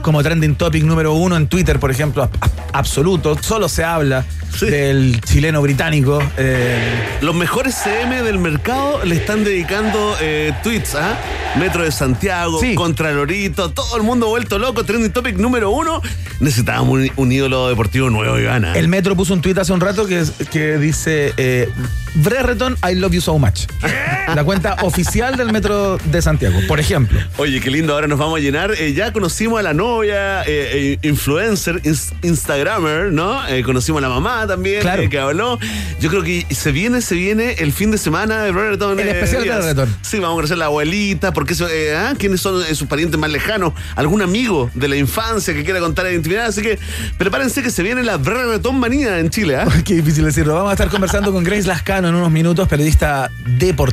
como 0.03 0.21
trending 0.21 0.53
topic 0.55 0.83
número 0.83 1.13
uno 1.13 1.35
en 1.37 1.47
Twitter, 1.47 1.79
por 1.79 1.89
ejemplo, 1.89 2.21
a- 2.21 2.29
a- 2.39 2.77
absoluto. 2.77 3.35
Solo 3.41 3.67
se 3.67 3.83
habla 3.83 4.23
del 4.61 5.19
chileno 5.21 5.59
británico. 5.61 6.21
eh, 6.37 7.17
Los 7.21 7.33
mejores 7.33 7.73
CM 7.83 8.21
del 8.21 8.37
mercado 8.37 9.03
le 9.03 9.15
están 9.15 9.43
dedicando 9.43 10.15
eh, 10.21 10.53
tweets, 10.61 10.93
¿ah? 10.95 11.17
Metro 11.59 11.83
de 11.83 11.91
Santiago, 11.91 12.59
Contralorito, 12.75 13.71
todo 13.71 13.97
el 13.97 14.03
mundo 14.03 14.27
vuelto 14.27 14.59
loco, 14.59 14.83
trending 14.83 15.11
topic 15.11 15.37
número 15.37 15.71
uno. 15.71 15.99
Necesitábamos 16.41 16.93
un, 16.99 17.11
un 17.15 17.31
ídolo 17.31 17.69
deportivo 17.69 18.09
nuevo, 18.11 18.37
Ivana. 18.37 18.73
El 18.75 18.87
Metro 18.87 19.15
puso 19.15 19.33
un 19.33 19.41
tuit 19.41 19.57
hace 19.57 19.73
un 19.73 19.81
rato 19.81 20.05
que, 20.05 20.23
que 20.51 20.77
dice 20.77 21.33
eh, 21.37 21.69
Brereton, 22.15 22.77
I 22.89 22.95
love 22.95 23.13
you 23.13 23.21
so 23.21 23.37
much. 23.39 23.61
La 24.35 24.43
cuenta 24.43 24.75
oficial 24.81 25.37
del 25.37 25.51
Metro 25.53 25.97
de 25.97 26.21
Santiago, 26.21 26.59
por 26.67 26.79
ejemplo. 26.79 27.19
Oye, 27.37 27.61
qué 27.61 27.69
lindo, 27.71 27.93
ahora 27.93 28.07
nos 28.07 28.19
vamos 28.19 28.37
a 28.39 28.41
llenar. 28.41 28.71
Eh, 28.77 28.91
ya 28.93 29.13
conocimos 29.13 29.59
a 29.59 29.63
la 29.63 29.73
novia, 29.73 30.41
eh, 30.43 30.97
eh, 31.01 31.07
influencer, 31.07 31.81
ins- 31.83 32.11
Instagramer, 32.21 33.13
¿no? 33.13 33.47
Eh, 33.47 33.63
conocimos 33.63 33.99
a 34.03 34.07
la 34.07 34.13
mamá 34.13 34.45
también, 34.45 34.81
Claro. 34.81 35.07
que 35.09 35.19
habló. 35.19 35.57
Yo 36.01 36.09
creo 36.09 36.21
que 36.23 36.45
se 36.53 36.71
viene, 36.73 37.01
se 37.01 37.15
viene 37.15 37.53
el 37.59 37.71
fin 37.71 37.91
de 37.91 37.97
semana 37.97 38.43
de 38.43 38.51
Brereton. 38.51 38.99
El 38.99 39.07
especial 39.07 39.43
de. 39.43 39.49
Brereton. 39.51 39.95
Sí, 40.01 40.19
vamos 40.19 40.33
a 40.33 40.35
conocer 40.37 40.55
a 40.55 40.59
la 40.59 40.65
abuelita, 40.65 41.31
porque 41.31 41.53
eso, 41.53 41.67
¿ah? 41.95 42.13
¿quiénes 42.17 42.41
son 42.41 42.61
sus 42.75 42.87
parientes 42.87 43.17
más 43.17 43.29
lejanos? 43.29 43.73
¿Algún 43.95 44.21
amigo 44.21 44.69
de 44.73 44.89
la 44.89 44.97
infancia 44.97 45.53
que 45.53 45.63
quiera 45.63 45.79
contar 45.79 46.05
la 46.05 46.11
intimidad? 46.13 46.47
Así 46.47 46.61
que 46.61 46.77
prepárense 47.17 47.63
que 47.63 47.69
se 47.71 47.83
viene 47.83 48.03
la 48.03 48.17
Brereton 48.17 48.77
manía 48.79 49.19
en 49.19 49.29
Chile, 49.29 49.55
¿ah? 49.55 49.67
Qué 49.85 49.93
difícil 49.95 50.25
decirlo. 50.25 50.55
Vamos 50.55 50.71
a 50.71 50.73
estar 50.73 50.89
conversando 50.89 51.31
con 51.31 51.43
Grace 51.45 51.67
Lascano 51.67 52.09
en 52.09 52.15
unos 52.15 52.31
minutos, 52.31 52.67
periodista 52.67 53.29
deportiva, 53.45 53.84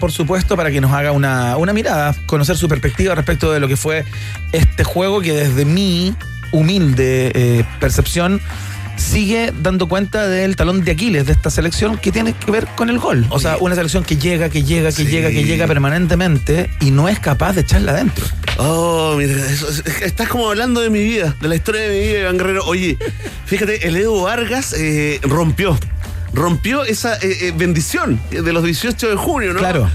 por 0.00 0.12
supuesto, 0.12 0.56
para 0.56 0.70
que 0.70 0.80
nos 0.80 0.92
haga 0.92 1.12
una, 1.12 1.56
una 1.56 1.72
mirada, 1.72 2.14
conocer 2.26 2.56
su 2.56 2.68
perspectiva 2.68 3.14
respecto 3.14 3.52
de 3.52 3.60
lo 3.60 3.68
que 3.68 3.76
fue 3.76 4.04
este 4.52 4.84
juego 4.84 5.20
que 5.20 5.32
desde 5.32 5.64
mi 5.64 6.14
humilde 6.52 7.32
eh, 7.34 7.64
percepción 7.80 8.40
sigue 8.96 9.52
dando 9.60 9.88
cuenta 9.88 10.28
del 10.28 10.54
talón 10.54 10.84
de 10.84 10.92
Aquiles 10.92 11.26
de 11.26 11.32
esta 11.32 11.50
selección 11.50 11.98
que 11.98 12.12
tiene 12.12 12.32
que 12.32 12.50
ver 12.52 12.66
con 12.76 12.90
el 12.90 12.98
gol. 13.00 13.26
O 13.30 13.40
sea, 13.40 13.56
una 13.58 13.74
selección 13.74 14.04
que 14.04 14.16
llega, 14.16 14.48
que 14.48 14.62
llega, 14.62 14.90
que 14.90 15.04
Sí. 15.04 15.06
llega, 15.06 15.30
que 15.30 15.42
llega 15.42 15.66
permanentemente 15.66 16.70
y 16.80 16.92
no 16.92 17.08
es 17.08 17.18
capaz 17.18 17.54
de 17.54 17.62
echarla 17.62 17.90
adentro. 17.92 18.24
Oh, 18.58 19.16
mira, 19.18 19.32
eso- 19.50 19.68
es- 19.68 19.82
estás 20.02 20.28
como 20.28 20.48
hablando 20.48 20.80
de 20.80 20.90
mi 20.90 21.02
vida, 21.02 21.34
de 21.40 21.48
la 21.48 21.56
historia 21.56 21.80
de 21.82 21.88
mi 21.88 22.06
vida, 22.06 22.20
Iván 22.20 22.38
Guerrero. 22.38 22.64
Oye, 22.66 22.96
fíjate, 23.46 23.88
el 23.88 23.96
Edu 23.96 24.22
Vargas 24.22 24.72
eh, 24.78 25.18
rompió, 25.22 25.76
rompió 26.34 26.84
esa 26.84 27.14
eh, 27.16 27.48
eh, 27.48 27.52
bendición 27.56 28.20
de 28.30 28.52
los 28.52 28.62
18 28.64 29.10
de 29.10 29.16
junio, 29.16 29.52
¿no? 29.52 29.60
Claro. 29.60 29.90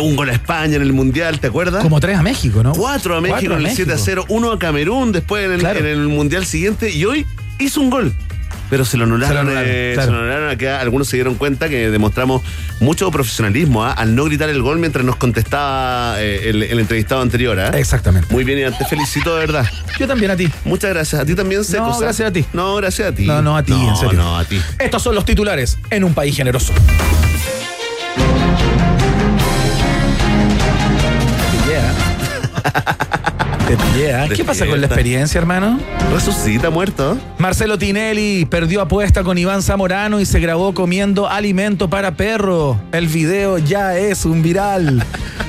Un 0.00 0.14
gol 0.14 0.30
a 0.30 0.32
España 0.34 0.76
en 0.76 0.82
el 0.82 0.92
Mundial, 0.92 1.40
¿te 1.40 1.48
acuerdas? 1.48 1.82
Como 1.82 1.98
tres 1.98 2.16
a 2.16 2.22
México, 2.22 2.62
¿no? 2.62 2.72
Cuatro 2.72 3.16
a 3.16 3.20
México 3.20 3.38
Cuatro 3.40 3.54
a 3.56 3.58
en 3.58 3.66
el 3.66 3.74
7 3.74 3.90
a 3.90 3.94
México. 3.96 4.04
0, 4.06 4.24
uno 4.28 4.52
a 4.52 4.58
Camerún 4.58 5.10
después 5.10 5.44
en 5.44 5.52
el, 5.52 5.58
Claro. 5.60 5.80
en 5.80 5.86
el 5.86 6.06
Mundial 6.06 6.46
siguiente 6.46 6.90
y 6.90 7.04
hoy 7.04 7.26
hizo 7.58 7.80
un 7.80 7.90
gol. 7.90 8.14
Pero 8.70 8.84
se 8.84 8.96
lo 8.96 9.04
anularon, 9.04 9.28
Se 9.28 9.34
lo 9.34 9.40
anularon, 9.40 9.68
eh, 9.68 9.90
claro. 9.94 10.06
se 10.06 10.12
lo 10.12 10.18
anularon 10.22 10.50
acá. 10.50 10.80
Algunos 10.80 11.08
se 11.08 11.16
dieron 11.16 11.34
cuenta 11.34 11.68
que 11.68 11.90
demostramos 11.90 12.42
mucho 12.78 13.10
profesionalismo 13.10 13.84
¿ah? 13.84 13.92
al 13.92 14.14
no 14.14 14.24
gritar 14.24 14.48
el 14.48 14.62
gol 14.62 14.78
mientras 14.78 15.04
nos 15.04 15.16
contestaba 15.16 16.20
eh, 16.22 16.48
el, 16.48 16.62
el 16.62 16.78
entrevistado 16.78 17.20
anterior. 17.20 17.58
¿ah? 17.58 17.76
Exactamente. 17.76 18.32
Muy 18.32 18.44
bien, 18.44 18.60
Iván, 18.60 18.78
te 18.78 18.84
felicito 18.84 19.34
de 19.34 19.40
verdad. 19.40 19.66
Yo 19.98 20.06
también 20.06 20.30
a 20.30 20.36
ti. 20.36 20.48
Muchas 20.64 20.90
gracias. 20.90 21.20
A 21.20 21.26
ti 21.26 21.34
también, 21.34 21.64
Seco. 21.64 21.88
No, 21.88 21.98
gracias 21.98 22.28
a 22.28 22.32
ti. 22.32 22.44
No, 22.52 22.76
gracias 22.76 23.08
a 23.08 23.14
ti. 23.14 23.26
No, 23.26 23.42
no, 23.42 23.56
a 23.56 23.62
ti, 23.62 23.72
no, 23.72 23.90
en 23.90 23.96
serio. 23.96 24.18
No, 24.18 24.38
a 24.38 24.44
ti. 24.44 24.60
Estos 24.78 25.02
son 25.02 25.14
los 25.14 25.24
titulares 25.24 25.76
en 25.90 26.04
un 26.04 26.14
país 26.14 26.36
generoso. 26.36 26.72
Te 33.76 34.12
¿ah? 34.12 34.26
¿Qué 34.34 34.44
pasa 34.44 34.66
con 34.66 34.80
la 34.80 34.88
experiencia, 34.88 35.38
hermano? 35.38 35.78
Resucita, 36.12 36.70
muerto. 36.70 37.16
Marcelo 37.38 37.78
Tinelli 37.78 38.44
perdió 38.44 38.80
apuesta 38.80 39.22
con 39.22 39.38
Iván 39.38 39.62
Zamorano 39.62 40.18
y 40.18 40.26
se 40.26 40.40
grabó 40.40 40.74
comiendo 40.74 41.28
alimento 41.28 41.88
para 41.88 42.16
perro. 42.16 42.80
El 42.90 43.06
video 43.06 43.58
ya 43.58 43.96
es 43.96 44.24
un 44.24 44.42
viral. 44.42 45.04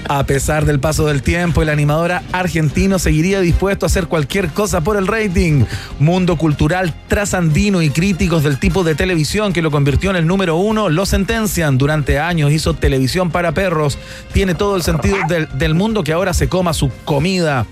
A 0.07 0.25
pesar 0.25 0.65
del 0.65 0.79
paso 0.79 1.07
del 1.07 1.21
tiempo, 1.21 1.61
el 1.61 1.69
animador 1.69 2.11
argentino 2.33 2.99
seguiría 2.99 3.39
dispuesto 3.39 3.85
a 3.85 3.87
hacer 3.87 4.07
cualquier 4.07 4.49
cosa 4.49 4.81
por 4.81 4.97
el 4.97 5.07
rating. 5.07 5.63
Mundo 5.99 6.35
cultural 6.35 6.93
trasandino 7.07 7.81
y 7.81 7.89
críticos 7.91 8.43
del 8.43 8.59
tipo 8.59 8.83
de 8.83 8.93
televisión 8.93 9.53
que 9.53 9.61
lo 9.61 9.71
convirtió 9.71 10.09
en 10.09 10.17
el 10.17 10.27
número 10.27 10.57
uno 10.57 10.89
lo 10.89 11.05
sentencian. 11.05 11.77
Durante 11.77 12.19
años 12.19 12.51
hizo 12.51 12.73
televisión 12.73 13.31
para 13.31 13.53
perros. 13.53 13.97
Tiene 14.33 14.53
todo 14.53 14.75
el 14.75 14.83
sentido 14.83 15.15
del, 15.29 15.47
del 15.53 15.75
mundo 15.75 16.03
que 16.03 16.11
ahora 16.11 16.33
se 16.33 16.49
coma 16.49 16.73
su 16.73 16.91
comida. 17.05 17.65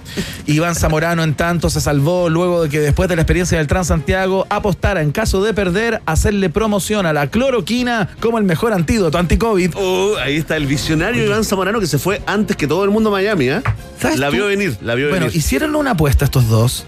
Iván 0.46 0.74
Zamorano, 0.76 1.24
en 1.24 1.36
tanto, 1.36 1.70
se 1.70 1.80
salvó 1.80 2.28
luego 2.30 2.64
de 2.64 2.70
que 2.70 2.80
después 2.80 3.08
de 3.08 3.16
la 3.16 3.22
experiencia 3.22 3.58
del 3.60 3.68
Transantiago 3.68 4.48
apostara 4.50 5.02
en 5.02 5.12
caso 5.12 5.44
de 5.44 5.54
perder 5.54 6.02
hacerle 6.06 6.50
promoción 6.50 7.06
a 7.06 7.14
la 7.14 7.28
cloroquina 7.28 8.10
como 8.20 8.38
el 8.40 8.44
mejor 8.46 8.74
antídoto 8.74 9.18
anti-COVID. 9.18 9.76
Uh, 9.76 10.16
ahí 10.18 10.38
está 10.38 10.58
el 10.58 10.66
visionario 10.66 11.24
Iván 11.26 11.44
Zamorano 11.44 11.80
que 11.80 11.88
se 11.88 12.00
fue 12.00 12.22
antes 12.26 12.58
que 12.58 12.66
todo 12.68 12.84
el 12.84 12.90
mundo 12.90 13.10
a 13.10 13.14
Miami, 13.14 13.50
¿eh? 13.50 13.62
¿Sabes 14.00 14.18
La 14.18 14.28
tú? 14.30 14.34
vio 14.34 14.48
venir, 14.48 14.76
la 14.82 14.96
vio 14.96 15.10
Bueno, 15.10 15.26
venir. 15.28 15.38
hicieron 15.38 15.76
una 15.76 15.92
apuesta 15.92 16.26
estos 16.26 16.48
dos, 16.48 16.86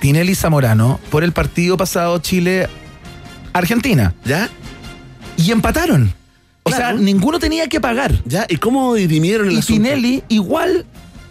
Tinelli 0.00 0.32
y 0.32 0.34
Zamorano, 0.34 0.98
por 1.10 1.22
el 1.24 1.32
partido 1.32 1.76
pasado 1.76 2.18
Chile-Argentina. 2.18 4.14
¿Ya? 4.24 4.48
Y 5.36 5.50
empataron. 5.50 6.14
O 6.62 6.70
sea, 6.70 6.92
ninguno 6.94 7.38
tenía 7.38 7.68
que 7.68 7.80
pagar. 7.80 8.12
¿Ya? 8.24 8.44
¿Y 8.48 8.56
cómo 8.56 8.94
dirimieron 8.94 9.46
el 9.48 9.54
Y 9.54 9.58
asunto? 9.58 9.82
Tinelli 9.82 10.24
igual 10.28 10.84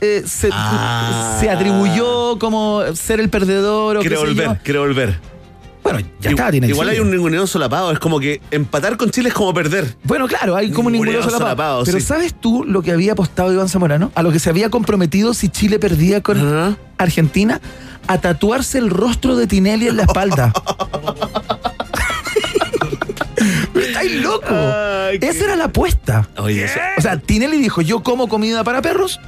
eh, 0.06 0.24
se, 0.26 0.50
Ah. 0.52 1.38
se 1.40 1.50
atribuyó 1.50 2.38
como 2.40 2.82
ser 2.96 3.20
el 3.20 3.30
perdedor 3.30 3.98
o 3.98 4.02
sé 4.04 4.10
volver, 4.16 4.46
yo. 4.46 4.58
quiere 4.64 4.80
volver. 4.80 5.20
Bueno, 5.84 6.00
ya 6.00 6.32
Igual- 6.32 6.34
está, 6.34 6.52
Tinelli. 6.52 6.74
Igual 6.74 6.90
hay 6.90 7.00
un 7.00 7.12
ninguneo 7.12 7.46
solapado. 7.46 7.92
Es 7.92 8.00
como 8.00 8.20
que 8.20 8.42
empatar 8.50 8.98
con 8.98 9.12
Chile 9.12 9.30
es 9.30 9.36
como 9.36 9.54
perder. 9.54 9.96
Bueno, 10.04 10.28
claro, 10.28 10.56
hay 10.56 10.72
como 10.72 10.90
Ninguneo 10.90 11.14
ninguno 11.20 11.30
solapado. 11.30 11.46
solapado, 11.82 11.84
Pero 11.86 12.00
sí. 12.00 12.06
¿sabes 12.06 12.34
tú 12.34 12.64
lo 12.64 12.82
que 12.82 12.92
había 12.92 13.12
apostado 13.12 13.54
Iván 13.54 13.70
Zamorano? 13.70 14.12
A 14.16 14.24
lo 14.24 14.32
que 14.32 14.40
se 14.40 14.50
había 14.50 14.72
comprometido 14.72 15.36
si 15.36 15.50
Chile 15.50 15.78
perdía 15.78 16.22
con. 16.22 16.76
Argentina, 16.98 17.62
a 18.08 18.20
tatuarse 18.20 18.78
el 18.80 18.90
rostro 18.90 19.36
de 19.36 19.46
Tinelli 19.46 19.88
en 19.88 19.98
la 19.98 20.04
espalda. 20.04 20.52
¡Estáis 23.76 24.22
loco! 24.24 24.48
Ay, 24.50 25.20
qué- 25.20 25.30
Esa 25.30 25.44
era 25.46 25.56
la 25.56 25.66
apuesta. 25.66 26.28
Oye, 26.38 26.64
eso- 26.66 26.80
O 26.98 27.02
sea, 27.02 27.18
Tinelli 27.20 27.58
dijo, 27.58 27.82
yo 27.82 28.02
como 28.02 28.28
comida 28.28 28.64
para 28.64 28.82
perros 28.82 29.20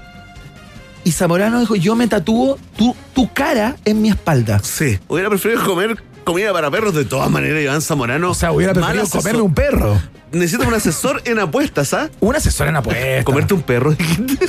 y 1.08 1.14
Zamorano 1.14 1.62
dijo, 1.62 1.78
yo 1.78 1.96
me 1.96 2.10
tatúo 2.10 2.60
tu, 2.76 2.94
tu 3.14 3.32
cara 3.32 3.78
en 3.86 4.02
mi 4.02 4.10
espalda. 4.10 4.60
Sí. 4.60 5.00
Hubiera 5.08 5.30
preferido 5.30 5.64
comer 5.64 5.96
comida 6.28 6.54
para 6.54 6.70
perros 6.70 6.94
de 6.94 7.06
todas 7.06 7.30
maneras, 7.32 7.62
Iván 7.64 7.82
Zamorano. 7.82 8.30
O 8.32 8.34
sea, 8.36 8.52
hubiera 8.52 8.74
preferido 8.74 9.08
comerme 9.10 9.42
un 9.42 9.54
perro. 9.54 10.00
Necesitas 10.32 10.68
un 10.68 10.74
asesor 10.74 11.22
en 11.26 11.40
apuestas, 11.40 11.94
¿ah? 11.94 12.10
Un 12.20 12.36
asesor 12.36 12.68
en 12.68 12.76
apuestas. 12.76 13.24
Comerte 13.24 13.54
un 13.54 13.62
perro. 13.64 13.96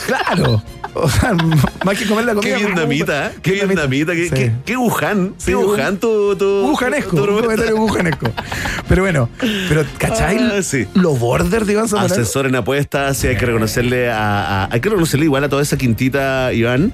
Claro. 0.06 0.62
O 0.94 1.09
sea, 1.09 1.34
más 1.84 1.96
que 1.98 2.06
comer 2.06 2.24
la 2.24 2.34
comida. 2.34 2.56
Qué 2.56 2.64
vietnamita, 2.64 3.26
¿eh? 3.28 3.30
Qué 3.42 3.52
vietnamita. 3.52 4.12
Qué, 4.14 4.24
Sí. 4.28 4.34
qué, 4.34 4.52
qué 4.64 4.76
Wuhan. 4.76 5.34
Sí, 5.36 5.46
qué 5.52 5.56
Wuhan 5.56 5.98
tu... 5.98 6.34
tu 6.36 6.36
tu- 6.36 7.24
un. 7.76 8.32
Pero 8.88 9.02
bueno, 9.02 9.28
pero 9.68 9.84
¿cachai? 9.98 10.38
Ah, 10.40 10.62
sí. 10.62 10.86
Lo 10.94 11.14
border 11.14 11.64
de 11.66 11.74
Iván 11.74 11.88
Zamorano. 11.88 12.12
Asesor 12.12 12.46
en 12.46 12.56
apuestas, 12.56 13.16
sí, 13.16 13.26
hay 13.28 13.36
que 13.36 13.46
reconocerle 13.46 14.10
a, 14.10 14.64
a- 14.64 14.68
Hay 14.72 14.80
que 14.80 14.88
reconocerle 14.88 15.26
igual 15.26 15.44
a 15.44 15.48
toda 15.48 15.62
esa 15.62 15.76
quintita, 15.76 16.52
Iván. 16.52 16.92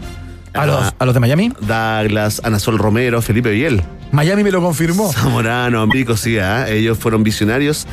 ¿A 0.55 0.67
los, 0.67 0.95
a 0.99 1.05
los 1.05 1.15
de 1.15 1.21
Miami. 1.21 1.53
Douglas, 1.61 2.41
Ana 2.45 2.59
Sol 2.59 2.79
Romero, 2.79 3.21
Felipe 3.21 3.51
Biel. 3.51 3.83
Miami 4.13 4.45
me 4.45 4.51
lo 4.51 4.63
confirmó. 4.63 5.13
Zamorano, 5.13 5.81
Ambrico, 5.81 6.17
sí, 6.17 6.39
¿ah? 6.39 6.69
ellos 6.69 6.99
fueron 6.99 7.25
visionarios 7.25 7.87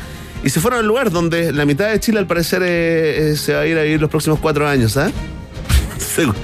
y 0.44 0.50
se 0.50 0.60
fueron 0.60 0.80
al 0.80 0.86
lugar 0.86 1.10
donde 1.10 1.52
la 1.52 1.64
mitad 1.64 1.90
de 1.90 2.00
Chile 2.00 2.18
al 2.18 2.26
parecer 2.26 2.62
eh, 2.62 3.32
eh, 3.32 3.36
se 3.36 3.54
va 3.54 3.60
a 3.60 3.66
ir 3.66 3.78
a 3.78 3.82
vivir 3.82 4.00
los 4.00 4.10
próximos 4.10 4.38
cuatro 4.40 4.68
años, 4.68 4.96
¿ah? 4.96 5.10
Según, 5.98 6.34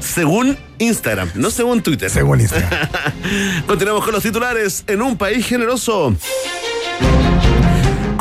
según 0.00 0.56
Instagram, 0.78 1.30
no 1.34 1.50
según 1.50 1.82
Twitter. 1.82 2.10
Según 2.10 2.40
Instagram. 2.40 2.88
Continuamos 3.66 4.04
con 4.04 4.14
los 4.14 4.22
titulares 4.22 4.84
en 4.86 5.02
un 5.02 5.16
país 5.16 5.46
generoso. 5.46 6.14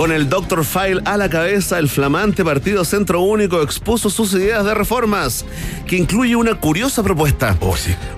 Con 0.05 0.11
el 0.11 0.29
Dr. 0.29 0.63
File 0.63 1.01
a 1.05 1.17
la 1.17 1.31
cabeza, 1.31 1.79
el 1.79 1.89
flamante 1.89 2.45
Partido 2.45 2.85
Centro 2.85 3.21
Único 3.21 3.63
expuso 3.63 4.11
sus 4.11 4.35
ideas 4.35 4.63
de 4.63 4.75
reformas, 4.75 5.45
que 5.87 5.95
incluye 5.95 6.35
una 6.35 6.53
curiosa 6.53 7.01
propuesta. 7.01 7.57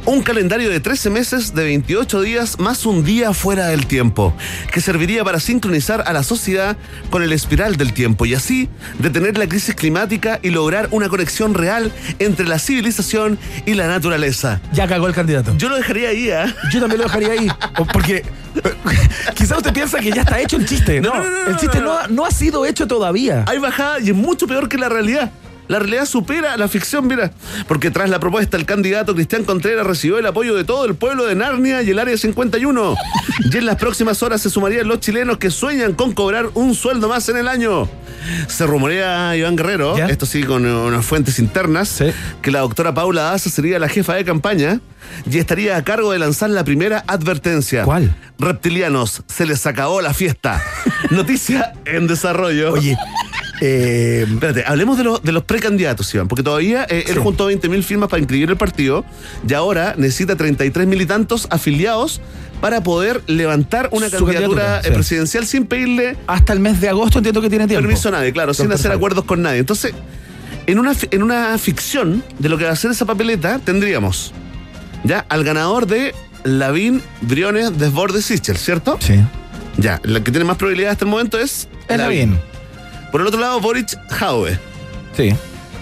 Un 0.03 0.21
calendario 0.21 0.69
de 0.69 0.81
13 0.81 1.09
meses 1.09 1.55
de 1.55 1.63
28 1.63 2.19
días 2.23 2.59
más 2.59 2.85
un 2.85 3.05
día 3.05 3.33
fuera 3.33 3.67
del 3.67 3.87
tiempo, 3.87 4.33
que 4.73 4.81
serviría 4.81 5.23
para 5.23 5.39
sincronizar 5.39 6.03
a 6.05 6.11
la 6.11 6.23
sociedad 6.23 6.75
con 7.09 7.23
el 7.23 7.31
espiral 7.31 7.77
del 7.77 7.93
tiempo 7.93 8.25
y 8.25 8.33
así 8.33 8.67
detener 8.99 9.37
la 9.37 9.47
crisis 9.47 9.73
climática 9.73 10.41
y 10.43 10.49
lograr 10.49 10.89
una 10.91 11.07
conexión 11.07 11.53
real 11.53 11.93
entre 12.19 12.49
la 12.49 12.59
civilización 12.59 13.39
y 13.65 13.75
la 13.75 13.87
naturaleza. 13.87 14.59
Ya 14.73 14.89
cagó 14.89 15.07
el 15.07 15.13
candidato. 15.13 15.55
Yo 15.55 15.69
lo 15.69 15.77
dejaría 15.77 16.09
ahí, 16.09 16.31
¿ah? 16.31 16.53
Yo 16.69 16.81
también 16.81 16.99
lo 16.99 17.05
dejaría 17.05 17.31
ahí. 17.31 17.47
Porque 17.93 18.25
quizás 19.35 19.57
usted 19.57 19.73
piensa 19.73 19.99
que 19.99 20.11
ya 20.11 20.21
está 20.21 20.39
hecho 20.39 20.57
el 20.57 20.65
chiste. 20.65 21.01
No, 21.01 21.13
No, 21.13 21.23
no, 21.23 21.29
no, 21.29 21.47
el 21.47 21.57
chiste 21.57 21.76
no, 21.81 21.93
ha- 21.93 22.07
no 22.07 22.25
ha 22.25 22.31
sido 22.31 22.65
hecho 22.65 22.87
todavía. 22.87 23.43
Hay 23.47 23.57
bajada 23.59 23.99
y 23.99 24.09
es 24.09 24.15
mucho 24.15 24.47
peor 24.47 24.67
que 24.69 24.77
la 24.77 24.89
realidad. 24.89 25.31
La 25.67 25.79
realidad 25.79 26.05
supera 26.05 26.55
la 26.57 26.67
ficción, 26.67 27.07
mira. 27.07 27.31
Porque 27.67 27.91
tras 27.91 28.09
la 28.09 28.19
propuesta, 28.19 28.57
el 28.57 28.65
candidato 28.65 29.13
Cristian 29.13 29.43
Contreras 29.43 29.85
recibió 29.85 30.17
el 30.17 30.25
apoyo 30.25 30.55
de 30.55 30.63
todo 30.63 30.85
el 30.85 30.95
pueblo 30.95 31.25
de 31.25 31.35
Narnia 31.35 31.81
y 31.83 31.89
el 31.89 31.99
Área 31.99 32.17
51. 32.17 32.95
Y 33.51 33.57
en 33.57 33.65
las 33.65 33.75
próximas 33.75 34.23
horas 34.23 34.41
se 34.41 34.49
sumarían 34.49 34.87
los 34.87 34.99
chilenos 34.99 35.37
que 35.37 35.51
sueñan 35.51 35.93
con 35.93 36.13
cobrar 36.13 36.49
un 36.53 36.73
sueldo 36.75 37.09
más 37.09 37.27
en 37.29 37.37
el 37.37 37.47
año. 37.47 37.89
Se 38.47 38.65
rumorea, 38.65 39.35
Iván 39.35 39.55
Guerrero, 39.55 39.97
esto 39.97 40.25
sí 40.25 40.43
con 40.43 40.65
eh, 40.65 40.73
unas 40.73 41.05
fuentes 41.05 41.39
internas, 41.39 42.03
que 42.41 42.51
la 42.51 42.59
doctora 42.59 42.93
Paula 42.93 43.23
Daza 43.23 43.49
sería 43.49 43.79
la 43.79 43.87
jefa 43.87 44.15
de 44.15 44.25
campaña 44.25 44.81
y 45.29 45.37
estaría 45.37 45.77
a 45.77 45.83
cargo 45.83 46.11
de 46.11 46.19
lanzar 46.19 46.49
la 46.49 46.63
primera 46.63 47.03
advertencia. 47.07 47.83
¿Cuál? 47.83 48.15
Reptilianos, 48.39 49.23
se 49.27 49.45
les 49.45 49.65
acabó 49.65 50.01
la 50.01 50.13
fiesta. 50.13 50.61
Noticia 51.09 51.73
en 51.85 52.07
desarrollo. 52.07 52.73
Oye, 52.73 52.97
eh, 53.61 54.25
Espérate, 54.27 54.63
hablemos 54.65 54.97
de, 54.97 55.03
los 55.03 55.21
de 55.23 55.31
los 55.31 55.43
precandidatos, 55.43 56.13
Iván, 56.13 56.27
porque 56.27 56.43
todavía 56.43 56.85
eh, 56.89 57.05
él 57.07 57.17
juntó 57.19 57.49
20.000 57.51 57.83
firmas 57.83 58.09
para 58.09 58.19
inscribir 58.19 58.49
el 58.49 58.57
partido 58.57 59.03
y 59.47 59.53
ahora 59.53 59.95
necesita 59.97 60.35
33 60.35 60.87
militantes 60.87 61.47
afiliados 61.49 62.21
para 62.61 62.81
poder 62.81 63.21
levantar 63.27 63.89
una 63.91 64.09
candidatura 64.09 64.33
candidatura, 64.33 64.79
eh, 64.79 64.83
sí. 64.85 64.91
presidencial 64.91 65.45
sin 65.45 65.65
pedirle 65.65 66.17
hasta 66.27 66.53
el 66.53 66.59
mes 66.59 66.81
de 66.81 66.89
agosto 66.89 67.19
entiendo 67.19 67.41
que 67.41 67.49
tiene 67.49 67.67
tiempo. 67.67 67.81
permiso 67.87 68.09
a 68.09 68.11
nadie, 68.11 68.31
claro, 68.31 68.53
sin 68.53 68.71
hacer 68.71 68.91
acuerdos 68.91 69.25
con 69.25 69.41
nadie. 69.41 69.59
Entonces, 69.59 69.93
en 70.65 70.79
una, 70.79 70.93
en 71.11 71.23
una 71.23 71.57
ficción 71.57 72.23
de 72.39 72.49
lo 72.49 72.57
que 72.57 72.65
va 72.65 72.71
a 72.71 72.75
ser 72.75 72.91
esa 72.91 73.05
papeleta, 73.05 73.59
tendríamos 73.59 74.33
ya 75.03 75.25
al 75.29 75.43
ganador 75.43 75.87
de 75.87 76.13
Lavín, 76.43 77.01
Briones, 77.21 77.77
Desbordes, 77.77 78.25
Sichel, 78.25 78.57
¿cierto? 78.57 78.97
Sí. 78.99 79.15
Ya, 79.77 80.01
la 80.03 80.23
que 80.23 80.31
tiene 80.31 80.45
más 80.45 80.57
probabilidad 80.57 80.91
hasta 80.91 81.05
el 81.05 81.11
momento 81.11 81.39
es 81.39 81.67
Es 81.87 81.97
Lavín. 81.97 82.37
Por 83.17 83.23
el 83.23 83.29
otro 83.29 83.39
lado, 83.41 83.59
Boric 83.59 83.97
Jaue. 84.11 84.59
Sí. 85.15 85.33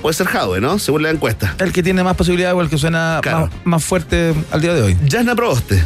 Puede 0.02 0.14
ser 0.14 0.26
Jaue, 0.26 0.62
¿no? 0.62 0.80
Según 0.80 1.04
la 1.04 1.10
encuesta. 1.10 1.54
El 1.60 1.74
que 1.74 1.84
tiene 1.84 2.02
más 2.02 2.16
posibilidades 2.16 2.56
o 2.56 2.62
el 2.62 2.70
que 2.70 2.78
suena 2.78 3.20
Claro. 3.22 3.48
más, 3.48 3.52
más 3.66 3.84
fuerte 3.84 4.34
al 4.52 4.62
día 4.62 4.74
de 4.74 4.82
hoy. 4.82 4.98
Jasna 5.12 5.36
Proboste. 5.36 5.84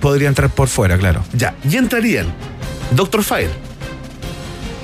Podría 0.00 0.28
entrar 0.28 0.48
por 0.48 0.68
fuera, 0.68 0.96
claro. 0.96 1.24
Ya. 1.32 1.56
Y 1.68 1.74
entrarían 1.76 2.26
Dr. 2.92 3.24
File, 3.24 3.50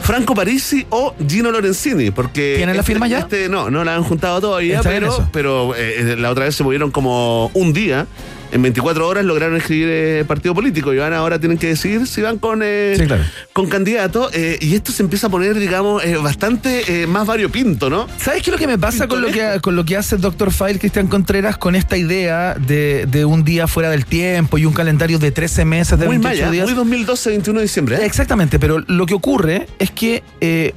Franco 0.00 0.34
Parisi 0.34 0.84
o 0.90 1.14
Gino 1.24 1.52
Lorenzini, 1.52 2.10
porque... 2.10 2.54
¿Tienen 2.56 2.74
la 2.74 2.80
este- 2.80 2.92
firma 2.94 3.06
ya? 3.06 3.20
Este, 3.20 3.48
no, 3.48 3.70
no 3.70 3.84
la 3.84 3.94
han 3.94 4.02
juntado 4.02 4.40
todavía, 4.40 4.80
pero, 4.82 5.28
pero 5.32 5.72
eh, 5.76 6.16
la 6.18 6.32
otra 6.32 6.46
vez 6.46 6.56
se 6.56 6.64
movieron 6.64 6.90
como 6.90 7.46
un 7.54 7.72
día. 7.72 8.08
En 8.52 8.60
24 8.62 9.08
horas 9.08 9.24
lograron 9.24 9.56
escribir 9.56 9.88
eh, 9.90 10.24
partido 10.28 10.54
político 10.54 10.92
y 10.92 10.98
van 10.98 11.14
ahora 11.14 11.38
tienen 11.40 11.56
que 11.58 11.68
decidir 11.68 12.06
si 12.06 12.20
van 12.20 12.38
con, 12.38 12.60
eh, 12.62 12.94
Sí, 12.98 13.06
claro. 13.06 13.24
con 13.54 13.66
candidato. 13.68 14.30
eh, 14.32 14.58
y 14.60 14.74
esto 14.74 14.92
se 14.92 15.02
empieza 15.02 15.28
a 15.28 15.30
poner, 15.30 15.58
digamos, 15.58 16.02
bastante 16.22 17.06
más 17.06 17.26
variopinto, 17.26 17.88
¿no? 17.88 18.06
¿Sabes 18.18 18.42
qué 18.42 18.50
es 18.50 18.52
lo 18.52 18.58
que 18.58 18.66
me 18.66 18.78
pasa 18.78 19.08
con 19.08 19.22
lo 19.22 19.28
que, 19.28 19.58
con 19.62 19.74
lo 19.74 19.84
que 19.84 19.96
hace 19.96 20.16
el 20.16 20.20
Dr. 20.20 20.52
File 20.52 20.78
Cristian 20.78 21.08
Contreras 21.08 21.56
con 21.56 21.74
esta 21.74 21.96
idea 21.96 22.54
de, 22.54 23.06
de 23.10 23.24
un 23.24 23.42
día 23.42 23.66
fuera 23.66 23.88
del 23.90 24.04
tiempo 24.04 24.58
y 24.58 24.66
un 24.66 24.74
calendario 24.74 25.18
de 25.18 25.30
13 25.32 25.64
meses, 25.64 25.98
de 25.98 26.06
Muy 26.06 26.16
28 26.18 26.28
maya, 26.42 26.50
días? 26.50 26.66
muy 26.66 26.74
2012, 26.74 27.30
21 27.30 27.58
de 27.58 27.64
diciembre. 27.64 27.96
¿eh? 27.96 28.00
Exactamente, 28.04 28.58
pero 28.58 28.80
lo 28.86 29.06
que 29.06 29.14
ocurre 29.14 29.66
es 29.78 29.90
que 29.90 30.22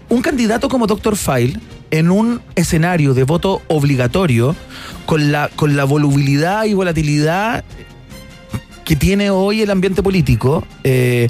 un 0.10 0.22
candidato 0.22 0.70
como 0.70 0.88
Dr. 0.88 1.18
File, 1.18 1.60
en 1.92 2.12
un 2.12 2.42
escenario 2.56 3.14
de 3.14 3.24
voto 3.24 3.62
obligatorio, 3.68 4.56
con 5.06 5.32
la, 5.32 5.50
con 5.56 5.76
la 5.76 5.84
volubilidad 5.84 6.66
y 6.66 6.74
volatilidad 6.74 7.64
que 8.84 8.96
tiene 8.96 9.30
hoy 9.30 9.62
el 9.62 9.72
ambiente 9.72 10.04
político, 10.04 10.66
eh, 10.84 11.30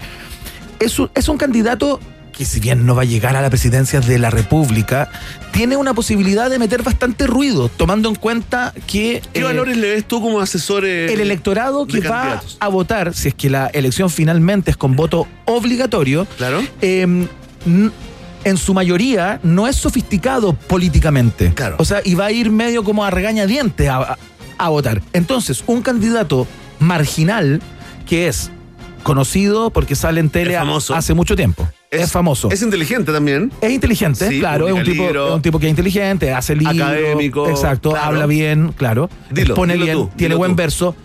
es, 0.79 0.99
un, 0.99 1.09
es 1.15 1.27
un 1.29 1.37
candidato 1.37 1.99
que 2.33 2.43
si 2.43 2.59
bien 2.59 2.85
no 2.85 2.95
va 2.95 3.03
a 3.03 3.05
llegar 3.05 3.37
a 3.37 3.41
la 3.41 3.49
presidencia 3.49 4.01
de 4.01 4.19
la 4.19 4.29
República, 4.29 5.09
tiene 5.53 5.77
una 5.77 5.93
posibilidad 5.93 6.49
de 6.49 6.59
meter 6.59 6.83
bastante 6.83 7.27
ruido, 7.27 7.69
tomando 7.69 8.09
en 8.09 8.15
cuenta 8.15 8.73
que... 8.87 9.21
¿Qué 9.31 9.39
eh, 9.39 9.43
valores 9.43 9.77
le 9.77 9.89
ves 9.91 10.05
tú 10.05 10.21
como 10.21 10.41
asesor? 10.41 10.83
eh, 10.83 11.13
el 11.13 11.21
electorado 11.21 11.87
que 11.87 12.01
va 12.01 12.41
a 12.59 12.67
votar, 12.67 13.13
si 13.13 13.29
es 13.29 13.33
que 13.35 13.49
la 13.49 13.67
elección 13.67 14.09
finalmente 14.09 14.69
es 14.71 14.75
con 14.75 14.97
voto 14.97 15.27
obligatorio, 15.45 16.27
Claro. 16.37 16.61
eh, 16.81 17.25
en 18.45 18.55
su 18.57 18.73
mayoría 18.73 19.39
no 19.43 19.67
es 19.67 19.75
sofisticado 19.75 20.53
políticamente. 20.53 21.51
Claro. 21.53 21.75
O 21.79 21.83
sea, 21.85 21.99
y 22.05 22.15
va 22.15 22.27
a 22.27 22.31
ir 22.31 22.49
medio 22.51 22.83
como 22.85 23.03
a 23.03 23.09
regañadientes 23.11 23.89
a, 23.89 23.97
a- 24.13 24.17
a 24.57 24.69
votar. 24.69 25.01
Entonces, 25.11 25.63
un 25.67 25.81
candidato 25.81 26.47
marginal 26.79 27.61
que 28.07 28.27
es 28.27 28.51
conocido 29.03 29.69
porque 29.69 29.95
sale 29.95 30.19
en 30.19 30.29
tele 30.29 30.57
hace 30.57 31.13
mucho 31.13 31.35
tiempo. 31.35 31.67
Es, 31.91 32.11
famoso. 32.11 32.49
Es 32.51 32.61
inteligente 32.61 33.11
también. 33.13 33.51
Es 33.61 33.71
inteligente, 33.71 34.27
Sí, 34.27 34.39
claro, 34.39 34.67
es 34.67 34.73
un, 34.73 34.83
tipo, 34.83 35.03
libros. 35.03 35.29
es 35.29 35.35
un 35.35 35.41
tipo 35.41 35.59
que 35.59 35.67
es 35.67 35.69
inteligente, 35.69 36.33
hace 36.33 36.55
libros. 36.55 36.75
Académico, 36.75 37.47
Exacto, 37.49 37.91
claro. 37.91 38.05
habla 38.07 38.25
bien, 38.25 38.73
claro. 38.75 39.09
Dilo, 39.31 39.55
dilo 39.55 39.85
bien, 39.85 39.97
tú, 39.97 40.09
tiene 40.15 40.35
buen 40.35 40.51
tú. 40.51 40.55
verso. 40.57 40.95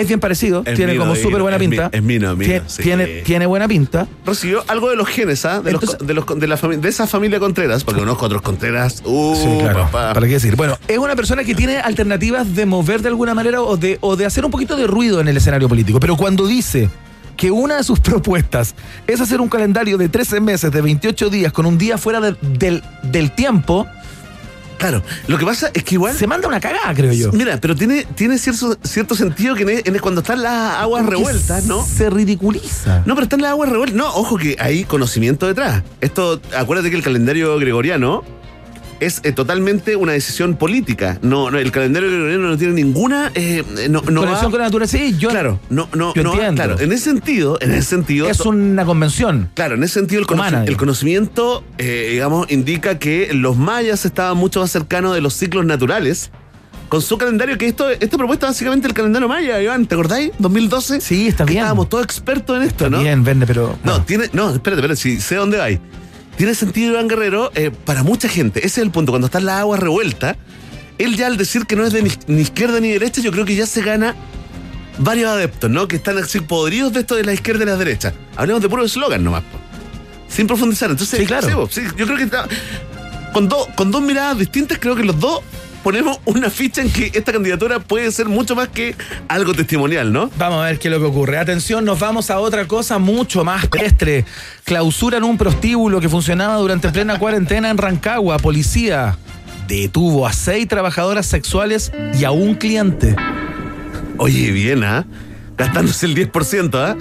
Es 0.00 0.08
bien 0.08 0.20
parecido, 0.20 0.62
Es 0.64 0.74
tiene 0.76 0.92
mino, 0.92 1.04
como 1.04 1.16
súper 1.16 1.42
buena 1.42 1.56
es 1.56 1.60
mi- 1.60 1.68
pinta. 1.68 1.90
es 1.92 2.02
mino, 2.02 2.34
mino, 2.36 2.52
Tie- 2.54 2.62
sí. 2.66 2.82
tiene, 2.82 3.06
tiene 3.22 3.46
buena 3.46 3.66
pinta. 3.68 4.06
Recibió 4.24 4.62
algo 4.68 4.90
de 4.90 4.96
los 4.96 5.08
genes, 5.08 5.44
¿ah? 5.44 5.60
De, 5.60 5.72
los- 5.72 5.98
de, 5.98 6.14
los- 6.14 6.24
de 6.38 6.46
la 6.46 6.56
de 6.56 6.88
esa 6.88 7.06
familia 7.06 7.38
Contreras, 7.40 7.84
porque 7.84 8.00
conozco 8.00 8.26
otros 8.26 8.42
Contreras. 8.42 9.02
Uh, 9.04 9.34
Sí, 9.36 9.58
claro. 9.60 9.80
papá. 9.82 10.12
¿Para 10.14 10.26
qué 10.26 10.34
decir? 10.34 10.56
Bueno, 10.56 10.78
es 10.88 10.98
una 10.98 11.16
persona 11.16 11.44
que 11.44 11.54
tiene 11.54 11.78
alternativas 11.78 12.54
de 12.54 12.66
mover 12.66 13.02
de 13.02 13.08
alguna 13.08 13.34
manera 13.34 13.62
o 13.62 13.76
de, 13.76 13.98
o 14.00 14.16
de 14.16 14.26
hacer 14.26 14.44
un 14.44 14.50
poquito 14.50 14.76
de 14.76 14.86
ruido 14.86 15.20
en 15.20 15.28
el 15.28 15.36
escenario 15.36 15.68
político. 15.68 15.98
Pero 16.00 16.16
cuando 16.16 16.46
dice 16.46 16.88
que 17.36 17.50
una 17.50 17.76
de 17.76 17.84
sus 17.84 18.00
propuestas 18.00 18.74
es 19.06 19.20
hacer 19.20 19.40
un 19.40 19.48
calendario 19.48 19.96
de 19.98 20.08
13 20.08 20.40
meses, 20.40 20.70
de 20.72 20.80
28 20.80 21.30
días, 21.30 21.52
con 21.52 21.66
un 21.66 21.78
día 21.78 21.96
fuera 21.98 22.20
de- 22.20 22.36
del, 22.42 22.82
del 23.04 23.30
tiempo, 23.32 23.86
Claro, 24.78 25.02
lo 25.26 25.36
que 25.38 25.44
pasa 25.44 25.70
es 25.74 25.82
que 25.84 25.96
igual. 25.96 26.14
se 26.16 26.26
manda 26.26 26.46
una 26.48 26.60
cagada, 26.60 26.94
creo 26.94 27.12
yo. 27.12 27.32
Mira, 27.32 27.58
pero 27.60 27.74
tiene, 27.74 28.04
tiene 28.14 28.38
cierto, 28.38 28.76
cierto 28.84 29.14
sentido 29.14 29.54
que 29.54 29.62
en, 29.62 29.94
en- 29.94 29.98
cuando 30.00 30.20
están 30.20 30.42
las 30.42 30.76
aguas 30.76 31.02
Porque 31.02 31.16
revueltas, 31.18 31.64
¿no? 31.66 31.84
Se 31.84 32.08
ridiculiza. 32.08 33.02
No, 33.04 33.14
pero 33.14 33.24
están 33.24 33.42
las 33.42 33.50
aguas 33.50 33.68
revueltas. 33.70 33.96
No, 33.96 34.06
ojo 34.14 34.36
que 34.36 34.56
hay 34.60 34.84
conocimiento 34.84 35.46
detrás. 35.46 35.82
Esto, 36.00 36.40
acuérdate 36.56 36.90
que 36.90 36.96
el 36.96 37.02
calendario 37.02 37.58
gregoriano 37.58 38.22
es 39.00 39.20
eh, 39.24 39.32
totalmente 39.32 39.96
una 39.96 40.12
decisión 40.12 40.56
política. 40.56 41.18
No, 41.22 41.50
no, 41.50 41.58
el 41.58 41.70
calendario 41.70 42.10
gregoriano 42.10 42.48
no 42.48 42.56
tiene 42.58 42.74
ninguna. 42.74 43.30
eh, 43.34 43.62
no, 43.90 44.02
no 44.02 44.20
Conexión 44.22 44.46
va- 44.46 44.50
con 44.50 44.58
la 44.58 44.64
naturaleza, 44.66 44.98
sí, 44.98 45.16
yo. 45.18 45.28
Claro, 45.28 45.60
no, 45.70 45.88
no, 45.94 46.14
Yo 46.14 46.22
no 46.22 46.36
va- 46.36 46.52
claro, 46.54 46.78
en 46.80 46.92
ese 46.92 47.04
sentido, 47.04 47.58
en 47.60 47.72
ese 47.72 47.82
sentido. 47.88 48.28
Es 48.28 48.40
una 48.40 48.84
convención. 48.84 49.50
Claro, 49.54 49.74
en 49.76 49.82
ese 49.84 49.94
sentido 49.94 50.20
el, 50.20 50.26
conoci- 50.26 50.34
Humana, 50.34 50.64
el 50.64 50.76
conocimiento, 50.76 51.64
eh, 51.78 52.08
digamos, 52.12 52.50
indica 52.50 52.98
que 52.98 53.30
los 53.34 53.56
mayas 53.56 54.04
estaban 54.04 54.36
mucho 54.36 54.60
más 54.60 54.70
cercanos 54.70 55.14
de 55.14 55.20
los 55.20 55.34
ciclos 55.34 55.64
naturales 55.64 56.30
con 56.88 57.02
su 57.02 57.18
calendario, 57.18 57.58
que 57.58 57.66
esto, 57.66 57.90
esta 57.90 58.16
propuesta 58.16 58.46
es 58.46 58.52
básicamente 58.52 58.88
el 58.88 58.94
calendario 58.94 59.28
maya, 59.28 59.60
Iván, 59.60 59.84
¿te 59.86 59.94
acordáis? 59.94 60.30
2012. 60.38 61.00
Sí, 61.02 61.28
está 61.28 61.44
bien. 61.44 61.58
Estábamos 61.58 61.88
todos 61.90 62.02
expertos 62.02 62.56
en 62.56 62.62
esto, 62.62 62.88
¿no? 62.88 63.00
Bien, 63.00 63.22
vende, 63.22 63.46
pero. 63.46 63.78
No, 63.84 64.00
tiene. 64.02 64.30
No, 64.32 64.48
espérate, 64.54 64.80
espérate, 64.80 64.96
si 64.96 65.20
sé 65.20 65.34
dónde 65.34 65.58
vais. 65.58 65.78
Tiene 66.38 66.54
sentido, 66.54 66.92
Iván 66.92 67.08
Guerrero, 67.08 67.50
eh, 67.54 67.70
para 67.84 68.02
mucha 68.02 68.28
gente. 68.28 68.60
Ese 68.60 68.80
es 68.80 68.84
el 68.86 68.90
punto. 68.90 69.12
Cuando 69.12 69.26
está 69.26 69.40
la 69.40 69.58
agua 69.60 69.76
revuelta, 69.76 70.36
él 70.96 71.16
ya 71.16 71.26
al 71.26 71.36
decir 71.36 71.66
que 71.66 71.76
no 71.76 71.84
es 71.84 71.92
de 71.92 72.02
ni, 72.02 72.10
ni 72.28 72.40
izquierda 72.40 72.80
ni 72.80 72.88
derecha, 72.90 73.20
yo 73.20 73.30
creo 73.32 73.44
que 73.44 73.54
ya 73.56 73.66
se 73.66 73.82
gana 73.82 74.14
varios 74.98 75.30
adeptos, 75.30 75.68
¿no? 75.70 75.86
Que 75.88 75.96
están 75.96 76.16
así 76.18 76.40
podridos 76.40 76.92
de 76.92 77.00
esto 77.00 77.14
de 77.16 77.24
la 77.24 77.32
izquierda 77.34 77.64
y 77.64 77.66
la 77.66 77.76
derecha. 77.76 78.12
Hablemos 78.36 78.62
de 78.62 78.68
puro 78.68 78.84
eslogan 78.84 79.22
nomás, 79.22 79.42
po. 79.42 79.58
sin 80.28 80.46
profundizar. 80.46 80.90
Entonces, 80.90 81.18
Sí, 81.20 81.26
claro. 81.26 81.68
sí, 81.70 81.82
yo 81.96 82.06
creo 82.06 82.16
que 82.16 82.24
está- 82.24 82.46
con, 83.32 83.48
dos 83.48 83.68
con 83.76 83.90
dos 83.90 84.00
miradas 84.02 84.38
distintas, 84.38 84.78
creo 84.78 84.94
que 84.96 85.04
los 85.04 85.18
dos 85.20 85.40
ponemos 85.82 86.20
una 86.24 86.50
ficha 86.50 86.82
en 86.82 86.90
que 86.90 87.10
esta 87.14 87.32
candidatura 87.32 87.80
puede 87.80 88.10
ser 88.12 88.26
mucho 88.26 88.54
más 88.54 88.68
que 88.68 88.94
algo 89.28 89.54
testimonial, 89.54 90.12
¿no? 90.12 90.30
Vamos 90.38 90.62
a 90.62 90.66
ver 90.66 90.78
qué 90.78 90.88
es 90.88 90.94
lo 90.94 91.00
que 91.00 91.06
ocurre. 91.06 91.38
Atención, 91.38 91.84
nos 91.84 91.98
vamos 91.98 92.30
a 92.30 92.38
otra 92.38 92.66
cosa 92.66 92.98
mucho 92.98 93.44
más 93.44 93.66
pedestre. 93.66 94.24
Clausuran 94.64 95.24
un 95.24 95.38
prostíbulo 95.38 96.00
que 96.00 96.08
funcionaba 96.08 96.56
durante 96.56 96.88
plena 96.90 97.18
cuarentena 97.18 97.70
en 97.70 97.78
Rancagua. 97.78 98.38
Policía 98.38 99.16
detuvo 99.66 100.26
a 100.26 100.32
seis 100.32 100.66
trabajadoras 100.66 101.26
sexuales 101.26 101.92
y 102.18 102.24
a 102.24 102.30
un 102.30 102.54
cliente. 102.54 103.14
Oye, 104.16 104.50
bien, 104.50 104.82
¿ah? 104.82 105.06
Gastándose 105.56 106.06
el 106.06 106.14
10%, 106.14 106.74
¿ah? 106.74 106.96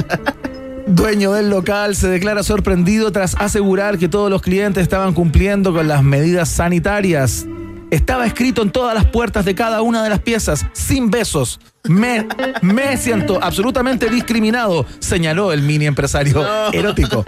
Dueño 0.88 1.34
del 1.34 1.50
local 1.50 1.96
se 1.96 2.08
declara 2.08 2.44
sorprendido 2.44 3.12
tras 3.12 3.36
asegurar 3.36 3.98
que 3.98 4.08
todos 4.08 4.30
los 4.30 4.42
clientes 4.42 4.84
estaban 4.84 5.14
cumpliendo 5.14 5.74
con 5.74 5.88
las 5.88 6.02
medidas 6.02 6.48
sanitarias. 6.48 7.46
Estaba 7.90 8.26
escrito 8.26 8.62
en 8.62 8.72
todas 8.72 8.94
las 8.94 9.06
puertas 9.06 9.46
de 9.46 9.56
cada 9.56 9.82
una 9.82 10.04
de 10.04 10.10
las 10.10 10.20
piezas, 10.20 10.66
sin 10.74 11.10
besos. 11.10 11.60
Me, 11.86 12.28
me 12.62 12.98
siento 12.98 13.40
absolutamente 13.42 14.10
discriminado, 14.10 14.86
señaló 15.00 15.54
el 15.54 15.62
mini 15.62 15.86
empresario 15.86 16.46
erótico. 16.74 17.26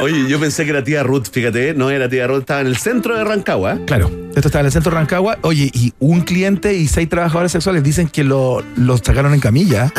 Oye, 0.00 0.28
yo 0.28 0.40
pensé 0.40 0.64
que 0.64 0.70
era 0.70 0.82
tía 0.82 1.04
Ruth, 1.04 1.26
fíjate, 1.30 1.74
no 1.74 1.90
era 1.90 2.08
tía 2.08 2.26
Ruth, 2.26 2.40
estaba 2.40 2.60
en 2.62 2.66
el 2.66 2.76
centro 2.76 3.16
de 3.16 3.22
Rancagua. 3.22 3.78
Claro, 3.86 4.10
esto 4.34 4.48
estaba 4.48 4.60
en 4.60 4.66
el 4.66 4.72
centro 4.72 4.90
de 4.90 4.98
Rancagua. 4.98 5.38
Oye, 5.42 5.70
y 5.72 5.92
un 6.00 6.22
cliente 6.22 6.74
y 6.74 6.88
seis 6.88 7.08
trabajadores 7.08 7.52
sexuales 7.52 7.84
dicen 7.84 8.08
que 8.08 8.24
lo, 8.24 8.64
lo 8.76 8.96
sacaron 8.98 9.32
en 9.32 9.40
camilla 9.40 9.92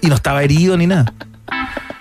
y 0.00 0.08
no 0.08 0.16
estaba 0.16 0.42
herido 0.42 0.76
ni 0.76 0.88
nada. 0.88 1.12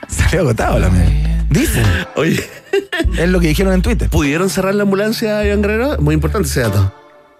Salió 0.08 0.42
agotado 0.42 0.80
la 0.80 0.90
media. 0.90 1.46
Dicen. 1.50 1.86
Oye, 2.16 2.44
Es 3.18 3.30
lo 3.30 3.40
que 3.40 3.48
dijeron 3.48 3.74
en 3.74 3.82
Twitter. 3.82 4.10
¿pudieron 4.10 4.50
cerrar 4.50 4.76
la 4.76 4.84
ambulancia, 4.84 5.44
Iván 5.46 5.62
Guerrero? 5.62 5.98
Muy 6.00 6.14
importante 6.16 6.48
ese 6.48 6.62
dato. 6.62 6.94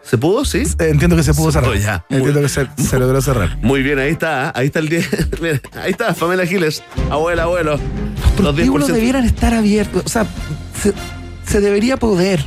¿Se 0.04 0.18
pudo? 0.18 0.46
Sí. 0.46 0.64
Entiendo 0.80 1.16
que 1.16 1.24
se 1.24 1.34
pudo 1.34 1.52
cerrar. 1.52 1.78
ya. 1.78 2.06
Entiendo 2.10 2.42
que 2.42 2.50
se, 2.50 2.68
se 2.78 2.98
logró 3.00 3.22
cerrar. 3.22 3.58
Muy 3.62 3.84
bien, 3.84 4.00
ahí 4.00 4.12
está, 4.12 4.52
ahí 4.58 4.68
está 4.68 4.80
el 4.80 4.90
10. 4.90 5.10
Mira, 5.42 5.62
ahí 5.82 5.92
está, 5.92 6.14
Pamela 6.14 6.46
Giles. 6.46 6.82
Abuela, 7.12 7.44
abuelo. 7.44 7.74
Los 8.42 8.54
prostíbulos 8.54 8.90
10%. 8.90 8.94
debieran 8.94 9.26
estar 9.26 9.54
abiertos. 9.54 10.04
O 10.06 10.10
sea, 10.10 10.26
se, 10.82 10.94
se 11.46 11.62
debería 11.62 11.98
poder. 11.98 12.44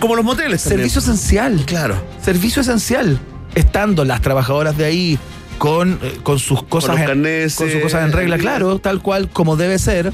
Como 0.00 0.16
los 0.16 0.24
moteles. 0.24 0.62
también. 0.62 0.88
Servicio 0.90 1.00
esencial. 1.00 1.62
Claro. 1.66 1.96
Servicio 2.22 2.62
esencial. 2.62 3.18
Estando 3.54 4.04
las 4.04 4.20
trabajadoras 4.20 4.76
de 4.76 4.84
ahí 4.84 5.18
con, 5.58 5.98
eh, 6.02 6.18
con 6.22 6.38
sus 6.38 6.62
cosas 6.64 6.98
los 6.98 7.08
en- 7.10 7.50
con 7.56 7.70
sus 7.70 7.80
cosas 7.82 8.04
en 8.04 8.12
regla, 8.12 8.36
claro, 8.38 8.78
tal 8.80 9.00
cual 9.00 9.28
como 9.30 9.56
debe 9.56 9.78
ser, 9.78 10.12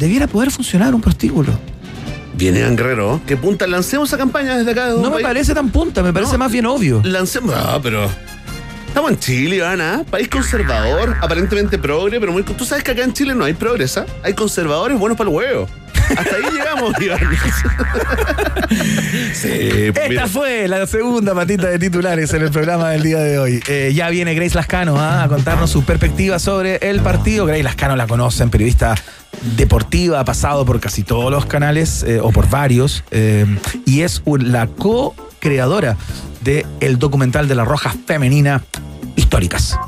debiera 0.00 0.26
poder 0.26 0.50
funcionar 0.50 0.94
un 0.94 1.00
prostíbulo. 1.00 1.52
Viene 2.34 2.60
Guerrero. 2.70 3.20
Que 3.26 3.36
punta, 3.36 3.66
lancemos 3.66 4.08
esa 4.08 4.16
campaña 4.18 4.56
desde 4.56 4.70
acá. 4.72 4.94
un 4.94 5.02
No 5.02 5.08
me 5.10 5.16
país. 5.16 5.26
parece 5.26 5.54
tan 5.54 5.68
punta, 5.68 6.02
me 6.02 6.12
parece 6.12 6.32
No. 6.32 6.38
más 6.38 6.50
bien 6.50 6.66
obvio. 6.66 7.00
Lancemos. 7.04 7.54
No, 7.54 7.80
pero. 7.82 8.08
Estamos 8.88 9.12
en 9.12 9.18
Chile, 9.20 9.56
Iván, 9.56 9.80
¿ah? 9.80 10.02
País 10.10 10.28
conservador, 10.28 11.16
aparentemente 11.20 11.78
progre, 11.78 12.18
pero 12.18 12.32
muy. 12.32 12.42
Tú 12.42 12.64
sabes 12.64 12.82
que 12.82 12.90
acá 12.92 13.04
en 13.04 13.12
Chile 13.12 13.34
no 13.34 13.44
hay 13.44 13.52
progresa. 13.54 14.06
Hay 14.24 14.32
conservadores 14.34 14.98
buenos 14.98 15.16
para 15.18 15.30
el 15.30 15.36
huevo. 15.36 15.68
Hasta 16.16 16.34
ahí 16.36 16.42
llegamos, 16.52 16.92
Iván. 17.00 17.20
sí, 19.32 19.48
pues 19.92 19.96
Esta 19.96 20.08
mira. 20.08 20.26
fue 20.26 20.66
la 20.66 20.86
segunda 20.86 21.34
patita 21.34 21.68
de 21.68 21.78
titulares 21.78 22.32
en 22.34 22.42
el 22.42 22.50
programa 22.50 22.90
del 22.90 23.02
día 23.02 23.18
de 23.20 23.38
hoy. 23.38 23.62
Eh, 23.68 23.92
ya 23.94 24.08
viene 24.10 24.34
Grace 24.34 24.54
Lascano 24.56 24.96
¿ah? 24.98 25.22
a 25.24 25.28
contarnos 25.28 25.70
su 25.70 25.84
perspectiva 25.84 26.38
sobre 26.38 26.76
el 26.82 27.00
partido. 27.00 27.46
Grace 27.46 27.62
Lascano 27.62 27.94
la 27.96 28.06
conocen, 28.08 28.50
periodista 28.50 28.94
deportiva, 29.56 30.20
ha 30.20 30.24
pasado 30.24 30.64
por 30.64 30.80
casi 30.80 31.02
todos 31.02 31.30
los 31.30 31.46
canales 31.46 32.02
eh, 32.02 32.20
o 32.20 32.30
por 32.30 32.48
varios, 32.48 33.04
eh, 33.10 33.46
y 33.86 34.02
es 34.02 34.22
la 34.26 34.66
co-creadora 34.66 35.96
del 36.42 36.98
documental 36.98 37.48
de 37.48 37.54
la 37.54 37.64
Roja 37.64 37.94
Femenina 38.06 38.62
Históricas. 39.16 39.78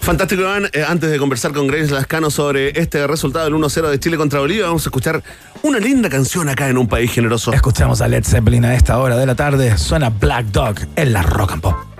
Fantástico, 0.00 0.42
Iván. 0.42 0.68
Eh, 0.72 0.84
antes 0.86 1.10
de 1.10 1.18
conversar 1.18 1.52
con 1.52 1.66
Grace 1.66 1.90
Lascano 1.90 2.30
sobre 2.30 2.78
este 2.78 3.06
resultado 3.06 3.46
del 3.46 3.54
1-0 3.54 3.88
de 3.88 3.98
Chile 3.98 4.16
contra 4.16 4.40
Bolivia, 4.40 4.66
vamos 4.66 4.84
a 4.86 4.88
escuchar 4.88 5.22
una 5.62 5.78
linda 5.78 6.08
canción 6.08 6.48
acá 6.48 6.68
en 6.68 6.78
un 6.78 6.88
país 6.88 7.10
generoso. 7.10 7.52
Escuchamos 7.52 8.00
a 8.00 8.08
Led 8.08 8.24
Zeppelin 8.24 8.64
a 8.64 8.74
esta 8.74 8.98
hora 8.98 9.16
de 9.16 9.26
la 9.26 9.34
tarde. 9.34 9.76
Suena 9.78 10.10
Black 10.10 10.46
Dog 10.46 10.76
en 10.96 11.12
la 11.12 11.22
Rock 11.22 11.52
and 11.52 11.62
Pop. 11.62 11.93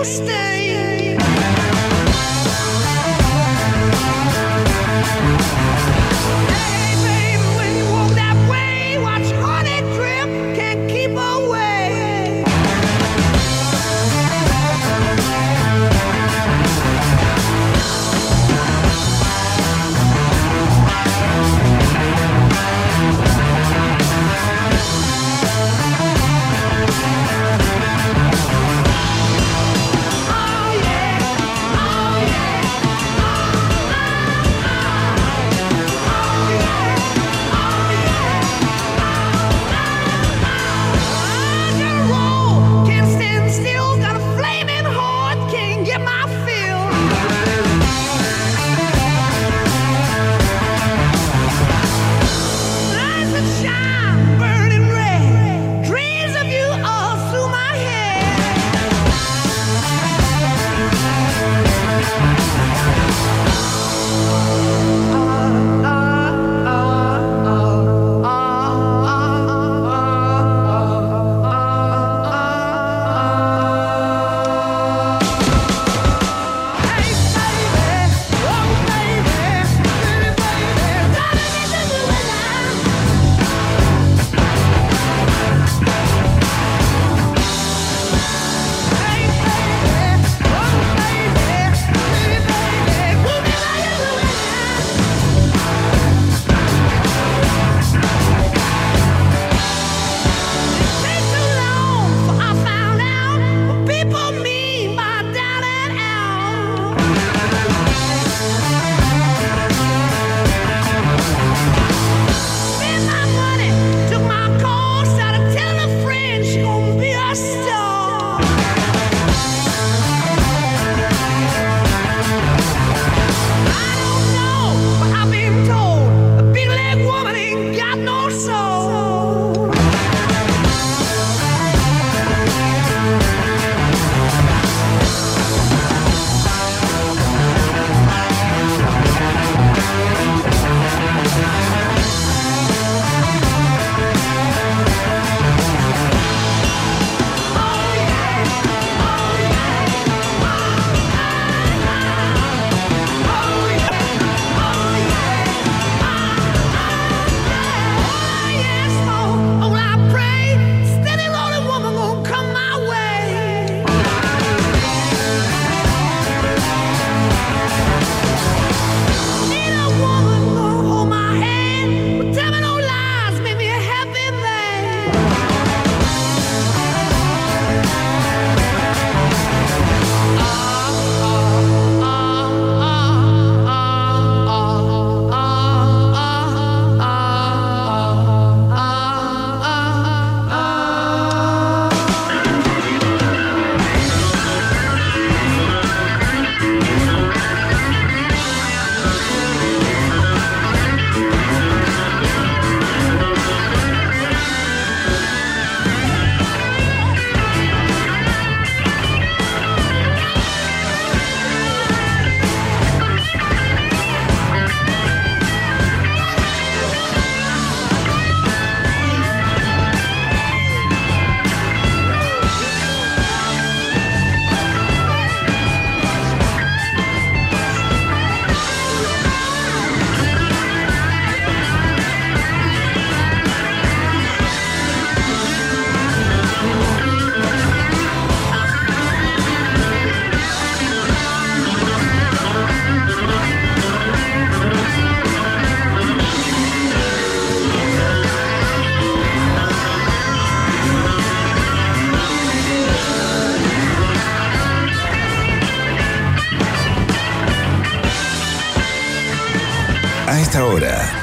usted. 0.00 0.47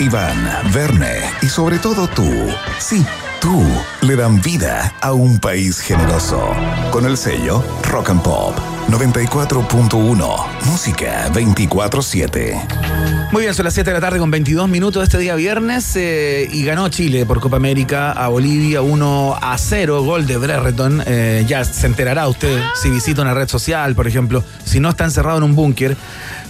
Iván, 0.05 0.37
Verne 0.71 1.19
y 1.41 1.47
sobre 1.47 1.79
todo 1.79 2.07
tú, 2.07 2.31
sí, 2.77 3.03
tú, 3.41 3.63
le 4.07 4.15
dan 4.15 4.39
vida 4.41 4.93
a 5.01 5.13
un 5.13 5.39
país 5.39 5.79
generoso. 5.79 6.39
Con 6.91 7.05
el 7.05 7.17
sello 7.17 7.63
Rock 7.89 8.11
and 8.11 8.21
Pop 8.21 8.55
94.1, 8.89 10.45
música 10.65 11.27
24-7. 11.33 13.31
Muy 13.31 13.41
bien, 13.41 13.55
son 13.55 13.65
las 13.65 13.73
7 13.73 13.89
de 13.89 13.93
la 13.95 14.01
tarde 14.01 14.19
con 14.19 14.29
22 14.29 14.69
minutos 14.69 15.01
este 15.03 15.17
día 15.17 15.33
viernes 15.35 15.95
eh, 15.95 16.47
y 16.51 16.63
ganó 16.63 16.87
Chile 16.89 17.25
por 17.25 17.39
Copa 17.39 17.57
América 17.57 18.11
a 18.11 18.27
Bolivia 18.27 18.83
1 18.83 19.37
a 19.41 19.57
0, 19.57 20.03
gol 20.03 20.27
de 20.27 20.37
Brereton. 20.37 21.01
Eh, 21.07 21.43
ya 21.47 21.65
se 21.65 21.87
enterará 21.87 22.27
usted 22.27 22.61
si 22.75 22.91
visita 22.91 23.23
una 23.23 23.33
red 23.33 23.47
social, 23.47 23.95
por 23.95 24.07
ejemplo, 24.07 24.43
si 24.63 24.79
no 24.79 24.89
está 24.89 25.05
encerrado 25.05 25.39
en 25.39 25.43
un 25.45 25.55
búnker, 25.55 25.97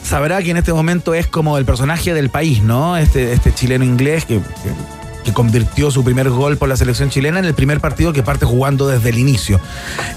sabrá 0.04 0.44
que 0.44 0.52
en 0.52 0.58
este 0.58 0.74
momento 0.74 1.14
es 1.14 1.28
como 1.28 1.58
el 1.58 1.64
personaje 1.64 2.14
del 2.14 2.30
país, 2.30 2.62
¿no? 2.62 2.98
Este, 2.98 3.32
este 3.32 3.54
chileno 3.54 3.86
inglés 3.86 4.26
que, 4.26 4.40
que 4.40 4.95
que 5.26 5.34
convirtió 5.34 5.92
su 5.92 6.04
primer 6.04 6.30
gol 6.30 6.58
por 6.58 6.70
la 6.70 6.78
selección 6.78 7.10
chilena 7.10 7.40
en 7.40 7.46
el 7.46 7.54
primer 7.54 7.82
partido 7.82 8.14
que 8.14 8.24
parte 8.24 8.46
jugando 8.46 8.88
desde 8.88 9.10
el 9.10 9.18
inicio. 9.18 9.60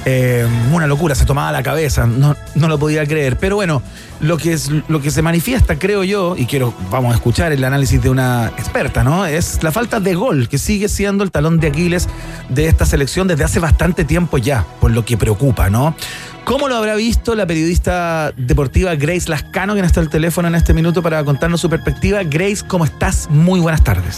Eh, 0.04 0.46
una 0.72 0.86
locura, 0.86 1.16
se 1.16 1.24
tomaba 1.24 1.50
la 1.50 1.62
cabeza, 1.62 2.06
no, 2.06 2.36
no 2.54 2.68
lo 2.68 2.78
podía 2.78 3.04
creer. 3.06 3.38
Pero 3.38 3.56
bueno, 3.56 3.82
lo 4.20 4.36
que, 4.36 4.52
es, 4.52 4.70
lo 4.88 5.00
que 5.00 5.10
se 5.10 5.22
manifiesta, 5.22 5.78
creo 5.78 6.04
yo, 6.04 6.36
y 6.36 6.46
quiero, 6.46 6.74
vamos 6.90 7.12
a 7.12 7.16
escuchar 7.16 7.52
el 7.52 7.64
análisis 7.64 8.00
de 8.02 8.10
una 8.10 8.52
experta, 8.58 9.02
¿no? 9.02 9.26
Es 9.26 9.62
la 9.62 9.72
falta 9.72 9.98
de 9.98 10.14
gol, 10.14 10.48
que 10.48 10.58
sigue 10.58 10.88
siendo 10.88 11.24
el 11.24 11.30
talón 11.30 11.58
de 11.58 11.68
Aquiles 11.68 12.08
de 12.48 12.66
esta 12.66 12.84
selección 12.84 13.26
desde 13.26 13.44
hace 13.44 13.60
bastante 13.60 14.04
tiempo 14.04 14.38
ya, 14.38 14.64
por 14.80 14.90
lo 14.90 15.04
que 15.04 15.16
preocupa, 15.16 15.70
¿no? 15.70 15.96
¿Cómo 16.44 16.68
lo 16.68 16.76
habrá 16.76 16.94
visto 16.94 17.34
la 17.34 17.46
periodista 17.46 18.32
deportiva 18.36 18.94
Grace 18.94 19.28
Lascano, 19.28 19.74
que 19.74 19.80
está 19.80 20.00
al 20.00 20.08
teléfono 20.08 20.48
en 20.48 20.54
este 20.54 20.72
minuto 20.72 21.02
para 21.02 21.22
contarnos 21.24 21.60
su 21.60 21.68
perspectiva? 21.68 22.22
Grace, 22.24 22.64
¿cómo 22.66 22.84
estás? 22.84 23.28
Muy 23.30 23.60
buenas 23.60 23.84
tardes. 23.84 24.16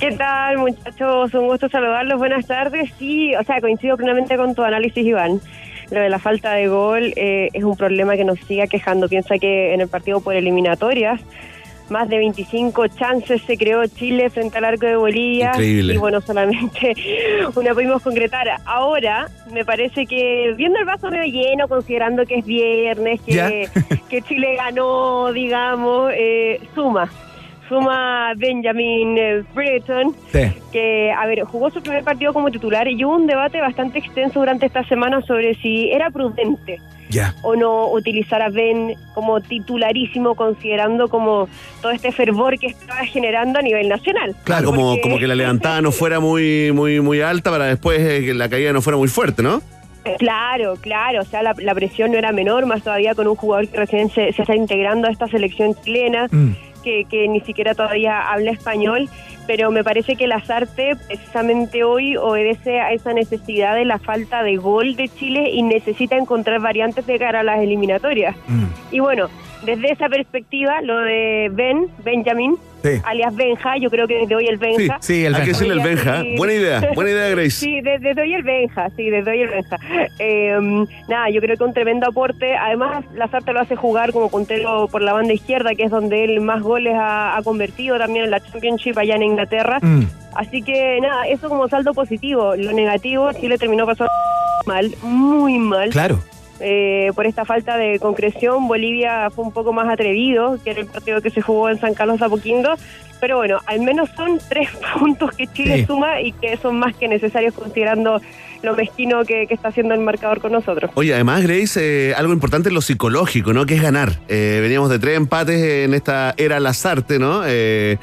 ¿Qué 0.00 0.12
tal, 0.12 0.56
muchachos? 0.56 1.34
Un 1.34 1.46
gusto 1.46 1.68
saludarlos. 1.68 2.18
Buenas 2.18 2.46
tardes. 2.46 2.90
Sí, 2.98 3.34
o 3.36 3.44
sea, 3.44 3.60
coincido 3.60 3.98
plenamente 3.98 4.34
con 4.38 4.54
tu 4.54 4.62
análisis, 4.62 5.04
Iván. 5.04 5.42
Lo 5.90 6.00
de 6.00 6.08
la 6.08 6.18
falta 6.18 6.54
de 6.54 6.68
gol 6.68 7.12
eh, 7.16 7.48
es 7.52 7.62
un 7.64 7.76
problema 7.76 8.16
que 8.16 8.24
nos 8.24 8.38
sigue 8.40 8.66
quejando. 8.66 9.10
Piensa 9.10 9.36
que 9.36 9.74
en 9.74 9.82
el 9.82 9.88
partido 9.88 10.22
por 10.22 10.34
eliminatorias, 10.34 11.20
más 11.90 12.08
de 12.08 12.16
25 12.16 12.88
chances 12.88 13.42
se 13.42 13.58
creó 13.58 13.84
Chile 13.88 14.30
frente 14.30 14.56
al 14.56 14.64
arco 14.64 14.86
de 14.86 14.96
Bolivia. 14.96 15.48
Increíble. 15.48 15.92
Y 15.92 15.98
bueno, 15.98 16.22
solamente 16.22 16.94
una 17.54 17.74
pudimos 17.74 18.00
concretar. 18.00 18.48
Ahora, 18.64 19.28
me 19.52 19.66
parece 19.66 20.06
que 20.06 20.54
viendo 20.56 20.78
el 20.78 20.86
vaso 20.86 21.10
medio 21.10 21.30
lleno, 21.30 21.68
considerando 21.68 22.24
que 22.24 22.36
es 22.36 22.46
viernes, 22.46 23.20
que, 23.20 23.68
que 24.08 24.22
Chile 24.22 24.54
ganó, 24.56 25.30
digamos, 25.30 26.10
eh, 26.14 26.58
suma. 26.74 27.10
Suma 27.70 28.34
Benjamin 28.36 29.16
eh, 29.16 29.42
Brereton, 29.54 30.14
Sí. 30.32 30.52
que, 30.72 31.12
a 31.12 31.24
ver, 31.26 31.44
jugó 31.44 31.70
su 31.70 31.80
primer 31.80 32.02
partido 32.02 32.32
como 32.34 32.50
titular 32.50 32.88
y 32.88 33.02
hubo 33.04 33.14
un 33.14 33.26
debate 33.28 33.60
bastante 33.60 34.00
extenso 34.00 34.40
durante 34.40 34.66
esta 34.66 34.82
semana 34.84 35.22
sobre 35.22 35.54
si 35.54 35.90
era 35.90 36.10
prudente 36.10 36.78
o 37.42 37.56
no 37.56 37.90
utilizar 37.90 38.40
a 38.42 38.50
Ben 38.50 38.94
como 39.14 39.40
titularísimo, 39.40 40.34
considerando 40.34 41.08
como 41.08 41.48
todo 41.82 41.92
este 41.92 42.12
fervor 42.12 42.58
que 42.58 42.68
estaba 42.68 43.04
generando 43.04 43.58
a 43.58 43.62
nivel 43.62 43.88
nacional. 43.88 44.34
Claro, 44.44 44.66
como, 44.66 44.96
que 45.00 45.26
la 45.26 45.34
levantada 45.34 45.80
no 45.80 45.90
fuera 45.92 46.20
muy, 46.20 46.70
muy, 46.72 47.00
muy 47.00 47.20
alta 47.20 47.50
para 47.50 47.64
después 47.66 48.00
eh, 48.00 48.24
que 48.24 48.34
la 48.34 48.48
caída 48.48 48.72
no 48.72 48.80
fuera 48.82 48.96
muy 48.96 49.08
fuerte, 49.08 49.42
¿no? 49.42 49.60
Claro, 50.18 50.74
claro, 50.80 51.20
o 51.20 51.24
sea, 51.24 51.42
la, 51.42 51.54
la 51.58 51.74
presión 51.74 52.10
no 52.12 52.18
era 52.18 52.32
menor, 52.32 52.64
más 52.66 52.82
todavía 52.82 53.14
con 53.14 53.26
un 53.28 53.36
jugador 53.36 53.68
que 53.68 53.76
recién 53.76 54.08
se, 54.08 54.32
se 54.32 54.42
está 54.42 54.54
integrando 54.56 55.06
a 55.08 55.10
esta 55.10 55.26
selección 55.28 55.74
chilena, 55.84 56.26
Mm. 56.30 56.52
Que, 56.80 57.04
que 57.04 57.28
ni 57.28 57.40
siquiera 57.40 57.74
todavía 57.74 58.30
habla 58.30 58.50
español, 58.50 59.08
pero 59.46 59.70
me 59.70 59.82
parece 59.82 60.16
que 60.16 60.24
el 60.24 60.32
Azarte 60.32 60.96
precisamente 61.06 61.82
hoy 61.84 62.16
obedece 62.16 62.80
a 62.80 62.92
esa 62.92 63.12
necesidad 63.12 63.74
de 63.74 63.84
la 63.84 63.98
falta 63.98 64.42
de 64.42 64.56
gol 64.56 64.96
de 64.96 65.08
Chile 65.08 65.50
y 65.50 65.62
necesita 65.62 66.16
encontrar 66.16 66.60
variantes 66.60 67.06
de 67.06 67.18
cara 67.18 67.40
a 67.40 67.42
las 67.42 67.60
eliminatorias. 67.60 68.36
Mm. 68.46 68.64
Y 68.92 69.00
bueno, 69.00 69.28
desde 69.64 69.92
esa 69.92 70.08
perspectiva, 70.08 70.80
lo 70.82 70.98
de 70.98 71.48
Ben, 71.52 71.86
Benjamin, 72.04 72.56
Sí. 72.82 72.92
alias 73.04 73.36
Benja, 73.36 73.76
yo 73.76 73.90
creo 73.90 74.06
que 74.08 74.20
desde 74.20 74.34
hoy 74.34 74.46
el 74.46 74.56
Benja. 74.56 74.96
Sí, 75.02 75.14
sí, 75.14 75.24
el 75.26 75.34
Hay 75.34 75.42
que 75.42 75.46
Benja. 75.48 75.58
decirle 75.58 75.74
el 75.74 75.80
Benja. 75.86 76.22
Sí. 76.22 76.34
Buena 76.38 76.52
idea, 76.54 76.80
buena 76.94 77.10
idea, 77.10 77.28
Grace. 77.28 77.50
Sí, 77.50 77.80
de- 77.82 77.98
desde 77.98 78.22
hoy 78.22 78.32
el 78.34 78.42
Benja, 78.42 78.88
sí, 78.96 79.10
desde 79.10 79.30
hoy 79.30 79.40
el 79.42 79.48
Benja. 79.50 79.76
Eh, 80.18 80.86
nada, 81.08 81.28
yo 81.30 81.40
creo 81.42 81.56
que 81.58 81.64
un 81.64 81.74
tremendo 81.74 82.06
aporte. 82.06 82.56
Además, 82.56 83.04
Lazarte 83.14 83.52
lo 83.52 83.60
hace 83.60 83.76
jugar 83.76 84.12
como 84.12 84.30
puntero 84.30 84.88
por 84.88 85.02
la 85.02 85.12
banda 85.12 85.34
izquierda, 85.34 85.74
que 85.74 85.82
es 85.84 85.90
donde 85.90 86.24
él 86.24 86.40
más 86.40 86.62
goles 86.62 86.94
ha, 86.96 87.36
ha 87.36 87.42
convertido 87.42 87.98
también 87.98 88.24
en 88.24 88.30
la 88.30 88.40
Championship 88.40 88.96
allá 88.96 89.14
en 89.16 89.24
Inglaterra. 89.24 89.78
Mm. 89.82 90.04
Así 90.34 90.62
que 90.62 90.98
nada, 91.02 91.26
eso 91.28 91.50
como 91.50 91.68
saldo 91.68 91.92
positivo. 91.92 92.56
Lo 92.56 92.72
negativo, 92.72 93.30
Chile 93.34 93.58
terminó 93.58 93.84
pasando 93.84 94.10
mal, 94.64 94.90
muy 95.02 95.58
mal. 95.58 95.90
Claro. 95.90 96.18
Eh, 96.60 97.10
por 97.14 97.26
esta 97.26 97.44
falta 97.44 97.76
de 97.76 97.98
concreción, 97.98 98.68
Bolivia 98.68 99.30
fue 99.30 99.44
un 99.44 99.52
poco 99.52 99.72
más 99.72 99.88
atrevido 99.88 100.58
que 100.62 100.72
en 100.72 100.78
el 100.78 100.86
partido 100.86 101.20
que 101.22 101.30
se 101.30 101.40
jugó 101.40 101.68
en 101.70 101.78
San 101.80 101.94
Carlos 101.94 102.20
de 102.20 102.26
Apoquindo. 102.26 102.74
Pero 103.20 103.36
bueno, 103.38 103.58
al 103.66 103.80
menos 103.80 104.08
son 104.16 104.38
tres 104.48 104.68
puntos 104.98 105.32
que 105.36 105.46
Chile 105.46 105.78
Sí. 105.78 105.86
suma 105.86 106.20
y 106.20 106.32
que 106.32 106.56
son 106.58 106.78
más 106.78 106.94
que 106.96 107.08
necesarios 107.08 107.54
considerando 107.54 108.20
lo 108.62 108.74
mezquino 108.74 109.24
que, 109.24 109.46
está 109.50 109.68
haciendo 109.68 109.94
el 109.94 110.00
marcador 110.00 110.40
con 110.40 110.52
nosotros. 110.52 110.90
Oye, 110.94 111.14
además, 111.14 111.42
Grace, 111.42 111.80
eh, 112.10 112.14
algo 112.14 112.32
importante 112.32 112.68
es 112.68 112.74
lo 112.74 112.80
psicológico, 112.80 113.52
¿no? 113.52 113.66
Que 113.66 113.74
es 113.74 113.82
ganar. 113.82 114.20
Eh, 114.28 114.58
veníamos 114.62 114.90
de 114.90 114.98
tres 114.98 115.16
empates 115.16 115.60
en 115.84 115.94
esta 115.94 116.34
era 116.36 116.60
Lazarte, 116.60 117.18
¿no? 117.18 117.42
Eh, 117.46 117.98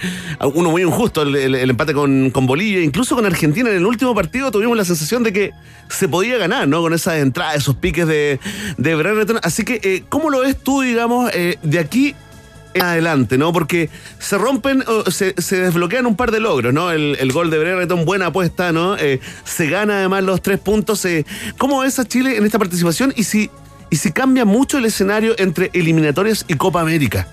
uno 0.54 0.72
muy 0.72 0.82
injusto, 0.82 1.22
el, 1.22 1.56
empate 1.56 1.94
con, 1.94 2.32
con 2.32 2.46
Bolivia, 2.46 2.82
incluso 2.82 3.16
con 3.16 3.26
Argentina. 3.26 3.70
En 3.70 3.78
el 3.78 3.86
último 3.86 4.14
partido 4.16 4.52
tuvimos 4.52 4.76
la 4.76 4.86
sensación 4.86 5.24
de 5.24 5.34
que 5.34 5.52
se 5.90 6.08
podía 6.08 6.38
ganar, 6.38 6.68
¿no? 6.68 6.82
Con 6.82 6.94
esa 6.94 7.18
entrada, 7.20 7.56
esos 7.56 7.76
piques 7.76 8.08
de, 8.08 8.40
de 8.78 8.96
Brereton. 8.96 9.40
Así 9.44 9.64
que, 9.64 10.04
¿cómo 10.10 10.30
lo 10.30 10.42
ves 10.42 10.58
tú, 10.58 10.82
digamos, 10.82 11.32
de 11.32 11.80
aquí 11.80 12.16
en 12.78 12.86
adelante, 12.86 13.38
¿no? 13.38 13.54
Porque 13.54 13.90
se 14.20 14.38
rompen, 14.38 14.84
o 14.88 15.10
se, 15.12 15.34
se 15.42 15.62
desbloquean 15.62 16.06
un 16.06 16.16
par 16.16 16.32
de 16.32 16.40
logros, 16.40 16.74
¿no? 16.74 16.92
El, 16.92 17.18
el 17.20 17.32
gol 17.32 17.50
de 17.50 17.60
Brereton, 17.60 18.06
buena 18.06 18.28
apuesta, 18.28 18.72
¿no? 18.72 18.98
Eh, 18.98 19.20
se 19.44 19.68
gana 19.70 20.00
además 20.00 20.24
los 20.24 20.42
tres 20.42 20.60
puntos. 20.60 21.04
eh. 21.06 21.26
¿Cómo 21.58 21.82
ves 21.82 22.00
a 22.00 22.06
Chile 22.06 22.38
en 22.38 22.46
esta 22.46 22.60
participación 22.60 23.14
y 23.16 23.24
si, 23.24 23.50
y 23.90 23.96
si 23.98 24.12
cambia 24.12 24.46
mucho 24.46 24.78
el 24.78 24.86
escenario 24.86 25.36
entre 25.38 25.70
eliminatorias 25.74 26.46
y 26.48 26.54
Copa 26.56 26.82
América? 26.82 27.28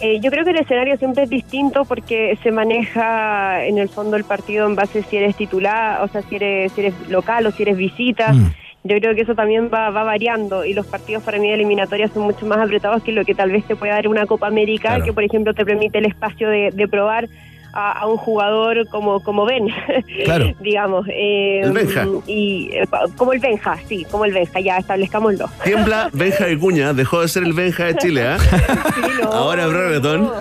Eh, 0.00 0.18
yo 0.20 0.32
creo 0.32 0.44
que 0.44 0.50
el 0.50 0.56
escenario 0.56 0.96
siempre 0.96 1.22
es 1.22 1.30
distinto 1.30 1.84
porque 1.84 2.36
se 2.42 2.50
maneja 2.50 3.64
en 3.64 3.78
el 3.78 3.88
fondo 3.88 4.16
el 4.16 4.24
partido 4.24 4.66
en 4.66 4.74
base 4.74 5.04
si 5.08 5.16
eres 5.16 5.36
titular, 5.36 6.02
o 6.02 6.08
sea, 6.08 6.22
si 6.28 6.34
eres, 6.34 6.72
si 6.72 6.80
eres 6.80 6.94
local 7.08 7.46
o 7.46 7.52
si 7.52 7.62
eres 7.62 7.76
visita. 7.76 8.32
Mm. 8.32 8.52
Yo 8.84 8.98
creo 8.98 9.14
que 9.14 9.22
eso 9.22 9.34
también 9.36 9.70
va, 9.72 9.90
va 9.90 10.02
variando 10.02 10.64
y 10.64 10.74
los 10.74 10.86
partidos 10.86 11.22
para 11.22 11.38
mí 11.38 11.46
de 11.48 11.54
eliminatorias 11.54 12.10
son 12.12 12.24
mucho 12.24 12.46
más 12.46 12.58
apretados 12.58 13.02
que 13.04 13.12
lo 13.12 13.24
que 13.24 13.34
tal 13.34 13.52
vez 13.52 13.64
te 13.64 13.76
puede 13.76 13.92
dar 13.92 14.08
una 14.08 14.26
Copa 14.26 14.48
América, 14.48 14.88
Claro. 14.88 15.04
que 15.04 15.12
por 15.12 15.22
ejemplo 15.22 15.54
te 15.54 15.64
permite 15.64 15.98
el 15.98 16.06
espacio 16.06 16.48
de, 16.48 16.70
de 16.72 16.88
probar 16.88 17.28
a, 17.72 17.92
a 18.00 18.06
un 18.06 18.16
jugador 18.16 18.86
como, 18.88 19.20
como 19.20 19.44
Ben, 19.46 19.66
Claro. 20.24 20.52
digamos. 20.60 21.06
eh, 21.08 21.60
El 21.64 21.72
Benja. 21.72 22.06
Y, 22.26 22.70
eh, 22.72 22.84
como 23.16 23.32
el 23.32 23.38
Benja, 23.40 23.76
sí, 23.88 24.04
como 24.10 24.24
el 24.24 24.32
Benja, 24.32 24.60
ya 24.60 24.76
establezcámoslo. 24.78 25.48
Tiembla 25.64 26.10
Benja 26.12 26.46
de 26.46 26.58
Cuña, 26.58 26.92
dejó 26.92 27.20
de 27.22 27.28
ser 27.28 27.42
el 27.44 27.52
Benja 27.54 27.84
de 27.86 27.94
Chile, 27.96 28.26
¿ah? 28.26 28.38
Sí, 28.38 29.00
no, 29.22 29.32
Ahora 29.32 29.66
Brereton. 29.66 30.22
no. 30.24 30.32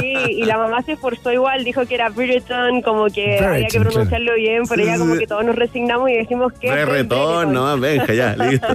Sí, 0.00 0.14
y 0.30 0.44
la 0.44 0.56
mamá 0.58 0.82
se 0.82 0.92
esforzó 0.92 1.32
igual, 1.32 1.62
dijo 1.64 1.84
que 1.86 1.94
era 1.94 2.08
Brereton, 2.08 2.80
como 2.82 3.06
que 3.06 3.38
había 3.38 3.66
que 3.68 3.80
pronunciarlo 3.80 4.34
bien, 4.34 4.62
pero 4.68 4.84
ya 4.84 4.96
como 4.98 5.16
que 5.16 5.26
todos 5.26 5.44
nos 5.44 5.56
resignamos 5.56 6.10
y 6.10 6.14
decimos 6.16 6.52
que... 6.54 6.70
Brereton, 6.70 7.52
no, 7.52 7.78
Benja, 7.78 8.12
ya, 8.14 8.34
listo. 8.36 8.66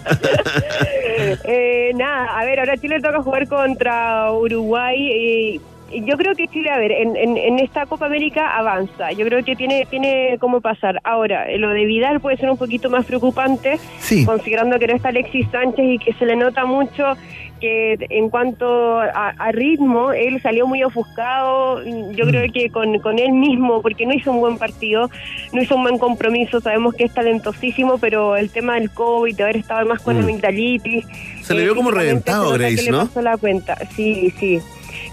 Eh, 1.44 1.92
nada, 1.96 2.40
a 2.40 2.46
ver, 2.46 2.60
ahora 2.60 2.78
Chile 2.78 3.00
toca 3.02 3.22
jugar 3.22 3.48
contra 3.48 4.32
Uruguay 4.32 4.96
y, 4.98 5.56
y 5.56 5.62
yo 6.06 6.18
creo 6.18 6.34
que 6.36 6.48
Chile, 6.48 6.70
a 6.70 6.78
ver, 6.78 6.92
en, 6.92 7.16
en, 7.16 7.38
en 7.38 7.60
esta 7.60 7.86
Copa 7.86 8.06
América 8.06 8.58
avanza. 8.58 9.12
Yo 9.12 9.26
creo 9.26 9.44
que 9.44 9.56
tiene 9.56 9.86
tiene 9.90 10.38
cómo 10.40 10.62
pasar. 10.62 11.00
Ahora, 11.04 11.50
eh, 11.50 11.58
lo 11.58 11.70
de 11.70 11.86
Vidal 11.86 12.20
puede 12.20 12.38
ser 12.38 12.50
un 12.50 12.58
poquito 12.58 12.90
más 12.90 13.06
preocupante, 13.06 13.80
Sí. 14.00 14.26
considerando 14.26 14.80
que 14.80 14.88
no 14.88 14.96
está 14.96 15.10
Alexis 15.10 15.48
Sánchez 15.52 15.86
y 15.86 15.98
que 16.00 16.14
se 16.14 16.26
le 16.26 16.36
nota 16.36 16.66
mucho 16.66 17.14
que 17.60 17.96
en 18.10 18.30
cuanto 18.32 19.00
a, 19.00 19.30
a 19.38 19.52
ritmo, 19.52 20.12
él 20.14 20.42
salió 20.42 20.66
muy 20.66 20.82
ofuscado, 20.84 21.84
yo 22.12 22.26
creo 22.26 22.52
que 22.52 22.72
con, 22.72 22.98
con 23.00 23.20
él 23.20 23.34
mismo, 23.34 23.84
porque 23.84 24.08
no 24.08 24.14
hizo 24.16 24.32
un 24.32 24.40
buen 24.40 24.58
partido, 24.58 25.12
no 25.54 25.62
hizo 25.62 25.76
un 25.76 25.84
buen 25.84 26.00
compromiso, 26.00 26.60
sabemos 26.60 26.96
que 26.96 27.04
es 27.04 27.14
talentosísimo, 27.14 28.00
pero 28.00 28.36
el 28.36 28.50
tema 28.50 28.76
del 28.76 28.90
COVID, 28.90 29.36
de 29.36 29.44
haber 29.44 29.58
estado 29.58 29.86
más 29.88 30.02
con 30.02 30.16
Mm. 30.18 30.24
amigdalitis... 30.24 31.06
Se 31.44 31.54
le 31.54 31.62
vio 31.64 31.76
como 31.76 31.90
físicamente 31.92 32.00
reventado, 32.32 32.52
se 32.54 32.58
Grace, 32.58 32.76
que 32.78 32.82
le 32.84 32.92
¿no? 32.92 33.06
pasó 33.06 33.22
la 33.22 33.38
cuenta, 33.38 33.78
sí, 33.96 34.34
sí. 34.40 34.60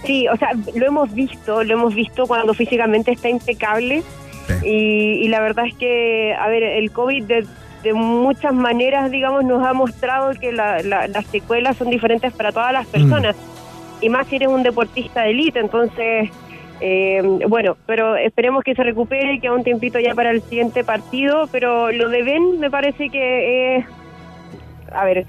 Sí, 0.05 0.27
o 0.27 0.35
sea, 0.37 0.49
lo 0.75 0.85
hemos 0.85 1.13
visto, 1.13 1.63
lo 1.63 1.73
hemos 1.73 1.93
visto 1.93 2.25
cuando 2.25 2.53
físicamente 2.53 3.11
está 3.11 3.29
impecable. 3.29 4.01
Y, 4.63 5.21
y 5.23 5.27
la 5.27 5.41
verdad 5.41 5.65
es 5.67 5.75
que, 5.75 6.33
a 6.33 6.47
ver, 6.47 6.63
el 6.63 6.91
COVID 6.91 7.23
de, 7.25 7.45
de 7.83 7.93
muchas 7.93 8.53
maneras, 8.53 9.11
digamos, 9.11 9.43
nos 9.45 9.65
ha 9.65 9.73
mostrado 9.73 10.31
que 10.39 10.51
la- 10.51 10.81
la- 10.81 11.07
las 11.07 11.25
secuelas 11.27 11.77
son 11.77 11.89
diferentes 11.89 12.33
para 12.33 12.51
todas 12.51 12.73
las 12.73 12.87
personas. 12.87 13.35
y 14.01 14.07
más 14.09 14.27
si 14.27 14.37
eres 14.37 14.47
un 14.47 14.63
deportista 14.63 15.23
de 15.23 15.31
élite, 15.31 15.59
entonces... 15.59 16.29
Eh, 16.81 17.21
bueno, 17.49 17.75
pero 17.85 18.15
esperemos 18.15 18.63
que 18.63 18.73
se 18.73 18.81
recupere, 18.83 19.41
que 19.41 19.47
a 19.49 19.53
un 19.53 19.65
tiempito 19.65 19.99
ya 19.99 20.15
para 20.15 20.31
el 20.31 20.41
siguiente 20.43 20.85
partido, 20.85 21.47
pero 21.51 21.91
lo 21.91 22.07
de 22.07 22.23
Ben 22.23 22.57
me 22.61 22.71
parece 22.71 23.09
que 23.09 23.75
es, 23.75 23.85
a 24.93 25.03
ver, 25.03 25.25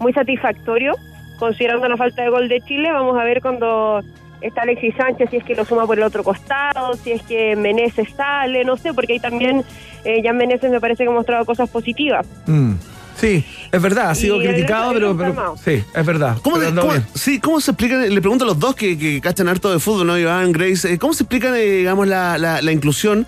muy 0.00 0.12
satisfactorio, 0.12 0.94
considerando 1.40 1.88
la 1.88 1.96
falta 1.96 2.22
de 2.22 2.28
gol 2.30 2.48
de 2.48 2.60
Chile. 2.60 2.92
Vamos 2.92 3.18
a 3.18 3.24
ver 3.24 3.40
cuando 3.42 4.00
está 4.40 4.62
Alexis 4.62 4.94
Sánchez, 4.96 5.28
si 5.30 5.36
es 5.38 5.44
que 5.44 5.54
lo 5.56 5.64
suma 5.64 5.86
por 5.86 5.98
el 5.98 6.04
otro 6.04 6.22
costado, 6.22 6.94
si 6.94 7.10
es 7.10 7.22
que 7.22 7.56
Meneses 7.56 8.08
sale, 8.16 8.64
no 8.64 8.76
sé, 8.76 8.94
porque 8.94 9.14
ahí 9.14 9.18
también 9.20 9.64
eh, 10.04 10.22
ya 10.22 10.32
Meneses 10.32 10.70
me 10.70 10.80
parece 10.80 11.02
que 11.04 11.10
ha 11.10 11.12
mostrado 11.12 11.44
cosas 11.44 11.68
positivas. 11.68 12.24
Mm. 12.46 12.74
Sí, 13.16 13.44
es 13.70 13.82
verdad, 13.82 14.08
ha 14.10 14.14
sido 14.14 14.40
Y 14.40 14.46
criticado, 14.46 14.94
pero, 14.94 15.54
sí, 15.62 15.84
es 15.94 16.06
verdad. 16.06 16.38
¿Cómo, 16.42 16.56
Pero 16.56 16.60
de- 16.62 16.68
andó 16.68 16.80
cómo- 16.82 16.92
bien. 16.94 17.04
sí, 17.14 17.38
¿Cómo 17.38 17.60
se 17.60 17.72
explica? 17.72 17.96
Le 17.98 18.20
pregunto 18.22 18.44
a 18.44 18.46
los 18.46 18.58
dos 18.58 18.74
que, 18.74 18.96
que 18.96 19.20
cachan 19.20 19.46
harto 19.48 19.70
de 19.70 19.78
fútbol, 19.78 20.06
¿no? 20.06 20.16
Iván, 20.18 20.52
Grace, 20.52 20.90
eh, 20.94 20.98
¿cómo 20.98 21.12
se 21.12 21.24
explica, 21.24 21.54
eh, 21.58 21.78
digamos, 21.78 22.06
la, 22.08 22.38
la- 22.38 22.62
la 22.62 22.72
inclusión 22.72 23.26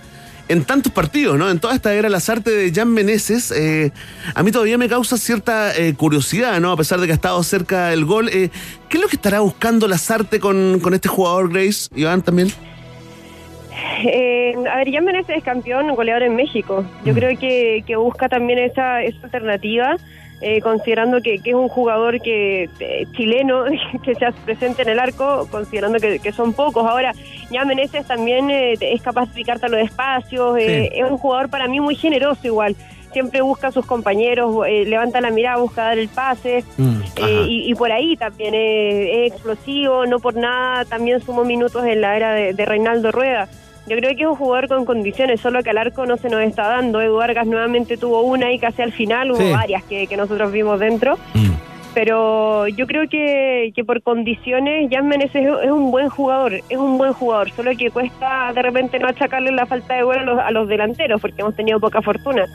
en 0.48 0.64
tantos 0.64 0.92
partidos, 0.92 1.38
¿no? 1.38 1.50
En 1.50 1.58
toda 1.58 1.74
esta 1.74 1.94
era 1.94 2.08
las 2.08 2.28
artes 2.28 2.54
de 2.54 2.72
Jan 2.72 2.92
Meneses, 2.92 3.50
eh, 3.52 3.90
a 4.34 4.42
mí 4.42 4.50
todavía 4.50 4.78
me 4.78 4.88
causa 4.88 5.16
cierta 5.16 5.74
eh, 5.76 5.94
curiosidad, 5.94 6.60
¿no? 6.60 6.72
A 6.72 6.76
pesar 6.76 7.00
de 7.00 7.06
que 7.06 7.12
ha 7.12 7.14
estado 7.14 7.42
cerca 7.42 7.88
del 7.88 8.04
gol. 8.04 8.28
eh, 8.28 8.50
¿Qué 8.88 8.98
es 8.98 9.02
lo 9.02 9.08
que 9.08 9.16
estará 9.16 9.40
buscando 9.40 9.88
Lazarte 9.88 10.40
con, 10.40 10.80
con 10.80 10.94
este 10.94 11.08
jugador, 11.08 11.52
Grace? 11.52 11.88
Iván 11.94 12.22
también. 12.22 12.48
Eh, 14.04 14.54
a 14.70 14.76
ver, 14.76 14.92
Jan 14.92 15.04
Meneses 15.04 15.38
es 15.38 15.44
campeón 15.44 15.94
goleador 15.94 16.24
en 16.24 16.36
México. 16.36 16.84
Yo 17.04 17.14
creo 17.14 17.38
que, 17.38 17.82
que 17.86 17.96
busca 17.96 18.28
también 18.28 18.58
esa, 18.58 19.02
esa 19.02 19.24
alternativa, 19.24 19.96
eh, 20.42 20.60
considerando 20.60 21.20
que, 21.22 21.38
que 21.38 21.50
es 21.50 21.56
un 21.56 21.68
jugador 21.68 22.20
que 22.20 22.68
eh, 22.80 23.06
chileno 23.12 23.64
que 24.04 24.14
se 24.14 24.24
hace 24.26 24.38
presente 24.44 24.82
en 24.82 24.88
el 24.90 24.98
arco, 24.98 25.46
considerando 25.50 25.98
que, 25.98 26.18
que 26.18 26.32
son 26.32 26.52
pocos. 26.52 26.84
Ahora, 26.84 27.12
Jan 27.50 27.68
Meneses 27.68 28.06
también 28.06 28.50
eh, 28.50 28.74
es 28.80 29.00
capaz 29.02 29.26
de 29.28 29.34
picarte 29.34 29.66
a 29.66 29.68
los 29.68 29.80
espacios, 29.80 30.58
eh, 30.58 30.88
Sí. 30.92 31.00
es 31.00 31.10
un 31.10 31.18
jugador 31.18 31.48
para 31.48 31.68
mí 31.68 31.80
muy 31.80 31.94
generoso 31.94 32.40
igual. 32.46 32.76
Siempre 33.12 33.42
busca 33.42 33.68
a 33.68 33.72
sus 33.72 33.84
compañeros, 33.84 34.66
levanta 34.86 35.20
la 35.20 35.30
mirada, 35.30 35.58
busca 35.58 35.82
dar 35.82 35.98
el 35.98 36.08
pase. 36.08 36.64
Eh, 37.18 37.44
y, 37.46 37.70
y 37.70 37.74
por 37.74 37.92
ahí 37.92 38.16
también 38.16 38.54
es, 38.54 39.08
es 39.26 39.32
explosivo, 39.32 40.06
no 40.06 40.18
por 40.18 40.34
nada 40.34 40.86
también 40.86 41.20
sumó 41.20 41.44
minutos 41.44 41.84
en 41.84 42.00
la 42.00 42.16
era 42.16 42.32
de, 42.32 42.54
de 42.54 42.64
Reinaldo 42.64 43.12
Rueda. 43.12 43.48
Yo 43.88 43.96
creo 43.96 44.14
que 44.16 44.22
es 44.22 44.28
un 44.28 44.36
jugador 44.36 44.68
con 44.68 44.84
condiciones, 44.84 45.40
solo 45.40 45.62
que 45.62 45.70
al 45.70 45.78
arco 45.78 46.06
no 46.06 46.16
se 46.16 46.28
nos 46.28 46.40
está 46.42 46.68
dando. 46.68 47.00
Edu 47.00 47.16
Vargas 47.16 47.46
nuevamente 47.46 47.96
tuvo 47.96 48.22
una 48.22 48.52
y 48.52 48.58
casi 48.58 48.80
al 48.82 48.92
final 48.92 49.32
hubo 49.32 49.38
Sí. 49.40 49.50
varias 49.52 49.82
que, 49.84 50.06
que 50.06 50.16
nosotros 50.16 50.52
vimos 50.52 50.78
dentro. 50.78 51.18
Pero 51.94 52.68
yo 52.68 52.86
creo 52.86 53.06
que, 53.08 53.70
que 53.74 53.84
por 53.84 54.00
condiciones 54.02 54.88
Jan 54.90 55.08
Meneses 55.08 55.44
es, 55.44 55.52
es 55.64 55.70
un 55.70 55.90
buen 55.90 56.08
jugador, 56.08 56.54
es 56.54 56.78
un 56.78 56.96
buen 56.96 57.12
jugador, 57.12 57.50
solo 57.50 57.72
que 57.76 57.90
cuesta 57.90 58.50
de 58.54 58.62
repente 58.62 58.98
no 58.98 59.08
achacarle 59.08 59.52
la 59.52 59.66
falta 59.66 59.94
de 59.94 60.02
gol 60.02 60.18
a 60.18 60.22
los, 60.22 60.38
a 60.38 60.50
los 60.52 60.68
delanteros 60.68 61.20
porque 61.20 61.42
hemos 61.42 61.54
tenido 61.54 61.78
poca 61.80 62.00
fortuna. 62.00 62.46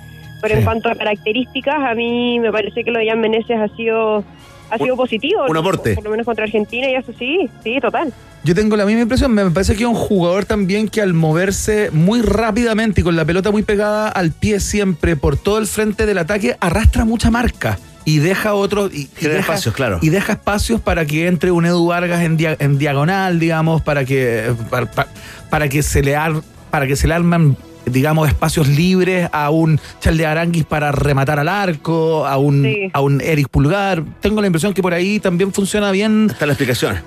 Pero 0.41 0.55
en 0.55 0.63
cuanto 0.63 0.89
a 0.89 0.95
características, 0.95 1.75
a 1.83 1.93
mí 1.93 2.39
me 2.39 2.51
parece 2.51 2.83
que 2.83 2.89
lo 2.91 2.97
de 2.99 3.07
Jan 3.09 3.19
Meneses 3.19 3.59
ha 3.59 3.67
sido 3.75 4.23
ha 4.69 4.77
sido 4.77 4.95
positivo. 4.95 5.45
un 5.47 5.57
aporte. 5.57 5.95
Por 5.95 6.03
lo 6.03 6.09
menos 6.11 6.25
contra 6.25 6.45
Argentina 6.45 6.89
y 6.89 6.95
eso 6.95 7.11
sí, 7.17 7.49
sí, 7.63 7.77
total. 7.81 8.13
Yo 8.43 8.55
tengo 8.55 8.77
la 8.77 8.85
misma 8.85 9.01
impresión, 9.01 9.33
me 9.33 9.49
parece 9.51 9.75
que 9.75 9.83
es 9.83 9.89
un 9.89 9.95
jugador 9.95 10.45
también 10.45 10.87
que 10.87 11.01
al 11.01 11.13
moverse 11.13 11.89
muy 11.91 12.21
rápidamente 12.21 13.01
y 13.01 13.03
con 13.03 13.15
la 13.15 13.25
pelota 13.25 13.51
muy 13.51 13.63
pegada 13.63 14.07
al 14.07 14.31
pie 14.31 14.59
siempre 14.59 15.15
por 15.15 15.35
todo 15.37 15.57
el 15.57 15.67
frente 15.67 16.05
del 16.05 16.17
ataque, 16.19 16.55
arrastra 16.61 17.03
mucha 17.03 17.29
marca 17.31 17.77
y 18.05 18.19
deja 18.19 18.53
otros 18.53 18.93
y, 18.93 19.09
deja, 19.19 19.39
espacios, 19.39 19.73
claro. 19.75 19.99
y 20.01 20.09
deja 20.09 20.33
espacios 20.33 20.79
para 20.79 21.05
que 21.05 21.27
entre 21.27 21.51
un 21.51 21.65
Edu 21.65 21.87
Vargas 21.87 22.21
en, 22.23 22.37
dia- 22.37 22.55
en 22.59 22.77
diagonal, 22.77 23.37
digamos, 23.39 23.81
para 23.81 24.05
que 24.05 24.53
para, 24.69 24.89
para- 24.89 25.09
para 25.49 25.67
que 25.67 25.83
se 25.83 26.01
le 26.01 26.15
ar- 26.15 26.41
para 26.71 26.87
que 26.87 26.95
se 26.95 27.07
le 27.07 27.15
arman 27.15 27.57
digamos 27.89 28.27
espacios 28.27 28.67
libres 28.67 29.29
a 29.31 29.49
un 29.49 29.79
Charles 29.99 30.25
Aranguis 30.25 30.65
para 30.65 30.91
rematar 30.91 31.39
al 31.39 31.47
arco, 31.49 32.25
a 32.27 32.37
un 32.37 32.63
Sí. 32.63 32.89
a 32.93 33.01
un 33.01 33.21
Eric 33.21 33.49
Pulgar. 33.49 34.03
Tengo 34.21 34.41
la 34.41 34.47
impresión 34.47 34.73
que 34.73 34.81
por 34.81 34.93
ahí 34.93 35.19
también 35.19 35.53
funciona 35.53 35.91
bien. 35.91 36.27
Está 36.29 36.45
la 36.45 36.53
explicación. 36.53 36.97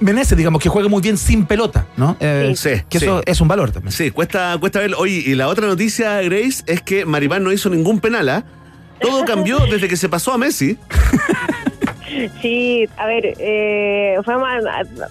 Meneses, 0.00 0.36
digamos, 0.36 0.60
que 0.60 0.68
juega 0.68 0.88
muy 0.88 1.00
bien 1.00 1.16
sin 1.16 1.46
pelota, 1.46 1.86
¿no? 1.96 2.16
Eh, 2.20 2.52
Sí, 2.56 2.70
que 2.88 2.98
sí. 2.98 3.04
eso 3.04 3.22
es 3.24 3.40
un 3.40 3.48
valor 3.48 3.70
también. 3.70 3.92
Sí, 3.92 4.10
cuesta, 4.10 4.56
cuesta 4.58 4.80
ver. 4.80 4.94
Oye, 4.98 5.22
y 5.26 5.34
la 5.34 5.48
otra 5.48 5.66
noticia, 5.66 6.20
Grace, 6.22 6.62
es 6.66 6.82
que 6.82 7.06
Maripán 7.06 7.44
no 7.44 7.52
hizo 7.52 7.70
ningún 7.70 8.00
penal, 8.00 8.28
¿ah? 8.28 8.44
Todo 9.00 9.24
cambió 9.26 9.58
desde 9.70 9.88
que 9.88 9.96
se 9.96 10.08
pasó 10.08 10.32
a 10.32 10.38
Messi. 10.38 10.76
Sí, 12.40 12.86
a 12.96 13.06
ver, 13.06 13.34
eh, 13.38 14.16
fue 14.24 14.36
mal- 14.36 14.62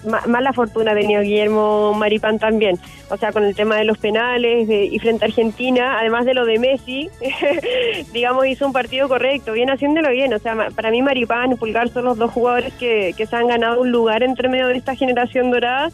ma- 0.06 0.22
mala 0.26 0.52
fortuna 0.52 0.92
ha 0.92 0.94
tenido 0.94 1.22
Guillermo 1.22 1.92
Maripán 1.94 2.38
también. 2.38 2.76
O 3.10 3.16
sea, 3.16 3.32
con 3.32 3.44
el 3.44 3.54
tema 3.54 3.76
de 3.76 3.84
los 3.84 3.98
penales 3.98 4.68
de- 4.68 4.84
y 4.86 4.98
frente 4.98 5.24
a 5.24 5.28
Argentina, 5.28 5.98
además 5.98 6.24
de 6.24 6.34
lo 6.34 6.44
de 6.46 6.58
Messi, 6.58 7.10
digamos, 8.12 8.46
hizo 8.46 8.66
un 8.66 8.72
partido 8.72 9.08
correcto, 9.08 9.52
bien 9.52 9.70
haciéndolo 9.70 10.10
bien. 10.10 10.32
O 10.34 10.38
sea, 10.38 10.56
para 10.74 10.90
mí 10.90 11.02
Maripán 11.02 11.52
y 11.52 11.54
Pulgar 11.56 11.88
son 11.88 12.04
los 12.04 12.18
dos 12.18 12.30
jugadores 12.30 12.72
que, 12.74 13.14
que 13.16 13.26
se 13.26 13.36
han 13.36 13.46
ganado 13.48 13.80
un 13.80 13.90
lugar 13.90 14.22
entre 14.22 14.48
medio 14.48 14.68
de 14.68 14.76
esta 14.76 14.94
generación 14.94 15.50
dorada. 15.50 15.90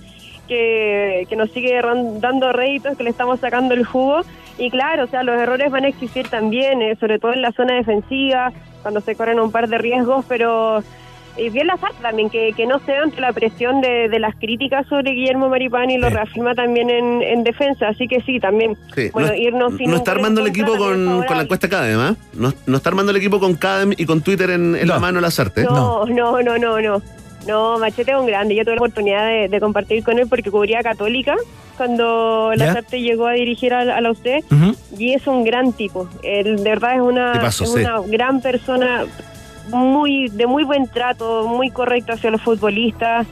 Que, 0.48 1.26
que 1.28 1.36
nos 1.36 1.48
sigue 1.52 1.80
dando 2.18 2.50
réditos, 2.50 2.96
que 2.96 3.04
le 3.04 3.10
estamos 3.10 3.38
sacando 3.38 3.72
el 3.72 3.84
jugo. 3.84 4.22
Y 4.58 4.68
claro, 4.68 5.04
o 5.04 5.06
sea, 5.06 5.22
los 5.22 5.40
errores 5.40 5.70
van 5.70 5.84
a 5.84 5.88
existir 5.88 6.26
también, 6.28 6.82
eh, 6.82 6.96
sobre 6.98 7.20
todo 7.20 7.32
en 7.32 7.40
la 7.40 7.52
zona 7.52 7.74
defensiva, 7.74 8.52
cuando 8.82 9.00
se 9.00 9.14
corren 9.14 9.40
un 9.40 9.52
par 9.52 9.68
de 9.68 9.78
riesgos, 9.78 10.24
pero 10.28 10.82
y 11.36 11.48
bien 11.48 11.68
la 11.68 11.76
falta 11.76 12.00
también, 12.02 12.28
que, 12.28 12.52
que 12.54 12.66
no 12.66 12.80
se 12.80 12.92
ve 12.92 12.98
ante 12.98 13.20
la 13.20 13.32
presión 13.32 13.80
de, 13.80 14.08
de 14.08 14.18
las 14.18 14.34
críticas 14.34 14.86
sobre 14.88 15.12
Guillermo 15.12 15.48
Maripán 15.48 15.88
y 15.88 15.96
lo 15.96 16.10
reafirma 16.10 16.54
también 16.54 16.90
en, 16.90 17.22
en 17.22 17.44
defensa. 17.44 17.88
Así 17.88 18.08
que 18.08 18.20
sí, 18.22 18.40
también. 18.40 18.76
Sí, 18.94 19.10
Bueno, 19.12 19.28
no, 19.28 19.34
irnos 19.36 19.76
sin 19.76 19.90
no 19.90 19.96
está 19.96 20.10
armando 20.10 20.40
el 20.40 20.48
equipo 20.48 20.76
con, 20.76 21.24
con 21.26 21.36
la 21.36 21.44
encuesta 21.44 21.68
Cadem, 21.68 21.98
¿ah? 22.00 22.16
No, 22.34 22.52
no 22.66 22.76
está 22.76 22.90
armando 22.90 23.10
el 23.10 23.16
equipo 23.16 23.38
con 23.38 23.54
Cadem 23.54 23.92
y 23.96 24.04
con 24.06 24.20
Twitter 24.22 24.50
en, 24.50 24.74
en 24.74 24.88
la 24.88 24.98
mano 24.98 25.20
Lazarte. 25.20 25.62
No, 25.64 26.04
no, 26.06 26.42
no, 26.42 26.58
no, 26.58 26.80
no. 26.80 27.02
No, 27.46 27.78
Machete 27.78 28.12
es 28.12 28.18
un 28.18 28.26
grande. 28.26 28.54
Yo 28.54 28.64
tuve 28.64 28.74
la 28.74 28.80
oportunidad 28.80 29.26
de, 29.26 29.48
de 29.48 29.60
compartir 29.60 30.04
con 30.04 30.18
él 30.18 30.26
porque 30.28 30.50
cubría 30.50 30.82
Católica 30.82 31.36
cuando 31.76 32.52
¿Ya? 32.52 32.66
Lazarte 32.66 33.00
llegó 33.00 33.26
a 33.26 33.32
dirigir 33.32 33.72
a, 33.72 33.80
a 33.80 34.00
la 34.02 34.10
UCD 34.10 34.44
y 34.98 35.14
es 35.14 35.26
un 35.26 35.44
gran 35.44 35.72
tipo. 35.72 36.08
Él 36.22 36.56
de 36.62 36.70
verdad 36.70 36.96
es 36.96 37.00
una 37.00 37.32
gran 38.06 38.42
persona, 38.42 39.06
muy 39.68 40.28
de 40.28 40.46
muy 40.46 40.64
buen 40.64 40.86
trato, 40.88 41.46
muy 41.48 41.70
correcto 41.70 42.12
hacia 42.12 42.30
los 42.30 42.42
futbolistas. 42.42 43.26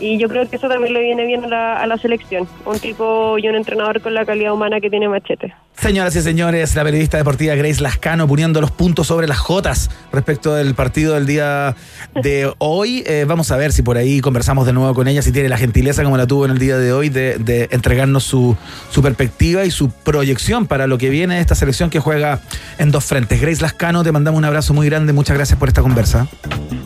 Y 0.00 0.18
yo 0.18 0.28
creo 0.28 0.48
que 0.48 0.56
eso 0.56 0.68
también 0.68 0.92
le 0.92 1.02
viene 1.02 1.24
bien 1.26 1.44
a 1.44 1.48
la, 1.48 1.76
a 1.76 1.86
la 1.86 1.98
selección. 1.98 2.48
Un 2.64 2.78
tipo 2.78 3.38
y 3.38 3.48
un 3.48 3.54
entrenador 3.54 4.00
con 4.00 4.14
la 4.14 4.24
calidad 4.24 4.52
humana 4.52 4.80
que 4.80 4.90
tiene 4.90 5.08
Machete. 5.08 5.54
Señoras 5.80 6.16
y 6.16 6.22
señores, 6.22 6.74
la 6.74 6.82
periodista 6.82 7.18
deportiva 7.18 7.54
Grace 7.54 7.80
Lascano 7.80 8.26
poniendo 8.26 8.60
los 8.60 8.72
puntos 8.72 9.06
sobre 9.06 9.28
las 9.28 9.38
Jotas 9.38 9.88
respecto 10.12 10.56
del 10.56 10.74
partido 10.74 11.14
del 11.14 11.24
día 11.24 11.76
de 12.20 12.52
hoy. 12.58 13.04
Eh, 13.06 13.24
vamos 13.28 13.52
a 13.52 13.56
ver 13.56 13.72
si 13.72 13.82
por 13.82 13.96
ahí 13.96 14.20
conversamos 14.20 14.66
de 14.66 14.72
nuevo 14.72 14.92
con 14.92 15.06
ella, 15.06 15.22
si 15.22 15.30
tiene 15.30 15.48
la 15.48 15.56
gentileza 15.56 16.02
como 16.02 16.16
la 16.16 16.26
tuvo 16.26 16.46
en 16.46 16.50
el 16.50 16.58
día 16.58 16.78
de 16.78 16.92
hoy 16.92 17.10
de, 17.10 17.68
entregarnos 17.70 18.24
su, 18.24 18.56
su 18.90 19.02
perspectiva 19.02 19.64
y 19.66 19.70
su 19.70 19.88
proyección 19.88 20.66
para 20.66 20.88
lo 20.88 20.98
que 20.98 21.10
viene 21.10 21.36
de 21.36 21.40
esta 21.42 21.54
selección 21.54 21.90
que 21.90 22.00
juega 22.00 22.40
en 22.78 22.90
dos 22.90 23.04
frentes. 23.04 23.40
Grace 23.40 23.62
Lascano, 23.62 24.02
te 24.02 24.10
mandamos 24.10 24.38
un 24.38 24.46
abrazo 24.46 24.74
muy 24.74 24.88
grande. 24.88 25.12
Muchas 25.12 25.36
gracias 25.36 25.60
por 25.60 25.68
esta 25.68 25.82
conversa. 25.82 26.26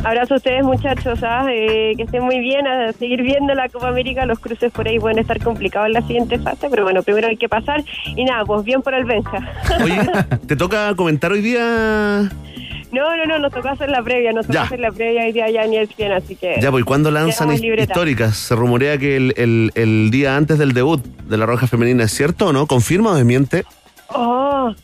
Abrazo 0.05 0.35
a 0.35 0.37
ustedes, 0.39 0.65
muchachos. 0.65 1.21
¿ah? 1.23 1.47
Eh, 1.51 1.95
que 1.97 2.03
estén 2.03 2.25
muy 2.25 2.41
bien. 2.41 2.67
A 2.67 2.93
seguir 2.93 3.23
viendo 3.23 3.55
la 3.55 3.69
Copa 3.69 3.89
América. 3.89 4.27
Los 4.27 4.41
cruces 4.41 4.73
por 4.73 4.87
ahí 4.87 4.99
pueden 4.99 5.19
estar 5.19 5.41
complicados 5.41 5.87
en 5.87 5.93
la 5.95 6.03
siguiente 6.03 6.39
fase. 6.41 6.69
Pero 6.69 6.83
bueno, 6.83 7.03
primero 7.03 7.29
hay 7.29 7.37
que 7.37 7.49
pasar. 7.49 7.85
Y 8.17 8.25
nada, 8.25 8.45
pues 8.45 8.65
bien 8.65 8.82
por 8.83 8.95
el 8.95 9.05
Benja. 9.05 9.39
Oye, 9.83 10.01
¿te 10.47 10.57
toca 10.57 10.95
comentar 10.95 11.33
hoy 11.33 11.41
día? 11.41 12.29
No, 12.93 13.17
no, 13.17 13.25
no, 13.27 13.39
nos 13.39 13.53
tocó 13.53 13.71
hacer 13.71 13.89
la 13.89 14.03
previa. 14.03 14.33
Nos 14.33 14.47
tocó 14.47 14.55
Ya. 14.55 14.63
hacer 14.65 14.81
la 14.81 14.91
previa 14.93 15.23
hoy 15.25 15.33
día 15.33 15.49
ya 15.51 15.67
ni 15.67 15.79
el 15.79 15.89
100. 15.89 16.13
Así 16.13 16.37
que. 16.37 16.57
Ya, 16.61 16.71
pues, 16.71 16.85
¿cuándo 16.85 17.11
lanzan 17.11 17.51
históricas? 17.53 18.37
Se 18.37 18.55
rumorea 18.55 18.99
que 18.99 19.17
el, 19.17 19.33
el- 19.39 19.73
el 19.75 20.11
día 20.11 20.37
antes 20.37 20.59
del 20.59 20.73
debut 20.75 21.03
de 21.03 21.37
la 21.39 21.47
Roja 21.47 21.67
Femenina, 21.67 22.05
¿es 22.05 22.13
cierto 22.13 22.49
o 22.49 22.53
no? 22.53 22.67
¿Confirma 22.67 23.13
o 23.13 23.15
desmiente? 23.15 23.65
Oh, 24.09 24.75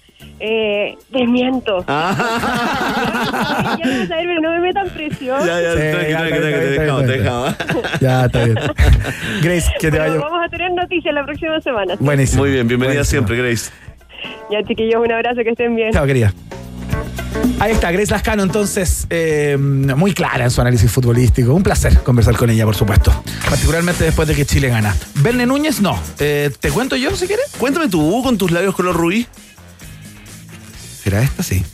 eh, 0.41 0.97
desmiento. 1.11 1.85
Ah. 1.87 2.17
ya 3.79 4.17
pero 4.17 4.41
no 4.41 4.51
me 4.53 4.61
metan 4.61 4.89
presión. 4.89 5.39
Ya, 5.41 5.61
ya, 5.61 5.61
ya, 5.61 5.69
está 5.75 5.99
bien, 5.99 6.19
te 6.31 6.39
está 6.39 6.81
dejamos, 6.81 7.05
bien, 7.05 7.07
te 7.07 7.17
está 7.19 7.43
dejamos. 7.43 8.01
Ya, 8.01 8.25
está 8.25 8.45
bien. 8.45 8.59
Grace, 9.43 9.71
que 9.79 9.91
te 9.91 9.99
Pero 9.99 10.05
vaya. 10.05 10.19
vamos 10.25 10.41
a 10.47 10.49
tener 10.49 10.73
noticias 10.73 11.13
la 11.15 11.25
próxima 11.27 11.61
semana. 11.61 11.95
Buenísimo. 12.01 12.43
Muy 12.43 12.53
bien, 12.53 12.67
bienvenida 12.67 13.01
Buenísimo. 13.01 13.27
siempre, 13.27 13.37
Grace. 13.37 13.71
Ya, 14.51 14.63
chiquillos, 14.65 15.01
un 15.03 15.13
abrazo, 15.13 15.43
que 15.43 15.51
estén 15.51 15.77
bien. 15.77 15.93
Chao, 15.93 16.07
querida. 16.07 16.33
Ahí 17.61 17.73
está, 17.73 17.91
Grace 17.91 18.13
Lascano, 18.13 18.45
entonces, 18.45 19.07
eh, 19.11 19.57
muy 19.59 20.13
clara 20.13 20.45
en 20.45 20.51
su 20.51 20.61
análisis 20.61 20.91
futbolístico. 20.91 21.55
Un 21.55 21.63
placer 21.63 21.99
conversar 22.03 22.37
con 22.37 22.51
ella, 22.51 22.65
por 22.65 22.77
supuesto. 22.77 23.13
Particularmente 23.49 24.05
después 24.05 24.29
de 24.29 24.35
que 24.35 24.47
Chile 24.47 24.69
gana. 24.69 24.95
Verne 25.17 25.45
Núñez, 25.45 25.81
no. 25.81 25.99
Eh, 26.21 26.51
¿Te 26.61 26.71
cuento 26.71 26.95
yo, 26.95 27.15
si 27.17 27.27
quieres? 27.27 27.47
Cuéntame 27.59 27.89
tú, 27.89 28.23
con 28.23 28.39
tus 28.39 28.53
labios 28.53 28.75
color 28.75 28.97
rubí. 28.97 29.27
¿Será 31.03 31.23
esta? 31.23 31.43
Sí. 31.43 31.65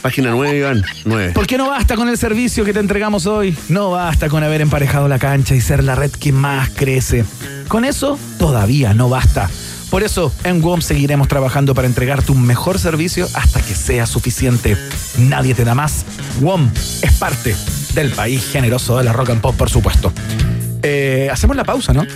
Página 0.00 0.30
9, 0.30 0.56
Iván. 0.58 0.84
9. 1.04 1.32
¿Por 1.32 1.46
qué 1.46 1.56
no 1.58 1.68
basta 1.68 1.96
con 1.96 2.08
el 2.08 2.18
servicio 2.18 2.64
que 2.64 2.72
te 2.72 2.80
entregamos 2.80 3.26
hoy? 3.26 3.56
No 3.68 3.90
basta 3.90 4.28
con 4.28 4.42
haber 4.42 4.60
emparejado 4.60 5.08
la 5.08 5.18
cancha 5.18 5.54
y 5.54 5.60
ser 5.60 5.82
la 5.82 5.94
red 5.94 6.10
que 6.10 6.32
más 6.32 6.70
crece. 6.70 7.24
Con 7.68 7.84
eso 7.84 8.18
todavía 8.38 8.94
no 8.94 9.08
basta. 9.08 9.48
Por 9.92 10.02
eso, 10.02 10.32
en 10.44 10.62
WOM 10.62 10.80
seguiremos 10.80 11.28
trabajando 11.28 11.74
para 11.74 11.86
entregarte 11.86 12.32
un 12.32 12.42
mejor 12.46 12.78
servicio 12.78 13.28
hasta 13.34 13.60
que 13.60 13.74
sea 13.74 14.06
suficiente. 14.06 14.74
Nadie 15.18 15.54
te 15.54 15.66
da 15.66 15.74
más. 15.74 16.06
WOM 16.40 16.70
es 17.02 17.12
parte 17.18 17.54
del 17.92 18.10
país 18.10 18.42
generoso 18.50 18.96
de 18.96 19.04
la 19.04 19.12
rock 19.12 19.28
and 19.28 19.42
pop, 19.42 19.54
por 19.54 19.68
supuesto. 19.68 20.10
Eh, 20.82 21.28
hacemos 21.30 21.56
la 21.56 21.64
pausa, 21.64 21.92
¿no? 21.92 22.06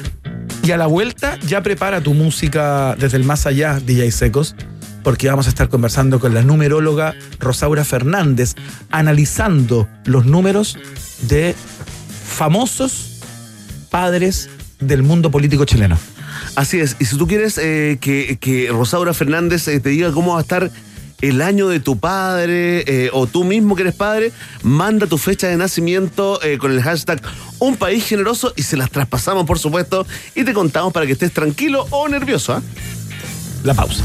Y 0.63 0.71
a 0.71 0.79
la 0.79 0.87
vuelta 0.87 1.39
ya 1.47 1.63
prepara 1.63 2.01
tu 2.01 2.15
música 2.15 2.97
desde 2.99 3.19
el 3.19 3.25
más 3.25 3.45
allá, 3.45 3.79
DJ 3.79 4.11
Secos, 4.11 4.57
porque 5.03 5.29
vamos 5.29 5.45
a 5.45 5.51
estar 5.51 5.69
conversando 5.69 6.19
con 6.19 6.33
la 6.33 6.41
numeróloga 6.41 7.15
Rosaura 7.41 7.85
Fernández, 7.85 8.55
analizando 8.91 9.87
los 10.07 10.25
números 10.25 10.79
de 11.29 11.55
famosos 12.27 13.21
padres 13.91 14.49
del 14.81 15.03
mundo 15.03 15.31
político 15.31 15.67
chileno. 15.67 15.99
Así 16.55 16.81
es. 16.81 16.97
Y 16.99 17.05
si 17.05 17.17
tú 17.17 17.27
quieres 17.27 17.59
eh, 17.59 17.99
que, 18.01 18.69
Rosaura 18.71 19.15
Fernández 19.15 19.67
eh, 19.69 19.81
te 19.81 19.91
diga 19.91 20.13
cómo 20.13 20.33
va 20.33 20.39
a 20.39 20.43
estar 20.43 20.71
el 21.23 21.41
año 21.41 21.69
de 21.69 21.81
tu 21.81 21.99
padre 21.99 22.85
eh, 22.87 23.11
o 23.13 23.27
tú 23.27 23.45
mismo 23.45 23.75
que 23.75 23.83
eres 23.83 23.95
padre, 23.95 24.33
manda 24.63 25.07
tu 25.07 25.19
fecha 25.19 25.49
de 25.49 25.57
nacimiento 25.57 26.39
con 26.59 26.73
el 26.73 26.83
hashtag 26.83 27.23
Un 27.59 27.77
País 27.77 28.05
Generoso 28.05 28.53
y 28.55 28.63
se 28.63 28.77
las 28.77 28.91
traspasamos, 28.91 29.47
por 29.47 29.59
supuesto, 29.59 30.07
y 30.35 30.45
te 30.45 30.53
contamos 30.53 30.93
para 30.93 31.07
que 31.07 31.13
estés 31.13 31.33
tranquilo 31.33 31.87
o 31.91 32.09
nervioso. 32.09 32.53
¿ah? 32.53 32.63
La 33.65 33.75
pausa. 33.75 34.05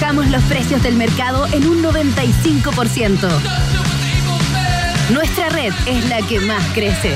Bajamos 0.00 0.30
los 0.30 0.42
precios 0.44 0.82
del 0.82 0.96
mercado 0.96 1.46
en 1.52 1.68
un 1.68 1.82
95%. 1.82 3.28
Nuestra 5.10 5.50
red 5.50 5.74
es 5.84 6.08
la 6.08 6.22
que 6.22 6.40
más 6.40 6.64
crece. 6.72 7.14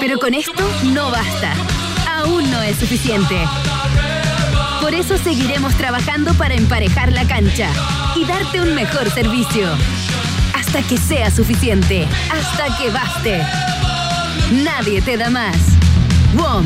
Pero 0.00 0.18
con 0.18 0.32
esto 0.32 0.54
no 0.84 1.10
basta. 1.10 1.52
Aún 2.10 2.50
no 2.50 2.62
es 2.62 2.78
suficiente. 2.78 3.36
Por 4.80 4.94
eso 4.94 5.18
seguiremos 5.18 5.74
trabajando 5.74 6.32
para 6.32 6.54
emparejar 6.54 7.12
la 7.12 7.28
cancha 7.28 7.68
y 8.16 8.24
darte 8.24 8.62
un 8.62 8.74
mejor 8.74 9.10
servicio. 9.10 9.68
Hasta 10.54 10.80
que 10.80 10.96
sea 10.96 11.30
suficiente. 11.30 12.08
Hasta 12.30 12.74
que 12.78 12.88
baste. 12.88 13.46
Nadie 14.64 15.02
te 15.02 15.18
da 15.18 15.28
más. 15.28 15.58
WOM. 16.32 16.64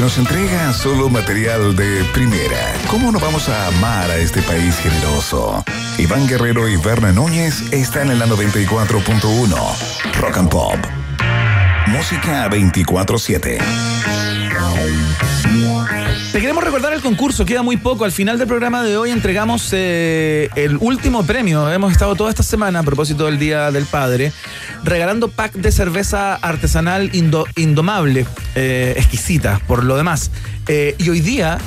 Nos 0.00 0.16
entrega 0.16 0.72
solo 0.72 1.10
material 1.10 1.76
de 1.76 2.02
primera. 2.14 2.72
¿Cómo 2.88 3.12
no 3.12 3.20
vamos 3.20 3.50
a 3.50 3.66
amar 3.66 4.10
a 4.10 4.16
este 4.16 4.40
país 4.40 4.74
generoso? 4.78 5.62
Iván 5.98 6.26
Guerrero 6.26 6.66
y 6.68 6.76
Berna 6.78 7.12
Núñez 7.12 7.70
están 7.70 8.10
en 8.10 8.18
la 8.18 8.24
94.1. 8.24 10.14
Rock 10.18 10.38
and 10.38 10.48
Pop. 10.48 10.78
Música 11.88 12.48
24-7. 12.48 13.58
Queremos 16.40 16.64
recordar 16.64 16.94
el 16.94 17.02
concurso, 17.02 17.44
queda 17.44 17.62
muy 17.62 17.76
poco. 17.76 18.06
Al 18.06 18.12
final 18.12 18.38
del 18.38 18.48
programa 18.48 18.82
de 18.82 18.96
hoy 18.96 19.10
entregamos 19.10 19.68
eh, 19.72 20.48
el 20.56 20.78
último 20.78 21.26
premio. 21.26 21.70
Hemos 21.70 21.92
estado 21.92 22.14
toda 22.14 22.30
esta 22.30 22.42
semana, 22.42 22.78
a 22.78 22.82
propósito 22.82 23.26
del 23.26 23.38
Día 23.38 23.70
del 23.70 23.84
Padre, 23.84 24.32
regalando 24.82 25.28
pack 25.28 25.52
de 25.52 25.70
cerveza 25.70 26.34
artesanal 26.36 27.10
indo- 27.14 27.44
indomable, 27.56 28.24
eh, 28.54 28.94
exquisita, 28.96 29.60
por 29.66 29.84
lo 29.84 29.98
demás. 29.98 30.30
Eh, 30.66 30.94
y 30.96 31.10
hoy 31.10 31.20
día, 31.20 31.58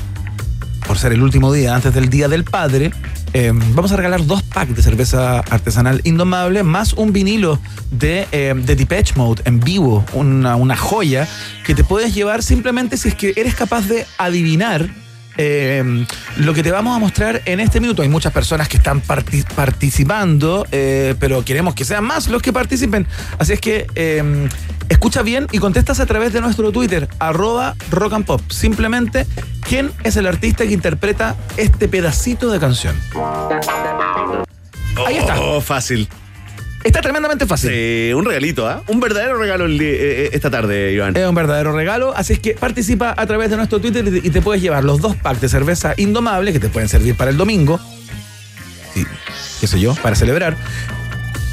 por 0.88 0.98
ser 0.98 1.14
el 1.14 1.22
último 1.22 1.54
día 1.54 1.76
antes 1.76 1.94
del 1.94 2.10
Día 2.10 2.28
del 2.28 2.44
Padre, 2.44 2.92
eh, 3.34 3.52
vamos 3.54 3.92
a 3.92 3.98
regalar 3.98 4.26
dos 4.26 4.44
packs 4.44 4.76
de 4.76 4.82
cerveza 4.82 5.40
artesanal 5.40 6.02
indomable 6.04 6.64
más 6.64 6.94
un 6.94 7.12
vinilo 7.12 7.60
de, 7.92 8.28
eh, 8.32 8.54
de 8.56 8.76
Depeche 8.76 9.14
Mode 9.16 9.42
en 9.46 9.60
vivo, 9.60 10.06
una, 10.14 10.56
una 10.56 10.78
joya 10.78 11.28
que 11.66 11.76
te 11.76 11.84
puedes 11.84 12.14
llevar 12.14 12.44
simplemente 12.44 12.98
si 12.98 13.10
es 13.10 13.16
que 13.16 13.34
eres 13.36 13.56
capaz 13.56 13.88
de 13.88 14.06
adivinar 14.18 15.03
eh, 15.38 16.06
lo 16.38 16.54
que 16.54 16.64
te 16.64 16.72
vamos 16.72 16.96
a 16.96 17.00
mostrar 17.00 17.42
en 17.46 17.60
este 17.60 17.80
minuto. 17.80 18.02
Hay 18.02 18.10
muchas 18.10 18.32
personas 18.34 18.68
que 18.68 18.78
están 18.78 19.02
parti- 19.02 19.44
participando, 19.56 20.66
eh, 20.72 21.16
pero 21.20 21.44
queremos 21.44 21.76
que 21.76 21.86
sean 21.86 22.04
más 22.04 22.28
los 22.28 22.42
que 22.42 22.54
participen. 22.54 23.08
Así 23.40 23.54
es 23.54 23.60
que 23.60 23.88
eh, 23.96 24.48
escucha 24.90 25.22
bien 25.22 25.48
y 25.52 25.60
contestas 25.60 26.00
a 26.00 26.06
través 26.06 26.34
de 26.34 26.42
nuestro 26.42 26.72
Twitter, 26.72 27.08
arroba 27.20 27.76
rock 27.92 28.14
and 28.14 28.26
pop. 28.26 28.42
Simplemente, 28.50 29.26
¿quién 29.68 29.92
es 30.04 30.16
el 30.18 30.28
artista 30.28 30.66
que 30.66 30.74
interpreta 30.74 31.36
este 31.58 31.88
pedacito 31.88 32.52
de 32.52 32.60
canción? 32.60 32.96
Ahí 35.08 35.18
está. 35.18 35.40
Oh, 35.40 35.60
fácil. 35.62 36.08
Está 36.84 37.02
tremendamente 37.02 37.46
fácil. 37.46 37.70
Sí, 37.72 38.12
un 38.14 38.26
regalito, 38.26 38.68
¿ah? 38.68 38.84
Un 38.88 39.00
verdadero 39.00 39.38
regalo 39.38 39.66
el 39.66 39.80
eh, 39.80 40.26
eh, 40.26 40.30
esta 40.34 40.50
tarde, 40.50 40.92
Iván. 40.92 41.16
Es 41.16 41.26
un 41.28 41.34
verdadero 41.36 41.72
regalo, 41.72 42.14
así 42.16 42.34
es 42.34 42.40
que 42.40 42.56
participa 42.56 43.14
a 43.18 43.26
través 43.26 43.50
de 43.50 43.56
nuestro 43.58 43.80
Twitter 43.80 44.06
y 44.22 44.30
te- 44.30 44.42
puedes 44.42 44.62
llevar 44.62 44.84
los 44.84 45.00
dos 45.00 45.16
packs 45.16 45.40
de 45.42 45.48
cerveza 45.50 45.94
indomable 45.98 46.52
que 46.52 46.60
te 46.60 46.68
pueden 46.70 46.90
servir 46.90 47.16
para 47.16 47.32
el 47.32 47.38
domingo, 47.38 47.80
y, 48.96 49.06
qué 49.62 49.68
sé 49.68 49.80
yo, 49.80 49.96
para 49.96 50.16
celebrar, 50.16 50.58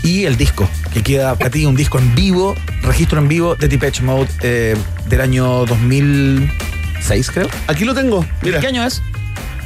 y 0.02 0.24
el 0.24 0.36
disco, 0.36 0.68
que 0.92 1.02
queda 1.02 1.36
para 1.36 1.50
ti 1.50 1.64
un 1.64 1.76
disco 1.76 1.98
en 2.00 2.12
vivo, 2.16 2.56
registro 2.82 3.20
en 3.20 3.28
vivo 3.28 3.54
de 3.54 3.68
Depeche 3.68 4.02
Mode 4.02 4.28
eh, 4.42 4.76
del 5.08 5.20
año 5.20 5.64
2006, 5.66 7.30
creo. 7.30 7.48
Aquí 7.68 7.84
lo 7.84 7.94
tengo. 7.94 8.26
Mira. 8.42 8.58
¿Qué 8.60 8.66
año 8.66 8.84
es? 8.84 9.00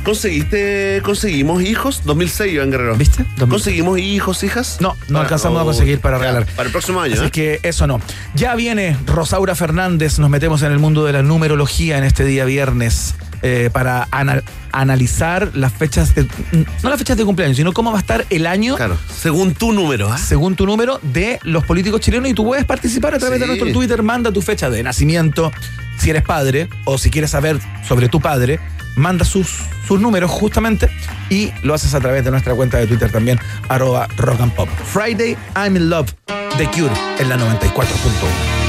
¿Conseguiste, 0.04 1.00
conseguimos 1.02 1.62
hijos? 1.62 2.02
2006, 2.04 2.52
Iván 2.52 2.70
Guerrero. 2.70 2.94
¿Viste? 2.96 3.24
¿Conseguimos 3.48 3.98
hijos, 3.98 4.44
hijas? 4.44 4.76
No, 4.80 4.96
no 5.08 5.18
alcanzamos 5.20 5.60
a 5.60 5.64
conseguir 5.64 5.98
para 6.00 6.18
ya, 6.18 6.20
regalar. 6.24 6.46
Para 6.54 6.66
el 6.66 6.72
próximo 6.72 7.00
año, 7.00 7.14
Así 7.14 7.24
¿eh? 7.24 7.30
que 7.30 7.60
eso 7.62 7.86
no. 7.86 8.00
Ya 8.34 8.54
viene 8.54 8.96
Rosaura 9.06 9.54
Fernández, 9.54 10.18
nos 10.18 10.30
metemos 10.30 10.62
en 10.62 10.72
el 10.72 10.78
mundo 10.78 11.04
de 11.04 11.14
la 11.14 11.22
numerología 11.22 11.98
en 11.98 12.04
este 12.04 12.24
día 12.24 12.44
viernes 12.44 13.14
eh, 13.42 13.70
para 13.72 14.06
ana- 14.10 14.42
analizar 14.72 15.50
las 15.54 15.72
fechas 15.72 16.14
de. 16.14 16.26
No 16.82 16.90
las 16.90 16.98
fechas 16.98 17.16
de 17.16 17.24
cumpleaños, 17.24 17.56
sino 17.56 17.72
cómo 17.72 17.90
va 17.90 17.96
a 17.98 18.00
estar 18.00 18.24
el 18.30 18.46
año. 18.46 18.76
Claro, 18.76 18.96
según 19.20 19.54
tu 19.54 19.72
número, 19.72 20.12
¿ah? 20.12 20.18
Según 20.18 20.54
tu 20.54 20.66
número 20.66 21.00
de 21.02 21.40
los 21.44 21.64
políticos 21.64 22.00
chilenos 22.02 22.28
y 22.28 22.34
tú 22.34 22.44
puedes 22.44 22.64
participar 22.66 23.14
a 23.14 23.18
través 23.18 23.40
de 23.40 23.46
nuestro 23.46 23.72
Twitter, 23.72 24.02
manda 24.02 24.30
tu 24.30 24.42
fecha 24.42 24.68
de 24.70 24.82
nacimiento, 24.82 25.50
si 25.98 26.10
eres 26.10 26.22
padre 26.22 26.68
o 26.84 26.98
si 26.98 27.10
quieres 27.10 27.30
saber 27.30 27.58
sobre 27.88 28.08
tu 28.08 28.20
padre, 28.20 28.60
manda 28.96 29.24
sus, 29.24 29.48
sus 29.86 30.00
números 30.00 30.30
justamente 30.30 30.90
y 31.30 31.52
lo 31.62 31.74
haces 31.74 31.94
a 31.94 32.00
través 32.00 32.24
de 32.24 32.30
nuestra 32.30 32.54
cuenta 32.54 32.78
de 32.78 32.86
Twitter 32.86 33.10
también, 33.10 33.38
arroba 33.68 34.08
rock 34.16 34.40
and 34.40 34.52
pop. 34.52 34.68
Friday, 34.68 35.36
I'm 35.56 35.76
in 35.76 35.90
love, 35.90 36.12
The 36.56 36.66
Cure 36.70 36.94
en 37.18 37.28
la 37.28 37.36
94.1. 37.36 38.63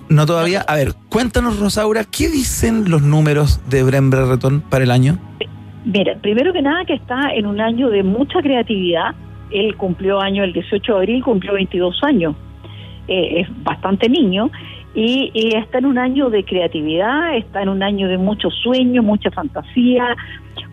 No 0.10 0.26
todavía. 0.26 0.26
todavía. 0.26 0.62
A 0.62 0.76
ver, 0.76 0.94
cuéntanos, 1.10 1.60
Rosaura, 1.60 2.04
¿qué 2.06 2.30
dicen 2.30 2.90
los 2.90 3.02
números 3.02 3.60
de 3.70 3.84
Bren 3.84 4.10
Brereton 4.10 4.62
para 4.62 4.84
el 4.84 4.92
año? 4.92 5.18
Mira, 5.86 6.16
primero 6.22 6.54
que 6.54 6.62
nada 6.62 6.86
que 6.86 6.94
está 6.94 7.34
en 7.34 7.46
un 7.48 7.60
año 7.60 7.90
de 7.90 8.04
mucha 8.04 8.40
creatividad. 8.42 9.16
Él 9.50 9.76
cumplió 9.76 10.22
año 10.22 10.44
el 10.44 10.54
18 10.54 10.94
de 10.94 10.98
abril, 11.00 11.24
cumplió 11.24 11.54
22 11.54 12.00
años. 12.04 12.36
Eh, 13.08 13.42
es 13.42 13.64
bastante 13.64 14.08
niño. 14.08 14.50
Y, 14.94 15.32
y 15.34 15.56
está 15.56 15.78
en 15.78 15.86
un 15.86 15.98
año 15.98 16.30
de 16.30 16.44
creatividad, 16.44 17.36
está 17.38 17.62
en 17.62 17.70
un 17.70 17.82
año 17.82 18.08
de 18.10 18.18
mucho 18.18 18.50
sueño, 18.50 19.02
mucha 19.02 19.32
fantasía. 19.32 20.16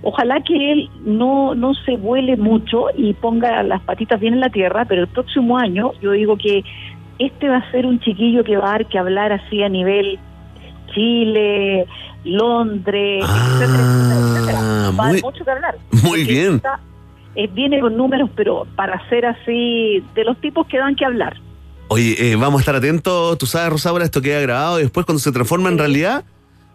Ojalá 0.02 0.40
que 0.42 0.72
él 0.72 0.90
no, 1.04 1.54
no 1.54 1.72
se 1.74 1.96
vuele 1.96 2.36
mucho 2.36 2.86
y 2.96 3.12
ponga 3.14 3.62
las 3.62 3.80
patitas 3.82 4.18
bien 4.18 4.34
en 4.34 4.40
la 4.40 4.48
tierra, 4.50 4.84
pero 4.86 5.02
el 5.02 5.08
próximo 5.08 5.56
año 5.56 5.92
yo 6.02 6.10
digo 6.12 6.36
que 6.36 6.64
este 7.20 7.48
va 7.48 7.58
a 7.58 7.70
ser 7.70 7.86
un 7.86 8.00
chiquillo 8.00 8.42
que 8.42 8.56
va 8.56 8.68
a 8.68 8.72
dar 8.72 8.86
que 8.86 8.98
hablar 8.98 9.32
así 9.32 9.62
a 9.62 9.68
nivel 9.68 10.18
Chile, 10.94 11.86
Londres, 12.24 13.24
etcétera, 13.24 13.82
etcétera, 13.82 14.20
etcétera. 14.20 14.58
Ah, 14.60 14.90
Va 14.98 15.04
a 15.04 15.08
muy- 15.12 15.22
mucho 15.22 15.44
que 15.44 15.50
hablar. 15.50 15.74
muy 16.02 16.24
bien. 16.24 16.54
está- 16.56 16.80
eh, 17.36 17.48
viene 17.52 17.78
con 17.80 17.96
números, 17.96 18.30
pero 18.34 18.66
para 18.74 19.06
ser 19.08 19.26
así, 19.26 20.02
de 20.14 20.24
los 20.24 20.36
tipos 20.38 20.66
que 20.66 20.78
dan 20.78 20.96
que 20.96 21.04
hablar. 21.04 21.36
Oye, 21.88 22.32
eh, 22.32 22.36
vamos 22.36 22.58
a 22.58 22.62
estar 22.62 22.76
atentos. 22.76 23.38
Tú 23.38 23.46
sabes, 23.46 23.70
Rosaura, 23.70 24.04
esto 24.04 24.20
queda 24.22 24.40
grabado 24.40 24.78
y 24.78 24.82
después 24.82 25.06
cuando 25.06 25.20
se 25.20 25.32
transforma 25.32 25.68
en 25.70 25.78
realidad, 25.78 26.24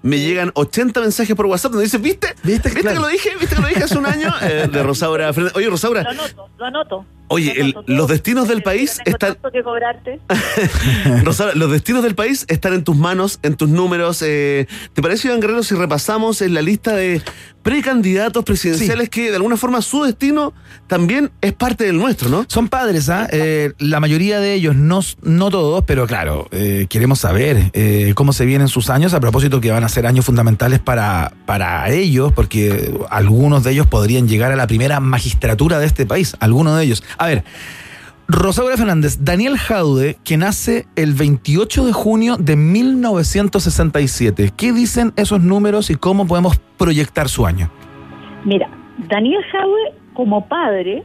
me 0.02 0.19
llegan 0.19 0.52
80 0.56 0.99
mensajes 1.02 1.35
por 1.35 1.45
WhatsApp 1.45 1.72
donde 1.72 1.85
dice, 1.85 1.98
¿viste? 1.98 2.27
¿Viste? 2.44 2.69
¿Viste 2.69 2.81
Claro. 2.81 2.95
que 2.98 3.02
lo 3.02 3.07
dije? 3.07 3.30
¿Viste 3.40 3.56
que 3.56 3.61
lo 3.61 3.68
dije 3.68 3.84
hace 3.84 3.98
un 3.98 4.06
año? 4.06 4.34
Eh, 4.41 4.68
de 4.72 4.84
Rosaura. 4.84 5.30
Oye, 5.56 5.65
Lo 5.65 5.72
Rosaura, 5.72 6.02
anoto, 6.02 6.49
lo 6.57 6.65
anoto. 6.65 7.06
oye, 7.27 7.53
lo 7.56 7.61
anoto 7.64 7.84
todo. 7.84 7.95
los 7.95 8.07
destinos 8.10 8.48
del 8.49 8.64
país 8.64 8.99
Tengo 9.06 9.15
están... 9.18 9.38
que 9.53 9.64
cobrarte. 9.64 10.19
Rosaura, 11.23 11.53
los 11.56 11.72
destinos 11.72 12.03
del 12.03 12.15
país 12.15 12.45
están 12.49 12.73
en 12.73 12.84
tus 12.84 12.95
manos, 12.98 13.40
en 13.44 13.56
tus 13.56 13.69
números. 13.69 14.22
eh, 14.26 14.68
¿Te 14.94 15.02
parece, 15.02 15.27
Iván 15.30 15.40
Guerrero, 15.40 15.64
si 15.64 15.76
repasamos 15.76 16.41
en 16.41 16.53
la 16.53 16.61
lista 16.61 16.94
de 16.95 17.22
precandidatos 17.64 18.44
presidenciales 18.44 19.10
que 19.10 19.30
de 19.30 19.38
alguna 19.38 19.57
forma 19.57 19.81
su 19.81 20.03
destino 20.03 20.53
también 20.88 21.31
es 21.41 21.53
parte 21.53 21.85
del 21.85 21.98
nuestro, 21.98 22.30
¿no? 22.30 22.45
Son 22.49 22.68
padres, 22.68 23.10
¿ah? 23.10 23.27
Eh, 23.31 23.72
la 23.80 24.02
mayoría 24.02 24.40
de 24.40 24.53
ellos, 24.53 24.76
no, 24.76 24.99
no 25.23 25.49
todos, 25.49 25.84
pero 25.85 26.06
claro, 26.06 26.48
eh, 26.52 26.88
queremos 26.90 27.19
saber 27.19 27.72
eh, 27.73 28.11
cómo 28.15 28.34
se 28.34 28.45
vienen 28.45 28.68
sus 28.68 28.90
años, 28.90 29.14
a 29.14 29.19
propósito 29.22 29.61
que 29.61 29.72
van 29.72 29.84
a 29.85 29.90
ser 29.90 30.06
años 30.06 30.26
fundamentales 30.26 30.80
para, 30.80 31.34
para 31.45 31.90
ellos, 31.90 32.34
porque 32.34 32.94
algunos 33.10 33.64
de 33.64 33.72
ellos 33.72 33.88
podrían 33.88 34.27
llegar 34.27 34.52
a 34.52 34.57
la 34.57 34.68
primera 34.68 34.99
magistratura 34.99 35.80
de 35.80 35.85
este 35.85 36.06
país, 36.06 36.35
algunos 36.41 36.77
de 36.77 36.84
ellos. 36.84 37.03
A 37.18 37.27
ver, 37.27 37.45
Rosaura 38.27 38.77
Fernández, 38.77 39.23
Daniel 39.23 39.57
Jaude, 39.57 40.17
que 40.23 40.37
nace 40.37 40.85
el 40.95 41.13
28 41.13 41.85
de 41.85 41.91
junio 41.91 42.37
de 42.37 42.55
1967. 42.55 44.51
¿Qué 44.55 44.71
dicen 44.71 45.11
esos 45.17 45.41
números 45.41 45.89
y 45.89 45.95
cómo 45.95 46.25
podemos 46.25 46.57
proyectar 46.77 47.27
su 47.27 47.45
año? 47.45 47.69
Mira, 48.45 48.69
Daniel 49.09 49.43
Jaue, 49.51 49.93
como 50.13 50.47
padre, 50.47 51.03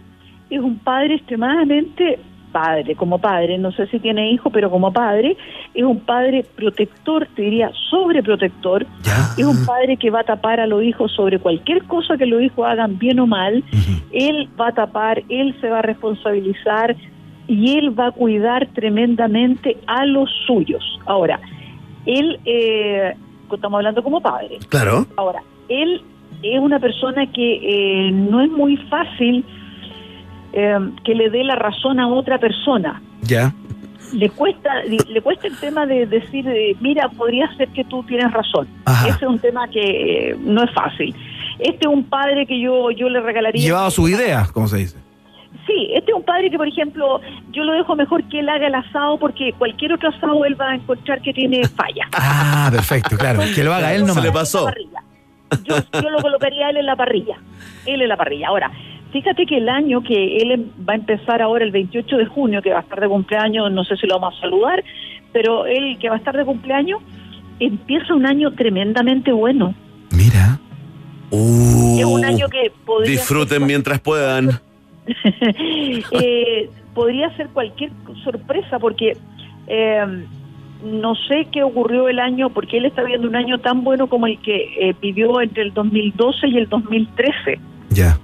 es 0.49 0.61
un 0.61 0.79
padre 0.79 1.17
extremadamente 1.17 2.21
padre, 2.53 2.95
como 2.95 3.19
padre, 3.19 3.59
no 3.59 3.73
sé 3.73 3.87
si 3.89 3.99
tiene 3.99 4.31
hijo, 4.31 4.51
pero 4.51 4.71
como 4.71 4.93
padre, 4.93 5.37
es 5.75 5.85
un 5.85 6.01
padre 6.01 6.45
protector, 6.57 7.29
te 7.35 7.43
diría 7.43 7.71
sobreprotector, 7.91 8.87
es 9.37 9.45
un 9.45 9.65
padre 9.65 9.97
que 9.97 10.11
va 10.11 10.21
a 10.21 10.25
tapar 10.25 10.61
a 10.61 10.67
los 10.67 10.83
hijos 10.83 11.13
sobre 11.13 11.39
cualquier 11.39 11.85
cosa 11.85 12.17
que 12.17 12.27
los 12.27 12.43
hijos 12.43 12.67
hagan 12.67 12.99
bien 12.99 13.21
o 13.21 13.27
mal, 13.27 13.63
él 14.13 14.49
va 14.61 14.69
a 14.69 14.73
tapar, 14.73 15.23
él 15.29 15.55
se 15.61 15.69
va 15.69 15.81
a 15.81 15.83
responsabilizar 15.83 16.97
y 17.47 17.79
él 17.79 17.99
va 17.99 18.09
a 18.09 18.13
cuidar 18.13 18.69
tremendamente 18.75 19.77
a 19.87 20.05
los 20.05 20.31
suyos. 20.47 20.99
Ahora, 21.07 21.41
él, 22.07 22.39
eh, 22.45 23.15
estamos 23.53 23.79
hablando 23.79 24.03
como 24.03 24.21
padre, 24.21 24.59
Claro. 24.69 25.07
Ahora, 25.17 25.43
él 25.69 26.03
es 26.43 26.61
una 26.61 26.79
persona 26.79 27.27
que 27.33 28.09
eh, 28.09 28.11
no 28.13 28.41
es 28.41 28.51
muy 28.51 28.77
fácil 28.77 29.45
eh, 30.53 30.79
que 31.05 31.15
le 31.15 31.31
dé 31.31 31.45
la 31.45 31.57
razón 31.57 32.01
a 32.01 32.09
otra 32.09 32.39
persona. 32.39 33.01
Ya. 33.23 33.53
Le 34.13 34.31
cuesta, 34.31 34.71
le 34.85 35.21
cuesta 35.21 35.49
el 35.49 35.57
tema 35.59 35.85
de 35.85 36.07
decir, 36.07 36.49
eh, 36.49 36.75
mira, 36.81 37.09
podría 37.11 37.55
ser 37.57 37.69
que 37.69 37.85
tú 37.85 38.03
tienes 38.05 38.33
razón. 38.33 38.67
Ajá. 38.87 39.09
Ese 39.09 39.25
es 39.25 39.31
un 39.31 39.39
tema 39.39 39.69
que 39.69 40.31
eh, 40.31 40.37
no 40.41 40.65
es 40.65 40.73
fácil. 40.73 41.15
Este 41.59 41.87
es 41.87 41.93
un 41.93 42.05
padre 42.05 42.47
que 42.47 42.59
yo, 42.59 42.91
yo 42.91 43.09
le 43.09 43.21
regalaría. 43.21 43.63
Llevado 43.63 43.87
a 43.87 43.91
su 43.91 44.09
idea, 44.09 44.47
como 44.53 44.69
se 44.69 44.79
dice. 44.79 44.97
Sí, 45.67 45.91
este 45.93 46.13
es 46.13 46.17
un 46.17 46.23
padre 46.23 46.51
que, 46.51 46.57
por 46.57 46.67
ejemplo, 46.67 47.21
yo 47.51 47.65
lo 47.65 47.73
dejo 47.73 47.95
mejor 47.95 48.25
que 48.25 48.41
él 48.41 48.49
haga 48.49 48.69
el 48.69 48.75
asado 48.75 49.19
porque 49.19 49.53
cualquier 49.53 49.93
otro 49.93 50.09
asado 50.09 50.45
él 50.47 50.59
va 50.59 50.71
a 50.71 50.75
encontrar 50.77 51.21
que 51.21 51.35
tiene 51.35 51.63
falla. 51.77 52.09
Ah, 52.15 52.69
perfecto, 52.71 53.19
claro. 53.19 53.41
Que 53.55 53.63
lo 53.63 53.75
haga 53.75 53.93
él 53.93 54.07
nomás. 54.07 54.23
Se 54.23 54.23
le 54.23 54.33
pasó. 54.33 54.71
yo, 55.65 55.77
yo 55.93 56.11
lo 56.11 56.23
colocaría 56.23 56.69
a 56.69 56.71
él 56.71 56.79
en 56.79 56.87
la 56.87 56.97
parrilla. 56.97 57.37
Él 57.85 58.01
en 58.01 58.09
la 58.09 58.17
parrilla. 58.17 58.49
Ahora, 58.49 58.71
fíjate 59.13 59.47
que 59.47 59.59
el 59.59 59.69
año 59.69 60.03
que 60.03 60.39
él 60.39 60.51
em- 60.53 60.71
va 60.89 60.93
a 60.95 60.97
empezar 60.97 61.43
ahora, 61.43 61.65
el 61.65 61.71
28 61.73 62.17
de 62.17 62.27
junio, 62.27 62.63
que 62.63 62.71
va 62.71 62.79
a 62.79 62.83
estar 62.83 63.01
de 63.01 63.09
cumpleaños, 63.09 63.71
no 63.73 63.85
sé 63.85 63.97
si 63.97 64.07
lo 64.07 64.19
vamos 64.19 64.37
a 64.39 64.41
saludar, 64.43 64.83
pero 65.33 65.67
él 65.67 65.99
que 66.01 66.09
va 66.09 66.17
a 66.17 66.19
estar 66.19 66.37
de 66.37 66.45
cumpleaños, 66.45 67.01
empieza 67.61 68.15
un 68.15 68.27
año 68.27 68.53
tremendamente 68.53 69.33
bueno. 69.33 69.75
Mira. 70.11 70.59
Uh, 71.31 71.99
Es 71.99 72.05
un 72.05 72.25
año 72.25 72.49
que 72.49 72.73
podría 72.87 73.11
disfruten 73.13 73.67
mientras 73.67 74.01
puedan. 74.01 74.49
eh, 76.23 76.71
podría 76.95 77.35
ser 77.37 77.49
cualquier 77.49 77.91
sorpresa 78.25 78.79
porque 78.79 79.17
eh, 79.67 80.27
no 80.85 81.15
sé 81.15 81.47
qué 81.53 81.63
ocurrió 81.63 82.09
el 82.09 82.19
año, 82.19 82.51
porque 82.51 82.79
él 82.79 82.87
está 82.87 83.03
viendo 83.03 83.29
un 83.29 83.37
año 83.37 83.59
tan 83.59 83.85
bueno 83.85 84.07
como 84.07 84.27
el 84.27 84.39
que 84.41 84.57
eh, 84.81 84.95
vivió 85.01 85.41
entre 85.41 85.65
el 85.65 85.75
2012 85.75 86.49
y 86.49 86.57
el 86.59 86.69
2013. 86.69 87.59
Ya. 87.91 88.19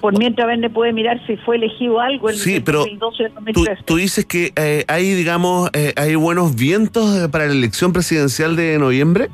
Por 0.00 0.18
mientras 0.18 0.46
Verne 0.46 0.70
puede 0.70 0.92
mirar 0.92 1.20
si 1.26 1.36
fue 1.38 1.56
elegido 1.56 2.00
algo 2.00 2.30
en 2.30 2.36
Sí, 2.36 2.56
el 2.56 2.62
pero 2.62 2.80
2012 2.80 3.22
o 3.24 3.26
Tú, 3.28 3.34
2013. 3.34 3.82
tú 3.84 3.96
dices 3.96 4.24
que 4.26 4.52
eh, 4.56 4.84
hay, 4.88 5.14
digamos, 5.14 5.70
eh, 5.72 5.92
hay 5.96 6.14
buenos 6.14 6.54
vientos 6.54 7.16
eh, 7.16 7.28
para 7.28 7.46
la 7.46 7.52
elección 7.52 7.92
presidencial 7.92 8.56
de 8.56 8.78
noviembre 8.78 9.28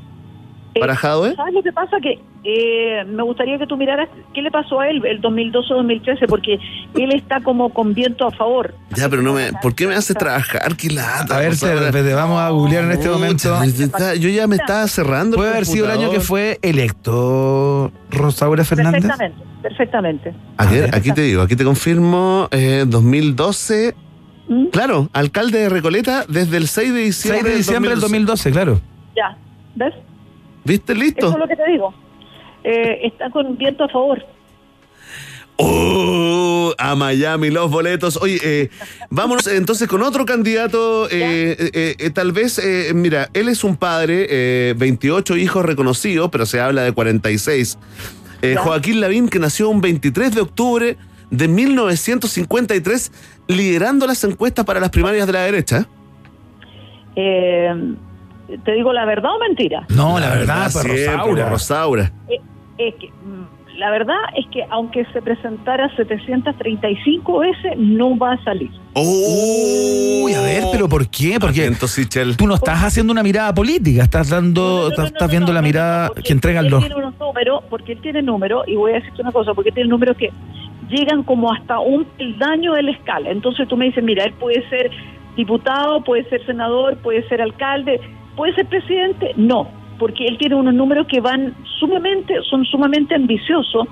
para 0.81 0.97
Jadwe. 0.97 1.35
¿Sabes 1.37 1.55
lo 1.55 1.63
que 1.63 1.73
pasa? 1.73 1.97
Que 2.01 2.19
eh, 2.45 3.05
me 3.07 3.23
gustaría 3.23 3.59
que 3.59 3.67
tú 3.67 3.77
miraras 3.77 4.09
qué 4.35 4.43
le 4.43 4.51
pasó 4.51 4.81
a 4.81 4.89
él 4.89 5.05
el 5.05 5.21
2012-2013, 5.21 6.27
porque 6.29 6.59
él 6.95 7.13
está 7.15 7.41
como 7.41 7.73
con 7.73 7.95
viento 7.95 8.27
a 8.27 8.31
favor. 8.31 8.75
Ya, 8.97 9.09
pero 9.09 9.23
no 9.23 9.33
me. 9.35 9.53
¿Por 9.63 9.75
qué 9.75 9.87
me 9.87 9.95
hace 9.95 10.15
trabajar? 10.15 10.75
Qué 10.77 10.91
lata. 10.91 11.37
A 11.37 11.41
ver, 11.41 11.53
espérate, 11.53 12.15
vamos 12.15 12.41
a 12.41 12.49
googlear 12.51 12.85
en 12.85 12.93
este 12.93 13.09
Pucha, 13.09 13.19
momento. 13.19 13.63
está- 13.63 14.15
Yo 14.15 14.29
ya 14.29 14.47
me 14.47 14.57
estaba 14.57 14.87
cerrando. 14.89 15.37
Puede 15.37 15.51
haber 15.51 15.67
sido 15.67 15.85
el 15.87 15.93
año 15.93 16.11
que 16.11 16.21
fue 16.21 16.59
electo 16.63 17.93
Rosaura 18.11 18.65
Fernández. 18.65 19.03
Perfectamente, 19.03 19.45
perfectamente. 19.63 20.35
Aquí, 20.57 20.77
aquí 20.93 21.13
te 21.13 21.23
digo, 21.23 21.43
aquí 21.43 21.57
te 21.57 21.65
confirmo, 21.65 22.49
eh, 22.51 22.85
2012. 22.87 23.95
¿Mm? 24.49 24.67
Claro, 24.67 25.09
alcalde 25.13 25.59
de 25.61 25.69
Recoleta 25.69 26.25
desde 26.29 26.57
el 26.57 26.67
6 26.67 26.93
de 26.93 27.01
diciembre, 27.01 27.43
6 27.43 27.53
de 27.53 27.57
diciembre 27.59 27.91
del 27.91 28.01
2012. 28.01 28.51
2012, 28.51 28.53
claro. 28.53 28.81
Ya, 29.17 29.37
¿ves? 29.77 29.95
¿Viste? 30.65 30.93
Eso 30.93 31.03
Listo. 31.03 31.31
es 31.31 31.39
lo 31.39 31.49
que 31.49 31.57
te 31.57 31.71
digo. 31.71 31.95
Eh, 32.65 33.01
está 33.07 33.31
con 33.31 33.57
viento 33.57 33.85
a 33.85 33.89
favor. 33.89 34.25
Oh, 35.57 36.73
a 36.79 36.95
Miami 36.95 37.51
los 37.51 37.71
boletos. 37.71 38.17
Oye, 38.21 38.39
eh, 38.43 38.71
vámonos 39.11 39.47
entonces 39.47 39.87
con 39.89 40.03
otro 40.03 40.25
candidato. 40.25 41.09
eh, 41.11 41.97
eh, 41.99 42.11
tal 42.11 42.33
vez, 42.33 42.61
mira, 42.95 43.29
él 43.35 43.49
es 43.49 43.63
un 43.65 43.77
padre, 43.77 44.27
eh, 44.31 44.75
28 44.77 45.37
hijos 45.37 45.65
reconocidos, 45.65 46.31
pero 46.31 46.47
se 46.47 46.61
habla 46.61 46.83
de 46.83 46.93
46. 46.93 47.79
Eh, 48.41 48.57
Joaquín 48.57 49.01
Lavín, 49.01 49.29
que 49.29 49.39
nació 49.39 49.69
un 49.69 49.81
23 49.81 50.35
de 50.35 50.41
octubre 50.41 50.97
de 51.31 51.49
1953, 51.49 53.13
liderando 53.47 54.07
las 54.07 54.25
encuestas 54.25 54.65
para 54.65 54.81
las 54.81 54.91
primarias 54.91 55.27
de 55.27 55.33
la 55.33 55.43
derecha. 55.43 55.87
Eh, 57.15 57.95
¿Te 58.65 58.73
digo 58.73 58.93
la 58.93 59.05
verdad 59.05 59.35
o 59.35 59.39
mentira? 59.39 59.87
No, 59.89 60.19
la 60.19 60.31
verdad, 60.31 60.71
pues, 60.73 60.85
siempre, 60.85 61.17
Rosaura. 61.17 61.49
Rosaura. 61.49 62.13
Eh, 62.29 62.41
es 62.79 62.95
que, 62.97 63.09
mm, 63.09 63.79
la 63.79 63.91
verdad 63.91 64.17
es 64.37 64.47
que 64.49 64.65
aunque 64.71 65.05
se 65.13 65.23
presentara 65.23 65.95
735 65.97 67.39
veces, 67.39 67.73
no 67.77 68.17
va 68.17 68.33
a 68.33 68.45
salir. 68.45 68.71
Uy, 68.95 70.35
a 70.35 70.41
ver, 70.43 70.65
pero 70.71 70.89
¿por 70.89 71.09
qué? 71.09 71.39
Porque 71.41 71.71
tú 72.37 72.47
no 72.47 72.55
estás 72.55 72.85
haciendo 72.85 73.13
una 73.13 73.23
mirada 73.23 73.55
política, 73.55 74.03
estás 74.03 74.29
dando, 74.29 74.89
estás, 74.89 75.07
estás 75.07 75.31
viendo 75.31 75.53
la 75.53 75.63
mirada 75.63 76.11
que 76.23 76.33
entregan 76.33 76.69
los. 76.69 76.81
tiene 76.81 76.97
unos 76.97 77.19
números, 77.19 77.65
porque 77.71 77.93
él 77.93 78.01
tiene 78.03 78.23
números, 78.23 78.65
y 78.67 78.77
voy 78.77 78.93
a 78.93 78.95
decirte 78.97 79.23
una 79.23 79.33
cosa, 79.33 79.55
porque 79.55 79.71
él 79.71 79.75
tiene 79.75 79.89
números 79.89 80.17
que 80.17 80.31
llegan 80.91 81.23
como 81.23 81.53
hasta 81.53 81.79
un 81.79 82.05
peldaño 82.05 82.75
de 82.75 82.83
la 82.83 82.91
escala. 82.91 83.31
Entonces 83.31 83.67
tú 83.67 83.77
me 83.77 83.87
dices, 83.87 84.05
mira, 84.05 84.25
él 84.25 84.35
puede 84.35 84.69
ser 84.69 84.91
diputado, 85.37 86.05
puede 86.05 86.29
ser 86.29 86.45
senador, 86.45 86.99
puede 86.99 87.27
ser 87.29 87.41
alcalde, 87.41 88.01
puede 88.37 88.55
ser 88.55 88.67
presidente. 88.67 89.33
No, 89.37 89.69
porque 89.99 90.27
él 90.27 90.39
tiene 90.39 90.55
unos 90.55 90.75
números 90.75 91.07
que 91.07 91.21
van 91.21 91.55
sumamente, 91.79 92.35
son 92.49 92.65
sumamente 92.65 93.15
ambiciosos, 93.15 93.87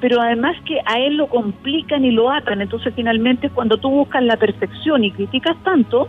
pero 0.00 0.20
además 0.20 0.56
que 0.64 0.78
a 0.84 0.98
él 0.98 1.16
lo 1.16 1.28
complican 1.28 2.04
y 2.04 2.10
lo 2.10 2.30
atan. 2.30 2.60
Entonces 2.60 2.92
finalmente 2.94 3.50
cuando 3.50 3.76
tú 3.76 3.90
buscas 3.90 4.22
la 4.22 4.36
perfección 4.36 5.04
y 5.04 5.10
criticas 5.10 5.56
tanto, 5.64 6.08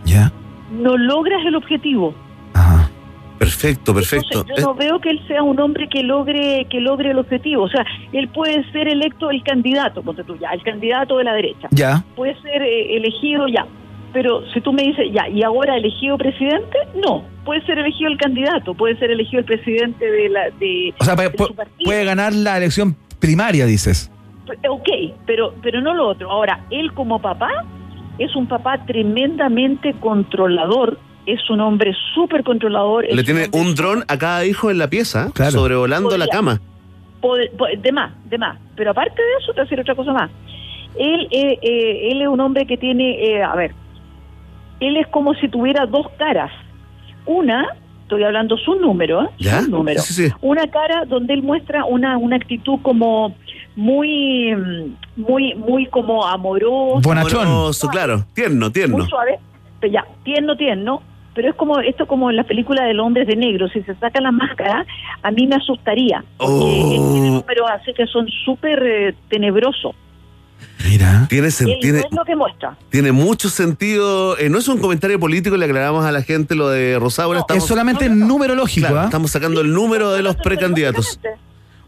no 0.70 0.96
logras 0.96 1.44
el 1.44 1.56
objetivo. 1.56 2.14
Perfecto, 3.38 3.94
perfecto. 3.94 4.40
Entonces, 4.40 4.56
yo 4.56 4.64
no 4.64 4.74
veo 4.74 5.00
que 5.00 5.10
él 5.10 5.20
sea 5.28 5.42
un 5.42 5.58
hombre 5.60 5.88
que 5.88 6.02
logre 6.02 6.66
que 6.68 6.80
logre 6.80 7.12
el 7.12 7.18
objetivo. 7.18 7.62
O 7.64 7.68
sea, 7.68 7.84
él 8.12 8.28
puede 8.28 8.68
ser 8.72 8.88
electo 8.88 9.30
el 9.30 9.42
candidato, 9.42 10.02
ponte 10.02 10.24
tú 10.24 10.36
ya, 10.36 10.50
el 10.50 10.62
candidato 10.62 11.18
de 11.18 11.24
la 11.24 11.34
derecha. 11.34 11.68
Ya. 11.70 12.04
Puede 12.16 12.34
ser 12.42 12.62
eh, 12.62 12.96
elegido 12.96 13.46
ya. 13.46 13.64
Pero 14.12 14.42
si 14.52 14.60
tú 14.60 14.72
me 14.72 14.82
dices, 14.82 15.06
ya, 15.12 15.28
¿y 15.28 15.42
ahora 15.42 15.76
elegido 15.76 16.16
presidente? 16.16 16.78
No. 16.94 17.22
Puede 17.44 17.64
ser 17.66 17.78
elegido 17.78 18.10
el 18.10 18.16
candidato, 18.18 18.74
puede 18.74 18.96
ser 18.98 19.10
elegido 19.10 19.40
el 19.40 19.44
presidente 19.44 20.10
de 20.10 20.28
la... 20.30 20.50
De, 20.58 20.94
O 20.98 21.04
sea, 21.04 21.14
de 21.14 21.30
pu- 21.32 21.46
su 21.48 21.54
partido. 21.54 21.84
puede 21.84 22.04
ganar 22.04 22.32
la 22.34 22.56
elección 22.56 22.96
primaria, 23.20 23.66
dices. 23.66 24.10
Ok, 24.68 24.88
pero, 25.26 25.54
pero 25.62 25.80
no 25.82 25.92
lo 25.94 26.08
otro. 26.08 26.30
Ahora, 26.30 26.64
él 26.70 26.92
como 26.94 27.20
papá 27.20 27.50
es 28.18 28.34
un 28.34 28.46
papá 28.48 28.84
tremendamente 28.86 29.94
controlador, 30.00 30.98
es 31.26 31.48
un 31.50 31.60
hombre 31.60 31.92
súper 32.14 32.42
controlador. 32.42 33.04
Le 33.10 33.22
tiene 33.24 33.48
un 33.52 33.74
dron 33.74 34.04
a 34.08 34.16
cada 34.18 34.46
hijo 34.46 34.70
en 34.70 34.78
la 34.78 34.88
pieza, 34.88 35.30
sobrevolando 35.50 36.16
la 36.16 36.26
cama. 36.28 36.60
Pod- 37.20 37.50
po- 37.58 37.66
de 37.76 37.92
más, 37.92 38.12
de 38.30 38.38
más. 38.38 38.58
Pero 38.74 38.92
aparte 38.92 39.20
de 39.20 39.28
eso, 39.42 39.52
te 39.52 39.60
voy 39.60 39.60
a 39.60 39.64
decir 39.64 39.80
otra 39.80 39.94
cosa 39.94 40.12
más. 40.12 40.30
Él, 40.98 41.28
eh, 41.30 41.58
eh, 41.62 42.08
él 42.12 42.22
es 42.22 42.28
un 42.28 42.40
hombre 42.40 42.66
que 42.66 42.76
tiene, 42.78 43.22
eh, 43.22 43.42
a 43.42 43.54
ver, 43.54 43.72
él 44.80 44.96
es 44.96 45.06
como 45.08 45.34
si 45.34 45.48
tuviera 45.48 45.86
dos 45.86 46.08
caras. 46.18 46.50
Una, 47.26 47.66
estoy 48.02 48.24
hablando 48.24 48.56
su 48.56 48.74
número, 48.76 49.22
¿eh? 49.22 49.28
¿Ya? 49.38 49.60
Su 49.62 49.70
número. 49.70 50.00
Sí, 50.00 50.14
sí. 50.14 50.32
Una 50.40 50.66
cara 50.68 51.04
donde 51.04 51.34
él 51.34 51.42
muestra 51.42 51.84
una, 51.84 52.16
una 52.16 52.36
actitud 52.36 52.78
como 52.82 53.34
muy, 53.76 54.54
muy, 55.16 55.54
muy 55.54 55.86
como 55.86 56.26
amoroso. 56.26 57.10
Amoroso, 57.10 57.88
claro. 57.88 58.24
Tierno, 58.34 58.70
tierno. 58.72 58.98
Muy 58.98 59.06
suave, 59.06 59.38
pero 59.80 59.92
ya, 59.92 60.04
tierno, 60.24 60.56
tierno. 60.56 61.02
Pero 61.34 61.50
es 61.50 61.54
como 61.54 61.78
esto 61.78 62.06
como 62.06 62.30
en 62.30 62.36
la 62.36 62.42
película 62.42 62.84
del 62.84 62.98
Hombres 62.98 63.28
de 63.28 63.36
Negro, 63.36 63.68
si 63.68 63.80
se 63.82 63.94
saca 63.94 64.20
la 64.20 64.32
máscara, 64.32 64.84
a 65.22 65.30
mí 65.30 65.46
me 65.46 65.54
asustaría. 65.54 66.24
Porque 66.36 66.80
él 66.80 67.00
tiene 67.12 67.30
números 67.30 67.70
así 67.70 67.92
que 67.94 68.06
son 68.06 68.26
súper 68.44 68.82
eh, 68.84 69.14
tenebrosos. 69.28 69.94
Mira. 70.84 71.26
Tiene, 71.28 71.48
no 71.48 71.98
es 71.98 72.06
lo 72.12 72.24
que 72.24 72.36
muestra. 72.36 72.76
tiene 72.90 73.12
mucho 73.12 73.48
sentido. 73.48 74.38
eh, 74.38 74.48
no 74.48 74.58
es 74.58 74.68
un 74.68 74.78
comentario 74.78 75.18
político, 75.18 75.56
le 75.56 75.64
aclaramos 75.64 76.04
a 76.04 76.12
la 76.12 76.22
gente 76.22 76.54
lo 76.54 76.68
de 76.68 76.98
Rosaura. 76.98 77.44
es 77.54 77.64
solamente 77.64 78.08
numerológico, 78.08 78.86
Claro, 78.86 79.00
¿ah? 79.00 79.04
Estamos 79.04 79.30
sacando 79.30 79.60
el 79.60 79.72
número 79.72 80.12
de 80.12 80.22
los 80.22 80.36
precandidatos. 80.36 81.18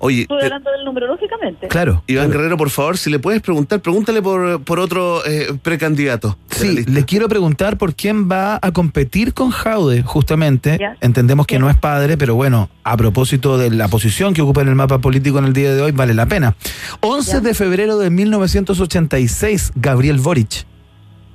Oye, 0.03 0.23
Estoy 0.23 0.39
te- 0.39 0.45
hablando 0.47 0.71
del 0.71 0.85
numerológicamente. 0.87 1.69
Iván 2.07 2.31
Guerrero, 2.31 2.57
por 2.57 2.71
favor, 2.71 2.97
si 2.97 3.11
le 3.11 3.19
puedes 3.19 3.43
preguntar, 3.43 3.81
pregúntale 3.81 4.23
por, 4.23 4.65
por 4.65 4.81
otro 4.81 5.25
eh, 5.27 5.49
precandidato. 5.63 6.39
Sí, 6.49 6.85
le 6.87 7.05
quiero 7.05 7.29
preguntar 7.29 7.77
por 7.77 7.95
quién 7.95 8.31
va 8.31 8.59
a 8.63 8.73
competir 8.73 9.35
con 9.35 9.51
Jaude, 9.51 10.03
justamente. 10.03 10.79
Ya. 10.81 10.97
Entendemos 11.03 11.47
que 11.47 11.59
no 11.59 11.69
es 11.69 11.77
padre, 11.77 12.17
pero 12.17 12.35
bueno, 12.35 12.71
a 12.83 12.97
propósito 12.97 13.59
de 13.59 13.71
la 13.71 13.89
posición 13.89 14.33
que 14.33 14.41
ocupa 14.41 14.63
en 14.63 14.69
el 14.69 14.75
mapa 14.75 15.01
político 15.01 15.39
en 15.39 15.45
el 15.45 15.53
día 15.53 15.75
de 15.75 15.83
hoy, 15.83 15.93
vale 15.93 16.15
la 16.15 16.25
pena. 16.25 16.55
11 17.01 17.43
de 17.43 17.53
febrero 17.53 17.99
de 17.99 18.09
1986, 18.09 19.73
Gabriel 19.77 20.17
Boric. 20.19 20.65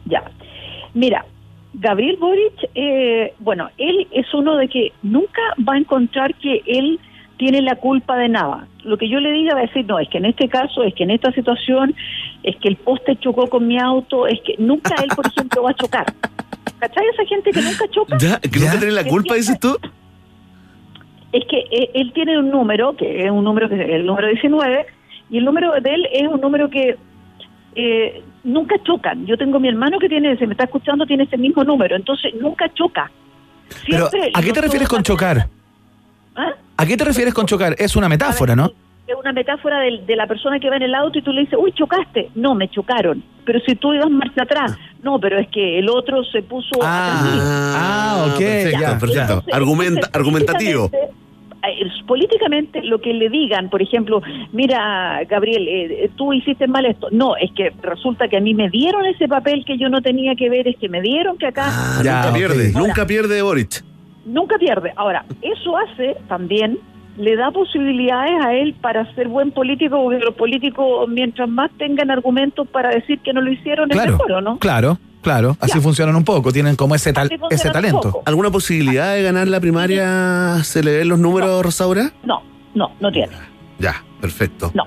Ya. 0.06 0.24
Mira, 0.96 1.24
Gabriel 1.76 2.18
Boric, 2.20 2.54
eh, 2.74 3.34
bueno, 3.40 3.70
él 3.78 4.08
es 4.12 4.26
uno 4.34 4.58
de 4.58 4.68
que 4.70 4.92
nunca 5.04 5.42
va 5.68 5.74
a 5.74 5.78
encontrar 5.78 6.34
que 6.36 6.62
él 6.66 7.00
tiene 7.38 7.62
la 7.62 7.76
culpa 7.76 8.18
de 8.18 8.30
nada. 8.30 8.68
Lo 8.84 8.98
que 8.98 9.10
yo 9.10 9.20
le 9.20 9.32
diga 9.32 9.54
va 9.54 9.62
a 9.62 9.66
decir, 9.66 9.86
no, 9.86 10.00
es 10.00 10.10
que 10.10 10.20
en 10.20 10.26
este 10.26 10.48
caso, 10.48 10.84
es 10.84 10.94
que 10.94 11.04
en 11.04 11.12
esta 11.12 11.32
situación, 11.32 11.96
es 12.44 12.56
que 12.58 12.70
el 12.70 12.76
poste 12.76 13.18
chocó 13.18 13.48
con 13.48 13.68
mi 13.68 13.80
auto, 13.80 14.28
es 14.28 14.40
que 14.42 14.56
nunca 14.58 14.96
él, 15.04 15.10
por 15.16 15.26
ejemplo, 15.28 15.64
va 15.64 15.72
a 15.72 15.76
chocar. 15.76 16.06
¿Cachai? 16.80 17.06
Esa 17.14 17.26
gente 17.26 17.52
que 17.52 17.62
nunca 17.62 17.88
choca. 17.90 18.18
¿Ya? 18.18 18.40
¿Que 18.40 18.60
nunca 18.60 18.80
tiene 18.80 18.94
la 18.94 19.06
culpa, 19.06 19.36
dices 19.36 19.60
tú? 19.60 19.78
es 21.36 21.46
que 21.48 21.58
eh, 21.70 21.92
él 21.94 22.14
tiene 22.14 22.40
un 22.40 22.50
número, 22.50 22.96
que 22.96 23.26
es 23.26 23.30
un 23.30 23.44
número 23.44 23.68
que 23.68 23.76
es 23.76 23.90
el 23.90 24.06
número 24.06 24.28
19, 24.30 24.86
y 25.30 25.38
el 25.38 25.44
número 25.44 25.74
de 25.82 25.94
él 25.94 26.08
es 26.14 26.28
un 26.28 26.40
número 26.40 26.70
que 26.70 26.98
eh, 27.76 28.24
nunca 28.46 28.76
chocan. 28.84 29.26
Yo 29.26 29.38
tengo 29.38 29.60
mi 29.60 29.68
hermano 29.68 30.00
que 30.00 30.08
tiene, 30.08 30.38
se 30.38 30.48
me 30.48 30.54
está 30.54 30.64
escuchando, 30.64 31.06
tiene 31.06 31.24
ese 31.24 31.38
mismo 31.38 31.64
número, 31.66 31.96
entonces 31.96 32.34
nunca 32.40 32.74
choca. 32.74 33.12
Pero, 33.86 34.10
Siempre 34.10 34.32
¿a 34.34 34.42
qué 34.42 34.54
te 34.54 34.62
refieres 34.62 34.88
con 34.88 35.04
chocar? 35.04 35.50
¿Ah? 36.36 36.54
¿A 36.78 36.86
qué 36.86 36.98
te 36.98 37.06
refieres 37.06 37.34
con 37.34 37.46
chocar? 37.46 37.76
Es 37.78 37.96
una 37.96 38.10
metáfora, 38.10 38.56
¿no? 38.56 38.72
Es 39.08 39.16
una 39.16 39.32
metáfora 39.32 39.80
de, 39.80 40.16
la 40.16 40.28
persona 40.28 40.60
que 40.60 40.70
va 40.70 40.78
en 40.78 40.84
el 40.84 40.96
auto 40.96 41.20
y 41.20 41.22
tú 41.22 41.32
le 41.32 41.42
dices, 41.42 41.58
uy, 41.62 41.72
chocaste. 41.74 42.32
No, 42.36 42.56
me 42.56 42.70
chocaron. 42.70 43.24
Pero 43.46 43.60
si 43.66 43.76
tú 43.76 43.94
ibas 43.94 44.10
marcha 44.10 44.44
atrás, 44.44 44.76
no, 45.04 45.20
pero 45.20 45.38
es 45.40 45.48
que 45.50 45.80
el 45.80 45.88
otro 45.90 46.24
se 46.24 46.42
puso 46.42 46.76
atrás 46.82 47.22
mío. 47.24 47.42
Ah, 47.44 48.26
ok, 48.28 48.38
perfecto, 48.40 48.80
ya, 48.80 48.98
perfecto. 48.98 49.22
Entonces, 49.22 49.54
Argumenta, 49.54 49.94
entonces, 49.94 50.16
argumentativo. 50.16 50.92
políticamente, 52.08 52.80
eh, 52.80 52.84
lo 52.84 53.00
que 53.00 53.14
le 53.14 53.30
digan, 53.30 53.70
por 53.70 53.82
ejemplo, 53.84 54.22
mira, 54.52 55.20
Gabriel, 55.30 55.68
eh, 55.68 56.10
tú 56.16 56.34
hiciste 56.34 56.68
mal 56.68 56.86
esto. 56.88 57.08
No, 57.12 57.38
es 57.38 57.52
que 57.56 57.72
resulta 57.84 58.28
que 58.28 58.38
a 58.38 58.42
mí 58.42 58.56
me 58.56 58.70
dieron 58.70 59.06
ese 59.06 59.28
papel 59.28 59.64
que 59.66 59.78
yo 59.78 59.88
no 59.88 60.02
tenía 60.02 60.36
que 60.36 60.50
ver, 60.50 60.68
es 60.68 60.78
que 60.78 60.90
me 60.90 61.02
dieron 61.02 61.38
que 61.38 61.46
acá. 61.46 61.68
Ah, 61.68 62.02
Ya, 62.04 62.16
nunca 62.16 62.30
ok. 62.30 62.36
pierde, 62.36 62.72
Ahora, 62.74 62.88
nunca 62.88 63.06
pierde 63.06 63.42
Boric. 63.44 63.95
Nunca 64.26 64.58
pierde. 64.58 64.92
Ahora, 64.96 65.24
eso 65.42 65.78
hace 65.78 66.18
también, 66.28 66.80
le 67.18 67.36
da 67.36 67.52
posibilidades 67.52 68.44
a 68.44 68.54
él 68.54 68.76
para 68.82 69.14
ser 69.16 69.28
buen 69.28 69.52
político, 69.52 70.02
porque 70.04 70.20
los 70.20 70.36
políticos, 70.36 71.08
mientras 71.08 71.48
más 71.48 71.72
tengan 71.78 72.12
argumentos 72.12 72.68
para 72.68 72.90
decir 72.90 73.20
que 73.20 73.32
no 73.34 73.42
lo 73.42 73.52
hicieron, 73.52 73.90
es 73.92 73.96
Claro, 73.98 74.12
mejor, 74.14 74.32
¿o 74.34 74.42
no? 74.42 74.58
claro, 74.60 74.98
claro. 75.22 75.56
Así 75.62 75.76
Ya. 75.76 75.82
funcionan 75.82 76.16
un 76.16 76.24
poco, 76.26 76.52
tienen 76.52 76.76
como 76.76 76.96
ese, 76.96 77.14
tal, 77.14 77.30
ese 77.50 77.70
talento. 77.70 78.22
¿Alguna 78.26 78.50
posibilidad 78.52 79.14
de 79.14 79.22
ganar 79.24 79.48
la 79.48 79.60
primaria? 79.62 80.64
¿Se 80.64 80.84
le 80.84 80.98
ven 80.98 81.08
los 81.08 81.20
números, 81.20 81.64
Rosaura? 81.64 82.12
No, 82.24 82.42
no, 82.74 82.92
no 83.00 83.12
tiene. 83.12 83.32
Ya, 83.80 84.04
perfecto. 84.20 84.72
No. 84.74 84.84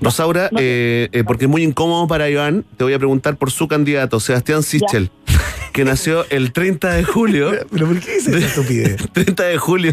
Rosaura, 0.00 0.50
eh, 0.58 1.08
eh, 1.12 1.22
porque 1.24 1.44
es 1.44 1.50
muy 1.50 1.62
incómodo 1.62 2.08
para 2.08 2.28
Iván, 2.28 2.64
te 2.76 2.82
voy 2.82 2.92
a 2.92 2.98
preguntar 2.98 3.36
por 3.36 3.52
su 3.52 3.68
candidato, 3.68 4.18
Sebastián 4.18 4.64
Sichel, 4.64 5.10
que 5.72 5.84
nació 5.84 6.24
el 6.30 6.52
30 6.52 6.90
de 6.94 7.04
julio. 7.04 7.50
¿Pero 7.72 7.86
por 7.86 8.00
qué 8.00 8.12
dice 8.14 8.30
esa 8.36 8.46
estupidez? 8.46 8.96
30 9.12 9.42
de 9.44 9.58
julio 9.58 9.92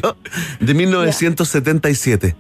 de 0.60 0.74
1977. 0.74 2.36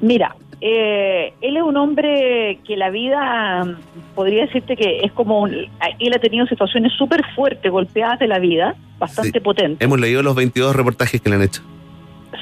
Mira, 0.00 0.34
eh, 0.60 1.32
él 1.40 1.56
es 1.56 1.62
un 1.62 1.76
hombre 1.76 2.58
que 2.66 2.76
la 2.76 2.90
vida, 2.90 3.76
podría 4.14 4.46
decirte 4.46 4.76
que 4.76 5.00
es 5.04 5.12
como, 5.12 5.40
un- 5.42 5.54
él 5.54 6.12
ha 6.14 6.18
tenido 6.18 6.46
situaciones 6.46 6.92
súper 6.98 7.22
fuertes, 7.34 7.70
golpeadas 7.70 8.18
de 8.18 8.26
la 8.28 8.38
vida, 8.38 8.74
bastante 8.98 9.40
potentes. 9.40 9.84
Hemos 9.84 10.00
leído 10.00 10.22
los 10.22 10.34
22 10.34 10.74
reportajes 10.74 11.20
que 11.20 11.28
le 11.30 11.36
han 11.36 11.42
hecho. 11.42 11.62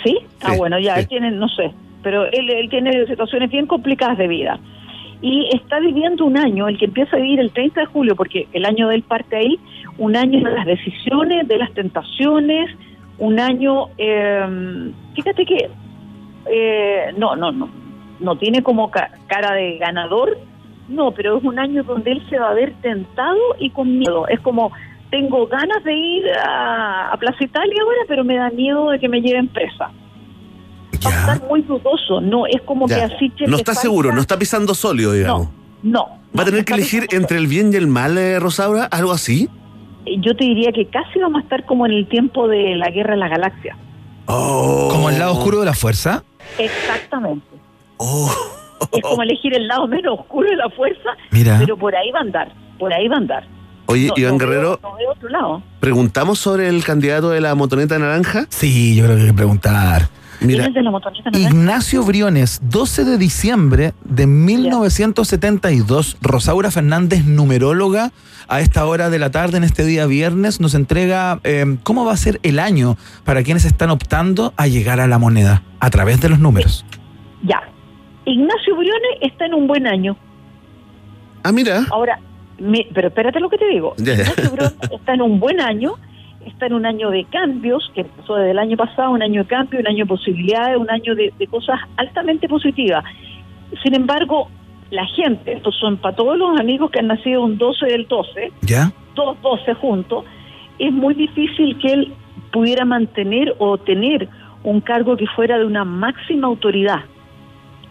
¿Sí? 0.05 0.19
Ah, 0.43 0.53
Sí, 0.53 0.59
bueno, 0.59 0.79
ya, 0.79 0.95
sí. 0.95 1.01
él 1.01 1.09
tiene, 1.09 1.31
no 1.33 1.49
sé, 1.49 1.71
pero 2.03 2.25
él, 2.27 2.49
él 2.51 2.69
tiene 2.71 3.07
situaciones 3.07 3.51
bien 3.51 3.67
complicadas 3.67 4.17
de 4.17 4.29
vida. 4.29 4.59
Y 5.23 5.49
está 5.55 5.79
viviendo 5.81 6.25
un 6.25 6.39
año, 6.39 6.67
el 6.69 6.79
que 6.79 6.87
empieza 6.87 7.17
a 7.17 7.21
vivir 7.21 7.41
el 7.41 7.51
30 7.53 7.81
de 7.81 7.87
julio, 7.87 8.17
porque 8.17 8.49
el 8.53 8.65
año 8.65 8.89
del 8.89 9.03
parte 9.03 9.37
ahí, 9.37 9.59
un 9.99 10.17
año 10.17 10.43
de 10.43 10.51
las 10.55 10.65
decisiones, 10.67 11.47
de 11.47 11.59
las 11.59 11.73
tentaciones, 11.75 12.71
un 13.19 13.39
año, 13.39 13.89
eh, 13.99 14.93
fíjate 15.15 15.45
que 15.45 15.69
eh, 16.51 17.13
no, 17.19 17.37
no, 17.37 17.53
no, 17.53 17.69
no 18.19 18.37
tiene 18.37 18.63
como 18.63 18.91
ca- 18.91 19.11
cara 19.27 19.55
de 19.55 19.77
ganador, 19.79 20.39
no, 20.89 21.13
pero 21.13 21.37
es 21.37 21.45
un 21.45 21.59
año 21.59 21.83
donde 21.85 22.13
él 22.13 22.23
se 22.31 22.39
va 22.39 22.51
a 22.51 22.55
ver 22.55 22.73
tentado 22.81 23.39
y 23.59 23.71
con 23.71 23.99
miedo. 23.99 24.27
Es 24.29 24.41
como, 24.41 24.73
tengo 25.11 25.47
ganas 25.47 25.85
de 25.85 25.95
ir 25.95 26.25
a, 26.45 27.11
a 27.13 27.17
Plaza 27.19 27.45
Italia 27.45 27.83
ahora, 27.83 27.99
pero 28.09 28.25
me 28.25 28.37
da 28.37 28.51
miedo 28.51 28.91
de 28.91 28.99
que 28.99 29.09
me 29.09 29.21
lleven 29.21 29.49
presa. 29.49 29.91
Va 31.05 31.11
a 31.11 31.21
estar 31.21 31.49
muy 31.49 31.63
dudoso, 31.63 32.21
no, 32.21 32.47
es 32.47 32.61
como 32.63 32.87
Ya. 32.89 32.97
que 33.09 33.15
así... 33.15 33.33
No 33.47 33.57
está 33.57 33.75
seguro, 33.75 34.13
no 34.13 34.21
está 34.21 34.39
pisando 34.39 34.75
sólido, 34.75 35.13
digamos. 35.13 35.49
No, 35.83 36.07
¿Va 36.39 36.43
a 36.43 36.45
tener 36.45 36.65
que 36.65 36.75
elegir 36.75 37.07
entre 37.11 37.39
el 37.39 37.47
bien 37.47 37.73
y 37.73 37.77
el 37.77 37.87
mal, 37.87 38.17
eh, 38.19 38.39
Rosaura? 38.39 38.85
¿Algo 38.85 39.13
así? 39.13 39.49
Eh, 40.07 40.17
yo 40.21 40.37
te 40.37 40.45
diría 40.45 40.71
que 40.73 40.87
casi 40.87 41.19
vamos 41.19 41.41
a 41.41 41.43
estar 41.43 41.65
como 41.67 41.87
en 41.87 41.93
el 41.93 42.07
tiempo 42.09 42.47
de 42.49 42.77
la 42.77 42.91
Guerra 42.91 43.13
de 43.15 43.21
las 43.21 43.31
Galaxias. 43.31 43.77
Como 44.27 45.09
el 45.11 45.19
lado 45.19 45.33
oscuro 45.33 45.59
de 45.61 45.67
la 45.67 45.75
fuerza. 45.75 46.23
Exactamente. 46.59 47.47
Oh. 47.97 48.31
Es 48.93 49.03
como 49.03 49.23
elegir 49.23 49.55
el 49.55 49.67
lado 49.69 49.87
menos 49.89 50.21
oscuro 50.21 50.49
de 50.49 50.57
la 50.57 50.71
fuerza, 50.71 51.11
Mira. 51.31 51.57
pero 51.59 51.77
por 51.77 51.95
ahí 51.97 52.11
va 52.13 52.21
a 52.21 52.23
andar, 52.23 52.53
por 52.79 52.93
ahí 52.93 53.09
va 53.09 53.17
a 53.17 53.19
andar. 53.19 53.49
Oye, 53.87 54.07
No- 54.09 54.15
Iván 54.17 54.33
no 54.33 54.39
veo- 54.39 54.49
Guerrero, 54.49 54.79
no 54.83 54.95
veo 54.97 55.11
otro 55.13 55.29
lado. 55.29 55.63
¿preguntamos 55.81 56.39
sobre 56.39 56.69
el 56.69 56.83
candidato 56.85 57.31
de 57.31 57.41
la 57.41 57.55
motoneta 57.55 57.99
naranja? 57.99 58.47
Sí, 58.51 58.95
yo 58.97 59.05
creo 59.05 59.17
que 59.17 59.23
hay 59.23 59.29
que 59.29 59.35
preguntar. 59.35 60.09
¿Quién 60.41 60.51
Mira, 60.53 60.67
es 60.67 60.75
de 60.75 60.83
la 60.83 60.91
motoneta 60.91 61.31
naranja? 61.31 61.49
Ignacio 61.51 62.03
Briones, 62.03 62.61
12 62.65 63.05
de 63.05 63.19
diciembre 63.19 63.93
de 64.05 64.27
1972. 64.27 66.17
Rosaura 66.21 66.71
Fernández, 66.71 67.25
numeróloga, 67.25 68.11
a 68.49 68.61
esta 68.61 68.85
hora 68.87 69.11
de 69.11 69.19
la 69.19 69.31
tarde, 69.31 69.59
en 69.59 69.65
este 69.65 69.85
día 69.85 70.07
viernes, 70.07 70.59
nos 70.61 70.75
entrega 70.75 71.41
eh, 71.45 71.77
cómo 71.83 72.05
va 72.05 72.13
a 72.13 72.17
ser 72.17 72.41
el 72.43 72.59
año 72.59 72.97
para 73.25 73.43
quienes 73.43 73.65
están 73.65 73.91
optando 73.91 74.53
a 74.57 74.67
llegar 74.67 74.99
a 75.01 75.07
la 75.07 75.19
moneda 75.19 75.63
a 75.79 75.91
través 75.91 76.21
de 76.21 76.29
los 76.31 76.39
números. 76.41 76.85
Ya. 77.43 77.61
Ignacio 78.25 78.77
Briones 78.77 79.11
está 79.21 79.47
en 79.47 79.55
un 79.55 79.67
buen 79.67 79.87
año. 79.87 80.17
Ah, 81.43 81.53
mira. 81.53 81.87
Ahora, 81.91 82.19
me- 82.59 82.87
pero 82.95 83.09
espérate 83.09 83.41
lo 83.41 83.49
que 83.49 83.59
te 83.59 83.67
digo. 83.69 83.95
Ignacio 83.99 84.51
Briones 84.53 84.75
está 84.93 85.15
en 85.15 85.23
un 85.23 85.39
buen 85.41 85.61
año, 85.61 85.95
está 86.47 86.67
en 86.67 86.75
un 86.75 86.87
año 86.87 87.11
de 87.11 87.25
cambios, 87.25 87.91
que 87.95 88.03
empezó 88.03 88.37
desde 88.37 88.53
el 88.53 88.59
año 88.59 88.77
pasado, 88.77 89.11
un 89.11 89.23
año 89.23 89.43
de 89.43 89.49
cambio, 89.49 89.81
un 89.81 89.87
año 89.87 90.05
de 90.05 90.09
posibilidades, 90.09 90.77
un 90.77 90.91
año 90.91 91.15
de, 91.15 91.33
de 91.39 91.47
cosas 91.47 91.79
altamente 91.97 92.49
positivas. 92.49 93.05
Sin 93.83 93.95
embargo, 93.95 94.49
la 94.91 95.07
gente, 95.07 95.53
estos 95.53 95.77
son 95.77 95.97
para 95.97 96.17
todos 96.17 96.37
los 96.37 96.59
amigos 96.59 96.91
que 96.91 96.99
han 96.99 97.07
nacido 97.07 97.45
un 97.45 97.59
12 97.59 97.87
del 97.87 98.07
12, 98.09 98.53
¿Ya? 98.63 98.93
dos 99.15 99.41
12 99.41 99.75
juntos, 99.75 100.25
es 100.79 100.93
muy 100.93 101.15
difícil 101.15 101.79
que 101.79 101.93
él 101.93 102.13
pudiera 102.53 102.85
mantener 102.85 103.55
o 103.59 103.79
tener 103.79 104.29
un 104.65 104.81
cargo 104.81 105.17
que 105.17 105.27
fuera 105.27 105.59
de 105.59 105.65
una 105.65 105.85
máxima 105.85 106.49
autoridad. 106.49 107.01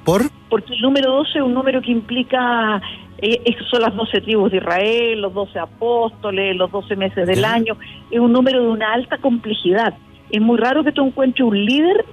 ¿Por? 0.04 0.24
Porque 0.50 0.74
el 0.74 0.82
número 0.82 1.14
12 1.14 1.40
es 1.40 1.44
un 1.44 1.54
número 1.54 1.82
que 1.82 1.92
implica, 1.92 2.82
eh, 3.22 3.42
es- 3.46 3.56
son 3.70 3.82
las 3.82 3.96
12 3.96 4.22
tribus 4.22 4.52
de 4.52 4.58
Israel, 4.58 5.22
los 5.22 5.34
12 5.34 5.60
apóstoles, 5.60 6.56
los 6.56 6.72
12 6.72 6.96
meses 6.96 7.28
del 7.28 7.44
año, 7.46 7.78
es 8.12 8.20
un 8.20 8.32
número 8.32 8.62
de 8.62 8.68
una 8.70 8.94
alta 8.94 9.18
complejidad. 9.18 9.94
Es 10.30 10.42
muy 10.42 10.58
raro 10.58 10.84
que 10.84 10.92
tú 10.92 11.06
encuentres 11.06 11.46
un 11.48 11.66
líder, 11.66 12.06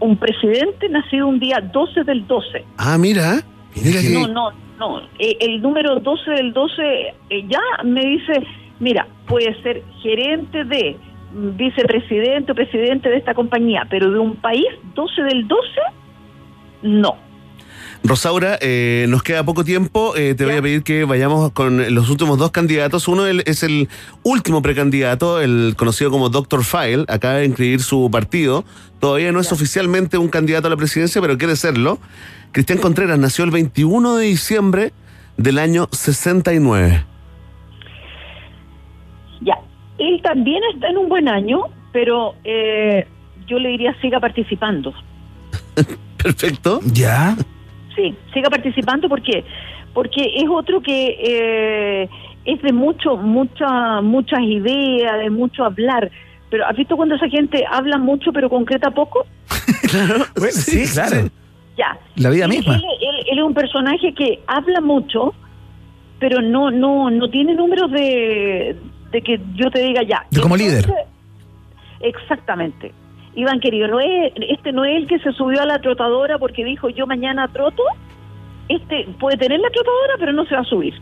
un 0.00 0.16
presidente 0.16 0.88
nacido 0.88 1.26
un 1.28 1.38
día 1.40 1.60
12 1.60 2.04
del 2.04 2.26
12. 2.26 2.64
Ah, 2.76 2.98
mira. 2.98 3.42
Mira 3.82 4.00
que- 4.00 4.10
No, 4.12 4.28
no, 4.28 4.50
no. 4.78 5.00
Eh, 5.18 5.36
el 5.40 5.62
número 5.62 5.98
12 6.00 6.30
del 6.32 6.52
12 6.52 6.82
eh, 7.30 7.44
ya 7.48 7.60
me 7.84 8.04
dice, 8.04 8.34
mira, 8.80 9.06
puede 9.26 9.54
ser 9.62 9.82
gerente 10.02 10.64
de, 10.64 10.96
mm, 11.32 11.56
vicepresidente 11.56 12.52
o 12.52 12.54
presidente 12.54 13.08
de 13.08 13.16
esta 13.16 13.34
compañía, 13.34 13.86
pero 13.88 14.10
de 14.10 14.18
un 14.18 14.36
país 14.36 14.66
12 14.94 15.22
del 15.22 15.48
12, 15.48 15.80
no. 16.82 17.16
Rosaura, 18.06 18.58
eh, 18.60 19.06
nos 19.08 19.22
queda 19.22 19.44
poco 19.44 19.64
tiempo. 19.64 20.14
eh, 20.14 20.34
te 20.34 20.44
voy 20.44 20.56
a 20.56 20.62
pedir 20.62 20.82
que 20.82 21.04
vayamos 21.04 21.52
con 21.52 21.94
los 21.94 22.10
últimos 22.10 22.38
dos 22.38 22.50
candidatos. 22.50 23.08
Uno 23.08 23.26
es 23.26 23.62
el 23.62 23.88
último 24.22 24.60
precandidato, 24.60 25.40
el 25.40 25.74
conocido 25.74 26.10
como 26.10 26.28
Dr. 26.28 26.64
File. 26.64 27.06
Acaba 27.08 27.36
de 27.36 27.46
inscribir 27.46 27.80
su 27.80 28.10
partido. 28.12 28.66
Todavía 29.00 29.32
no 29.32 29.40
es 29.40 29.50
oficialmente 29.52 30.18
un 30.18 30.28
candidato 30.28 30.66
a 30.66 30.70
la 30.70 30.76
presidencia, 30.76 31.22
pero 31.22 31.38
quiere 31.38 31.56
serlo. 31.56 31.98
Cristian 32.52 32.78
Contreras 32.78 33.18
nació 33.18 33.46
el 33.46 33.50
21 33.50 34.16
de 34.16 34.26
diciembre 34.26 34.92
del 35.38 35.58
año 35.58 35.88
69. 35.90 37.06
Ya. 39.40 39.54
Él 39.96 40.20
también 40.22 40.60
está 40.74 40.90
en 40.90 40.98
un 40.98 41.08
buen 41.08 41.26
año, 41.26 41.62
pero 41.90 42.34
eh, 42.44 43.06
yo 43.46 43.58
le 43.58 43.70
diría 43.70 43.96
siga 44.02 44.20
participando. 44.20 44.92
Perfecto. 46.22 46.80
¿Ya? 46.84 47.34
Sí, 47.94 48.14
siga 48.32 48.50
participando 48.50 49.08
porque 49.08 49.44
porque 49.92 50.22
es 50.36 50.44
otro 50.50 50.80
que 50.80 51.16
eh, 51.22 52.08
es 52.44 52.60
de 52.62 52.72
mucho 52.72 53.16
mucha 53.16 54.00
muchas 54.00 54.40
ideas, 54.40 55.18
de 55.18 55.30
mucho 55.30 55.64
hablar. 55.64 56.10
Pero 56.50 56.66
¿has 56.66 56.76
visto 56.76 56.96
cuando 56.96 57.14
esa 57.16 57.28
gente 57.28 57.64
habla 57.70 57.98
mucho 57.98 58.32
pero 58.32 58.48
concreta 58.50 58.90
poco? 58.90 59.26
claro. 59.90 60.24
Bueno, 60.36 60.52
sí, 60.52 60.84
claro. 60.92 61.28
Ya. 61.76 61.98
La 62.16 62.30
vida 62.30 62.44
Él- 62.44 62.50
misma. 62.50 62.74
Él, 62.76 62.82
él- 63.00 63.26
él 63.32 63.38
es 63.38 63.44
un 63.44 63.54
personaje 63.54 64.12
que 64.14 64.40
habla 64.46 64.80
mucho, 64.80 65.34
pero 66.18 66.40
no 66.42 66.70
no 66.70 67.10
no 67.10 67.28
tiene 67.30 67.54
números 67.54 67.90
de, 67.90 68.76
de 69.10 69.22
que 69.22 69.40
yo 69.54 69.70
te 69.70 69.80
diga 69.80 70.02
ya. 70.02 70.24
De 70.30 70.40
como 70.40 70.56
líder. 70.56 70.84
Exactamente. 72.00 72.92
Iván 73.36 73.60
querido, 73.60 73.88
no 73.88 74.00
es, 74.00 74.32
este 74.48 74.72
no 74.72 74.84
es 74.84 74.96
el 74.96 75.06
que 75.06 75.18
se 75.18 75.32
subió 75.32 75.60
a 75.62 75.66
la 75.66 75.78
trotadora 75.80 76.38
porque 76.38 76.64
dijo 76.64 76.88
yo 76.90 77.06
mañana 77.06 77.48
troto. 77.48 77.82
Este 78.68 79.06
puede 79.18 79.36
tener 79.36 79.60
la 79.60 79.70
trotadora, 79.70 80.14
pero 80.18 80.32
no 80.32 80.44
se 80.46 80.54
va 80.54 80.60
a 80.62 80.64
subir. 80.64 80.94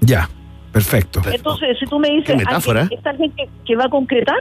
Ya. 0.00 0.28
Perfecto. 0.72 1.20
Entonces, 1.32 1.76
si 1.80 1.86
tú 1.86 1.98
me 1.98 2.08
dices, 2.10 2.26
Qué 2.30 2.36
metáfora. 2.36 2.82
¿alguien- 2.82 3.00
¿es 3.00 3.06
alguien 3.06 3.32
que, 3.32 3.48
que 3.66 3.74
va 3.76 3.86
a 3.86 3.88
concretar? 3.88 4.38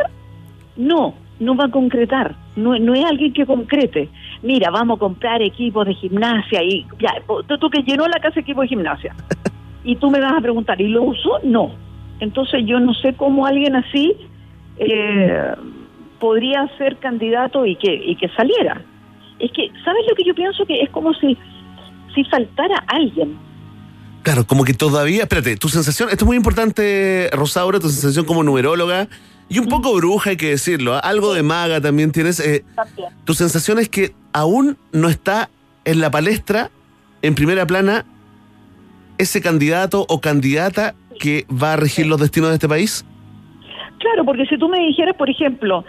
No, 0.77 1.15
no 1.39 1.55
va 1.55 1.65
a 1.65 1.71
concretar. 1.71 2.35
No, 2.55 2.77
no 2.77 2.93
es 2.93 3.03
alguien 3.03 3.34
que 3.34 3.47
concrete. 3.47 4.09
Mira, 4.43 4.69
vamos 4.69 4.97
a 4.97 4.99
comprar 4.99 5.41
equipos 5.41 5.88
de 5.88 5.95
gimnasia 5.95 6.61
y 6.63 6.85
ya, 6.99 7.13
tú, 7.26 7.57
tú 7.57 7.69
que 7.71 7.81
llenó 7.81 8.07
la 8.07 8.19
casa 8.19 8.35
de 8.35 8.41
equipos 8.41 8.63
de 8.63 8.67
gimnasia. 8.69 9.15
Y 9.81 9.95
tú 9.95 10.11
me 10.11 10.19
vas 10.19 10.34
a 10.34 10.41
preguntar, 10.41 10.80
¿y 10.81 10.89
lo 10.89 11.03
usó? 11.03 11.39
No. 11.41 11.71
Entonces 12.19 12.63
yo 12.65 12.80
no 12.81 12.93
sé 12.93 13.13
cómo 13.13 13.45
alguien 13.45 13.77
así 13.77 14.13
eh, 14.77 15.53
podría 16.19 16.67
ser 16.77 16.97
candidato 16.97 17.65
y 17.65 17.75
que, 17.75 17.93
y 17.93 18.15
que 18.15 18.29
saliera. 18.29 18.81
Es 19.39 19.51
que, 19.51 19.71
¿sabes 19.85 20.01
lo 20.09 20.15
que 20.15 20.23
yo 20.25 20.35
pienso? 20.35 20.65
Que 20.65 20.81
es 20.81 20.89
como 20.89 21.13
si, 21.13 21.37
si 22.13 22.23
faltara 22.25 22.77
alguien. 22.87 23.37
Claro, 24.23 24.45
como 24.45 24.65
que 24.65 24.73
todavía, 24.73 25.23
espérate, 25.23 25.55
tu 25.55 25.69
sensación, 25.69 26.09
esto 26.09 26.25
es 26.25 26.27
muy 26.27 26.35
importante, 26.37 27.29
Rosaura, 27.31 27.79
tu 27.79 27.87
sensación 27.89 28.25
como 28.25 28.43
numeróloga 28.43 29.07
y 29.47 29.59
un 29.59 29.67
poco 29.67 29.95
bruja, 29.95 30.31
hay 30.31 30.37
que 30.37 30.49
decirlo, 30.49 30.93
¿ah? 30.93 30.99
algo 30.99 31.33
de 31.33 31.41
maga 31.41 31.79
también 31.81 32.11
tienes. 32.11 32.39
eh, 32.41 32.63
También. 32.75 33.09
tu 33.23 33.33
sensación 33.33 33.79
es 33.79 33.87
que 33.89 34.13
aún 34.33 34.77
no 34.91 35.07
está 35.09 35.49
en 35.85 36.01
la 36.01 36.11
palestra, 36.11 36.69
en 37.21 37.33
primera 37.33 37.65
plana, 37.65 38.05
ese 39.17 39.41
candidato 39.41 40.05
o 40.07 40.19
candidata 40.21 40.95
que 41.19 41.45
va 41.51 41.73
a 41.73 41.75
regir 41.77 42.05
los 42.05 42.19
destinos 42.19 42.49
de 42.49 42.55
este 42.55 42.67
país. 42.69 43.05
Claro, 43.99 44.23
porque 44.25 44.45
si 44.45 44.57
tú 44.57 44.69
me 44.69 44.79
dijeras, 44.79 45.15
por 45.17 45.29
ejemplo, 45.29 45.83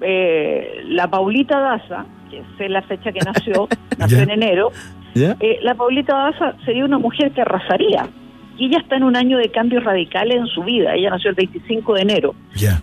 eh, 0.00 0.82
la 0.86 1.08
Paulita 1.08 1.58
Daza, 1.58 2.06
que 2.30 2.42
sé 2.58 2.68
la 2.68 2.82
fecha 2.82 3.12
que 3.12 3.20
nació, 3.20 3.68
nació 3.98 4.18
en 4.18 4.30
enero, 4.30 4.70
eh, 5.14 5.58
la 5.62 5.74
Paulita 5.74 6.16
Daza 6.16 6.54
sería 6.64 6.84
una 6.84 6.98
mujer 6.98 7.32
que 7.32 7.40
arrasaría. 7.40 8.06
Y 8.58 8.66
ella 8.66 8.78
está 8.78 8.96
en 8.96 9.04
un 9.04 9.16
año 9.16 9.36
de 9.38 9.50
cambios 9.50 9.84
radicales 9.84 10.36
en 10.36 10.46
su 10.46 10.62
vida. 10.62 10.94
Ella 10.94 11.10
nació 11.10 11.30
el 11.30 11.36
25 11.36 11.94
de 11.94 12.00
enero. 12.00 12.34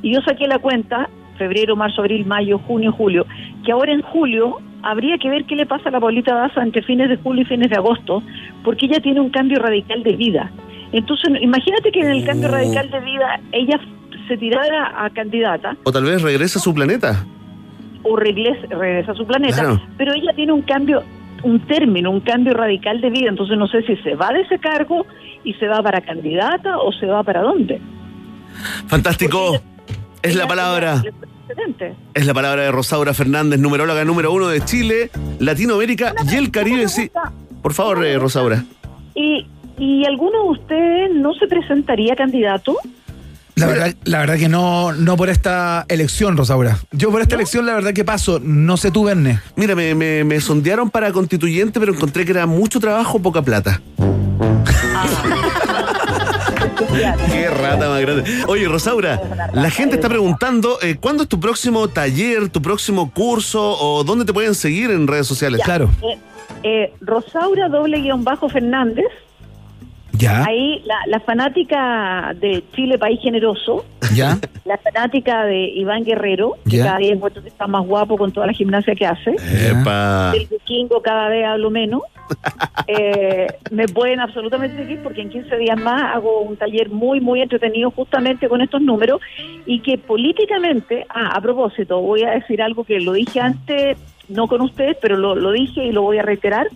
Y 0.03 0.14
yo 0.14 0.22
saqué 0.22 0.48
la 0.48 0.60
cuenta, 0.60 1.10
febrero, 1.38 1.76
marzo, 1.76 2.02
abril, 2.02 2.26
mayo, 2.26 2.60
junio, 2.60 2.91
julio, 2.91 3.26
que 3.65 3.72
ahora 3.72 3.91
en 3.91 4.02
julio 4.02 4.60
habría 4.84 5.18
que 5.18 5.30
ver 5.30 5.45
qué 5.45 5.56
le 5.56 5.65
pasa 5.65 5.90
a 5.90 5.91
la 5.91 5.99
Paulita 5.99 6.35
Daza 6.35 6.61
entre 6.61 6.84
fines 6.84 7.10
de 7.10 7.18
julio 7.18 7.41
y 7.41 7.45
fines 7.45 7.69
de 7.69 7.77
agosto, 7.77 8.22
porque 8.64 8.85
ella 8.85 8.99
tiene 8.99 9.19
un 9.19 9.30
cambio 9.30 9.60
radical 9.60 10.03
de 10.03 10.15
vida. 10.15 10.52
Entonces, 10.91 11.41
imagínate 11.41 11.91
que 11.91 12.02
en 12.02 12.10
el 12.10 12.26
cambio 12.26 12.49
Oh. 12.49 12.52
radical 12.52 12.91
de 12.91 12.99
vida 12.99 13.40
ella 13.52 13.80
se 14.27 14.37
tirara 14.37 15.03
a 15.05 15.09
candidata 15.09 15.75
O 15.83 15.91
tal 15.91 16.03
vez 16.05 16.21
regresa 16.21 16.59
a 16.59 16.61
su 16.61 16.73
planeta. 16.73 17.25
o 18.03 18.15
regresa, 18.15 18.67
regresa 18.69 19.11
a 19.13 19.15
su 19.15 19.25
planeta, 19.25 19.55
Claro. 19.59 19.81
pero 19.97 20.13
ella 20.13 20.31
tiene 20.35 20.51
un 20.51 20.61
cambio, 20.63 21.03
un 21.43 21.59
término, 21.67 22.11
un 22.11 22.19
cambio 22.19 22.53
radical 22.53 22.99
de 23.01 23.09
vida, 23.09 23.29
entonces 23.29 23.57
no 23.57 23.67
sé 23.67 23.81
si 23.83 23.95
se 23.97 24.15
va 24.15 24.31
de 24.33 24.41
ese 24.41 24.59
cargo 24.59 25.05
y 25.43 25.53
se 25.55 25.67
va 25.67 25.81
para 25.81 26.01
candidata 26.01 26.77
o 26.79 26.91
se 26.91 27.05
va 27.05 27.23
para 27.23 27.41
dónde. 27.41 27.79
Fantástico. 28.87 29.59
Es 30.21 30.35
la 30.35 30.47
palabra. 30.47 31.01
Es 32.13 32.25
la 32.25 32.33
palabra 32.33 32.63
de 32.63 32.71
Rosaura 32.71 33.13
Fernández, 33.13 33.59
numeróloga 33.59 34.05
número 34.05 34.31
uno 34.31 34.47
de 34.47 34.61
Chile, 34.61 35.09
Latinoamérica 35.39 36.13
y 36.31 36.35
el 36.35 36.51
Caribe. 36.51 36.87
Sí. 36.87 37.09
Por 37.61 37.73
favor, 37.73 38.05
eh, 38.05 38.17
Rosaura. 38.17 38.63
¿Y, 39.15 39.45
¿Y 39.77 40.05
alguno 40.05 40.43
de 40.43 40.49
ustedes 40.51 41.11
no 41.15 41.33
se 41.33 41.47
presentaría 41.47 42.15
candidato? 42.15 42.77
La 43.55 43.67
verdad, 43.67 43.93
la 44.05 44.19
verdad 44.19 44.38
que 44.38 44.49
no, 44.49 44.93
no 44.93 45.15
por 45.15 45.30
esta 45.30 45.85
elección, 45.88 46.35
Rosaura. 46.38 46.80
Yo 46.91 47.11
por 47.11 47.21
esta 47.21 47.35
elección, 47.35 47.67
la 47.67 47.75
verdad 47.75 47.93
que 47.93 48.03
paso. 48.03 48.39
No 48.43 48.77
sé 48.77 48.89
tú, 48.89 49.03
Verne. 49.05 49.41
Mira, 49.55 49.75
me, 49.75 49.93
me- 49.93 50.23
me 50.23 50.41
sondearon 50.41 50.89
para 50.89 51.11
constituyente, 51.11 51.80
pero 51.80 51.93
encontré 51.93 52.25
que 52.25 52.31
era 52.31 52.47
mucho 52.47 52.80
trabajo, 52.80 53.21
poca 53.21 53.43
plata. 53.43 53.80
Qué 57.31 57.49
rata 57.49 57.89
más 57.89 58.01
grande. 58.01 58.23
Oye, 58.47 58.67
Rosaura, 58.67 59.49
la 59.53 59.69
gente 59.69 59.95
está 59.95 60.09
preguntando, 60.09 60.80
eh, 60.81 60.95
¿cuándo 60.99 61.23
es 61.23 61.30
tu 61.30 61.39
próximo 61.39 61.88
taller, 61.88 62.49
tu 62.49 62.61
próximo 62.61 63.11
curso 63.11 63.61
o 63.80 64.03
dónde 64.03 64.25
te 64.25 64.34
pueden 64.34 64.55
seguir 64.55 64.91
en 64.91 65.07
redes 65.07 65.27
sociales? 65.27 65.61
Claro. 65.63 65.89
Eh, 66.01 66.17
eh, 66.63 66.93
Rosaura 67.01 67.69
doble 67.69 67.99
guion 68.01 68.23
bajo 68.23 68.49
Fernández. 68.49 69.05
Ya. 70.18 70.45
Ahí 70.45 70.81
la, 70.85 70.95
la 71.07 71.19
fanática 71.19 72.34
de 72.40 72.64
Chile 72.76 72.98
País 72.98 73.19
Generoso, 73.22 73.84
Ya. 74.14 74.38
la 74.65 74.77
fanática 74.77 75.44
de 75.45 75.65
Iván 75.69 76.03
Guerrero, 76.03 76.53
que 76.69 76.77
Ya. 76.77 76.84
cada 76.85 76.98
día 76.99 77.15
está 77.45 77.68
más 77.68 77.85
guapo 77.85 78.18
con 78.18 78.31
toda 78.31 78.48
la 78.48 78.53
gimnasia 78.53 78.95
que 78.95 79.06
hace. 79.07 79.31
Epa. 79.31 80.31
Del 80.34 80.48
vikingo 80.48 81.02
cada 81.02 81.30
vez 81.30 81.45
hablo 81.45 81.69
menos. 81.69 82.02
Eh, 82.88 83.48
me 83.72 83.88
pueden 83.88 84.19
absolutamente 84.19 84.76
seguir 84.76 85.02
porque 85.03 85.22
en 85.22 85.30
15 85.30 85.56
días 85.57 85.80
más 85.80 86.15
hago 86.15 86.41
un 86.41 86.57
taller 86.57 86.90
muy, 86.90 87.22
muy 87.22 87.40
entretenido 87.41 87.91
justamente 87.91 88.49
con 88.49 88.60
estos 88.61 88.81
números 88.81 89.22
y 89.65 89.80
que 89.80 89.98
políticamente, 89.98 91.06
ah, 91.10 91.31
a 91.34 91.40
propósito, 91.40 92.02
voy 92.02 92.23
a 92.23 92.31
decir 92.31 92.61
algo 92.61 92.84
que 92.84 92.99
lo 92.99 93.14
dije 93.14 93.40
antes, 93.40 93.98
no 94.27 94.48
con 94.48 94.60
ustedes, 94.61 94.98
pero 95.02 95.15
lo, 95.15 95.34
lo 95.35 95.52
dije 95.52 95.85
y 95.85 95.91
lo 95.94 96.02
voy 96.02 96.18
a 96.18 96.23
reiterar. 96.23 96.68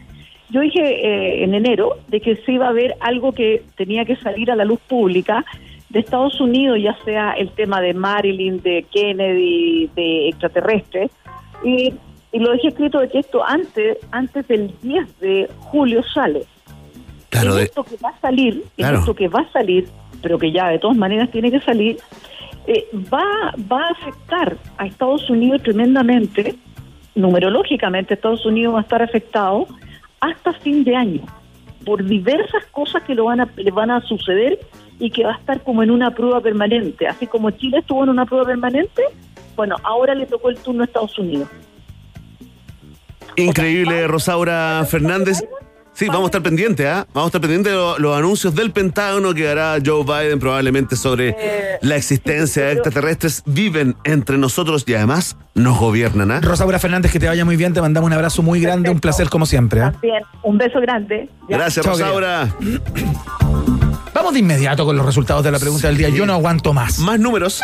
Yo 0.50 0.62
dije 0.62 0.80
eh, 0.82 1.44
en 1.44 1.54
enero 1.54 1.98
de 2.08 2.22
que 2.22 2.38
se 2.38 2.54
iba 2.54 2.68
a 2.70 2.72
ver 2.72 2.96
algo 3.02 3.34
que 3.34 3.64
tenía 3.76 4.06
que 4.06 4.16
salir 4.16 4.50
a 4.52 4.56
la 4.56 4.64
luz 4.66 4.80
pública 4.88 5.44
de 5.90 6.00
Estados 6.00 6.40
Unidos, 6.40 6.78
ya 6.82 6.96
sea 7.06 7.32
el 7.34 7.50
tema 7.52 7.82
de 7.82 7.94
Marilyn, 7.94 8.62
de 8.62 8.86
Kennedy, 8.92 9.90
de 9.96 10.30
extraterrestres, 10.30 11.12
y, 11.64 11.94
y 12.32 12.40
lo 12.40 12.52
dejé 12.52 12.70
escrito 12.70 13.00
de 13.00 13.10
que 13.10 13.20
esto 13.20 13.44
antes, 13.46 13.98
antes 14.12 14.48
del 14.48 14.72
10 14.82 15.20
de 15.20 15.50
julio 15.60 16.02
sale. 16.14 16.44
Claro, 17.30 17.52
en 17.52 17.58
de- 17.58 17.64
esto 17.64 17.84
que 17.84 17.96
va 18.04 18.10
a 18.10 18.20
salir, 18.20 18.64
Claro. 18.76 18.96
en 18.96 19.00
esto 19.02 19.14
que 19.16 19.28
va 19.28 19.42
a 19.42 19.52
salir, 19.52 19.88
pero 20.22 20.38
que 20.40 20.52
ya 20.52 20.70
de 20.70 20.80
todas 20.80 20.98
maneras 20.98 21.30
tiene 21.32 21.52
que 21.52 21.60
salir, 21.62 21.98
eh, 22.68 22.86
va, 23.14 23.54
va 23.72 23.88
a 23.88 23.92
afectar 23.92 24.58
a 24.78 24.86
Estados 24.86 25.30
Unidos 25.30 25.62
tremendamente, 25.64 26.56
numerológicamente 27.16 28.14
Estados 28.14 28.46
Unidos 28.46 28.76
va 28.76 28.80
a 28.80 28.82
estar 28.84 29.02
afectado 29.02 29.68
hasta 30.20 30.54
fin 30.54 30.84
de 30.84 30.96
año, 30.96 31.22
por 31.86 32.04
diversas 32.04 32.66
cosas 32.72 33.04
que 33.04 33.16
lo 33.16 33.26
van 33.26 33.42
a, 33.42 33.50
le 33.56 33.72
van 33.72 33.92
a 33.92 34.02
suceder 34.02 34.60
y 35.00 35.10
que 35.12 35.24
va 35.24 35.34
a 35.34 35.38
estar 35.38 35.62
como 35.64 35.84
en 35.84 35.92
una 35.92 36.12
prueba 36.12 36.42
permanente, 36.42 37.08
así 37.08 37.28
como 37.28 37.52
Chile 37.52 37.80
estuvo 37.80 38.04
en 38.04 38.10
una 38.10 38.26
prueba 38.26 38.46
permanente, 38.46 39.04
bueno, 39.56 39.76
ahora 39.84 40.14
le 40.16 40.26
tocó 40.26 40.50
el 40.50 40.58
turno 40.58 40.82
a 40.82 40.86
Estados 40.86 41.18
Unidos. 41.18 41.50
Increíble, 43.36 44.08
Rosaura 44.08 44.84
Fernández. 44.90 45.44
Sí, 45.98 46.06
vamos 46.08 46.26
a 46.26 46.26
estar 46.28 46.44
pendientes, 46.44 46.86
¿ah? 46.86 47.08
Vamos 47.12 47.26
a 47.26 47.30
estar 47.30 47.42
pendientes 47.42 47.72
de 47.72 47.76
lo- 47.76 47.98
los 47.98 48.16
anuncios 48.16 48.54
del 48.54 48.70
Pentágono 48.72 49.34
que 49.34 49.50
hará 49.50 49.78
Joe 49.84 50.04
Biden 50.04 50.38
probablemente 50.40 50.96
sobre 50.96 51.36
la 51.82 51.96
existencia 51.96 52.66
de 52.66 52.74
extraterrestres. 52.74 53.42
Viven 53.48 53.96
entre 54.04 54.38
nosotros 54.38 54.84
y 54.86 54.94
además 54.94 55.38
nos 55.56 55.80
gobiernan, 55.80 56.30
¿ah? 56.30 56.40
Rosaura 56.42 56.78
Fernández, 56.78 57.12
que 57.12 57.20
te 57.20 57.26
vaya 57.28 57.46
muy 57.46 57.56
bien. 57.56 57.74
Te 57.74 57.82
mandamos 57.82 58.06
un 58.08 58.14
abrazo 58.14 58.44
muy 58.44 58.62
grande. 58.62 58.92
Un 58.92 59.00
placer, 59.00 59.28
como 59.30 59.48
siempre. 59.48 59.82
¿eh? 59.82 59.92
Bien, 60.00 60.22
un 60.44 60.60
beso 60.60 60.80
grande. 60.80 61.30
Ya. 61.50 61.58
Gracias, 61.58 61.84
Rosaura. 61.84 62.48
Vamos 64.14 64.34
de 64.34 64.40
inmediato 64.40 64.86
con 64.86 64.96
los 64.98 65.06
resultados 65.06 65.44
de 65.44 65.52
la 65.52 65.58
pregunta 65.58 65.88
del 65.88 65.98
día. 65.98 66.10
Yo 66.10 66.28
no 66.28 66.34
aguanto 66.34 66.74
más. 66.74 67.00
Más 67.00 67.20
números. 67.20 67.64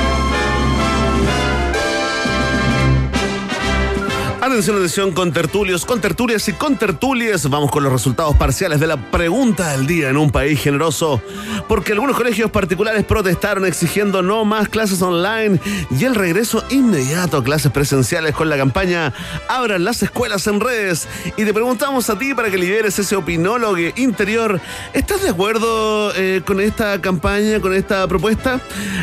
Atención, 4.43 4.77
atención, 4.77 5.11
con 5.11 5.31
tertulios, 5.31 5.85
con 5.85 6.01
tertulias 6.01 6.47
y 6.47 6.53
con 6.53 6.75
tertulias. 6.75 7.47
Vamos 7.47 7.69
con 7.69 7.83
los 7.83 7.93
resultados 7.93 8.35
parciales 8.37 8.79
de 8.79 8.87
la 8.87 9.11
pregunta 9.11 9.69
del 9.69 9.85
día 9.85 10.09
en 10.09 10.17
un 10.17 10.31
país 10.31 10.59
generoso. 10.59 11.21
Porque 11.67 11.91
algunos 11.91 12.17
colegios 12.17 12.49
particulares 12.49 13.05
protestaron 13.05 13.67
exigiendo 13.67 14.23
no 14.23 14.43
más 14.43 14.67
clases 14.67 14.99
online 15.03 15.59
y 15.91 16.05
el 16.05 16.15
regreso 16.15 16.63
inmediato 16.71 17.37
a 17.37 17.43
clases 17.43 17.71
presenciales 17.71 18.33
con 18.33 18.49
la 18.49 18.57
campaña 18.57 19.13
Abran 19.47 19.83
las 19.83 20.01
escuelas 20.01 20.47
en 20.47 20.59
redes. 20.59 21.07
Y 21.37 21.45
te 21.45 21.53
preguntamos 21.53 22.09
a 22.09 22.17
ti 22.17 22.33
para 22.33 22.49
que 22.49 22.57
liberes 22.57 22.97
ese 22.97 23.15
opinólogo 23.15 23.77
interior. 23.95 24.59
¿Estás 24.91 25.21
de 25.21 25.29
acuerdo 25.29 26.13
eh, 26.15 26.41
con 26.43 26.59
esta 26.59 26.99
campaña, 26.99 27.59
con 27.59 27.75
esta 27.75 28.07
propuesta? 28.07 28.59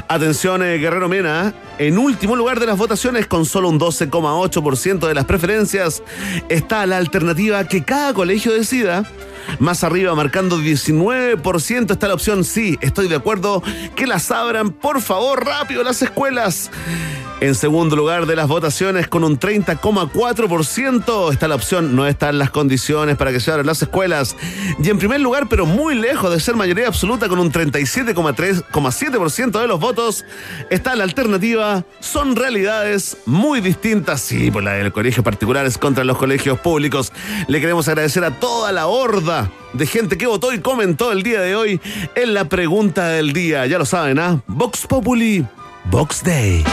Atención, 0.09 0.65
eh, 0.65 0.78
Guerrero 0.78 1.09
Mena. 1.09 1.55
En 1.78 1.97
último 1.97 2.35
lugar 2.35 2.59
de 2.59 2.66
las 2.66 2.77
votaciones, 2.77 3.28
con 3.28 3.47
solo 3.47 3.69
un 3.69 3.78
12,8% 3.78 5.06
de 5.06 5.15
las 5.15 5.27
preferencias, 5.28 6.02
está 6.48 6.84
la 6.86 6.96
alternativa 6.96 7.62
que 7.68 7.84
cada 7.84 8.12
colegio 8.12 8.52
decida. 8.52 9.05
Más 9.60 9.84
arriba, 9.84 10.14
marcando 10.14 10.59
19%, 10.59 11.92
está 11.92 12.09
la 12.09 12.14
opción 12.14 12.44
sí, 12.44 12.76
estoy 12.80 13.09
de 13.09 13.14
acuerdo, 13.14 13.62
que 13.94 14.06
las 14.06 14.30
abran, 14.32 14.70
por 14.72 15.00
favor, 15.00 15.44
rápido 15.46 15.84
las 15.84 16.02
escuelas. 16.02 16.70
En 17.40 17.55
segundo 17.55 17.94
lugar 17.94 18.27
de 18.27 18.35
las 18.35 18.48
votaciones, 18.48 19.06
con 19.06 19.23
un 19.23 19.39
30,4%, 19.39 21.32
está 21.32 21.47
la 21.47 21.55
opción 21.55 21.94
no 21.94 22.09
están 22.09 22.36
las 22.36 22.51
condiciones 22.51 23.16
para 23.16 23.31
que 23.31 23.39
se 23.39 23.52
abran 23.52 23.65
las 23.65 23.81
escuelas. 23.81 24.35
Y 24.82 24.90
en 24.90 24.98
primer 24.98 25.20
lugar, 25.20 25.47
pero 25.48 25.65
muy 25.65 25.94
lejos 25.94 26.32
de 26.32 26.40
ser 26.40 26.56
mayoría 26.56 26.89
absoluta, 26.89 27.28
con 27.28 27.39
un 27.39 27.52
37,3,7% 27.52 29.60
de 29.60 29.69
los 29.69 29.78
votos, 29.78 30.24
está 30.69 30.97
la 30.97 31.05
alternativa. 31.05 31.85
Son 32.01 32.35
realidades 32.35 33.19
muy 33.24 33.60
distintas, 33.60 34.20
sí, 34.20 34.51
por 34.51 34.65
la 34.65 34.73
de 34.73 34.82
los 34.82 34.93
colegios 34.93 35.24
particulares 35.24 35.78
contra 35.78 36.02
los 36.02 36.19
colegios 36.19 36.59
públicos. 36.59 37.12
Le 37.47 37.60
queremos 37.60 37.86
agradecer 37.86 38.24
a 38.24 38.32
toda 38.32 38.73
la 38.73 38.89
horda 38.89 39.48
de 39.74 39.86
gente 39.86 40.19
que 40.19 40.27
votó 40.27 40.52
y 40.52 40.59
comentó 40.59 41.12
el 41.12 41.23
día 41.23 41.40
de 41.40 41.55
hoy 41.55 41.81
en 42.16 42.35
la 42.35 42.47
pregunta 42.47 43.10
del 43.10 43.32
día. 43.32 43.65
Ya 43.66 43.78
lo 43.78 43.85
saben, 43.85 44.19
¿ah? 44.19 44.40
Vox 44.48 44.89
Populi, 44.89 45.47
Vox 45.85 46.24
Day. 46.24 46.65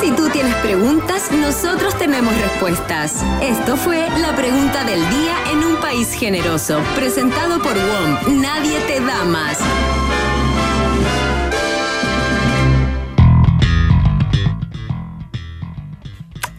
Si 0.00 0.10
tú 0.12 0.30
tienes 0.30 0.54
preguntas, 0.56 1.30
nosotros 1.30 1.96
tenemos 1.98 2.34
respuestas. 2.34 3.22
Esto 3.42 3.76
fue 3.76 4.08
la 4.18 4.34
pregunta 4.34 4.82
del 4.84 4.98
día 5.10 5.34
en 5.52 5.58
un 5.58 5.76
país 5.76 6.14
generoso. 6.14 6.80
Presentado 6.96 7.60
por 7.62 7.74
WOM. 7.74 8.40
Nadie 8.40 8.78
te 8.86 8.98
da 9.00 9.24
más. 9.26 9.58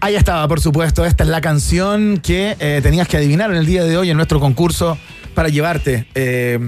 Ahí 0.02 0.16
estaba, 0.16 0.48
por 0.48 0.60
supuesto. 0.60 1.04
Esta 1.04 1.24
es 1.24 1.30
la 1.30 1.42
canción 1.42 2.20
que 2.20 2.56
eh, 2.60 2.80
tenías 2.84 3.08
que 3.08 3.18
adivinar 3.18 3.50
en 3.50 3.58
el 3.58 3.66
día 3.66 3.84
de 3.84 3.98
hoy 3.98 4.12
en 4.12 4.18
nuestro 4.18 4.40
concurso 4.40 5.00
para 5.34 5.50
llevarte 5.50 6.08
eh, 6.14 6.60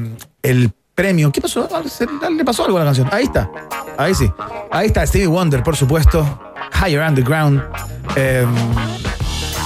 el 0.41 0.71
premio. 0.95 1.31
¿Qué 1.31 1.41
pasó? 1.41 1.69
Ah, 1.71 1.83
Le 2.31 2.43
pasó 2.43 2.65
algo 2.65 2.77
a 2.77 2.81
la 2.81 2.85
canción. 2.85 3.09
Ahí 3.11 3.25
está. 3.25 3.47
Ahí 3.95 4.15
sí. 4.15 4.27
Ahí 4.71 4.87
está 4.87 5.05
Stevie 5.05 5.27
Wonder, 5.27 5.61
por 5.61 5.75
supuesto. 5.75 6.52
Higher 6.81 7.01
Underground. 7.07 7.61
eh, 8.15 8.45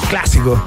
clásico. 0.09 0.63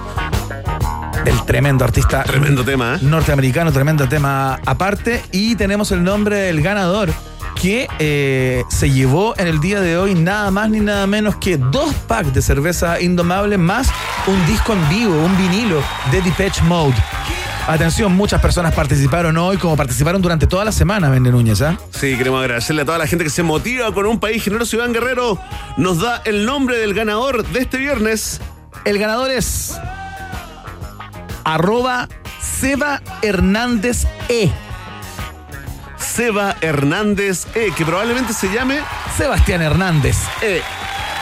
Del 1.24 1.44
tremendo 1.44 1.84
artista. 1.84 2.22
Tremendo 2.24 2.64
tema, 2.64 2.94
¿eh? 2.96 2.98
Norteamericano, 3.02 3.72
tremendo 3.72 4.08
tema 4.08 4.58
aparte. 4.66 5.22
Y 5.32 5.54
tenemos 5.56 5.90
el 5.92 6.02
nombre 6.02 6.36
del 6.36 6.62
ganador. 6.62 7.10
que 7.60 7.88
eh, 7.98 8.64
se 8.70 8.90
llevó 8.90 9.34
en 9.36 9.46
el 9.46 9.60
día 9.60 9.82
de 9.82 9.98
hoy 9.98 10.14
nada 10.14 10.50
más 10.50 10.70
ni 10.70 10.80
nada 10.80 11.06
menos 11.06 11.36
que 11.36 11.58
dos 11.58 11.92
packs 12.06 12.32
de 12.32 12.40
cerveza 12.40 12.98
indomable 13.02 13.58
más 13.58 13.90
un 14.26 14.46
disco 14.46 14.72
en 14.72 14.88
vivo, 14.88 15.22
un 15.22 15.36
vinilo 15.36 15.82
de 16.10 16.22
Depeche 16.22 16.62
Mode. 16.62 16.94
Atención, 17.70 18.12
muchas 18.16 18.40
personas 18.40 18.74
participaron 18.74 19.36
hoy, 19.36 19.56
como 19.56 19.76
participaron 19.76 20.20
durante 20.20 20.48
toda 20.48 20.64
la 20.64 20.72
semana, 20.72 21.09
Vende 21.09 21.30
Núñez, 21.30 21.62
¿ah? 21.62 21.78
Sí, 21.92 22.16
queremos 22.16 22.40
agradecerle 22.40 22.82
a 22.82 22.84
toda 22.84 22.98
la 22.98 23.06
gente 23.06 23.22
que 23.22 23.30
se 23.30 23.44
motiva 23.44 23.94
con 23.94 24.06
un 24.06 24.18
país 24.18 24.42
generoso. 24.42 24.74
Iván 24.74 24.92
Guerrero 24.92 25.38
nos 25.76 26.01
da 26.01 26.20
el 26.24 26.44
nombre 26.47 26.78
del 26.78 26.94
ganador 26.94 27.47
de 27.47 27.60
este 27.60 27.78
viernes. 27.78 28.40
El 28.84 28.98
ganador 28.98 29.30
es 29.30 29.78
arroba 31.44 32.09
Seba 32.40 33.02
Hernández 33.22 34.05
E. 34.28 34.51
Seba 35.97 36.56
Hernández 36.62 37.47
E, 37.55 37.70
que 37.76 37.84
probablemente 37.84 38.32
se 38.32 38.52
llame 38.52 38.80
Sebastián 39.16 39.62
Hernández 39.62 40.16
E. 40.42 40.60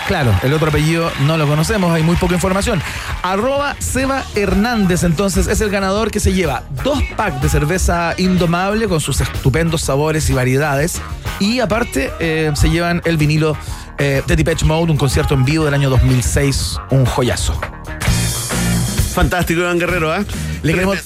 Claro, 0.09 0.35
el 0.43 0.55
otro 0.55 0.69
apellido 0.69 1.13
no 1.27 1.37
lo 1.37 1.47
conocemos, 1.47 1.93
hay 1.93 2.03
muy 2.03 2.17
poca 2.17 2.33
información. 2.33 2.81
Arroba 3.23 3.77
Seba 3.79 4.25
Hernández, 4.35 5.05
entonces, 5.05 5.49
es 5.49 5.61
el 5.61 5.69
ganador 5.69 6.11
que 6.11 6.19
se 6.19 6.33
lleva 6.33 6.63
dos 6.83 7.03
packs 7.15 7.43
de 7.43 7.51
cerveza 7.51 8.15
indomable 8.17 8.89
con 8.89 9.01
sus 9.01 9.21
estupendos 9.21 9.83
sabores 9.83 10.31
y 10.31 10.33
variedades. 10.33 11.03
Y 11.41 11.61
aparte, 11.61 12.11
eh, 12.21 12.51
se 12.55 12.71
llevan 12.71 13.03
el 13.05 13.19
vinilo 13.19 13.55
eh, 13.99 14.23
de 14.27 14.35
Depeche 14.35 14.65
Mode, 14.65 14.91
un 14.91 14.97
concierto 14.97 15.35
en 15.35 15.45
vivo 15.45 15.67
del 15.67 15.75
año 15.75 15.91
2006, 15.91 16.79
un 16.89 17.05
joyazo. 17.05 17.61
Fantástico, 19.13 19.61
Iván 19.61 19.79
Guerrero, 19.79 20.11
¿ah? 20.11 20.25
Le 20.63 20.73
queremos 20.73 20.99